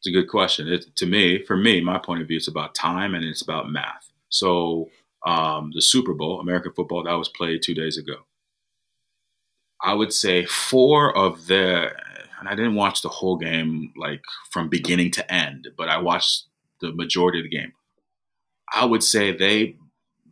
It's 0.00 0.08
a 0.08 0.10
good 0.10 0.28
question. 0.28 0.68
It, 0.68 0.96
to 0.96 1.06
me, 1.06 1.44
for 1.44 1.56
me, 1.56 1.80
my 1.80 1.98
point 1.98 2.22
of 2.22 2.28
view, 2.28 2.36
it's 2.36 2.48
about 2.48 2.74
time 2.74 3.14
and 3.14 3.24
it's 3.24 3.42
about 3.42 3.70
math. 3.70 4.10
So 4.28 4.90
um, 5.26 5.72
the 5.74 5.82
Super 5.82 6.14
Bowl, 6.14 6.40
American 6.40 6.72
football, 6.72 7.02
that 7.02 7.12
was 7.12 7.28
played 7.28 7.60
two 7.62 7.74
days 7.74 7.98
ago. 7.98 8.14
I 9.82 9.92
would 9.92 10.12
say 10.12 10.46
four 10.46 11.14
of 11.16 11.48
the, 11.48 11.90
and 12.38 12.48
I 12.48 12.54
didn't 12.54 12.76
watch 12.76 13.02
the 13.02 13.08
whole 13.08 13.36
game 13.36 13.92
like 13.96 14.22
from 14.50 14.68
beginning 14.68 15.10
to 15.12 15.32
end, 15.32 15.68
but 15.76 15.88
I 15.88 15.98
watched 15.98 16.44
the 16.80 16.92
majority 16.92 17.40
of 17.40 17.44
the 17.44 17.56
game. 17.56 17.72
I 18.72 18.84
would 18.84 19.02
say 19.02 19.36
they, 19.36 19.76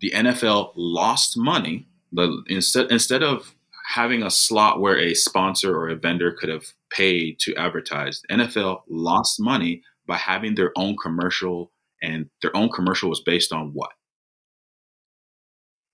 the 0.00 0.12
NFL 0.12 0.72
lost 0.76 1.36
money. 1.36 1.88
The, 2.12 2.42
instead 2.46 2.90
instead 2.92 3.22
of 3.22 3.54
having 3.94 4.22
a 4.22 4.30
slot 4.30 4.80
where 4.80 4.98
a 4.98 5.14
sponsor 5.14 5.76
or 5.76 5.88
a 5.88 5.96
vendor 5.96 6.32
could 6.32 6.48
have 6.48 6.66
paid 6.90 7.38
to 7.40 7.54
advertise, 7.56 8.22
the 8.28 8.36
NFL 8.36 8.82
lost 8.88 9.40
money 9.40 9.82
by 10.06 10.16
having 10.16 10.54
their 10.54 10.72
own 10.76 10.96
commercial, 11.02 11.72
and 12.02 12.28
their 12.42 12.56
own 12.56 12.70
commercial 12.70 13.10
was 13.10 13.20
based 13.20 13.52
on 13.52 13.70
what? 13.72 13.90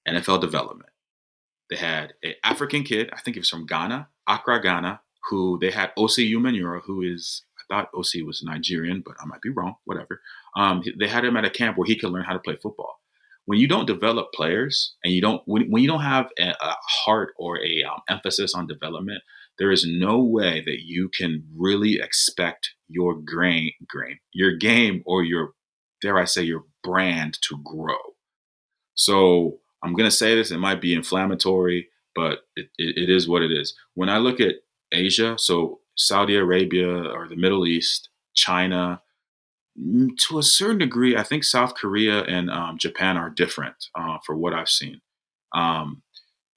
NFL 0.09 0.41
development. 0.41 0.91
They 1.69 1.77
had 1.77 2.15
an 2.23 2.35
African 2.43 2.83
kid, 2.83 3.11
I 3.13 3.21
think 3.21 3.37
he 3.37 3.41
was 3.41 3.49
from 3.49 3.67
Ghana, 3.67 4.09
Accra, 4.27 4.61
Ghana, 4.61 5.01
who 5.29 5.59
they 5.61 5.71
had 5.71 5.93
Osi 5.97 6.31
Umenyiora, 6.31 6.81
who 6.85 7.03
is, 7.03 7.45
I 7.59 7.63
thought 7.73 7.93
Osi 7.93 8.27
was 8.27 8.43
Nigerian, 8.43 9.03
but 9.05 9.15
I 9.21 9.27
might 9.27 9.41
be 9.41 9.51
wrong, 9.51 9.77
whatever. 9.85 10.21
Um, 10.57 10.83
they 10.99 11.07
had 11.07 11.25
him 11.25 11.37
at 11.37 11.45
a 11.45 11.51
camp 11.51 11.79
where 11.79 11.87
he 11.87 11.97
could 11.97 12.11
learn 12.11 12.25
how 12.25 12.33
to 12.33 12.41
play 12.41 12.57
football. 12.57 12.99
When 13.45 13.59
you 13.59 13.69
don't 13.69 13.87
develop 13.87 14.33
players 14.33 14.97
and 15.05 15.13
you 15.13 15.21
don't, 15.21 15.43
when, 15.47 15.71
when 15.71 15.83
you 15.83 15.89
don't 15.89 16.03
have 16.03 16.29
a, 16.39 16.51
a 16.51 16.77
heart 17.05 17.35
or 17.37 17.59
a 17.59 17.85
um, 17.85 18.01
emphasis 18.09 18.55
on 18.55 18.67
development, 18.67 19.23
there 19.59 19.71
is 19.71 19.87
no 19.87 20.19
way 20.23 20.63
that 20.65 20.81
you 20.85 21.09
can 21.17 21.45
really 21.57 22.01
expect 22.01 22.71
your 22.89 23.15
grain, 23.15 23.73
grain, 23.89 24.19
your 24.33 24.57
game 24.57 25.03
or 25.07 25.23
your, 25.23 25.53
dare 26.01 26.19
I 26.19 26.25
say, 26.25 26.43
your 26.43 26.65
brand 26.83 27.39
to 27.43 27.61
grow. 27.63 27.99
So 28.95 29.59
I'm 29.83 29.95
going 29.95 30.09
to 30.09 30.17
say 30.17 30.35
this, 30.35 30.51
it 30.51 30.59
might 30.59 30.81
be 30.81 30.95
inflammatory, 30.95 31.89
but 32.15 32.41
it, 32.57 32.69
it, 32.77 33.05
it 33.05 33.11
is 33.11 33.29
what 33.29 33.43
it 33.43 33.51
is. 33.51 33.75
When 33.95 34.09
I 34.09 34.19
look 34.19 34.41
at 34.41 34.57
Asia, 34.93 35.37
so 35.39 35.81
Saudi 35.97 36.37
Arabia 36.37 36.89
or 36.89 37.29
the 37.29 37.37
Middle 37.37 37.67
East, 37.67 38.09
China, 38.35 39.03
mm, 39.79 40.09
to 40.29 40.39
a 40.39 40.43
certain 40.43 40.79
degree, 40.79 41.17
I 41.17 41.23
think 41.23 41.45
South 41.45 41.75
Korea 41.75 42.23
and 42.23 42.51
um, 42.51 42.79
Japan 42.79 43.17
are 43.17 43.31
different 43.31 43.77
uh, 43.95 44.19
for 44.25 44.37
what 44.37 44.55
I've 44.55 44.69
seen. 44.69 45.01
Um, 45.55 46.03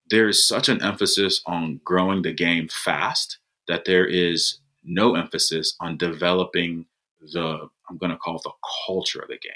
there 0.09 0.27
is 0.27 0.45
such 0.45 0.69
an 0.69 0.81
emphasis 0.83 1.41
on 1.45 1.79
growing 1.83 2.21
the 2.21 2.33
game 2.33 2.67
fast 2.67 3.39
that 3.67 3.85
there 3.85 4.05
is 4.05 4.59
no 4.83 5.15
emphasis 5.15 5.75
on 5.79 5.97
developing 5.97 6.85
the, 7.33 7.69
I'm 7.89 7.97
going 7.97 8.11
to 8.11 8.17
call 8.17 8.35
it 8.35 8.43
the 8.43 8.51
culture 8.85 9.21
of 9.21 9.29
the 9.29 9.37
game. 9.37 9.53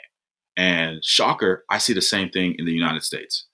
And 0.55 1.03
shocker, 1.03 1.65
I 1.69 1.77
see 1.77 1.93
the 1.93 2.01
same 2.01 2.29
thing 2.29 2.55
in 2.57 2.65
the 2.65 2.71
United 2.71 3.03
States 3.03 3.45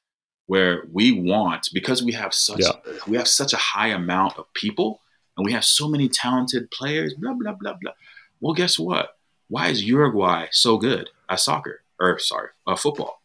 where 0.47 0.83
we 0.91 1.11
want 1.11 1.69
because 1.73 2.03
we 2.03 2.11
have 2.11 2.33
such 2.33 2.61
yeah. 2.61 2.71
we 3.07 3.17
have 3.17 3.27
such 3.27 3.53
a 3.53 3.57
high 3.57 3.87
amount 3.87 4.37
of 4.37 4.51
people 4.53 5.01
and 5.37 5.45
we 5.45 5.51
have 5.51 5.65
so 5.65 5.87
many 5.87 6.09
talented 6.09 6.69
players 6.71 7.13
blah 7.13 7.33
blah 7.33 7.53
blah 7.53 7.73
blah. 7.81 7.93
Well 8.41 8.53
guess 8.53 8.77
what? 8.77 9.17
Why 9.47 9.69
is 9.69 9.83
uruguay 9.83 10.47
so 10.51 10.77
good 10.77 11.09
at 11.29 11.39
soccer? 11.39 11.81
Or 11.99 12.19
sorry 12.19 12.49
uh, 12.67 12.75
football? 12.75 13.21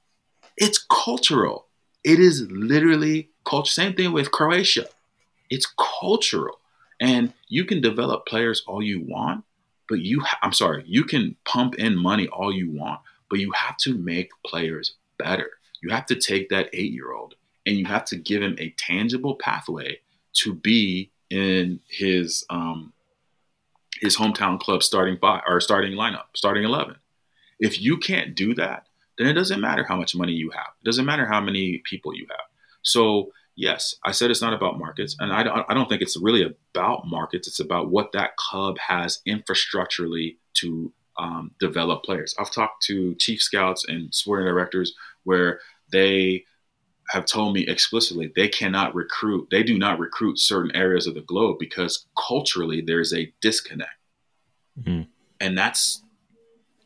It's 0.57 0.79
cultural. 0.79 1.67
It 2.05 2.21
is 2.21 2.47
literally 2.51 3.31
culture 3.45 3.71
same 3.71 3.95
thing 3.95 4.13
with 4.13 4.31
croatia. 4.31 4.87
It's 5.51 5.67
cultural. 6.01 6.61
And 7.01 7.33
you 7.49 7.65
can 7.65 7.81
develop 7.81 8.27
players 8.27 8.63
all 8.67 8.83
you 8.83 9.05
want 9.07 9.45
but 9.89 10.01
you 10.01 10.21
ha- 10.21 10.39
i'm 10.43 10.53
sorry 10.53 10.85
you 10.87 11.05
can 11.05 11.35
pump 11.45 11.75
in 11.77 11.97
money 11.97 12.29
all 12.29 12.53
you 12.53 12.71
want 12.71 13.01
but 13.31 13.39
you 13.39 13.51
have 13.53 13.77
to 13.79 13.95
make 13.95 14.31
players 14.47 14.95
better 15.19 15.51
you 15.83 15.91
have 15.91 16.07
to 16.07 16.15
take 16.15 16.49
that 16.49 16.69
eight 16.73 16.93
year 16.93 17.13
old 17.13 17.35
and 17.67 17.77
you 17.77 17.85
have 17.85 18.05
to 18.07 18.17
give 18.17 18.43
him 18.43 18.57
a 18.59 18.71
tangible 18.71 19.37
pathway 19.37 20.01
to 20.35 20.55
be 20.55 21.11
in 21.31 21.81
his 21.89 22.45
um, 22.51 22.93
his 24.01 24.17
hometown 24.17 24.59
club 24.59 24.83
starting 24.83 25.19
five 25.19 25.43
or 25.47 25.61
starting 25.61 25.93
lineup, 25.93 26.25
starting 26.35 26.65
eleven. 26.65 26.97
If 27.59 27.81
you 27.81 27.99
can't 27.99 28.35
do 28.35 28.55
that, 28.55 28.87
then 29.19 29.27
it 29.27 29.35
doesn't 29.35 29.61
matter 29.61 29.85
how 29.85 29.97
much 29.97 30.15
money 30.15 30.33
you 30.33 30.51
have. 30.51 30.69
It 30.81 30.85
doesn't 30.85 31.07
matter 31.07 31.27
how 31.27 31.41
many 31.41 31.83
people 31.85 32.15
you 32.15 32.27
have. 32.31 32.47
So 32.83 33.33
yes, 33.57 33.97
I 34.05 34.13
said 34.13 34.31
it's 34.31 34.41
not 34.41 34.55
about 34.55 34.79
markets, 34.79 35.17
and 35.19 35.33
I 35.33 35.43
don't, 35.43 35.67
I 35.69 35.75
don't 35.75 35.89
think 35.89 36.01
it's 36.01 36.17
really 36.17 36.43
about 36.43 37.07
markets. 37.07 37.49
It's 37.49 37.61
about 37.61 37.91
what 37.91 38.13
that 38.13 38.37
club 38.37 38.79
has 38.79 39.21
infrastructurally 39.27 40.37
to 40.55 40.93
um, 41.19 41.51
develop 41.59 42.05
players. 42.05 42.35
I've 42.39 42.53
talked 42.53 42.85
to 42.85 43.15
chief 43.17 43.43
scouts 43.43 43.85
and 43.89 44.15
sporting 44.15 44.47
directors 44.47 44.95
where 45.29 45.61
they 45.93 46.45
have 47.11 47.25
told 47.25 47.55
me 47.55 47.67
explicitly 47.67 48.33
they 48.35 48.49
cannot 48.49 48.95
recruit, 48.95 49.49
they 49.51 49.63
do 49.63 49.79
not 49.79 49.99
recruit 49.99 50.39
certain 50.39 50.75
areas 50.75 51.07
of 51.07 51.15
the 51.15 51.23
globe 51.23 51.57
because 51.59 52.07
culturally 52.17 52.81
there's 52.81 53.13
a 53.15 53.33
disconnect. 53.41 53.91
Mm-hmm. 54.79 55.03
And 55.41 55.57
that's 55.57 56.03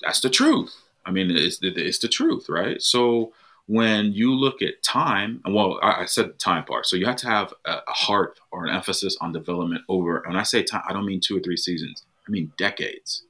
that's 0.02 0.20
the 0.20 0.30
truth. 0.30 0.74
I 1.06 1.10
mean, 1.12 1.30
it's, 1.30 1.58
it's 1.62 1.98
the 1.98 2.08
truth, 2.08 2.48
right? 2.48 2.82
So 2.82 3.32
when 3.66 4.12
you 4.12 4.34
look 4.34 4.60
at 4.62 4.82
time, 4.82 5.40
and 5.44 5.54
well, 5.54 5.78
I, 5.82 6.02
I 6.02 6.04
said 6.06 6.28
the 6.28 6.32
time 6.32 6.64
part. 6.64 6.86
So 6.86 6.96
you 6.96 7.06
have 7.06 7.16
to 7.16 7.28
have 7.28 7.54
a, 7.64 7.78
a 7.86 7.92
heart 7.92 8.40
or 8.50 8.66
an 8.66 8.74
emphasis 8.74 9.16
on 9.20 9.32
development 9.32 9.82
over. 9.88 10.22
When 10.26 10.36
I 10.36 10.42
say 10.42 10.62
time, 10.62 10.82
I 10.88 10.92
don't 10.92 11.06
mean 11.06 11.20
two 11.20 11.36
or 11.36 11.40
three 11.40 11.56
seasons. 11.56 12.04
I 12.26 12.30
mean 12.30 12.52
decades 12.58 13.24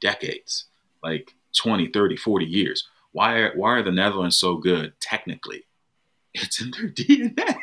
decades, 0.00 0.66
like 1.02 1.34
20, 1.56 1.88
30, 1.88 2.16
40 2.16 2.44
years. 2.44 2.88
Why 3.16 3.38
are, 3.38 3.52
why 3.54 3.70
are 3.76 3.82
the 3.82 3.92
Netherlands 3.92 4.36
so 4.36 4.56
good 4.56 4.92
technically 5.00 5.64
it's 6.42 6.60
in 6.60 6.70
their 6.70 6.88
DNA. 6.90 7.56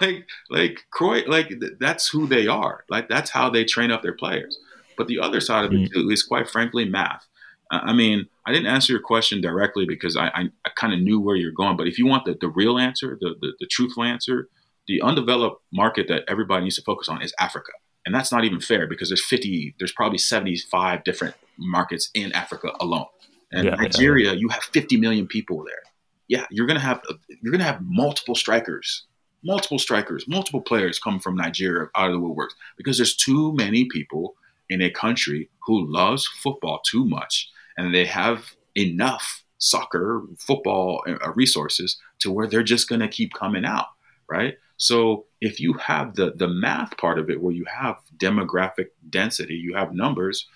like 0.00 0.26
like 0.50 0.80
Cruyff, 0.96 1.28
like 1.28 1.52
that's 1.78 2.08
who 2.08 2.26
they 2.26 2.46
are. 2.46 2.84
Like 2.88 3.08
that's 3.08 3.30
how 3.30 3.50
they 3.50 3.64
train 3.64 3.90
up 3.90 4.02
their 4.02 4.16
players. 4.16 4.58
But 4.96 5.06
the 5.06 5.20
other 5.20 5.40
side 5.40 5.64
of 5.64 5.72
it 5.72 5.76
mm. 5.76 5.92
too 5.92 6.10
is 6.10 6.22
quite 6.22 6.48
frankly 6.48 6.84
math. 6.84 7.26
I 7.70 7.92
mean, 7.92 8.26
I 8.46 8.52
didn't 8.52 8.68
answer 8.68 8.94
your 8.94 9.02
question 9.02 9.42
directly 9.42 9.84
because 9.84 10.16
I, 10.16 10.28
I, 10.28 10.44
I 10.64 10.70
kind 10.74 10.94
of 10.94 11.00
knew 11.00 11.20
where 11.20 11.36
you're 11.36 11.52
going. 11.52 11.76
But 11.76 11.86
if 11.86 11.98
you 11.98 12.06
want 12.06 12.24
the, 12.24 12.34
the 12.40 12.48
real 12.48 12.78
answer, 12.78 13.18
the, 13.20 13.34
the, 13.42 13.52
the 13.60 13.66
truthful 13.66 14.04
answer, 14.04 14.48
the 14.86 15.02
undeveloped 15.02 15.62
market 15.70 16.08
that 16.08 16.24
everybody 16.28 16.64
needs 16.64 16.76
to 16.76 16.82
focus 16.82 17.10
on 17.10 17.20
is 17.20 17.34
Africa. 17.38 17.72
And 18.06 18.14
that's 18.14 18.32
not 18.32 18.46
even 18.46 18.58
fair 18.58 18.86
because 18.86 19.10
there's 19.10 19.22
50, 19.22 19.74
there's 19.78 19.92
probably 19.92 20.16
75 20.16 21.04
different 21.04 21.34
markets 21.58 22.08
in 22.14 22.32
Africa 22.32 22.72
alone. 22.80 23.04
And 23.52 23.66
yeah, 23.66 23.74
Nigeria, 23.74 24.32
yeah. 24.32 24.38
you 24.38 24.48
have 24.48 24.62
50 24.62 24.98
million 24.98 25.26
people 25.26 25.64
there. 25.64 25.82
Yeah, 26.28 26.44
you're 26.50 26.66
gonna 26.66 26.80
have 26.80 27.00
you're 27.40 27.52
gonna 27.52 27.64
have 27.64 27.80
multiple 27.80 28.34
strikers, 28.34 29.04
multiple 29.42 29.78
strikers, 29.78 30.26
multiple 30.28 30.60
players 30.60 30.98
come 30.98 31.18
from 31.18 31.36
Nigeria 31.36 31.88
out 31.96 32.10
of 32.10 32.12
the 32.12 32.20
woodworks 32.20 32.52
because 32.76 32.98
there's 32.98 33.16
too 33.16 33.54
many 33.54 33.86
people 33.86 34.34
in 34.68 34.82
a 34.82 34.90
country 34.90 35.48
who 35.66 35.90
loves 35.90 36.26
football 36.26 36.80
too 36.84 37.06
much, 37.06 37.50
and 37.78 37.94
they 37.94 38.04
have 38.04 38.52
enough 38.76 39.42
soccer, 39.56 40.22
football 40.38 41.02
uh, 41.08 41.32
resources 41.32 41.96
to 42.18 42.30
where 42.30 42.46
they're 42.46 42.62
just 42.62 42.90
gonna 42.90 43.08
keep 43.08 43.32
coming 43.32 43.64
out, 43.64 43.86
right? 44.28 44.58
So 44.76 45.24
if 45.40 45.60
you 45.60 45.72
have 45.74 46.14
the 46.14 46.32
the 46.36 46.48
math 46.48 46.98
part 46.98 47.18
of 47.18 47.30
it, 47.30 47.40
where 47.40 47.54
you 47.54 47.64
have 47.64 47.96
demographic 48.18 48.88
density, 49.08 49.54
you 49.54 49.74
have 49.74 49.94
numbers. 49.94 50.46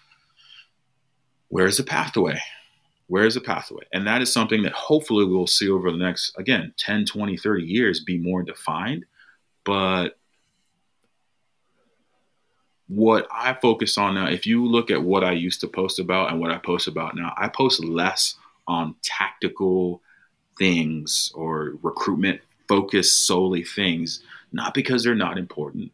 Where's 1.48 1.78
the 1.78 1.84
pathway? 1.84 2.40
Where 3.06 3.24
is 3.24 3.34
the 3.34 3.40
pathway? 3.40 3.84
And 3.92 4.06
that 4.06 4.22
is 4.22 4.32
something 4.32 4.62
that 4.62 4.72
hopefully 4.72 5.24
we'll 5.24 5.46
see 5.46 5.68
over 5.68 5.90
the 5.90 5.98
next, 5.98 6.32
again, 6.38 6.72
10, 6.78 7.04
20, 7.06 7.36
30 7.36 7.64
years 7.64 8.00
be 8.00 8.18
more 8.18 8.42
defined. 8.42 9.04
But 9.64 10.18
what 12.88 13.26
I 13.30 13.54
focus 13.54 13.98
on 13.98 14.14
now, 14.14 14.26
if 14.28 14.46
you 14.46 14.66
look 14.66 14.90
at 14.90 15.02
what 15.02 15.24
I 15.24 15.32
used 15.32 15.60
to 15.60 15.68
post 15.68 15.98
about 15.98 16.30
and 16.30 16.40
what 16.40 16.50
I 16.50 16.58
post 16.58 16.88
about 16.88 17.14
now, 17.14 17.34
I 17.36 17.48
post 17.48 17.82
less 17.84 18.36
on 18.66 18.94
tactical 19.02 20.02
things 20.58 21.32
or 21.34 21.74
recruitment 21.82 22.40
focused 22.68 23.26
solely 23.26 23.64
things, 23.64 24.22
not 24.52 24.74
because 24.74 25.02
they're 25.02 25.14
not 25.14 25.38
important, 25.38 25.92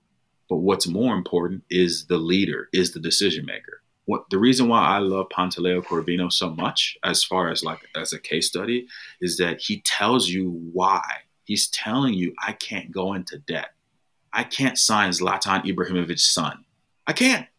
but 0.48 0.56
what's 0.56 0.86
more 0.86 1.14
important 1.14 1.62
is 1.70 2.05
the 2.06 2.18
leader, 2.18 2.68
is 2.72 2.93
the 2.93 3.01
decision 3.01 3.47
maker 3.47 3.82
what 4.09 4.30
the 4.30 4.39
reason 4.39 4.68
why 4.68 4.80
I 4.86 5.01
love 5.01 5.28
Pantaleo 5.28 5.85
Corvino 5.85 6.32
so 6.32 6.48
much, 6.48 6.97
as 7.05 7.22
far 7.22 7.51
as 7.51 7.62
like 7.62 7.80
as 7.94 8.14
a 8.14 8.18
case 8.18 8.48
study, 8.48 8.89
is 9.20 9.36
that 9.36 9.60
he 9.60 9.82
tells 9.82 10.30
you 10.30 10.48
why. 10.72 11.02
He's 11.44 11.68
telling 11.68 12.14
you, 12.14 12.32
I 12.43 12.52
can't 12.52 12.90
go 12.90 13.12
into 13.12 13.36
debt. 13.36 13.74
I 14.32 14.44
can't 14.44 14.78
sign 14.78 15.10
Zlatan 15.10 15.64
Ibrahimovic's 15.64 16.24
son. 16.24 16.64
I 17.06 17.12
can't. 17.12 17.47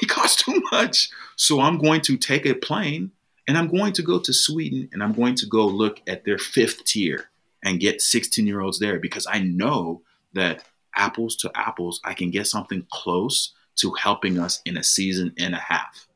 He 0.00 0.06
costs 0.06 0.44
too 0.44 0.62
much. 0.70 1.10
So 1.36 1.60
I'm 1.60 1.76
going 1.76 2.00
to 2.02 2.16
take 2.16 2.46
a 2.46 2.54
plane 2.54 3.10
and 3.48 3.58
I'm 3.58 3.68
going 3.68 3.92
to 3.94 4.02
go 4.02 4.20
to 4.20 4.32
Sweden 4.32 4.88
and 4.92 5.02
I'm 5.02 5.12
going 5.12 5.34
to 5.34 5.46
go 5.46 5.66
look 5.66 6.00
at 6.06 6.24
their 6.24 6.38
fifth 6.38 6.84
tier 6.84 7.28
and 7.64 7.80
get 7.80 8.00
16 8.00 8.46
year 8.46 8.60
olds 8.60 8.78
there 8.78 9.00
because 9.00 9.26
I 9.28 9.40
know 9.40 10.02
that 10.32 10.64
apples 10.96 11.34
to 11.36 11.50
apples, 11.56 12.00
I 12.04 12.14
can 12.14 12.30
get 12.30 12.46
something 12.46 12.86
close 12.90 13.52
to 13.80 13.92
helping 13.92 14.38
us 14.38 14.60
in 14.64 14.76
a 14.76 14.84
season 14.84 15.32
and 15.38 15.54
a 15.54 15.58
half. 15.58 16.06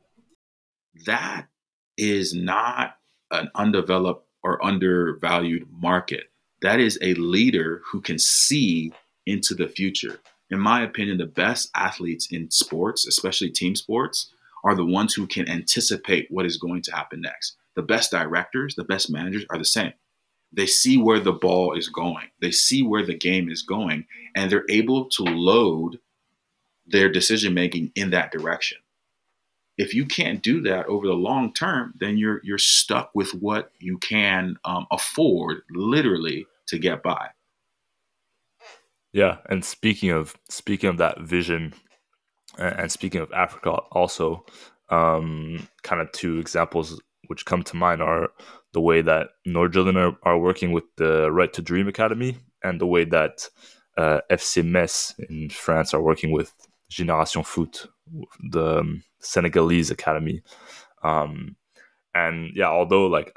That 1.05 1.47
is 1.97 2.33
not 2.33 2.97
an 3.31 3.49
undeveloped 3.55 4.27
or 4.43 4.63
undervalued 4.63 5.67
market. 5.71 6.25
That 6.61 6.79
is 6.79 6.97
a 7.01 7.13
leader 7.15 7.81
who 7.91 8.01
can 8.01 8.19
see 8.19 8.91
into 9.25 9.55
the 9.55 9.67
future. 9.67 10.19
In 10.51 10.59
my 10.59 10.83
opinion, 10.83 11.17
the 11.17 11.25
best 11.25 11.69
athletes 11.75 12.27
in 12.31 12.51
sports, 12.51 13.07
especially 13.07 13.49
team 13.49 13.75
sports, 13.75 14.31
are 14.63 14.75
the 14.75 14.85
ones 14.85 15.13
who 15.13 15.27
can 15.27 15.49
anticipate 15.49 16.27
what 16.29 16.45
is 16.45 16.57
going 16.57 16.81
to 16.83 16.95
happen 16.95 17.21
next. 17.21 17.57
The 17.75 17.81
best 17.81 18.11
directors, 18.11 18.75
the 18.75 18.83
best 18.83 19.09
managers 19.09 19.45
are 19.49 19.57
the 19.57 19.65
same. 19.65 19.93
They 20.51 20.65
see 20.65 20.97
where 20.97 21.19
the 21.19 21.33
ball 21.33 21.73
is 21.73 21.89
going, 21.89 22.27
they 22.41 22.51
see 22.51 22.81
where 22.81 23.05
the 23.05 23.17
game 23.17 23.49
is 23.49 23.61
going, 23.61 24.05
and 24.35 24.49
they're 24.49 24.65
able 24.69 25.09
to 25.09 25.23
load 25.23 25.99
their 26.87 27.11
decision 27.11 27.53
making 27.53 27.91
in 27.95 28.11
that 28.11 28.31
direction. 28.31 28.77
If 29.77 29.93
you 29.93 30.05
can't 30.05 30.41
do 30.41 30.61
that 30.61 30.85
over 30.85 31.05
the 31.05 31.13
long 31.13 31.53
term, 31.53 31.93
then 31.99 32.17
you're 32.17 32.39
you're 32.43 32.57
stuck 32.57 33.11
with 33.13 33.31
what 33.31 33.71
you 33.79 33.97
can 33.97 34.55
um, 34.63 34.87
afford, 34.89 35.63
literally, 35.69 36.47
to 36.67 36.79
get 36.79 37.03
by. 37.03 37.29
Yeah, 39.11 39.37
and 39.49 39.63
speaking 39.63 40.11
of 40.11 40.35
speaking 40.49 40.89
of 40.89 40.97
that 40.97 41.21
vision, 41.21 41.73
and 42.57 42.91
speaking 42.91 43.21
of 43.21 43.31
Africa, 43.33 43.71
also, 43.91 44.45
um, 44.89 45.67
kind 45.83 46.01
of 46.01 46.11
two 46.11 46.39
examples 46.39 47.01
which 47.27 47.45
come 47.45 47.63
to 47.63 47.75
mind 47.75 48.01
are 48.01 48.29
the 48.73 48.81
way 48.81 49.01
that 49.01 49.29
Nordsjælland 49.47 49.95
are, 49.95 50.17
are 50.23 50.37
working 50.37 50.71
with 50.71 50.83
the 50.97 51.31
Right 51.31 51.51
to 51.53 51.61
Dream 51.61 51.87
Academy, 51.87 52.37
and 52.63 52.79
the 52.79 52.87
way 52.87 53.03
that 53.05 53.49
uh, 53.97 54.19
FC 54.31 54.63
Metz 54.65 55.15
in 55.29 55.49
France 55.49 55.93
are 55.93 56.01
working 56.01 56.31
with 56.31 56.53
Génération 56.95 57.45
Foot, 57.45 57.87
the 58.51 58.79
um, 58.79 59.03
Senegalese 59.19 59.91
academy. 59.91 60.41
Um, 61.03 61.57
and 62.13 62.51
yeah, 62.55 62.69
although 62.69 63.07
like 63.07 63.33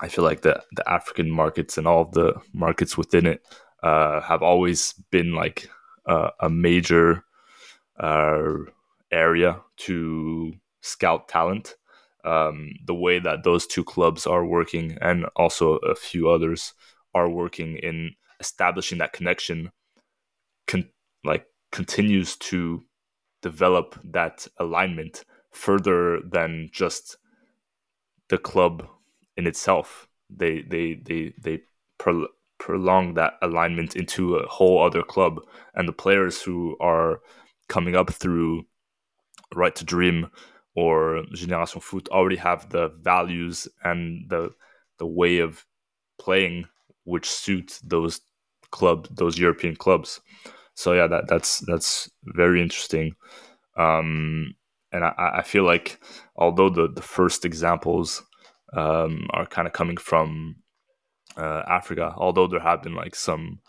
I 0.00 0.08
feel 0.08 0.24
like 0.24 0.40
the 0.40 0.62
the 0.72 0.88
African 0.88 1.30
markets 1.30 1.76
and 1.78 1.86
all 1.86 2.02
of 2.02 2.12
the 2.12 2.40
markets 2.52 2.96
within 2.96 3.26
it 3.26 3.46
uh, 3.82 4.20
have 4.22 4.42
always 4.42 4.94
been 5.10 5.34
like 5.34 5.68
a 6.06 6.50
major 6.50 7.24
uh, 7.98 8.52
area 9.10 9.60
to 9.76 10.52
scout 10.80 11.28
talent. 11.28 11.76
Um, 12.24 12.72
the 12.86 12.94
way 12.94 13.18
that 13.18 13.44
those 13.44 13.66
two 13.66 13.84
clubs 13.84 14.26
are 14.26 14.46
working, 14.46 14.96
and 15.02 15.26
also 15.36 15.76
a 15.76 15.94
few 15.94 16.30
others 16.30 16.72
are 17.14 17.28
working 17.28 17.76
in 17.76 18.12
establishing 18.40 18.98
that 18.98 19.12
connection, 19.12 19.70
can 20.66 20.88
continues 21.74 22.36
to 22.36 22.84
develop 23.42 23.98
that 24.04 24.46
alignment 24.58 25.24
further 25.50 26.20
than 26.20 26.70
just 26.72 27.16
the 28.28 28.38
club 28.38 28.86
in 29.36 29.46
itself. 29.46 30.08
They 30.30 30.62
they 30.62 30.94
they 30.94 31.34
they 31.42 31.62
pro- 31.98 32.28
prolong 32.58 33.14
that 33.14 33.34
alignment 33.42 33.96
into 33.96 34.36
a 34.36 34.46
whole 34.46 34.82
other 34.84 35.02
club, 35.02 35.40
and 35.74 35.88
the 35.88 35.92
players 35.92 36.40
who 36.40 36.76
are 36.80 37.20
coming 37.68 37.96
up 37.96 38.10
through 38.12 38.64
Right 39.52 39.74
to 39.74 39.84
Dream 39.84 40.28
or 40.76 41.24
Génération 41.34 41.82
Foot 41.82 42.08
already 42.10 42.36
have 42.36 42.70
the 42.70 42.88
values 43.02 43.68
and 43.82 44.30
the 44.30 44.50
the 44.98 45.06
way 45.06 45.38
of 45.38 45.66
playing 46.20 46.66
which 47.04 47.28
suit 47.28 47.80
those 47.82 48.20
club 48.70 49.08
those 49.10 49.38
European 49.38 49.74
clubs 49.76 50.20
so 50.74 50.92
yeah, 50.92 51.06
that 51.06 51.28
that's 51.28 51.60
that's 51.60 52.10
very 52.24 52.60
interesting. 52.60 53.14
Um, 53.76 54.54
and 54.92 55.04
I, 55.04 55.36
I 55.36 55.42
feel 55.42 55.64
like 55.64 56.00
although 56.36 56.68
the 56.68 56.88
the 56.88 57.02
first 57.02 57.44
examples 57.44 58.22
um, 58.72 59.28
are 59.30 59.46
kind 59.46 59.66
of 59.66 59.72
coming 59.72 59.96
from 59.96 60.56
uh, 61.36 61.62
Africa, 61.66 62.12
although 62.16 62.46
there 62.46 62.60
have 62.60 62.82
been 62.82 62.94
like 62.94 63.14
some 63.14 63.60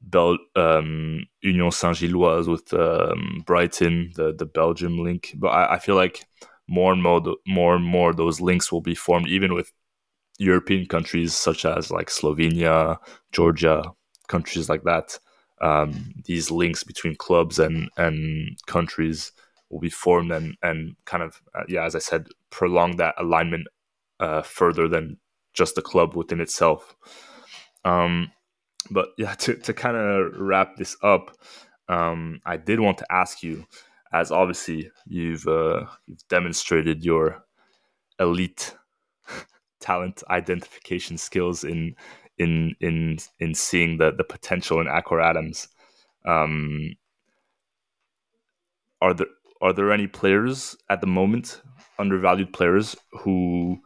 Bel- 0.00 0.38
um, 0.56 1.26
Union 1.42 1.70
Saint 1.70 1.98
Gilloise 1.98 2.48
with 2.48 2.72
um, 2.74 3.42
Brighton, 3.46 4.12
the 4.16 4.34
the 4.34 4.46
Belgium 4.46 4.98
link, 4.98 5.32
but 5.36 5.48
I, 5.48 5.74
I, 5.74 5.78
feel 5.78 5.94
like 5.94 6.26
more 6.68 6.92
and 6.92 7.02
more 7.02 7.22
more 7.46 7.76
and 7.76 7.84
more 7.84 8.12
those 8.12 8.40
links 8.40 8.70
will 8.70 8.82
be 8.82 8.94
formed 8.94 9.28
even 9.28 9.54
with 9.54 9.72
European 10.38 10.86
countries 10.86 11.34
such 11.34 11.64
as 11.64 11.90
like 11.90 12.08
Slovenia, 12.08 12.98
Georgia, 13.32 13.82
countries 14.28 14.68
like 14.68 14.82
that 14.84 15.18
um, 15.60 16.12
these 16.24 16.50
links 16.50 16.84
between 16.84 17.16
clubs 17.16 17.58
and 17.58 17.88
and 17.96 18.58
countries 18.66 19.32
will 19.70 19.80
be 19.80 19.90
formed 19.90 20.32
and 20.32 20.56
and 20.62 20.96
kind 21.06 21.22
of 21.22 21.40
uh, 21.54 21.64
yeah 21.68 21.84
as 21.84 21.94
i 21.94 21.98
said 21.98 22.26
prolong 22.50 22.96
that 22.96 23.14
alignment 23.18 23.66
uh, 24.20 24.42
further 24.42 24.88
than 24.88 25.18
just 25.52 25.74
the 25.74 25.82
club 25.82 26.14
within 26.16 26.40
itself. 26.40 26.96
Um, 27.84 28.30
but 28.90 29.08
yeah 29.18 29.34
to, 29.34 29.54
to 29.54 29.72
kind 29.74 29.96
of 29.96 30.32
wrap 30.38 30.76
this 30.76 30.96
up 31.02 31.36
um, 31.88 32.40
i 32.44 32.56
did 32.56 32.80
want 32.80 32.98
to 32.98 33.06
ask 33.12 33.42
you 33.42 33.64
as 34.12 34.30
obviously 34.30 34.90
you've 35.06 35.46
uh, 35.46 35.84
you've 36.06 36.26
demonstrated 36.28 37.04
your 37.04 37.44
elite 38.18 38.74
talent 39.80 40.22
identification 40.30 41.18
skills 41.18 41.64
in 41.64 41.94
in 42.38 42.74
in 42.80 43.18
in 43.38 43.54
seeing 43.54 43.98
the 43.98 44.12
the 44.12 44.24
potential 44.24 44.80
in 44.80 44.88
Akor 44.88 45.20
Adams. 45.20 45.68
Um, 46.24 46.96
are 49.00 49.14
there 49.14 49.26
are 49.60 49.72
there 49.72 49.92
any 49.92 50.06
players 50.06 50.76
at 50.90 51.00
the 51.00 51.06
moment, 51.06 51.62
undervalued 51.98 52.52
players, 52.52 52.96
who 53.12 53.80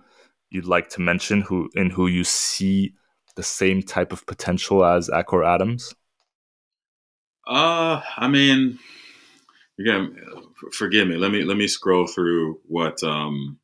you'd 0.50 0.66
like 0.66 0.88
to 0.90 1.00
mention, 1.00 1.42
who 1.42 1.70
in 1.74 1.90
who 1.90 2.06
you 2.06 2.24
see 2.24 2.94
the 3.36 3.42
same 3.42 3.82
type 3.82 4.12
of 4.12 4.26
potential 4.26 4.84
as 4.84 5.08
Akor 5.08 5.44
Adams? 5.44 5.94
Uh, 7.46 8.00
I 8.16 8.28
mean, 8.28 8.78
again, 9.78 10.16
forgive 10.72 11.08
me. 11.08 11.16
Let 11.16 11.30
me 11.30 11.44
let 11.44 11.56
me 11.56 11.68
scroll 11.68 12.06
through 12.06 12.60
what 12.66 13.02
um 13.02 13.58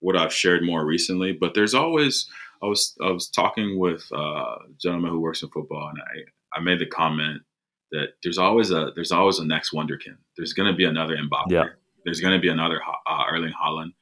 what 0.00 0.16
I've 0.16 0.32
shared 0.32 0.62
more 0.64 0.84
recently. 0.84 1.32
But 1.32 1.54
there's 1.54 1.74
always 1.74 2.28
I 2.62 2.66
was 2.66 2.96
I 3.02 3.10
was 3.10 3.28
talking 3.28 3.78
with 3.78 4.06
uh, 4.12 4.16
a 4.16 4.58
gentleman 4.80 5.10
who 5.10 5.20
works 5.20 5.42
in 5.42 5.48
football, 5.50 5.88
and 5.88 5.98
I 5.98 6.58
I 6.58 6.62
made 6.62 6.78
the 6.78 6.86
comment 6.86 7.42
that 7.90 8.14
there's 8.22 8.38
always 8.38 8.70
a 8.70 8.92
there's 8.94 9.12
always 9.12 9.38
a 9.38 9.44
next 9.44 9.72
wonderkin. 9.72 10.16
There's 10.36 10.52
going 10.52 10.70
to 10.70 10.76
be 10.76 10.84
another 10.84 11.16
Mbappe. 11.16 11.50
Yeah. 11.50 11.64
There's 12.04 12.20
going 12.20 12.34
to 12.34 12.40
be 12.40 12.48
another 12.48 12.80
uh, 13.06 13.24
Erling 13.30 13.52
Haaland. 13.52 13.92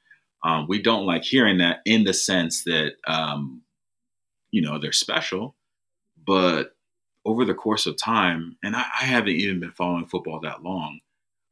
Um, 0.43 0.67
we 0.69 0.81
don't 0.81 1.05
like 1.05 1.23
hearing 1.23 1.59
that 1.59 1.81
in 1.85 2.05
the 2.05 2.15
sense 2.15 2.65
that 2.65 2.93
um, 3.07 3.63
you 4.51 4.63
know 4.63 4.79
they're 4.79 4.93
special, 4.93 5.57
but 6.27 6.73
over 7.25 7.45
the 7.45 7.55
course 7.55 7.87
of 7.87 7.97
time, 7.97 8.57
and 8.63 8.75
I, 8.75 8.81
I 8.81 9.05
haven't 9.05 9.35
even 9.35 9.61
been 9.61 9.73
following 9.73 10.07
football 10.07 10.41
that 10.41 10.63
long, 10.63 11.01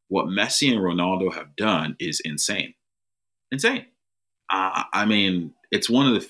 what 0.09 0.27
Messi 0.27 0.73
and 0.73 0.81
Ronaldo 0.81 1.33
have 1.35 1.55
done 1.57 1.97
is 1.99 2.21
insane, 2.25 2.75
insane. 3.51 3.87
Uh, 4.51 4.85
I 4.95 5.05
mean, 5.05 5.53
it's 5.71 5.91
one 5.91 6.07
of 6.07 6.15
the 6.15 6.27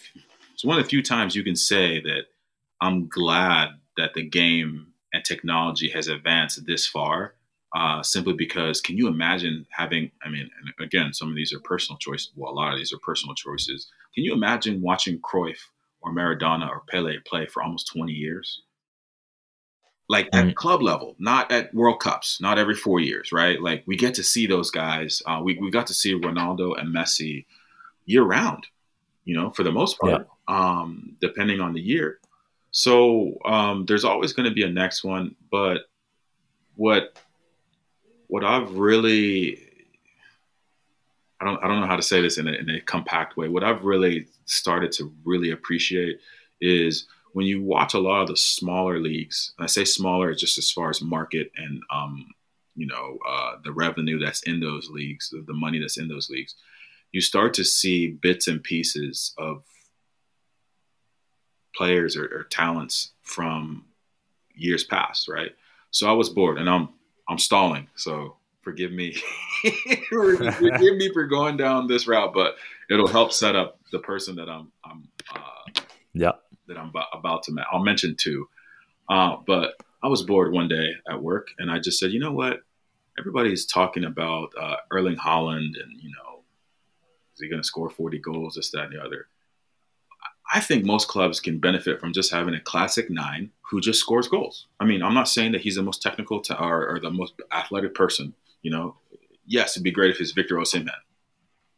it's 0.59 0.65
one 0.65 0.77
of 0.77 0.83
the 0.83 0.89
few 0.89 1.05
times 1.05 1.37
you 1.37 1.45
can 1.45 1.55
say 1.55 2.01
that 2.01 2.23
I'm 2.81 3.07
glad 3.07 3.69
that 3.97 4.15
the 4.15 4.25
game 4.25 4.89
and 5.13 5.25
technology 5.25 5.89
has 5.91 6.09
advanced 6.09 6.67
this 6.67 6.85
far. 6.85 7.35
Uh, 7.77 8.03
simply 8.03 8.33
because, 8.33 8.81
can 8.81 8.97
you 8.97 9.07
imagine 9.07 9.65
having? 9.71 10.11
I 10.25 10.29
mean, 10.29 10.51
again, 10.81 11.13
some 11.13 11.29
of 11.29 11.37
these 11.37 11.53
are 11.53 11.61
personal 11.61 11.97
choices. 11.99 12.33
Well, 12.35 12.51
a 12.51 12.55
lot 12.55 12.73
of 12.73 12.79
these 12.81 12.93
are 12.93 12.99
personal 12.99 13.37
choices. 13.37 13.87
Can 14.13 14.25
you 14.25 14.33
imagine 14.33 14.83
watching 14.83 15.21
Cruyff 15.21 15.59
or 16.01 16.13
Maradona 16.13 16.69
or 16.69 16.83
Pele 16.89 17.19
play 17.25 17.47
for 17.47 17.63
almost 17.63 17.93
20 17.93 18.13
years? 18.13 18.63
Like 20.09 20.29
mm-hmm. 20.33 20.49
at 20.49 20.57
club 20.57 20.83
level, 20.83 21.15
not 21.21 21.53
at 21.53 21.73
World 21.73 22.01
Cups, 22.01 22.41
not 22.41 22.59
every 22.59 22.75
four 22.75 22.99
years, 22.99 23.31
right? 23.31 23.63
Like 23.63 23.85
we 23.87 23.97
get 23.97 24.15
to 24.15 24.25
see 24.25 24.49
those 24.49 24.73
guys. 24.73 25.23
Uh, 25.25 25.41
we, 25.41 25.57
we 25.61 25.71
got 25.71 25.87
to 25.87 25.95
see 25.95 26.19
Ronaldo 26.19 26.77
and 26.77 26.93
Messi 26.93 27.45
year 28.07 28.25
round, 28.25 28.67
you 29.25 29.37
know, 29.37 29.51
for 29.51 29.63
the 29.63 29.71
most 29.71 30.01
part, 30.01 30.23
yeah. 30.23 30.35
Um, 30.49 31.17
depending 31.21 31.61
on 31.61 31.73
the 31.73 31.81
year. 31.81 32.19
So 32.71 33.39
um, 33.45 33.87
there's 33.87 34.05
always 34.05 34.33
going 34.33 34.49
to 34.49 34.55
be 34.55 34.65
a 34.65 34.69
next 34.69 35.05
one, 35.05 35.35
but 35.51 35.83
what 36.77 37.19
what 38.27 38.45
I've 38.45 38.73
really 38.73 39.63
I 41.41 41.45
don't 41.45 41.63
I 41.63 41.69
don't 41.69 41.81
know 41.81 41.87
how 41.87 41.97
to 41.97 42.03
say 42.03 42.21
this 42.21 42.39
in 42.39 42.49
a, 42.49 42.53
in 42.53 42.71
a 42.71 42.81
compact 42.81 43.37
way. 43.37 43.49
What 43.49 43.65
I've 43.65 43.85
really 43.85 44.27
started 44.45 44.93
to 44.93 45.13
really 45.25 45.51
appreciate 45.51 46.21
is 46.61 47.07
when 47.33 47.47
you 47.47 47.63
watch 47.63 47.95
a 47.95 47.99
lot 47.99 48.23
of 48.23 48.29
the 48.29 48.37
smaller 48.37 48.99
leagues. 48.99 49.53
I 49.59 49.67
say 49.67 49.85
smaller 49.85 50.35
just 50.35 50.59
as 50.59 50.71
far 50.71 50.91
as 50.91 51.01
market 51.01 51.53
and 51.57 51.81
um, 51.91 52.27
you 52.75 52.87
know 52.87 53.19
uh, 53.27 53.57
the 53.65 53.73
revenue 53.73 54.19
that's 54.19 54.43
in 54.43 54.61
those 54.61 54.91
leagues, 54.91 55.33
the 55.33 55.55
money 55.55 55.79
that's 55.79 55.99
in 55.99 56.09
those 56.09 56.29
leagues 56.29 56.55
you 57.13 57.21
start 57.21 57.55
to 57.55 57.65
see 57.65 58.09
bits 58.09 58.49
and 58.49 58.63
pieces 58.63 59.35
of 59.39 59.65
players 61.75 62.17
or, 62.17 62.25
or 62.25 62.45
talents 62.45 63.13
from 63.23 63.85
years 64.55 64.85
past, 64.85 65.29
right? 65.29 65.53
So 65.91 66.09
I 66.09 66.13
was 66.13 66.29
bored, 66.29 66.59
and 66.59 66.69
I'm 66.69 66.89
I'm 67.29 67.39
stalling. 67.39 67.89
So 67.95 68.37
forgive 68.63 68.93
me, 68.93 69.17
forgive 70.09 70.97
me 70.97 71.11
for 71.13 71.27
going 71.27 71.57
down 71.57 71.87
this 71.87 72.07
route, 72.07 72.33
but 72.35 72.57
it'll 72.91 73.09
help 73.09 73.33
set 73.33 73.57
up 73.57 73.79
the 73.93 73.99
person 73.99 74.37
that 74.37 74.49
I'm 74.49 74.71
I'm 74.85 75.09
uh, 75.35 75.83
yeah 76.13 76.33
that 76.67 76.77
I'm 76.77 76.93
about 77.13 77.45
to. 77.45 77.57
I'll 77.73 77.85
mention 77.85 78.17
two, 78.19 78.49
uh, 79.09 79.37
but 79.47 79.75
I 80.03 80.09
was 80.09 80.23
bored 80.23 80.53
one 80.53 80.69
day 80.69 80.93
at 81.11 81.23
work, 81.23 81.49
and 81.59 81.71
I 81.71 81.79
just 81.79 81.99
said, 81.99 82.13
you 82.13 82.21
know 82.21 82.33
what? 82.33 82.61
Everybody's 83.19 83.67
talking 83.67 84.05
about 84.05 84.51
uh, 84.61 84.77
Erling 84.93 85.17
Haaland, 85.17 85.81
and 85.83 86.01
you 86.01 86.11
know 86.11 86.29
is 87.39 87.43
he 87.43 87.49
going 87.49 87.63
to 87.63 87.67
score 87.67 87.89
40 87.89 88.19
goals, 88.19 88.55
this, 88.55 88.71
that, 88.73 88.87
and 88.87 88.93
the 88.95 89.01
other? 89.01 89.29
I 90.53 90.61
think 90.61 90.85
most 90.85 91.09
clubs 91.09 91.41
can 91.41 91.59
benefit 91.59 92.01
from 92.01 92.13
just 92.13 92.33
having 92.33 92.55
a 92.55 92.61
classic 92.61 93.11
nine 93.11 93.51
who 93.71 93.81
just 93.81 94.01
scores 94.01 94.29
goals. 94.29 94.67
I 94.81 94.87
mean, 94.87 95.03
I'm 95.03 95.15
not 95.15 95.29
saying 95.29 95.53
that 95.53 95.61
he's 95.61 95.77
the 95.77 95.83
most 95.83 96.03
technical 96.03 96.41
to, 96.43 96.59
or, 96.59 96.89
or, 96.89 97.01
the 97.01 97.11
most 97.11 97.35
athletic 97.53 97.95
person. 97.95 98.33
You 98.63 98.71
know, 98.71 98.97
yes, 99.47 99.77
it'd 99.77 99.85
be 99.85 99.91
great 99.91 100.11
if 100.11 100.21
it's 100.21 100.33
Victor 100.33 100.57
Osimhen. 100.57 100.89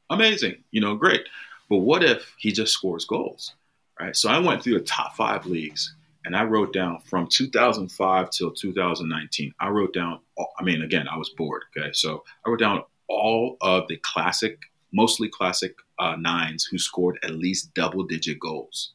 Amazing, 0.09 0.63
you 0.71 0.81
know, 0.81 0.95
great. 0.95 1.23
But 1.69 1.79
what 1.79 2.05
if 2.05 2.35
he 2.39 2.53
just 2.53 2.73
scores 2.73 3.05
goals, 3.05 3.55
right? 3.99 4.15
So 4.15 4.29
I 4.29 4.39
went 4.39 4.63
through 4.63 4.79
the 4.79 4.85
top 4.85 5.17
five 5.17 5.47
leagues 5.47 5.95
and 6.25 6.37
I 6.37 6.45
wrote 6.45 6.73
down 6.73 7.01
from 7.05 7.27
2005 7.27 8.31
till 8.31 8.53
2019. 8.53 9.55
I 9.59 9.69
wrote 9.69 9.95
down, 9.95 10.21
I 10.59 10.63
mean, 10.63 10.83
again, 10.83 11.09
I 11.09 11.17
was 11.17 11.31
bored. 11.31 11.63
Okay, 11.77 11.91
so 11.93 12.25
I 12.45 12.51
wrote 12.51 12.61
down 12.61 12.83
all 13.09 13.57
of 13.61 13.89
the 13.89 13.97
classic 13.97 14.61
mostly 14.93 15.29
classic 15.29 15.77
uh, 16.01 16.17
nines 16.17 16.65
who 16.65 16.79
scored 16.79 17.19
at 17.23 17.37
least 17.37 17.75
double 17.75 18.05
digit 18.05 18.41
goals. 18.41 18.93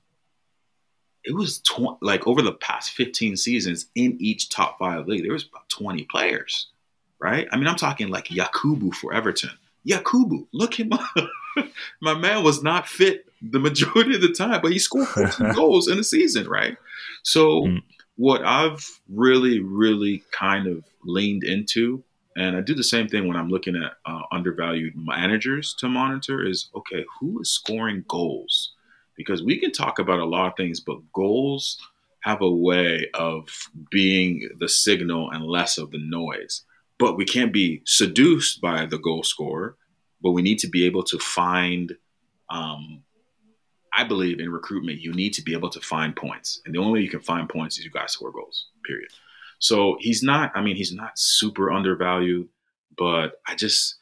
It 1.23 1.35
was 1.35 1.59
tw- 1.59 2.01
like 2.01 2.27
over 2.27 2.41
the 2.41 2.53
past 2.53 2.91
15 2.91 3.37
seasons 3.37 3.87
in 3.95 4.17
each 4.19 4.49
top 4.49 4.77
five 4.77 5.07
league, 5.07 5.23
there 5.23 5.33
was 5.33 5.47
about 5.47 5.69
20 5.69 6.03
players, 6.05 6.67
right? 7.19 7.47
I 7.51 7.57
mean, 7.57 7.67
I'm 7.67 7.77
talking 7.77 8.09
like 8.09 8.25
Yakubu 8.25 8.93
for 8.93 9.13
Everton. 9.13 9.51
Yakubu, 9.87 10.47
look 10.51 10.79
him 10.79 10.93
up. 10.93 11.29
My 12.01 12.15
man 12.15 12.43
was 12.43 12.63
not 12.63 12.87
fit 12.87 13.25
the 13.41 13.59
majority 13.59 14.15
of 14.15 14.21
the 14.21 14.33
time, 14.33 14.59
but 14.61 14.71
he 14.71 14.79
scored 14.79 15.07
14 15.07 15.53
goals 15.55 15.87
in 15.87 15.99
a 15.99 16.03
season, 16.03 16.47
right? 16.47 16.77
So, 17.23 17.63
mm. 17.63 17.83
what 18.17 18.43
I've 18.43 18.99
really, 19.09 19.59
really 19.59 20.23
kind 20.31 20.67
of 20.67 20.83
leaned 21.03 21.43
into 21.43 22.03
and 22.35 22.55
I 22.55 22.61
do 22.61 22.75
the 22.75 22.83
same 22.83 23.07
thing 23.07 23.27
when 23.27 23.37
I'm 23.37 23.49
looking 23.49 23.75
at 23.75 23.93
uh, 24.05 24.21
undervalued 24.31 24.93
managers 24.95 25.73
to 25.75 25.87
monitor 25.87 26.45
is 26.45 26.69
okay, 26.75 27.05
who 27.19 27.41
is 27.41 27.51
scoring 27.51 28.03
goals? 28.07 28.73
Because 29.15 29.41
we 29.41 29.57
can 29.57 29.71
talk 29.71 29.99
about 29.99 30.19
a 30.19 30.25
lot 30.25 30.47
of 30.47 30.57
things, 30.57 30.81
but 30.81 30.97
goals 31.13 31.79
have 32.21 32.41
a 32.41 32.51
way 32.51 33.07
of 33.13 33.47
being 33.89 34.49
the 34.59 34.67
signal 34.67 35.31
and 35.31 35.45
less 35.45 35.77
of 35.77 35.91
the 35.91 35.99
noise. 35.99 36.63
But 36.99 37.15
we 37.15 37.23
can't 37.23 37.53
be 37.53 37.81
seduced 37.85 38.59
by 38.59 38.85
the 38.85 38.97
goal 38.97 39.23
scorer, 39.23 39.77
but 40.21 40.31
we 40.31 40.41
need 40.41 40.59
to 40.59 40.69
be 40.69 40.85
able 40.85 41.03
to 41.03 41.19
find. 41.19 41.95
Um, 42.49 43.03
I 43.97 44.03
believe 44.03 44.41
in 44.41 44.51
recruitment, 44.51 44.99
you 44.99 45.13
need 45.13 45.33
to 45.35 45.41
be 45.41 45.53
able 45.53 45.69
to 45.69 45.79
find 45.79 46.13
points. 46.13 46.61
And 46.65 46.75
the 46.75 46.79
only 46.79 46.91
way 46.91 46.99
you 46.99 47.09
can 47.09 47.21
find 47.21 47.47
points 47.47 47.77
is 47.77 47.85
you 47.85 47.91
guys 47.91 48.11
score 48.11 48.31
goals, 48.31 48.67
period. 48.85 49.09
So 49.65 49.97
he's 49.99 50.21
not, 50.21 50.51
I 50.53 50.61
mean, 50.61 50.75
he's 50.75 50.93
not 50.93 51.17
super 51.17 51.71
undervalued, 51.71 52.49
but 52.95 53.41
I 53.47 53.55
just, 53.55 53.95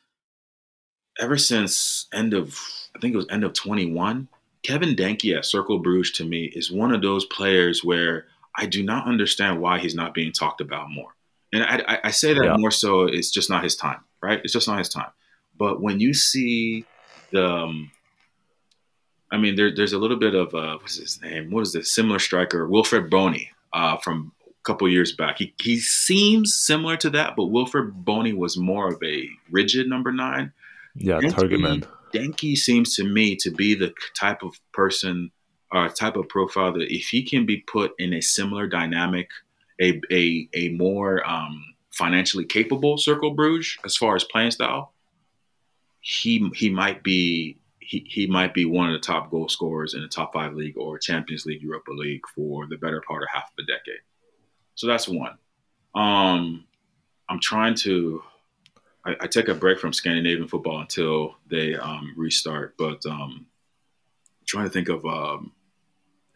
ever 1.18 1.38
since 1.38 2.08
end 2.14 2.34
of, 2.34 2.60
I 2.94 3.00
think 3.00 3.14
it 3.14 3.18
was 3.18 3.30
end 3.30 3.46
of 3.46 3.54
21, 3.54 4.28
Kevin 4.62 4.94
Denkey 4.94 5.38
at 5.38 5.46
Cercle 5.46 5.80
Bruges 5.80 6.12
to 6.18 6.26
me 6.26 6.52
is 6.54 6.70
one 6.70 6.94
of 6.94 7.02
those 7.02 7.24
players 7.28 7.82
where 7.82 8.26
I 8.58 8.66
do 8.66 8.84
not 8.84 9.08
understand 9.08 9.62
why 9.62 9.80
he's 9.80 9.96
not 9.96 10.14
being 10.14 10.34
talked 10.34 10.60
about 10.60 10.92
more. 10.92 11.16
And 11.54 11.64
I, 11.64 12.00
I 12.04 12.12
say 12.12 12.34
that 12.34 12.44
yeah. 12.44 12.58
more 12.58 12.72
so 12.72 13.04
it's 13.04 13.32
just 13.32 13.50
not 13.50 13.64
his 13.64 13.78
time, 13.78 14.04
right? 14.22 14.42
It's 14.44 14.52
just 14.52 14.68
not 14.68 14.80
his 14.80 14.90
time. 14.90 15.12
But 15.58 15.82
when 15.82 16.02
you 16.02 16.14
see 16.14 16.84
the, 17.32 17.48
um, 17.48 17.92
I 19.32 19.38
mean, 19.38 19.56
there, 19.56 19.74
there's 19.74 19.94
a 19.94 19.98
little 19.98 20.20
bit 20.20 20.36
of 20.36 20.54
uh, 20.54 20.78
what's 20.80 20.98
his 20.98 21.22
name? 21.22 21.52
What 21.52 21.62
is 21.62 21.72
this 21.72 21.96
similar 21.96 22.20
striker? 22.20 22.68
Wilfred 22.68 23.10
Bony 23.10 23.52
uh, 23.72 23.96
from 23.98 24.34
couple 24.64 24.88
years 24.90 25.14
back. 25.14 25.38
He, 25.38 25.54
he 25.62 25.80
seems 25.80 26.54
similar 26.54 26.98
to 26.98 27.10
that, 27.12 27.36
but 27.36 27.48
Wilfred 27.48 28.06
Bony 28.06 28.34
was 28.34 28.58
more 28.58 28.94
of 28.94 29.02
a 29.04 29.28
rigid 29.52 29.88
number 29.88 30.12
nine. 30.12 30.54
Yeah, 30.96 31.20
Denkey, 31.20 31.36
target 31.36 31.60
man. 31.60 31.86
Denkey 32.14 32.56
seems 32.56 32.96
to 32.96 33.04
me 33.04 33.36
to 33.38 33.52
be 33.52 33.76
the 33.76 33.94
type 34.16 34.44
of 34.44 34.54
person 34.72 35.32
or 35.72 35.90
type 35.90 36.16
of 36.16 36.30
profile 36.30 36.74
that 36.74 36.94
if 36.94 37.08
he 37.08 37.24
can 37.24 37.46
be 37.46 37.58
put 37.58 37.94
in 37.98 38.14
a 38.14 38.22
similar 38.22 38.68
dynamic, 38.68 39.30
a 39.82 40.00
a, 40.12 40.48
a 40.54 40.70
more 40.70 41.28
um, 41.28 41.74
financially 41.92 42.46
capable 42.46 42.98
Cercle 42.98 43.36
Bruges 43.36 43.78
as 43.84 43.98
far 43.98 44.16
as 44.16 44.24
playing 44.24 44.52
style, 44.52 44.94
he 46.02 46.50
he 46.56 46.70
might 46.70 47.04
be 47.04 47.58
he, 47.80 48.06
he 48.08 48.28
might 48.28 48.54
be 48.54 48.66
one 48.66 48.88
of 48.88 48.94
the 48.94 49.06
top 49.06 49.30
goal 49.32 49.50
scorers 49.50 49.94
in 49.94 50.02
the 50.02 50.08
top 50.08 50.34
five 50.34 50.54
league 50.54 50.78
or 50.78 50.98
Champions 50.98 51.46
League, 51.46 51.62
Europa 51.62 51.92
League 51.92 52.22
for 52.34 52.66
the 52.68 52.78
better 52.78 53.02
part 53.06 53.24
of 53.24 53.30
half 53.34 53.52
of 53.58 53.64
a 53.64 53.68
decade. 53.68 54.02
So 54.76 54.88
that's 54.88 55.08
one. 55.08 55.38
Um, 55.96 56.66
I'm 57.30 57.40
trying 57.40 57.76
to. 57.76 58.22
I, 59.06 59.16
I, 59.22 59.28
take 59.28 59.50
a 59.50 59.54
break 59.54 59.80
from 59.80 59.92
Scandinavian 59.92 60.48
football 60.48 60.80
until 60.80 61.36
they 61.50 61.76
um, 61.76 62.14
restart, 62.16 62.76
but 62.78 63.06
um, 63.06 63.46
I'm 63.46 64.46
trying 64.48 64.64
to 64.64 64.70
think 64.70 64.88
of 64.88 65.06
um, 65.06 65.52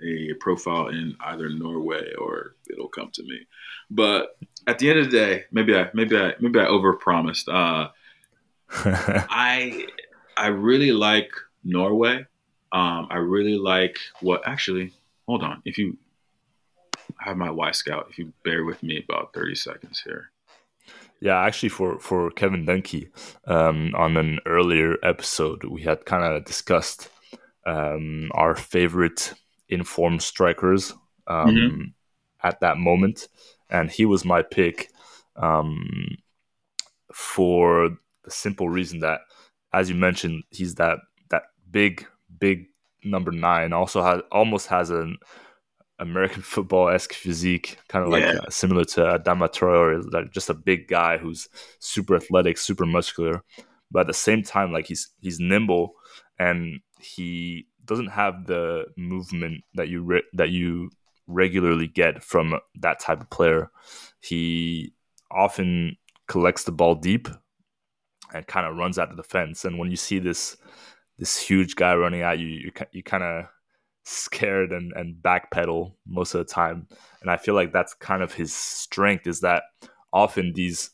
a 0.01 0.33
profile 0.39 0.87
in 0.87 1.15
either 1.21 1.49
Norway 1.49 2.13
or 2.19 2.55
it'll 2.69 2.89
come 2.89 3.09
to 3.13 3.23
me. 3.23 3.47
But 3.89 4.37
at 4.67 4.79
the 4.79 4.89
end 4.89 4.99
of 4.99 5.05
the 5.05 5.17
day, 5.17 5.43
maybe 5.51 5.75
I 5.75 5.89
maybe 5.93 6.17
I 6.17 6.33
maybe 6.39 6.59
I 6.59 6.65
overpromised. 6.65 7.47
Uh, 7.47 7.89
I 9.29 9.87
I 10.37 10.47
really 10.47 10.91
like 10.91 11.31
Norway. 11.63 12.25
Um, 12.71 13.07
I 13.09 13.17
really 13.17 13.57
like 13.57 13.97
what 14.21 14.41
actually 14.45 14.93
hold 15.25 15.43
on. 15.43 15.61
If 15.65 15.77
you 15.77 15.97
have 17.19 17.37
my 17.37 17.49
Wyscout, 17.49 18.09
if 18.09 18.17
you 18.17 18.33
bear 18.43 18.63
with 18.63 18.81
me 18.83 19.03
about 19.07 19.33
30 19.33 19.55
seconds 19.55 20.01
here. 20.03 20.31
Yeah, 21.19 21.39
actually, 21.39 21.69
for 21.69 21.99
for 21.99 22.29
Kevin 22.31 22.65
Denkey, 22.65 23.09
um, 23.45 23.93
on 23.95 24.17
an 24.17 24.39
earlier 24.45 24.97
episode, 25.01 25.63
we 25.63 25.81
had 25.81 26.05
kind 26.05 26.23
of 26.23 26.45
discussed 26.45 27.09
um, 27.65 28.29
our 28.35 28.55
favorite 28.55 29.33
informed 29.67 30.21
strikers 30.21 30.93
um, 31.25 31.47
mm-hmm. 31.47 31.81
at 32.43 32.59
that 32.59 32.77
moment, 32.77 33.29
and 33.69 33.89
he 33.89 34.05
was 34.05 34.25
my 34.25 34.43
pick 34.43 34.91
um, 35.35 36.17
for 37.11 37.97
the 38.23 38.31
simple 38.31 38.69
reason 38.69 38.99
that, 38.99 39.21
as 39.73 39.89
you 39.89 39.95
mentioned, 39.95 40.43
he's 40.51 40.75
that 40.75 40.99
that 41.29 41.43
big 41.71 42.05
big 42.39 42.67
number 43.03 43.31
nine. 43.31 43.73
Also 43.73 44.03
has 44.03 44.21
almost 44.31 44.67
has 44.67 44.91
an 44.91 45.17
American 45.99 46.41
football 46.53 46.89
esque 46.89 47.13
physique, 47.13 47.77
kind 47.87 48.05
of 48.05 48.11
like 48.11 48.23
yeah. 48.23 48.39
uh, 48.45 48.49
similar 48.49 48.85
to 48.85 49.01
Adama 49.01 49.51
Traore, 49.51 50.03
like 50.11 50.31
just 50.31 50.49
a 50.49 50.53
big 50.53 50.87
guy 50.87 51.17
who's 51.17 51.49
super 51.79 52.15
athletic, 52.15 52.57
super 52.57 52.85
muscular, 52.85 53.43
but 53.91 54.01
at 54.01 54.07
the 54.07 54.13
same 54.13 54.43
time, 54.43 54.71
like 54.71 54.87
he's 54.87 55.09
he's 55.21 55.39
nimble 55.39 55.93
and 56.39 56.79
he 56.99 57.67
doesn't 57.85 58.07
have 58.07 58.45
the 58.45 58.85
movement 58.97 59.63
that 59.75 59.87
you 59.87 60.03
re- 60.03 60.23
that 60.33 60.49
you 60.49 60.89
regularly 61.27 61.87
get 61.87 62.23
from 62.23 62.59
that 62.75 62.99
type 62.99 63.21
of 63.21 63.29
player. 63.29 63.71
He 64.19 64.93
often 65.31 65.97
collects 66.27 66.63
the 66.63 66.71
ball 66.71 66.95
deep 66.95 67.27
and 68.33 68.45
kind 68.47 68.65
of 68.65 68.75
runs 68.75 68.97
at 68.97 69.09
the 69.09 69.15
defense. 69.15 69.65
And 69.65 69.77
when 69.77 69.89
you 69.89 69.97
see 69.97 70.19
this 70.19 70.57
this 71.17 71.39
huge 71.39 71.75
guy 71.75 71.95
running 71.95 72.21
at 72.21 72.39
you, 72.39 72.47
you 72.47 72.71
you 72.91 73.03
kind 73.03 73.23
of 73.23 73.45
scared 74.07 74.71
and, 74.71 74.93
and 74.93 75.15
backpedal 75.21 75.93
most 76.05 76.33
of 76.33 76.39
the 76.39 76.53
time. 76.53 76.87
And 77.21 77.29
I 77.29 77.37
feel 77.37 77.55
like 77.55 77.73
that's 77.73 77.93
kind 77.93 78.23
of 78.23 78.33
his 78.33 78.53
strength 78.53 79.27
is 79.27 79.41
that 79.41 79.63
often 80.13 80.53
these 80.53 80.91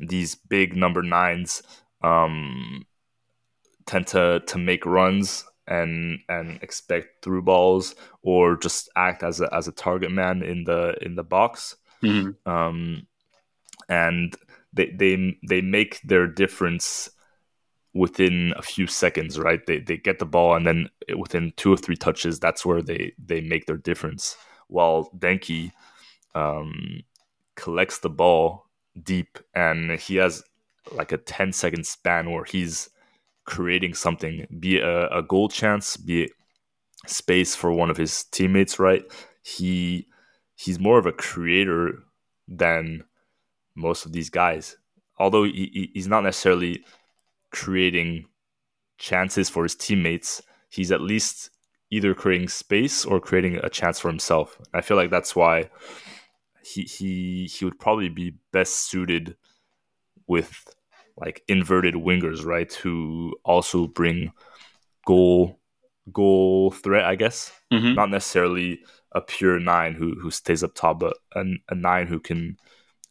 these 0.00 0.36
big 0.36 0.76
number 0.76 1.02
nines 1.02 1.62
um, 2.02 2.86
tend 3.86 4.06
to 4.08 4.40
to 4.46 4.58
make 4.58 4.86
runs 4.86 5.44
and 5.66 6.20
and 6.28 6.62
expect 6.62 7.22
through 7.22 7.42
balls 7.42 7.96
or 8.22 8.56
just 8.56 8.88
act 8.94 9.22
as 9.22 9.40
a 9.40 9.52
as 9.52 9.66
a 9.66 9.72
target 9.72 10.12
man 10.12 10.42
in 10.42 10.64
the 10.64 10.96
in 11.02 11.16
the 11.16 11.24
box. 11.24 11.76
Mm-hmm. 12.02 12.48
Um, 12.50 13.06
and 13.88 14.36
they 14.72 14.90
they 14.96 15.36
they 15.48 15.60
make 15.60 16.00
their 16.02 16.28
difference 16.28 17.10
within 17.94 18.52
a 18.56 18.62
few 18.62 18.86
seconds, 18.86 19.38
right? 19.38 19.64
They 19.66 19.80
they 19.80 19.96
get 19.96 20.18
the 20.18 20.26
ball 20.26 20.54
and 20.54 20.66
then 20.66 20.88
within 21.16 21.52
two 21.56 21.72
or 21.72 21.76
three 21.76 21.96
touches, 21.96 22.38
that's 22.38 22.64
where 22.64 22.82
they 22.82 23.12
they 23.18 23.40
make 23.40 23.66
their 23.66 23.76
difference. 23.76 24.36
While 24.68 25.10
Denkey 25.16 25.72
um, 26.34 27.00
collects 27.56 27.98
the 27.98 28.10
ball 28.10 28.66
deep 29.02 29.38
and 29.54 29.92
he 29.92 30.16
has 30.16 30.42
like 30.92 31.12
a 31.12 31.18
10 31.18 31.52
second 31.52 31.86
span 31.86 32.30
where 32.30 32.44
he's 32.44 32.90
creating 33.44 33.94
something, 33.94 34.46
be 34.58 34.78
a, 34.78 35.08
a 35.08 35.22
goal 35.22 35.48
chance, 35.48 35.96
be 35.96 36.24
it 36.24 36.30
space 37.06 37.54
for 37.54 37.72
one 37.72 37.90
of 37.90 37.96
his 37.96 38.24
teammates, 38.24 38.78
right? 38.78 39.04
He 39.42 40.06
he's 40.56 40.78
more 40.78 40.98
of 40.98 41.06
a 41.06 41.12
creator 41.12 42.02
than 42.46 43.04
most 43.74 44.04
of 44.04 44.12
these 44.12 44.30
guys. 44.30 44.76
Although 45.18 45.44
he, 45.44 45.90
he's 45.94 46.08
not 46.08 46.22
necessarily 46.22 46.84
creating 47.50 48.26
chances 48.98 49.48
for 49.48 49.62
his 49.62 49.74
teammates, 49.74 50.42
he's 50.68 50.92
at 50.92 51.00
least 51.00 51.50
either 51.90 52.14
creating 52.14 52.48
space 52.48 53.04
or 53.04 53.20
creating 53.20 53.56
a 53.56 53.70
chance 53.70 53.98
for 53.98 54.08
himself. 54.08 54.58
I 54.74 54.80
feel 54.80 54.96
like 54.96 55.10
that's 55.10 55.34
why 55.34 55.70
he 56.62 56.82
he 56.82 57.46
he 57.46 57.64
would 57.64 57.78
probably 57.78 58.08
be 58.08 58.34
best 58.52 58.88
suited 58.90 59.36
with 60.26 60.64
like 61.16 61.42
inverted 61.48 61.94
wingers, 61.94 62.44
right? 62.44 62.72
Who 62.74 63.34
also 63.44 63.86
bring 63.86 64.32
goal 65.06 65.58
goal 66.12 66.70
threat, 66.70 67.04
I 67.04 67.14
guess. 67.14 67.52
Mm-hmm. 67.72 67.94
Not 67.94 68.10
necessarily 68.10 68.80
a 69.12 69.20
pure 69.20 69.58
nine 69.58 69.94
who 69.94 70.14
who 70.20 70.30
stays 70.30 70.62
up 70.62 70.74
top, 70.74 71.00
but 71.00 71.16
a, 71.34 71.44
a 71.70 71.74
nine 71.74 72.06
who 72.06 72.20
can 72.20 72.58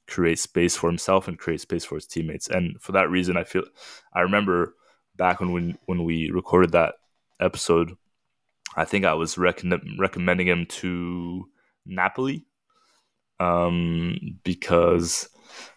create 0.07 0.39
space 0.39 0.75
for 0.75 0.89
himself 0.89 1.27
and 1.27 1.37
create 1.37 1.61
space 1.61 1.85
for 1.85 1.95
his 1.95 2.05
teammates. 2.05 2.47
And 2.47 2.81
for 2.81 2.93
that 2.93 3.09
reason, 3.09 3.37
I 3.37 3.43
feel 3.43 3.63
I 4.13 4.21
remember 4.21 4.75
back 5.15 5.39
when 5.39 5.51
we, 5.51 5.75
when 5.85 6.03
we 6.03 6.31
recorded 6.31 6.71
that 6.71 6.95
episode, 7.39 7.95
I 8.75 8.85
think 8.85 9.05
I 9.05 9.13
was 9.13 9.37
recommending 9.37 10.47
him 10.47 10.65
to 10.67 11.49
Napoli 11.85 12.45
um, 13.39 14.17
because 14.43 15.29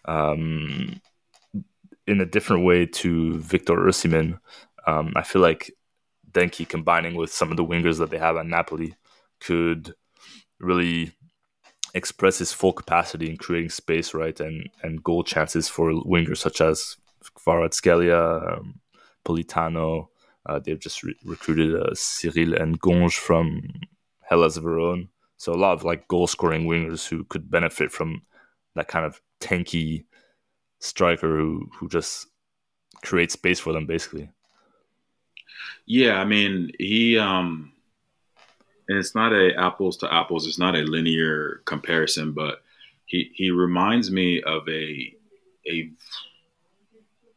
um, 0.05 0.99
in 2.07 2.21
a 2.21 2.25
different 2.25 2.65
way 2.65 2.85
to 2.85 3.37
Victor 3.39 3.75
Osimhen, 3.75 4.39
um, 4.87 5.13
I 5.15 5.23
feel 5.23 5.41
like 5.41 5.71
Denkey 6.31 6.67
combining 6.67 7.15
with 7.15 7.31
some 7.31 7.51
of 7.51 7.57
the 7.57 7.65
wingers 7.65 7.99
that 7.99 8.09
they 8.09 8.17
have 8.17 8.37
at 8.37 8.45
Napoli 8.45 8.95
could 9.39 9.93
really 10.59 11.11
express 11.93 12.37
his 12.37 12.53
full 12.53 12.73
capacity 12.73 13.29
in 13.29 13.37
creating 13.37 13.69
space, 13.69 14.13
right, 14.13 14.39
and 14.39 14.69
and 14.83 15.03
goal 15.03 15.23
chances 15.23 15.67
for 15.67 15.91
wingers 15.91 16.37
such 16.37 16.61
as 16.61 16.97
Kvaratskhelia, 17.37 18.57
um, 18.57 18.79
Politano. 19.25 20.07
Uh, 20.45 20.59
they've 20.59 20.79
just 20.79 21.03
re- 21.03 21.15
recruited 21.23 21.75
uh, 21.75 21.93
Cyril 21.93 22.53
Ngonge 22.53 23.17
from 23.17 23.61
Hellas 24.21 24.57
Verona. 24.57 25.03
So 25.37 25.53
a 25.53 25.55
lot 25.55 25.73
of 25.73 25.83
like 25.83 26.07
goal 26.07 26.27
scoring 26.27 26.67
wingers 26.67 27.07
who 27.07 27.23
could 27.25 27.49
benefit 27.49 27.91
from 27.91 28.21
that 28.75 28.87
kind 28.87 29.05
of 29.05 29.21
tanky 29.39 30.05
striker 30.79 31.37
who 31.37 31.69
who 31.77 31.89
just 31.89 32.27
creates 33.03 33.33
space 33.33 33.59
for 33.59 33.73
them 33.73 33.85
basically. 33.85 34.29
Yeah, 35.85 36.19
I 36.19 36.25
mean 36.25 36.71
he 36.79 37.17
um 37.17 37.70
and 38.91 38.99
it's 38.99 39.15
not 39.15 39.31
a 39.31 39.57
apples 39.57 39.95
to 39.95 40.13
apples. 40.13 40.45
It's 40.45 40.59
not 40.59 40.75
a 40.75 40.79
linear 40.79 41.61
comparison, 41.63 42.33
but 42.33 42.61
he 43.05 43.31
he 43.33 43.49
reminds 43.49 44.11
me 44.11 44.41
of 44.41 44.67
a 44.67 45.15
a 45.65 45.89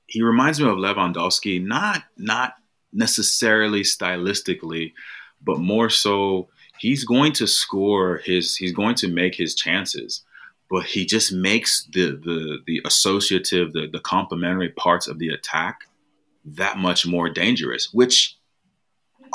he 0.09 0.21
reminds 0.21 0.61
me 0.61 0.69
of 0.69 0.79
Lewandowski, 0.79 1.65
not 1.65 2.03
not 2.19 2.55
necessarily 2.93 3.83
stylistically, 3.83 4.95
but 5.45 5.61
more 5.61 5.89
so 5.89 6.49
he's 6.81 7.05
going 7.05 7.31
to 7.35 7.47
score 7.47 8.17
his 8.25 8.57
he's 8.57 8.73
going 8.73 8.97
to 8.97 9.07
make 9.07 9.37
his 9.37 9.55
chances, 9.55 10.25
but 10.69 10.83
he 10.85 11.07
just 11.07 11.33
makes 11.33 11.85
the 11.93 12.17
the 12.17 12.59
the 12.67 12.83
associative 12.85 13.73
the 13.75 13.87
the 13.93 14.01
complementary 14.01 14.71
parts 14.71 15.07
of 15.07 15.21
the 15.21 15.29
attack 15.29 15.83
that 16.45 16.79
much 16.79 17.07
more 17.07 17.31
dangerous, 17.31 17.95
which 17.95 18.37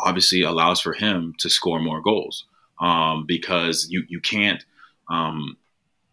obviously 0.04 0.42
allows 0.42 0.80
for 0.80 0.94
him 0.94 1.34
to 1.40 1.50
score 1.50 1.80
more 1.80 2.02
goals 2.02 2.46
um, 2.80 3.26
because 3.26 3.88
you 3.90 4.04
you 4.08 4.20
can't 4.20 4.64
um, 5.10 5.58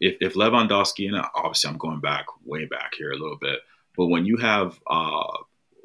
if, 0.01 0.17
if 0.21 0.35
Lewandowski 0.35 1.09
and 1.09 1.25
obviously 1.35 1.71
I'm 1.71 1.79
going 1.79 2.01
back 2.01 2.27
way 2.45 2.67
back 2.67 2.95
here 2.97 3.11
a 3.11 3.17
little 3.17 3.39
bit, 3.39 3.61
but 3.97 4.07
when 4.07 4.27
you 4.27 4.37
have 4.37 4.79
uh, 4.89 5.27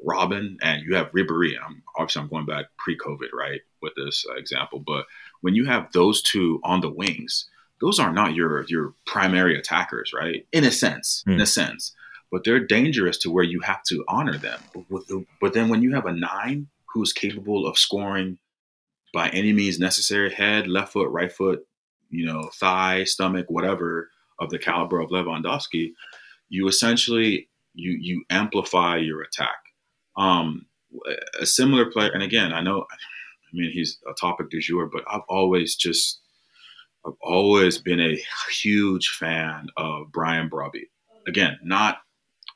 Robben 0.06 0.56
and 0.62 0.82
you 0.82 0.94
have 0.96 1.12
Ribery, 1.12 1.54
I'm, 1.62 1.82
obviously 1.96 2.22
I'm 2.22 2.28
going 2.28 2.46
back 2.46 2.66
pre-COVID 2.78 3.32
right 3.32 3.60
with 3.80 3.94
this 3.96 4.24
example, 4.36 4.80
but 4.80 5.06
when 5.40 5.54
you 5.54 5.64
have 5.66 5.92
those 5.92 6.22
two 6.22 6.60
on 6.64 6.80
the 6.80 6.90
wings, 6.90 7.48
those 7.80 7.98
are 7.98 8.12
not 8.12 8.34
your 8.34 8.64
your 8.68 8.94
primary 9.06 9.58
attackers, 9.58 10.12
right? 10.14 10.46
In 10.52 10.64
a 10.64 10.70
sense, 10.70 11.24
mm. 11.26 11.34
in 11.34 11.40
a 11.40 11.46
sense, 11.46 11.94
but 12.30 12.44
they're 12.44 12.60
dangerous 12.60 13.18
to 13.18 13.30
where 13.30 13.44
you 13.44 13.60
have 13.60 13.82
to 13.84 14.04
honor 14.08 14.38
them. 14.38 14.60
But, 14.72 15.08
the, 15.08 15.26
but 15.40 15.52
then 15.52 15.68
when 15.68 15.82
you 15.82 15.94
have 15.94 16.06
a 16.06 16.12
nine 16.12 16.68
who's 16.92 17.12
capable 17.12 17.66
of 17.66 17.78
scoring 17.78 18.38
by 19.12 19.28
any 19.28 19.52
means 19.52 19.78
necessary 19.78 20.32
head, 20.32 20.66
left 20.66 20.92
foot, 20.92 21.08
right 21.10 21.32
foot, 21.32 21.66
you 22.10 22.26
know, 22.26 22.50
thigh, 22.54 23.04
stomach, 23.04 23.46
whatever 23.48 24.10
of 24.38 24.50
the 24.50 24.58
caliber 24.58 25.00
of 25.00 25.10
Lewandowski, 25.10 25.92
you 26.48 26.68
essentially 26.68 27.48
you 27.74 27.96
you 28.00 28.24
amplify 28.30 28.96
your 28.96 29.22
attack. 29.22 29.56
Um, 30.16 30.66
a 31.40 31.46
similar 31.46 31.90
player, 31.90 32.10
and 32.10 32.22
again, 32.22 32.52
I 32.52 32.60
know, 32.60 32.82
I 32.82 33.56
mean, 33.56 33.70
he's 33.72 33.98
a 34.08 34.12
topic 34.12 34.50
du 34.50 34.60
jour, 34.60 34.86
but 34.92 35.04
I've 35.08 35.22
always 35.28 35.74
just 35.74 36.20
I've 37.06 37.14
always 37.20 37.78
been 37.78 38.00
a 38.00 38.22
huge 38.50 39.08
fan 39.08 39.68
of 39.76 40.12
Brian 40.12 40.48
Brobbey. 40.48 40.88
Again, 41.26 41.58
not 41.62 41.98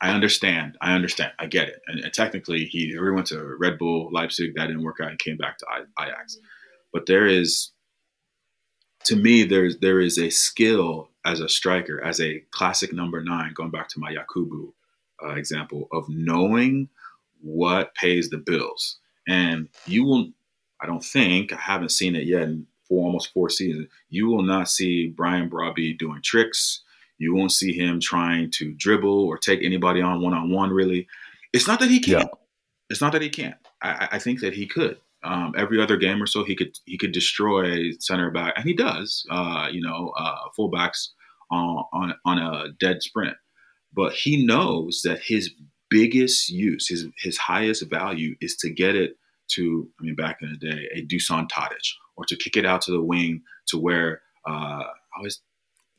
I 0.01 0.11
understand. 0.11 0.77
I 0.81 0.93
understand. 0.93 1.31
I 1.39 1.47
get 1.47 1.69
it. 1.69 1.81
And, 1.87 1.99
and, 1.99 2.13
technically, 2.13 2.65
he 2.65 2.95
already 2.95 3.15
went 3.15 3.27
to 3.27 3.55
Red 3.59 3.77
Bull 3.77 4.09
Leipzig. 4.11 4.53
That 4.55 4.67
didn't 4.67 4.83
work 4.83 4.99
out. 5.01 5.11
He 5.11 5.17
came 5.17 5.37
back 5.37 5.57
to 5.59 5.65
Ajax. 5.99 6.37
But 6.93 7.07
there 7.07 7.25
is, 7.25 7.71
to 9.05 9.15
me, 9.15 9.43
there's 9.43 9.79
there 9.79 9.99
is 9.99 10.17
a 10.17 10.29
skill 10.29 11.09
as 11.25 11.39
a 11.39 11.49
striker, 11.49 12.03
as 12.03 12.21
a 12.21 12.43
classic 12.51 12.93
number 12.93 13.23
nine. 13.23 13.53
Going 13.53 13.71
back 13.71 13.89
to 13.89 13.99
my 13.99 14.13
Yakubu 14.13 14.71
uh, 15.23 15.33
example 15.35 15.87
of 15.91 16.05
knowing 16.09 16.89
what 17.41 17.95
pays 17.95 18.29
the 18.29 18.37
bills, 18.37 18.97
and 19.27 19.67
you 19.85 20.03
will. 20.05 20.29
I 20.79 20.85
don't 20.85 21.03
think 21.03 21.51
I 21.53 21.57
haven't 21.57 21.89
seen 21.89 22.15
it 22.15 22.27
yet. 22.27 22.43
And 22.43 22.67
for 22.87 23.03
almost 23.03 23.33
four 23.33 23.49
seasons, 23.49 23.87
you 24.09 24.27
will 24.27 24.43
not 24.43 24.69
see 24.69 25.07
Brian 25.07 25.49
Brobbey 25.49 25.97
doing 25.97 26.21
tricks. 26.23 26.83
You 27.17 27.33
won't 27.33 27.51
see 27.51 27.73
him 27.73 27.99
trying 27.99 28.51
to 28.51 28.73
dribble 28.73 29.25
or 29.25 29.37
take 29.37 29.63
anybody 29.63 30.01
on 30.01 30.21
one 30.21 30.33
on 30.33 30.49
one. 30.51 30.69
Really, 30.69 31.07
it's 31.53 31.67
not 31.67 31.79
that 31.79 31.89
he 31.89 31.99
can't. 31.99 32.23
Yeah. 32.23 32.39
It's 32.89 33.01
not 33.01 33.11
that 33.11 33.21
he 33.21 33.29
can't. 33.29 33.55
I, 33.81 34.07
I 34.13 34.19
think 34.19 34.41
that 34.41 34.53
he 34.53 34.65
could. 34.65 34.97
Um, 35.23 35.53
every 35.57 35.81
other 35.81 35.97
game 35.97 36.21
or 36.21 36.27
so, 36.27 36.43
he 36.43 36.55
could 36.55 36.77
he 36.85 36.97
could 36.97 37.11
destroy 37.11 37.91
center 37.99 38.31
back, 38.31 38.53
and 38.55 38.65
he 38.65 38.73
does. 38.73 39.25
Uh, 39.29 39.67
you 39.71 39.81
know, 39.81 40.13
uh, 40.17 40.47
fullbacks 40.57 41.09
on, 41.49 41.83
on 41.91 42.13
on 42.25 42.37
a 42.37 42.69
dead 42.79 43.01
sprint. 43.01 43.35
But 43.93 44.13
he 44.13 44.45
knows 44.45 45.01
that 45.03 45.19
his 45.19 45.51
biggest 45.89 46.49
use, 46.49 46.87
his 46.87 47.07
his 47.17 47.37
highest 47.37 47.89
value, 47.89 48.35
is 48.41 48.55
to 48.57 48.69
get 48.69 48.95
it 48.95 49.17
to. 49.53 49.89
I 49.99 50.03
mean, 50.03 50.15
back 50.15 50.37
in 50.41 50.51
the 50.51 50.57
day, 50.57 50.87
a 50.93 51.05
Dusan 51.05 51.49
Tadic, 51.49 51.93
or 52.15 52.25
to 52.25 52.35
kick 52.35 52.55
it 52.55 52.65
out 52.65 52.81
to 52.83 52.91
the 52.91 53.01
wing 53.01 53.41
to 53.67 53.77
where 53.77 54.21
uh, 54.47 54.83
I 54.83 55.17
always 55.17 55.41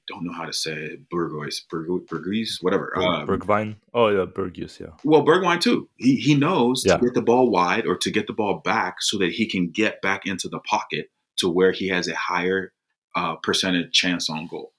don't 0.09 0.25
know 0.25 0.33
how 0.33 0.45
to 0.45 0.53
say 0.53 0.73
it. 0.73 1.09
Burgoyes, 1.11 1.61
Burgoyes, 1.71 2.63
whatever. 2.63 2.93
Um, 2.97 3.27
Bergwijn. 3.27 3.77
Oh 3.95 4.09
yeah, 4.09 4.25
Burgess. 4.25 4.81
Yeah. 4.81 4.89
Well, 5.05 5.25
Bergwijn 5.25 5.61
too. 5.61 5.89
He 5.97 6.17
he 6.17 6.35
knows 6.35 6.85
yeah. 6.85 6.97
to 6.97 7.05
get 7.05 7.15
the 7.15 7.23
ball 7.23 7.51
wide 7.51 7.87
or 7.87 7.97
to 7.99 8.11
get 8.11 8.27
the 8.27 8.33
ball 8.33 8.61
back 8.65 8.97
so 9.01 9.19
that 9.19 9.33
he 9.33 9.47
can 9.47 9.71
get 9.71 10.01
back 10.03 10.27
into 10.27 10.49
the 10.49 10.61
pocket 10.61 11.11
to 11.39 11.49
where 11.49 11.73
he 11.73 11.89
has 11.89 12.09
a 12.09 12.15
higher 12.15 12.73
uh, 13.15 13.37
percentage 13.37 13.93
chance 13.93 14.29
on 14.29 14.47
goal. 14.47 14.73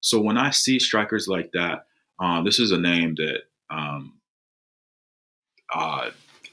So 0.00 0.20
when 0.20 0.38
I 0.38 0.50
see 0.50 0.78
strikers 0.78 1.26
like 1.28 1.50
that, 1.52 1.86
uh, 2.20 2.42
this 2.42 2.58
is 2.58 2.70
a 2.70 2.78
name 2.78 3.14
that 3.16 3.40
um, 3.70 4.18
uh, 5.72 6.10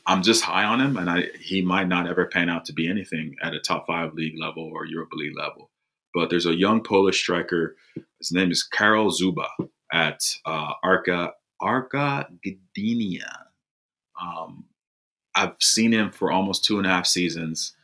I'm 0.07 0.22
just 0.22 0.43
high 0.43 0.65
on 0.65 0.81
him, 0.81 0.97
and 0.97 1.10
I, 1.10 1.30
he 1.39 1.61
might 1.61 1.88
not 1.88 2.07
ever 2.07 2.26
pan 2.26 2.49
out 2.49 2.65
to 2.65 2.73
be 2.73 2.89
anything 2.89 3.35
at 3.41 3.53
a 3.53 3.60
top 3.60 3.88
five 3.88 4.14
league 4.14 4.39
level 4.39 4.69
or 4.73 4.85
Europa 4.85 5.15
League 5.15 5.38
level. 5.38 5.72
But 6.15 6.29
there's 6.29 6.45
a 6.45 6.55
young 6.55 6.81
Polish 6.81 7.19
striker. 7.19 7.75
His 8.19 8.31
name 8.31 8.49
is 8.49 8.63
Karol 8.63 9.11
Czubak 9.11 9.49
at 9.91 10.21
uh, 10.45 10.71
Arka 10.83 11.33
Gdynia. 11.61 13.31
Um, 14.19 14.63
I've 15.35 15.55
seen 15.59 15.91
him 15.91 16.11
for 16.11 16.31
almost 16.31 16.63
two 16.63 16.77
and 16.77 16.87
a 16.87 16.89
half 16.89 17.05
seasons, 17.05 17.75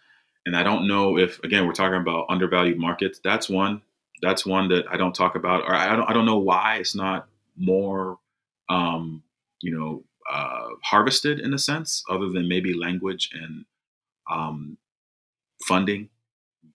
and 0.46 0.56
I 0.56 0.64
don't 0.64 0.88
know 0.88 1.18
if 1.18 1.40
again 1.44 1.68
we're 1.68 1.74
talking 1.74 2.00
about 2.00 2.28
undervalued 2.30 2.80
markets. 2.80 3.20
That's 3.22 3.50
one. 3.50 3.82
That's 4.22 4.46
one 4.46 4.70
that 4.70 4.86
I 4.90 4.96
don't 4.96 5.14
talk 5.14 5.36
about, 5.36 5.64
or 5.64 5.76
I 5.76 5.94
don't. 5.94 6.10
I 6.10 6.14
don't 6.14 6.26
know 6.26 6.38
why 6.38 6.78
it's 6.78 6.96
not 6.96 7.28
more, 7.58 8.18
um, 8.70 9.24
you 9.62 9.78
know, 9.78 10.06
uh, 10.32 10.68
harvested 10.84 11.42
in 11.42 11.54
a 11.54 11.60
sense, 11.60 12.02
other 12.10 12.30
than 12.30 12.48
maybe 12.48 12.74
language 12.74 13.30
and 13.34 13.66
um, 14.32 14.78
funding. 15.68 16.08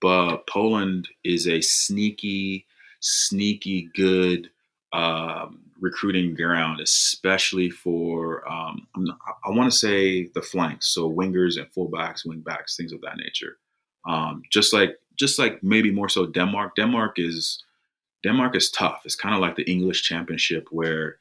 But 0.01 0.47
Poland 0.47 1.09
is 1.24 1.47
a 1.48 1.60
sneaky, 1.60 2.66
sneaky 3.01 3.90
good 3.94 4.51
um, 4.93 5.60
recruiting 5.81 6.35
ground, 6.35 6.81
especially 6.81 7.70
for 7.70 8.48
um, 8.48 8.86
I 8.97 9.51
want 9.51 9.70
to 9.70 9.77
say 9.77 10.28
the 10.35 10.43
flanks, 10.43 10.89
so 10.89 11.10
wingers 11.10 11.59
and 11.59 11.70
fullbacks, 11.73 12.27
wingbacks, 12.27 12.77
things 12.77 12.93
of 12.93 13.01
that 13.02 13.16
nature. 13.16 13.59
Um, 14.06 14.43
just 14.51 14.73
like 14.73 14.98
just 15.16 15.39
like 15.39 15.62
maybe 15.62 15.90
more 15.90 16.09
so 16.09 16.27
Denmark. 16.27 16.77
Denmark 16.77 17.18
is 17.18 17.62
Denmark 18.23 18.56
is 18.56 18.70
tough. 18.70 19.02
It's 19.05 19.14
kind 19.14 19.35
of 19.35 19.40
like 19.40 19.56
the 19.56 19.70
English 19.70 20.02
Championship 20.02 20.68
where 20.70 21.18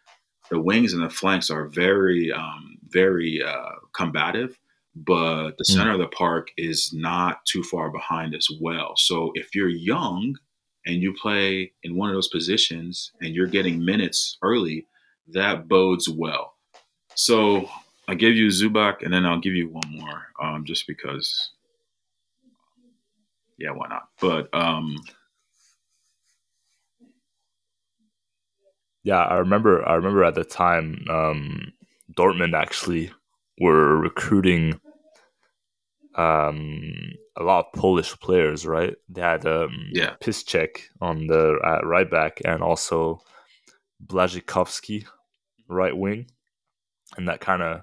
the 0.49 0.59
wings 0.59 0.93
and 0.93 1.03
the 1.03 1.09
flanks 1.09 1.49
are 1.49 1.65
very, 1.65 2.31
um, 2.31 2.77
very 2.87 3.41
uh, 3.43 3.71
combative, 3.93 4.57
but 4.95 5.57
the 5.57 5.65
center 5.65 5.91
mm. 5.91 5.95
of 5.95 5.99
the 5.99 6.15
park 6.15 6.49
is 6.57 6.93
not 6.93 7.45
too 7.45 7.63
far 7.63 7.89
behind 7.89 8.33
as 8.33 8.47
well. 8.61 8.93
So 8.95 9.31
if 9.35 9.53
you're 9.53 9.69
young 9.69 10.35
and 10.85 11.01
you 11.01 11.13
play 11.13 11.73
in 11.83 11.95
one 11.95 12.09
of 12.09 12.15
those 12.15 12.29
positions 12.29 13.11
and 13.21 13.35
you're 13.35 13.47
getting 13.47 13.83
minutes 13.83 14.37
early, 14.41 14.87
that 15.27 15.67
bodes 15.67 16.07
well. 16.07 16.53
So 17.15 17.69
I 18.07 18.15
give 18.15 18.35
you 18.35 18.47
Czubak, 18.47 19.03
and 19.03 19.13
then 19.13 19.25
I'll 19.25 19.39
give 19.39 19.53
you 19.53 19.69
one 19.69 19.89
more, 19.89 20.27
um, 20.41 20.65
just 20.65 20.85
because. 20.87 21.51
Yeah, 23.57 23.71
why 23.71 23.87
not? 23.87 24.09
But 24.19 24.53
um, 24.53 24.97
Yeah, 29.05 29.19
I 29.19 29.35
remember. 29.35 29.87
I 29.87 29.93
remember 29.93 30.23
at 30.23 30.33
the 30.33 30.43
time, 30.43 31.05
um, 31.11 31.71
Dortmund 32.17 32.55
actually 32.55 33.11
were 33.61 33.95
recruiting 33.95 34.81
um, 36.17 36.93
a 37.37 37.43
lot 37.43 37.65
of 37.65 37.79
Polish 37.79 38.17
players. 38.19 38.65
Right? 38.65 38.95
They 39.09 39.21
had 39.21 39.45
um, 39.45 39.89
yeah. 39.91 40.15
Piszczek 40.21 40.89
on 41.01 41.27
the 41.27 41.57
uh, 41.63 41.85
right 41.85 42.09
back, 42.09 42.41
and 42.45 42.61
also 42.63 43.21
Błaszczykowski, 44.05 45.05
right 45.67 45.95
wing, 45.95 46.27
and 47.17 47.27
that 47.27 47.41
kind 47.41 47.61
of. 47.61 47.81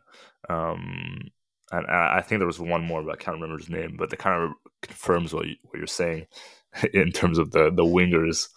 Um, 0.49 1.31
and 1.71 1.87
I 1.87 2.21
think 2.21 2.39
there 2.39 2.47
was 2.47 2.61
one 2.61 2.85
more, 2.85 3.03
but 3.03 3.13
I 3.13 3.17
can't 3.17 3.37
remember 3.37 3.57
his 3.57 3.71
name. 3.71 3.97
But 3.99 4.11
that 4.11 4.19
kind 4.19 4.43
of 4.43 4.51
confirms 4.83 5.33
what 5.33 5.47
you, 5.47 5.57
what 5.63 5.79
you're 5.79 5.87
saying 5.87 6.27
in 6.93 7.13
terms 7.13 7.39
of 7.39 7.53
the 7.53 7.71
the 7.71 7.85
wingers 7.85 8.49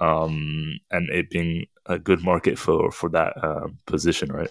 um, 0.00 0.78
and 0.90 1.08
it 1.10 1.30
being 1.30 1.66
a 1.86 1.98
good 1.98 2.22
market 2.22 2.58
for 2.58 2.90
for 2.90 3.08
that 3.10 3.32
uh, 3.42 3.68
position, 3.86 4.30
right? 4.30 4.50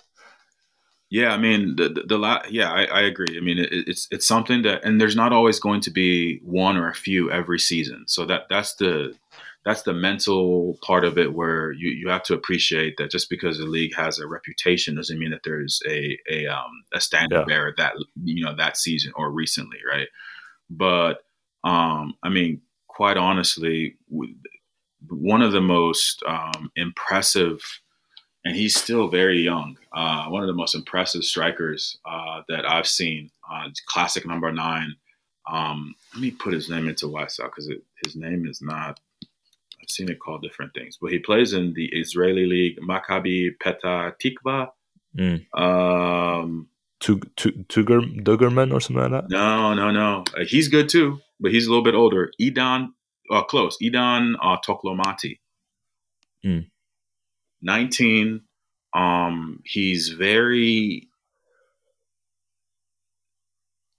Yeah, 1.09 1.33
I 1.33 1.37
mean 1.37 1.75
the 1.77 1.89
the, 1.89 2.03
the 2.03 2.17
la- 2.17 2.43
yeah, 2.49 2.71
I, 2.71 2.83
I, 2.85 3.01
agree. 3.01 3.37
I 3.37 3.41
mean 3.41 3.59
it, 3.59 3.69
it's 3.71 4.07
it's 4.11 4.27
something 4.27 4.63
that, 4.63 4.83
and 4.83 4.99
there's 4.99 5.15
not 5.15 5.31
always 5.31 5.59
going 5.59 5.81
to 5.81 5.91
be 5.91 6.39
one 6.43 6.75
or 6.75 6.89
a 6.89 6.93
few 6.93 7.31
every 7.31 7.59
season. 7.59 8.03
So 8.07 8.25
that 8.25 8.43
that's 8.49 8.75
the 8.75 9.15
that's 9.63 9.83
the 9.83 9.93
mental 9.93 10.77
part 10.81 11.03
of 11.03 11.17
it 11.17 11.33
where 11.33 11.71
you, 11.71 11.89
you 11.89 12.09
have 12.09 12.23
to 12.23 12.33
appreciate 12.33 12.95
that 12.97 13.11
just 13.11 13.29
because 13.29 13.57
the 13.57 13.65
league 13.65 13.95
has 13.95 14.19
a 14.19 14.27
reputation 14.27 14.95
doesn't 14.95 15.19
mean 15.19 15.31
that 15.31 15.41
there's 15.43 15.81
a 15.87 16.17
a 16.29 16.47
um 16.47 16.83
a 16.93 16.99
standard 16.99 17.39
yeah. 17.39 17.45
bearer 17.45 17.73
that 17.77 17.93
you 18.23 18.43
know 18.43 18.55
that 18.55 18.77
season 18.77 19.13
or 19.15 19.31
recently, 19.31 19.79
right? 19.89 20.07
But 20.69 21.23
um, 21.63 22.15
I 22.23 22.29
mean, 22.29 22.61
quite 22.87 23.17
honestly, 23.17 23.97
one 24.09 25.41
of 25.41 25.51
the 25.51 25.61
most 25.61 26.23
um, 26.27 26.71
impressive, 26.75 27.61
and 28.47 28.55
he's 28.55 28.75
still 28.75 29.07
very 29.07 29.41
young, 29.41 29.77
uh, 29.93 30.25
one 30.25 30.43
of 30.43 30.47
the 30.47 30.53
most 30.53 30.75
impressive 30.75 31.23
strikers 31.23 31.97
uh, 32.05 32.41
that 32.49 32.69
I've 32.69 32.87
seen. 32.87 33.31
Uh, 33.49 33.69
classic 33.87 34.25
number 34.25 34.51
nine. 34.51 34.95
Um, 35.49 35.95
let 36.13 36.21
me 36.21 36.31
put 36.31 36.53
his 36.53 36.69
name 36.69 36.87
into 36.87 37.05
Wyscout 37.05 37.51
because 37.55 37.69
his 38.03 38.15
name 38.15 38.47
is 38.47 38.61
not. 38.61 38.99
I've 39.81 39.89
seen 39.89 40.09
it 40.09 40.19
called 40.19 40.41
different 40.41 40.73
things, 40.73 40.97
but 41.01 41.11
he 41.11 41.19
plays 41.19 41.53
in 41.53 41.73
the 41.73 41.85
Israeli 41.93 42.45
league, 42.45 42.79
Maccabi 42.79 43.51
Petah 43.63 44.13
Tikva. 44.21 44.69
Mm. 45.17 45.45
Um, 45.59 46.67
Dugerman 46.99 48.73
or 48.73 48.81
something 48.81 49.03
like 49.03 49.11
that? 49.11 49.29
No, 49.29 49.73
no, 49.73 49.91
no. 49.91 50.23
Uh, 50.35 50.43
he's 50.45 50.67
good 50.67 50.89
too 50.89 51.19
but 51.39 51.51
he's 51.51 51.67
a 51.67 51.69
little 51.69 51.83
bit 51.83 51.95
older. 51.95 52.31
Idan, 52.41 52.89
uh, 53.31 53.43
close. 53.43 53.77
Idan 53.81 54.35
uh, 54.41 54.57
Toklomati. 54.65 55.39
Mm. 56.45 56.67
19. 57.67 58.41
Um, 58.95 59.61
he's 59.63 60.09
very. 60.09 61.07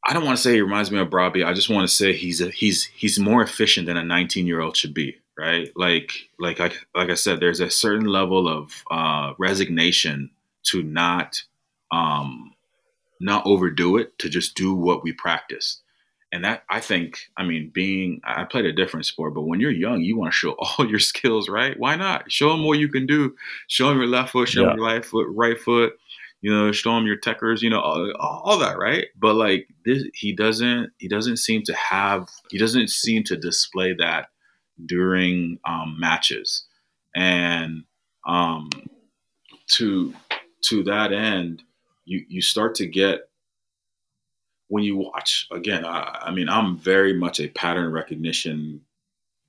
I 0.04 0.14
don't 0.14 0.24
want 0.24 0.38
to 0.38 0.42
say 0.42 0.54
he 0.54 0.62
reminds 0.62 0.90
me 0.90 0.98
of 0.98 1.10
Brobbey. 1.10 1.44
I 1.44 1.52
just 1.52 1.68
want 1.68 1.86
to 1.88 1.94
say 1.94 2.14
he's 2.14 2.40
a, 2.40 2.50
he's 2.50 2.84
he's 2.84 3.18
more 3.18 3.42
efficient 3.42 3.86
than 3.86 3.98
a 3.98 4.04
19 4.04 4.46
year 4.46 4.60
old 4.60 4.76
should 4.76 4.94
be, 4.94 5.16
right? 5.38 5.70
Like 5.76 6.12
like 6.40 6.60
I, 6.60 6.72
like 6.94 7.10
I 7.10 7.14
said, 7.14 7.38
there's 7.38 7.60
a 7.60 7.70
certain 7.70 8.06
level 8.06 8.48
of 8.48 8.82
uh, 8.90 9.34
resignation 9.38 10.30
to 10.64 10.82
not 10.82 11.42
um, 11.92 12.54
not 13.20 13.46
overdo 13.46 13.98
it, 13.98 14.18
to 14.18 14.28
just 14.28 14.56
do 14.56 14.74
what 14.74 15.04
we 15.04 15.12
practice 15.12 15.82
and 16.30 16.44
that 16.44 16.64
I 16.68 16.80
think, 16.80 17.18
I 17.36 17.44
mean, 17.44 17.70
being 17.72 18.20
I 18.24 18.44
played 18.44 18.66
a 18.66 18.72
different 18.72 19.06
sport, 19.06 19.34
but 19.34 19.42
when 19.42 19.60
you're 19.60 19.70
young, 19.70 20.02
you 20.02 20.18
want 20.18 20.32
to 20.32 20.36
show 20.36 20.50
all 20.58 20.86
your 20.86 20.98
skills, 20.98 21.48
right? 21.48 21.78
Why 21.78 21.96
not? 21.96 22.30
Show 22.30 22.50
them 22.50 22.64
what 22.64 22.78
you 22.78 22.88
can 22.88 23.06
do. 23.06 23.34
Show 23.66 23.88
them 23.88 23.98
your 23.98 24.06
left 24.06 24.32
foot, 24.32 24.48
show 24.48 24.62
yeah. 24.62 24.68
them 24.68 24.78
your 24.78 24.86
right 24.86 25.04
foot, 25.04 25.26
right 25.30 25.58
foot. 25.58 25.94
You 26.40 26.54
know, 26.54 26.70
show 26.70 26.94
them 26.94 27.06
your 27.06 27.18
techers. 27.18 27.62
You 27.62 27.70
know, 27.70 27.80
all, 27.80 28.12
all, 28.20 28.58
that, 28.58 28.78
right? 28.78 29.06
But 29.18 29.34
like 29.34 29.66
this, 29.84 30.04
he 30.14 30.32
doesn't. 30.32 30.90
He 30.98 31.08
doesn't 31.08 31.38
seem 31.38 31.62
to 31.64 31.74
have. 31.74 32.28
He 32.50 32.58
doesn't 32.58 32.90
seem 32.90 33.24
to 33.24 33.36
display 33.36 33.94
that 33.98 34.28
during 34.86 35.58
um, 35.64 35.96
matches, 35.98 36.64
and 37.16 37.82
um, 38.24 38.70
to 39.72 40.14
to 40.66 40.84
that 40.84 41.12
end, 41.12 41.62
you 42.04 42.24
you 42.28 42.40
start 42.40 42.76
to 42.76 42.86
get 42.86 43.27
when 44.68 44.84
you 44.84 44.96
watch 44.96 45.46
again 45.50 45.84
I, 45.84 46.26
I, 46.26 46.30
mean 46.30 46.48
i'm 46.48 46.78
very 46.78 47.12
much 47.12 47.40
a 47.40 47.48
pattern 47.48 47.92
recognition. 47.92 48.82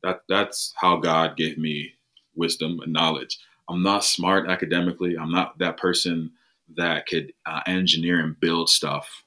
That 0.04 0.22
that's 0.30 0.74
how 0.78 0.98
god 0.98 1.36
gave 1.38 1.58
me 1.58 1.94
wisdom 2.36 2.80
and 2.82 2.94
knowledge. 2.94 3.38
I'm 3.70 3.84
not 3.84 4.04
smart 4.04 4.50
academically. 4.50 5.18
I'm 5.18 5.32
not 5.32 5.60
that 5.60 5.78
person 5.78 6.32
that 6.76 7.06
could 7.06 7.34
uh, 7.46 7.62
engineer 7.66 8.20
and 8.20 8.40
build 8.40 8.70
stuff 8.70 9.24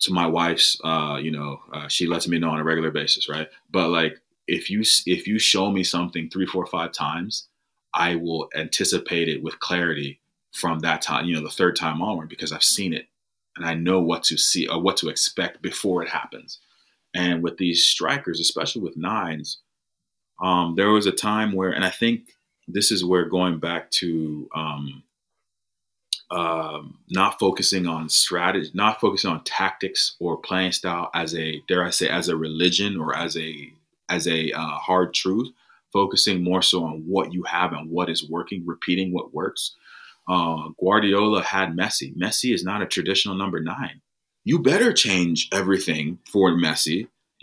to 0.00 0.12
my 0.12 0.26
wife's, 0.26 0.78
uh, 0.84 1.18
you 1.20 1.30
know, 1.30 1.60
uh, 1.72 1.88
she 1.88 2.06
lets 2.06 2.28
me 2.28 2.38
know 2.38 2.50
on 2.50 2.60
a 2.60 2.64
regular 2.64 2.90
basis, 2.90 3.28
right? 3.28 3.48
But 3.70 3.88
like, 3.88 4.20
if 4.46 4.70
you 4.70 4.82
if 5.06 5.26
you 5.26 5.38
show 5.38 5.70
me 5.70 5.84
something 5.84 6.30
three, 6.30 6.46
four, 6.46 6.66
five 6.66 6.92
times, 6.92 7.48
I 7.92 8.14
will 8.14 8.48
anticipate 8.54 9.28
it 9.28 9.42
with 9.42 9.60
clarity 9.60 10.20
from 10.52 10.78
that 10.80 11.02
time, 11.02 11.26
you 11.26 11.34
know, 11.34 11.42
the 11.42 11.50
third 11.50 11.76
time 11.76 12.00
onward 12.00 12.28
because 12.28 12.52
I've 12.52 12.62
seen 12.62 12.92
it 12.92 13.07
and 13.58 13.66
I 13.66 13.74
know 13.74 14.00
what 14.00 14.22
to 14.24 14.38
see 14.38 14.66
or 14.66 14.80
what 14.80 14.96
to 14.98 15.08
expect 15.08 15.62
before 15.62 16.02
it 16.02 16.08
happens. 16.08 16.58
And 17.14 17.42
with 17.42 17.58
these 17.58 17.86
strikers, 17.86 18.40
especially 18.40 18.82
with 18.82 18.96
nines, 18.96 19.58
um, 20.40 20.74
there 20.76 20.90
was 20.90 21.06
a 21.06 21.12
time 21.12 21.52
where, 21.52 21.70
and 21.70 21.84
I 21.84 21.90
think 21.90 22.30
this 22.68 22.92
is 22.92 23.04
where 23.04 23.24
going 23.24 23.58
back 23.58 23.90
to 23.92 24.48
um, 24.54 25.02
um, 26.30 26.98
not 27.10 27.38
focusing 27.38 27.86
on 27.86 28.08
strategy, 28.08 28.70
not 28.74 29.00
focusing 29.00 29.30
on 29.30 29.42
tactics 29.44 30.16
or 30.20 30.36
playing 30.36 30.72
style 30.72 31.10
as 31.14 31.34
a 31.34 31.62
dare 31.68 31.84
I 31.84 31.90
say 31.90 32.08
as 32.08 32.28
a 32.28 32.36
religion 32.36 32.98
or 32.98 33.16
as 33.16 33.36
a 33.36 33.72
as 34.10 34.26
a 34.26 34.52
uh, 34.52 34.76
hard 34.76 35.14
truth, 35.14 35.50
focusing 35.92 36.42
more 36.42 36.62
so 36.62 36.84
on 36.84 37.04
what 37.06 37.32
you 37.32 37.42
have 37.44 37.72
and 37.72 37.90
what 37.90 38.08
is 38.08 38.28
working, 38.28 38.64
repeating 38.66 39.12
what 39.12 39.34
works. 39.34 39.74
Uh, 40.28 40.68
Guardiola 40.78 41.42
had 41.42 41.76
Messi. 41.76 42.14
Messi 42.16 42.52
is 42.52 42.62
not 42.62 42.82
a 42.82 42.86
traditional 42.86 43.34
number 43.34 43.60
nine. 43.60 44.02
You 44.44 44.58
better 44.58 44.92
change 44.92 45.48
everything 45.52 46.18
for 46.30 46.50
Messi. 46.50 47.08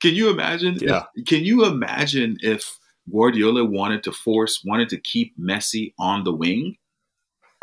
can 0.00 0.14
you 0.14 0.30
imagine? 0.30 0.78
Yeah. 0.80 1.04
If, 1.14 1.26
can 1.26 1.44
you 1.44 1.64
imagine 1.64 2.36
if 2.42 2.78
Guardiola 3.10 3.64
wanted 3.64 4.04
to 4.04 4.12
force, 4.12 4.62
wanted 4.64 4.88
to 4.90 5.00
keep 5.00 5.38
Messi 5.38 5.92
on 5.98 6.24
the 6.24 6.32
wing? 6.32 6.76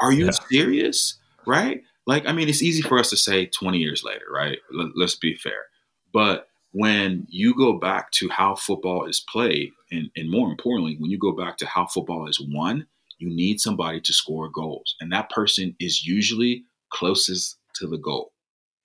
Are 0.01 0.11
you 0.11 0.25
yeah. 0.25 0.31
serious? 0.49 1.17
Right? 1.45 1.83
Like, 2.05 2.25
I 2.27 2.33
mean, 2.33 2.49
it's 2.49 2.63
easy 2.63 2.81
for 2.81 2.99
us 2.99 3.09
to 3.09 3.17
say 3.17 3.45
20 3.45 3.77
years 3.77 4.03
later, 4.03 4.25
right? 4.33 4.57
L- 4.77 4.91
let's 4.95 5.15
be 5.15 5.35
fair. 5.35 5.65
But 6.13 6.47
when 6.71 7.27
you 7.29 7.55
go 7.55 7.73
back 7.73 8.11
to 8.11 8.29
how 8.29 8.55
football 8.55 9.05
is 9.05 9.19
played, 9.19 9.71
and, 9.91 10.09
and 10.15 10.29
more 10.29 10.49
importantly, 10.49 10.97
when 10.99 11.11
you 11.11 11.17
go 11.17 11.31
back 11.31 11.57
to 11.57 11.65
how 11.65 11.85
football 11.87 12.27
is 12.27 12.39
won, 12.39 12.87
you 13.17 13.29
need 13.29 13.59
somebody 13.59 13.99
to 14.01 14.13
score 14.13 14.49
goals. 14.49 14.95
And 14.99 15.11
that 15.11 15.29
person 15.29 15.75
is 15.79 16.05
usually 16.05 16.63
closest 16.91 17.57
to 17.75 17.87
the 17.87 17.97
goal. 17.97 18.31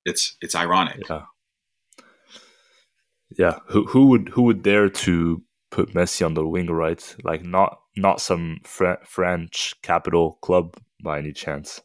It's 0.04 0.36
it's 0.40 0.54
ironic. 0.54 1.08
Yeah. 1.08 1.22
Yeah. 3.38 3.58
Who 3.68 3.86
who 3.86 4.06
would 4.06 4.30
who 4.30 4.42
would 4.42 4.62
dare 4.62 4.88
to 4.88 5.42
put 5.70 5.94
Messi 5.94 6.24
on 6.24 6.34
the 6.34 6.46
wing 6.46 6.68
right? 6.68 7.16
Like 7.24 7.44
not 7.44 7.78
not 7.96 8.20
some 8.20 8.58
Fre- 8.64 9.04
French 9.04 9.74
capital 9.82 10.38
club 10.42 10.76
by 11.02 11.18
any 11.18 11.32
chance. 11.32 11.80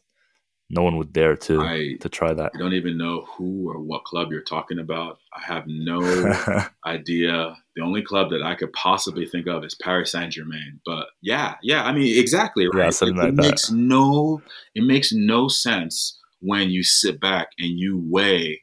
No 0.70 0.82
one 0.82 0.98
would 0.98 1.14
dare 1.14 1.34
to 1.34 1.62
I, 1.62 1.94
to 2.00 2.10
try 2.10 2.34
that. 2.34 2.52
I 2.54 2.58
don't 2.58 2.74
even 2.74 2.98
know 2.98 3.26
who 3.36 3.70
or 3.70 3.80
what 3.80 4.04
club 4.04 4.30
you're 4.30 4.42
talking 4.42 4.78
about. 4.78 5.18
I 5.32 5.40
have 5.42 5.64
no 5.66 6.00
idea. 6.86 7.56
The 7.74 7.82
only 7.82 8.02
club 8.02 8.30
that 8.30 8.42
I 8.42 8.54
could 8.54 8.72
possibly 8.74 9.26
think 9.26 9.46
of 9.46 9.64
is 9.64 9.74
Paris 9.74 10.12
Saint 10.12 10.32
Germain. 10.32 10.80
But 10.84 11.06
yeah, 11.22 11.54
yeah, 11.62 11.84
I 11.84 11.92
mean 11.92 12.18
exactly 12.18 12.68
right. 12.68 12.84
Yeah, 12.84 12.90
something 12.90 13.16
it, 13.16 13.20
like 13.20 13.28
it 13.30 13.36
that. 13.36 13.42
makes 13.42 13.70
no 13.70 14.42
it 14.74 14.82
makes 14.82 15.10
no 15.10 15.48
sense 15.48 16.18
when 16.40 16.68
you 16.70 16.82
sit 16.82 17.18
back 17.18 17.48
and 17.58 17.78
you 17.78 18.02
weigh, 18.04 18.62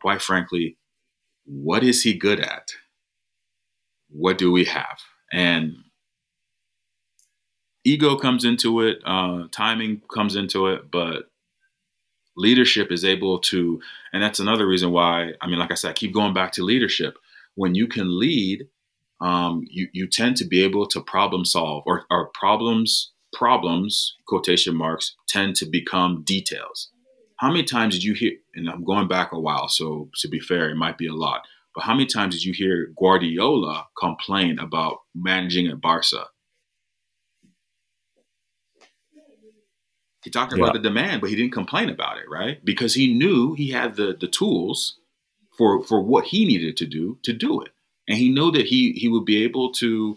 quite 0.00 0.20
frankly, 0.20 0.76
what 1.44 1.82
is 1.82 2.02
he 2.02 2.14
good 2.14 2.40
at? 2.40 2.68
What 4.10 4.36
do 4.36 4.52
we 4.52 4.66
have? 4.66 4.98
And 5.32 5.74
ego 7.84 8.16
comes 8.16 8.44
into 8.44 8.80
it, 8.82 8.98
uh, 9.04 9.44
timing 9.50 10.02
comes 10.12 10.36
into 10.36 10.66
it, 10.66 10.90
but 10.90 11.29
leadership 12.40 12.90
is 12.90 13.04
able 13.04 13.38
to, 13.38 13.80
and 14.12 14.22
that's 14.22 14.40
another 14.40 14.66
reason 14.66 14.90
why. 14.90 15.32
I 15.40 15.46
mean, 15.46 15.58
like 15.58 15.70
I 15.70 15.74
said, 15.74 15.90
I 15.90 15.94
keep 15.94 16.14
going 16.14 16.34
back 16.34 16.52
to 16.52 16.64
leadership. 16.64 17.16
When 17.54 17.74
you 17.74 17.86
can 17.86 18.18
lead, 18.18 18.66
um, 19.20 19.64
you 19.68 19.88
you 19.92 20.08
tend 20.08 20.36
to 20.38 20.46
be 20.46 20.62
able 20.64 20.86
to 20.86 21.00
problem 21.00 21.44
solve, 21.44 21.84
or, 21.86 22.04
or 22.10 22.30
problems 22.34 23.12
problems 23.32 24.16
quotation 24.26 24.74
marks 24.74 25.14
tend 25.28 25.54
to 25.56 25.66
become 25.66 26.22
details. 26.24 26.90
How 27.36 27.48
many 27.48 27.64
times 27.64 27.94
did 27.94 28.04
you 28.04 28.14
hear? 28.14 28.32
And 28.54 28.68
I'm 28.68 28.84
going 28.84 29.08
back 29.08 29.32
a 29.32 29.40
while, 29.40 29.68
so 29.68 30.10
to 30.20 30.28
be 30.28 30.40
fair, 30.40 30.70
it 30.70 30.76
might 30.76 30.98
be 30.98 31.06
a 31.06 31.14
lot. 31.14 31.42
But 31.74 31.84
how 31.84 31.94
many 31.94 32.06
times 32.06 32.34
did 32.34 32.44
you 32.44 32.52
hear 32.52 32.92
Guardiola 32.98 33.86
complain 33.98 34.58
about 34.58 34.98
managing 35.14 35.68
at 35.68 35.80
Barca? 35.80 36.26
He 40.22 40.30
talked 40.30 40.52
about 40.52 40.66
yeah. 40.66 40.72
the 40.74 40.88
demand, 40.88 41.20
but 41.20 41.30
he 41.30 41.36
didn't 41.36 41.52
complain 41.52 41.88
about 41.88 42.18
it, 42.18 42.28
right? 42.28 42.62
Because 42.64 42.94
he 42.94 43.12
knew 43.12 43.54
he 43.54 43.70
had 43.70 43.96
the 43.96 44.16
the 44.18 44.28
tools 44.28 44.98
for 45.56 45.82
for 45.82 46.02
what 46.02 46.26
he 46.26 46.44
needed 46.44 46.76
to 46.78 46.86
do 46.86 47.18
to 47.22 47.32
do 47.32 47.60
it, 47.62 47.70
and 48.06 48.18
he 48.18 48.30
knew 48.30 48.50
that 48.52 48.66
he 48.66 48.92
he 48.92 49.08
would 49.08 49.24
be 49.24 49.42
able 49.44 49.72
to, 49.72 50.16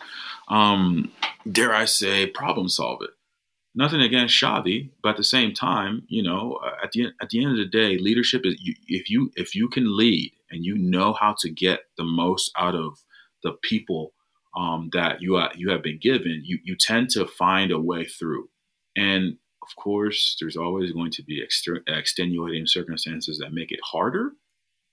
um, 0.49 1.11
dare 1.49 1.73
I 1.73 1.85
say, 1.85 2.27
problem 2.27 2.67
solve 2.67 3.01
it. 3.01 3.11
Nothing 3.75 4.01
against 4.01 4.39
Xavi, 4.39 4.91
but 5.01 5.11
at 5.11 5.17
the 5.17 5.23
same 5.23 5.53
time, 5.53 6.03
you 6.07 6.21
know, 6.21 6.59
at 6.83 6.91
the 6.91 7.07
at 7.21 7.29
the 7.29 7.41
end 7.41 7.51
of 7.51 7.57
the 7.57 7.65
day, 7.65 7.97
leadership 7.97 8.45
is 8.45 8.55
you, 8.59 8.75
if 8.87 9.09
you 9.09 9.31
if 9.35 9.55
you 9.55 9.69
can 9.69 9.97
lead 9.97 10.33
and 10.51 10.65
you 10.65 10.77
know 10.77 11.13
how 11.13 11.35
to 11.39 11.49
get 11.49 11.79
the 11.97 12.03
most 12.03 12.51
out 12.57 12.75
of 12.75 12.99
the 13.41 13.53
people 13.63 14.13
um, 14.55 14.89
that 14.93 15.21
you 15.21 15.37
are, 15.37 15.51
you 15.55 15.71
have 15.71 15.81
been 15.81 15.99
given, 15.99 16.41
you 16.43 16.59
you 16.63 16.75
tend 16.75 17.09
to 17.11 17.25
find 17.25 17.71
a 17.71 17.79
way 17.79 18.05
through. 18.05 18.49
And 18.95 19.37
of 19.63 19.75
course, 19.81 20.35
there's 20.39 20.57
always 20.57 20.91
going 20.91 21.11
to 21.11 21.23
be 21.23 21.41
extenuating 21.87 22.67
circumstances 22.67 23.37
that 23.37 23.53
make 23.53 23.71
it 23.71 23.79
harder. 23.83 24.31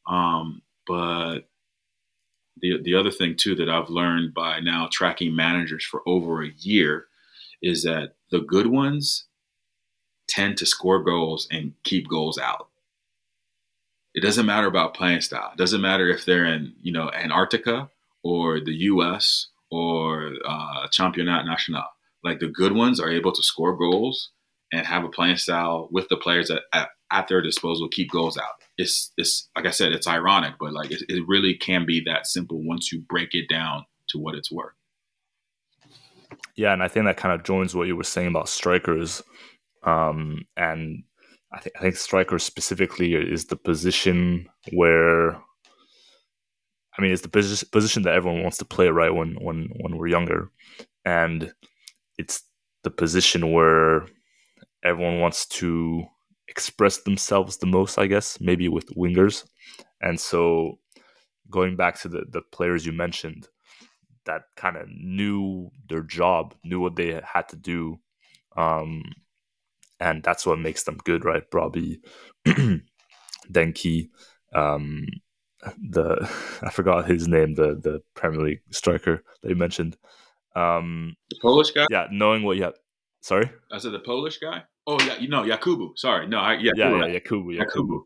Um, 0.09 0.63
but 0.87 1.41
the 2.61 2.81
the 2.83 2.95
other 2.95 3.11
thing 3.11 3.37
too 3.37 3.55
that 3.57 3.69
I've 3.69 3.91
learned 3.91 4.33
by 4.35 4.61
now 4.61 4.89
tracking 4.91 5.35
managers 5.35 5.85
for 5.85 6.03
over 6.07 6.43
a 6.43 6.53
year 6.59 7.07
is 7.63 7.83
that 7.83 8.15
the 8.31 8.41
good 8.41 8.69
ones 8.69 9.27
tend 10.29 10.57
to 10.59 10.67
score 10.67 11.03
goals 11.03 11.49
and 11.51 11.73
keep 11.85 12.09
goals 12.09 12.39
out. 12.39 12.69
It 14.15 14.23
doesn't 14.23 14.47
matter 14.47 14.67
about 14.67 14.95
playing 14.95 15.21
style. 15.21 15.51
It 15.53 15.59
doesn't 15.59 15.81
matter 15.81 16.09
if 16.09 16.25
they're 16.25 16.47
in 16.47 16.75
you 16.81 16.93
know 16.93 17.11
Antarctica 17.11 17.91
or 18.23 18.61
the 18.61 18.75
U.S. 18.75 19.49
or 19.71 20.33
uh, 20.47 20.87
Championnat 20.89 21.45
National. 21.45 21.85
Like 22.23 22.39
the 22.39 22.49
good 22.49 22.73
ones 22.73 23.01
are 23.01 23.11
able 23.11 23.33
to 23.33 23.43
score 23.43 23.77
goals 23.77 24.31
and 24.73 24.87
have 24.87 25.05
a 25.05 25.09
playing 25.09 25.37
style 25.37 25.89
with 25.91 26.09
the 26.09 26.17
players 26.17 26.49
that 26.49 26.63
at, 26.73 26.89
at 27.11 27.29
their 27.29 27.43
disposal 27.43 27.89
keep 27.89 28.11
goals 28.11 28.39
out. 28.39 28.63
It's 28.79 29.13
it's 29.17 29.49
like 29.57 29.67
I 29.67 29.71
said, 29.71 29.93
it's 29.93 30.07
ironic, 30.07 30.55
but 30.59 30.73
like 30.73 30.91
it, 30.91 31.03
it 31.09 31.25
really 31.27 31.55
can 31.55 31.85
be 31.87 32.03
that 32.07 32.27
simple 32.27 32.63
once 32.65 32.93
you 32.93 33.01
break 33.01 33.31
it 33.33 33.49
down 33.49 33.85
to 34.09 34.19
what 34.19 34.35
it's 34.35 34.51
worth. 34.51 34.75
Yeah, 36.57 36.73
and 36.73 36.83
I 36.83 36.89
think 36.89 37.07
that 37.07 37.17
kind 37.17 37.35
of 37.35 37.45
joins 37.45 37.75
what 37.75 37.89
you 37.89 37.97
were 37.97 38.05
saying 38.05 38.29
about 38.29 38.49
strikers, 38.49 39.23
um, 39.83 40.47
and 40.57 41.03
I 41.53 41.61
think 41.61 41.77
I 41.77 41.81
think 41.81 41.97
strikers 41.97 42.45
specifically 42.45 43.15
is 43.15 43.47
the 43.47 43.57
position 43.57 44.49
where, 44.73 45.33
I 45.35 47.01
mean, 47.03 47.13
it's 47.13 47.23
the 47.23 47.29
posi- 47.29 47.71
position 47.71 48.03
that 48.05 48.15
everyone 48.15 48.43
wants 48.43 48.59
to 48.59 48.65
play 48.65 48.89
right 48.89 49.15
when 49.15 49.35
when 49.41 49.69
when 49.81 49.97
we're 49.97 50.09
younger, 50.09 50.51
and 51.05 51.53
it's 52.19 52.43
the 52.85 52.91
position 52.91 53.53
where 53.53 54.07
everyone 54.85 55.21
wants 55.21 55.47
to 55.47 56.05
express 56.49 56.99
themselves 56.99 57.59
the 57.59 57.67
most, 57.67 57.99
I 57.99 58.07
guess, 58.07 58.41
maybe 58.41 58.69
with 58.69 58.95
wingers. 58.97 59.45
And 60.01 60.19
so 60.19 60.79
going 61.51 61.77
back 61.77 62.01
to 62.01 62.09
the, 62.09 62.25
the 62.29 62.43
players 62.53 62.87
you 62.87 62.93
mentioned 62.93 63.49
that 64.27 64.43
kind 64.57 64.77
of 64.77 64.87
knew 64.89 65.71
their 65.89 66.03
job, 66.03 66.55
knew 66.65 66.81
what 66.81 66.97
they 66.97 67.21
had 67.25 67.49
to 67.49 67.57
do. 67.57 67.99
Um, 68.57 69.03
and 69.99 70.23
that's 70.23 70.47
what 70.47 70.59
makes 70.59 70.85
them 70.85 70.99
good, 71.05 71.25
right? 71.25 71.49
Probably 71.51 72.01
Denkey, 73.51 74.09
um, 74.55 75.07
the 75.79 76.29
I 76.63 76.71
forgot 76.71 77.09
his 77.09 77.29
name, 77.29 77.55
the 77.55 77.75
the 77.75 78.01
Premier 78.15 78.41
League 78.41 78.63
striker 78.71 79.23
that 79.43 79.49
you 79.49 79.57
mentioned. 79.57 79.97
Um, 80.57 81.17
the 81.29 81.37
Polish 81.41 81.71
guy. 81.73 81.87
Yeah, 81.91 82.07
knowing 82.11 82.43
what 82.43 82.57
you 82.57 82.65
have. 82.65 82.75
Sorry, 83.21 83.51
I 83.71 83.79
said 83.79 83.93
the 83.93 84.01
Polish 84.01 84.39
guy. 84.39 84.63
Oh 84.91 84.99
yeah, 85.07 85.17
you 85.19 85.29
know 85.29 85.45
Yakubu. 85.45 85.97
Sorry, 85.97 86.27
no, 86.27 86.39
I, 86.39 86.55
yeah, 86.55 86.73
yeah, 86.75 87.07
yeah, 87.07 87.21
Yakubu, 87.21 87.57
Yakubu. 87.57 87.61
Yakubu. 87.61 88.01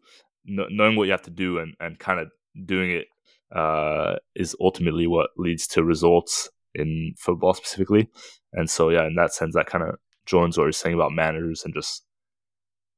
No, 0.45 0.67
knowing 0.69 0.97
what 0.97 1.05
you 1.05 1.13
have 1.13 1.23
to 1.23 1.31
do 1.31 1.59
and 1.59 1.75
and 1.81 1.99
kind 1.99 2.21
of 2.21 2.29
doing 2.67 2.91
it 2.91 3.07
uh, 3.57 4.17
is 4.35 4.55
ultimately 4.61 5.07
what 5.07 5.31
leads 5.39 5.67
to 5.69 5.83
results 5.83 6.51
in 6.75 7.15
football 7.17 7.55
specifically. 7.55 8.11
And 8.53 8.69
so, 8.69 8.91
yeah, 8.91 9.07
in 9.07 9.15
that 9.15 9.33
sense, 9.33 9.55
that 9.55 9.65
kind 9.65 9.83
of 9.83 9.95
joins 10.27 10.59
what 10.59 10.65
you're 10.65 10.73
saying 10.73 10.95
about 10.95 11.13
managers 11.13 11.65
and 11.65 11.73
just 11.73 12.05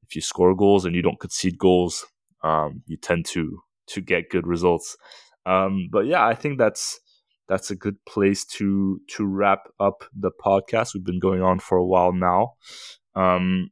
if 0.09 0.17
you 0.17 0.21
score 0.21 0.57
goals 0.57 0.85
and 0.85 0.97
you 0.97 1.03
don't 1.03 1.21
concede 1.21 1.57
goals, 1.57 2.07
um, 2.43 2.83
you 2.87 2.97
tend 2.97 3.25
to 3.27 3.61
to 3.89 4.01
get 4.01 4.31
good 4.31 4.49
results. 4.49 4.97
Um, 5.45 5.89
but 5.93 6.07
yeah, 6.07 6.27
I 6.27 6.35
think 6.35 6.59
that's 6.59 6.99
that's 7.47 7.71
a 7.71 7.77
good 7.77 8.05
place 8.05 8.45
to 8.45 9.01
to 9.11 9.25
wrap 9.25 9.69
up 9.79 10.03
the 10.13 10.33
podcast. 10.45 10.93
We've 10.93 11.05
been 11.05 11.21
going 11.21 11.43
on 11.43 11.61
for 11.61 11.79
a 11.79 11.87
while 11.87 12.13
now. 12.13 12.55
Um, 13.15 13.71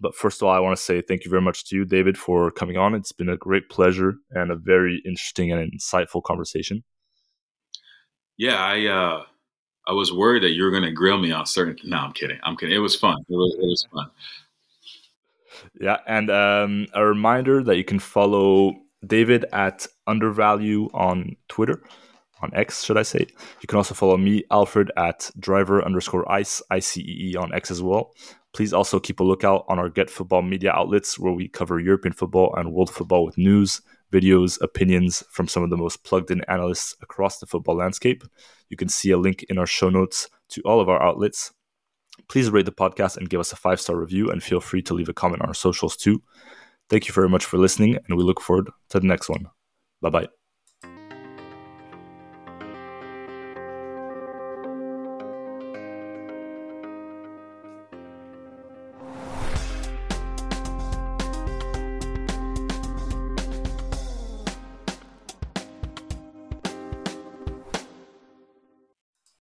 But 0.00 0.14
first 0.14 0.42
of 0.42 0.48
all, 0.48 0.54
I 0.54 0.60
want 0.60 0.76
to 0.76 0.82
say 0.82 1.00
thank 1.00 1.24
you 1.24 1.30
very 1.30 1.42
much 1.42 1.64
to 1.66 1.76
you, 1.76 1.84
David, 1.84 2.18
for 2.18 2.50
coming 2.50 2.76
on. 2.76 2.94
It's 2.94 3.12
been 3.12 3.28
a 3.28 3.36
great 3.36 3.68
pleasure 3.68 4.14
and 4.30 4.50
a 4.50 4.56
very 4.56 5.02
interesting 5.04 5.52
and 5.52 5.72
insightful 5.72 6.22
conversation. 6.22 6.82
Yeah, 8.36 8.56
I 8.56 8.86
uh, 8.86 9.24
I 9.86 9.92
was 9.92 10.12
worried 10.12 10.42
that 10.42 10.50
you 10.50 10.64
were 10.64 10.70
going 10.70 10.82
to 10.82 10.92
grill 10.92 11.18
me 11.18 11.30
on 11.30 11.46
certain. 11.46 11.76
No, 11.84 11.98
I'm 11.98 12.12
kidding. 12.12 12.38
I'm 12.42 12.56
kidding. 12.56 12.74
It 12.74 12.78
was 12.78 12.96
fun. 12.96 13.16
It 13.28 13.34
was, 13.34 13.54
it 13.54 13.66
was 13.66 13.86
fun. 13.92 14.10
Yeah, 15.80 15.98
and 16.06 16.30
um, 16.30 16.86
a 16.94 17.04
reminder 17.04 17.62
that 17.62 17.76
you 17.76 17.84
can 17.84 17.98
follow 17.98 18.74
David 19.06 19.44
at 19.52 19.86
Undervalue 20.06 20.88
on 20.94 21.36
Twitter, 21.48 21.82
on 22.42 22.50
X, 22.54 22.84
should 22.84 22.96
I 22.96 23.02
say. 23.02 23.26
You 23.60 23.66
can 23.66 23.76
also 23.76 23.94
follow 23.94 24.16
me, 24.16 24.44
Alfred, 24.50 24.90
at 24.96 25.30
driver 25.38 25.84
underscore 25.84 26.30
ice, 26.30 26.62
I-C-E-E 26.70 27.36
on 27.36 27.54
X 27.54 27.70
as 27.70 27.82
well. 27.82 28.14
Please 28.54 28.72
also 28.72 29.00
keep 29.00 29.18
a 29.18 29.24
lookout 29.24 29.64
on 29.68 29.80
our 29.80 29.88
Get 29.88 30.08
Football 30.08 30.42
media 30.42 30.70
outlets 30.70 31.18
where 31.18 31.32
we 31.32 31.48
cover 31.48 31.80
European 31.80 32.12
football 32.12 32.54
and 32.56 32.72
world 32.72 32.88
football 32.88 33.24
with 33.24 33.36
news, 33.36 33.82
videos, 34.12 34.62
opinions 34.62 35.24
from 35.28 35.48
some 35.48 35.64
of 35.64 35.70
the 35.70 35.76
most 35.76 36.04
plugged 36.04 36.30
in 36.30 36.40
analysts 36.42 36.94
across 37.02 37.40
the 37.40 37.46
football 37.46 37.76
landscape. 37.76 38.22
You 38.70 38.76
can 38.76 38.88
see 38.88 39.10
a 39.10 39.18
link 39.18 39.42
in 39.48 39.58
our 39.58 39.66
show 39.66 39.90
notes 39.90 40.28
to 40.50 40.62
all 40.62 40.80
of 40.80 40.88
our 40.88 41.02
outlets. 41.02 41.52
Please 42.28 42.48
rate 42.48 42.64
the 42.64 42.72
podcast 42.72 43.16
and 43.16 43.28
give 43.28 43.40
us 43.40 43.52
a 43.52 43.56
five 43.56 43.80
star 43.80 43.96
review, 43.96 44.30
and 44.30 44.40
feel 44.40 44.60
free 44.60 44.82
to 44.82 44.94
leave 44.94 45.08
a 45.08 45.14
comment 45.14 45.42
on 45.42 45.48
our 45.48 45.54
socials 45.54 45.96
too. 45.96 46.22
Thank 46.88 47.08
you 47.08 47.14
very 47.14 47.28
much 47.28 47.44
for 47.44 47.58
listening, 47.58 47.96
and 47.96 48.16
we 48.16 48.22
look 48.22 48.40
forward 48.40 48.70
to 48.90 49.00
the 49.00 49.06
next 49.06 49.28
one. 49.28 49.46
Bye 50.00 50.10
bye. 50.10 50.43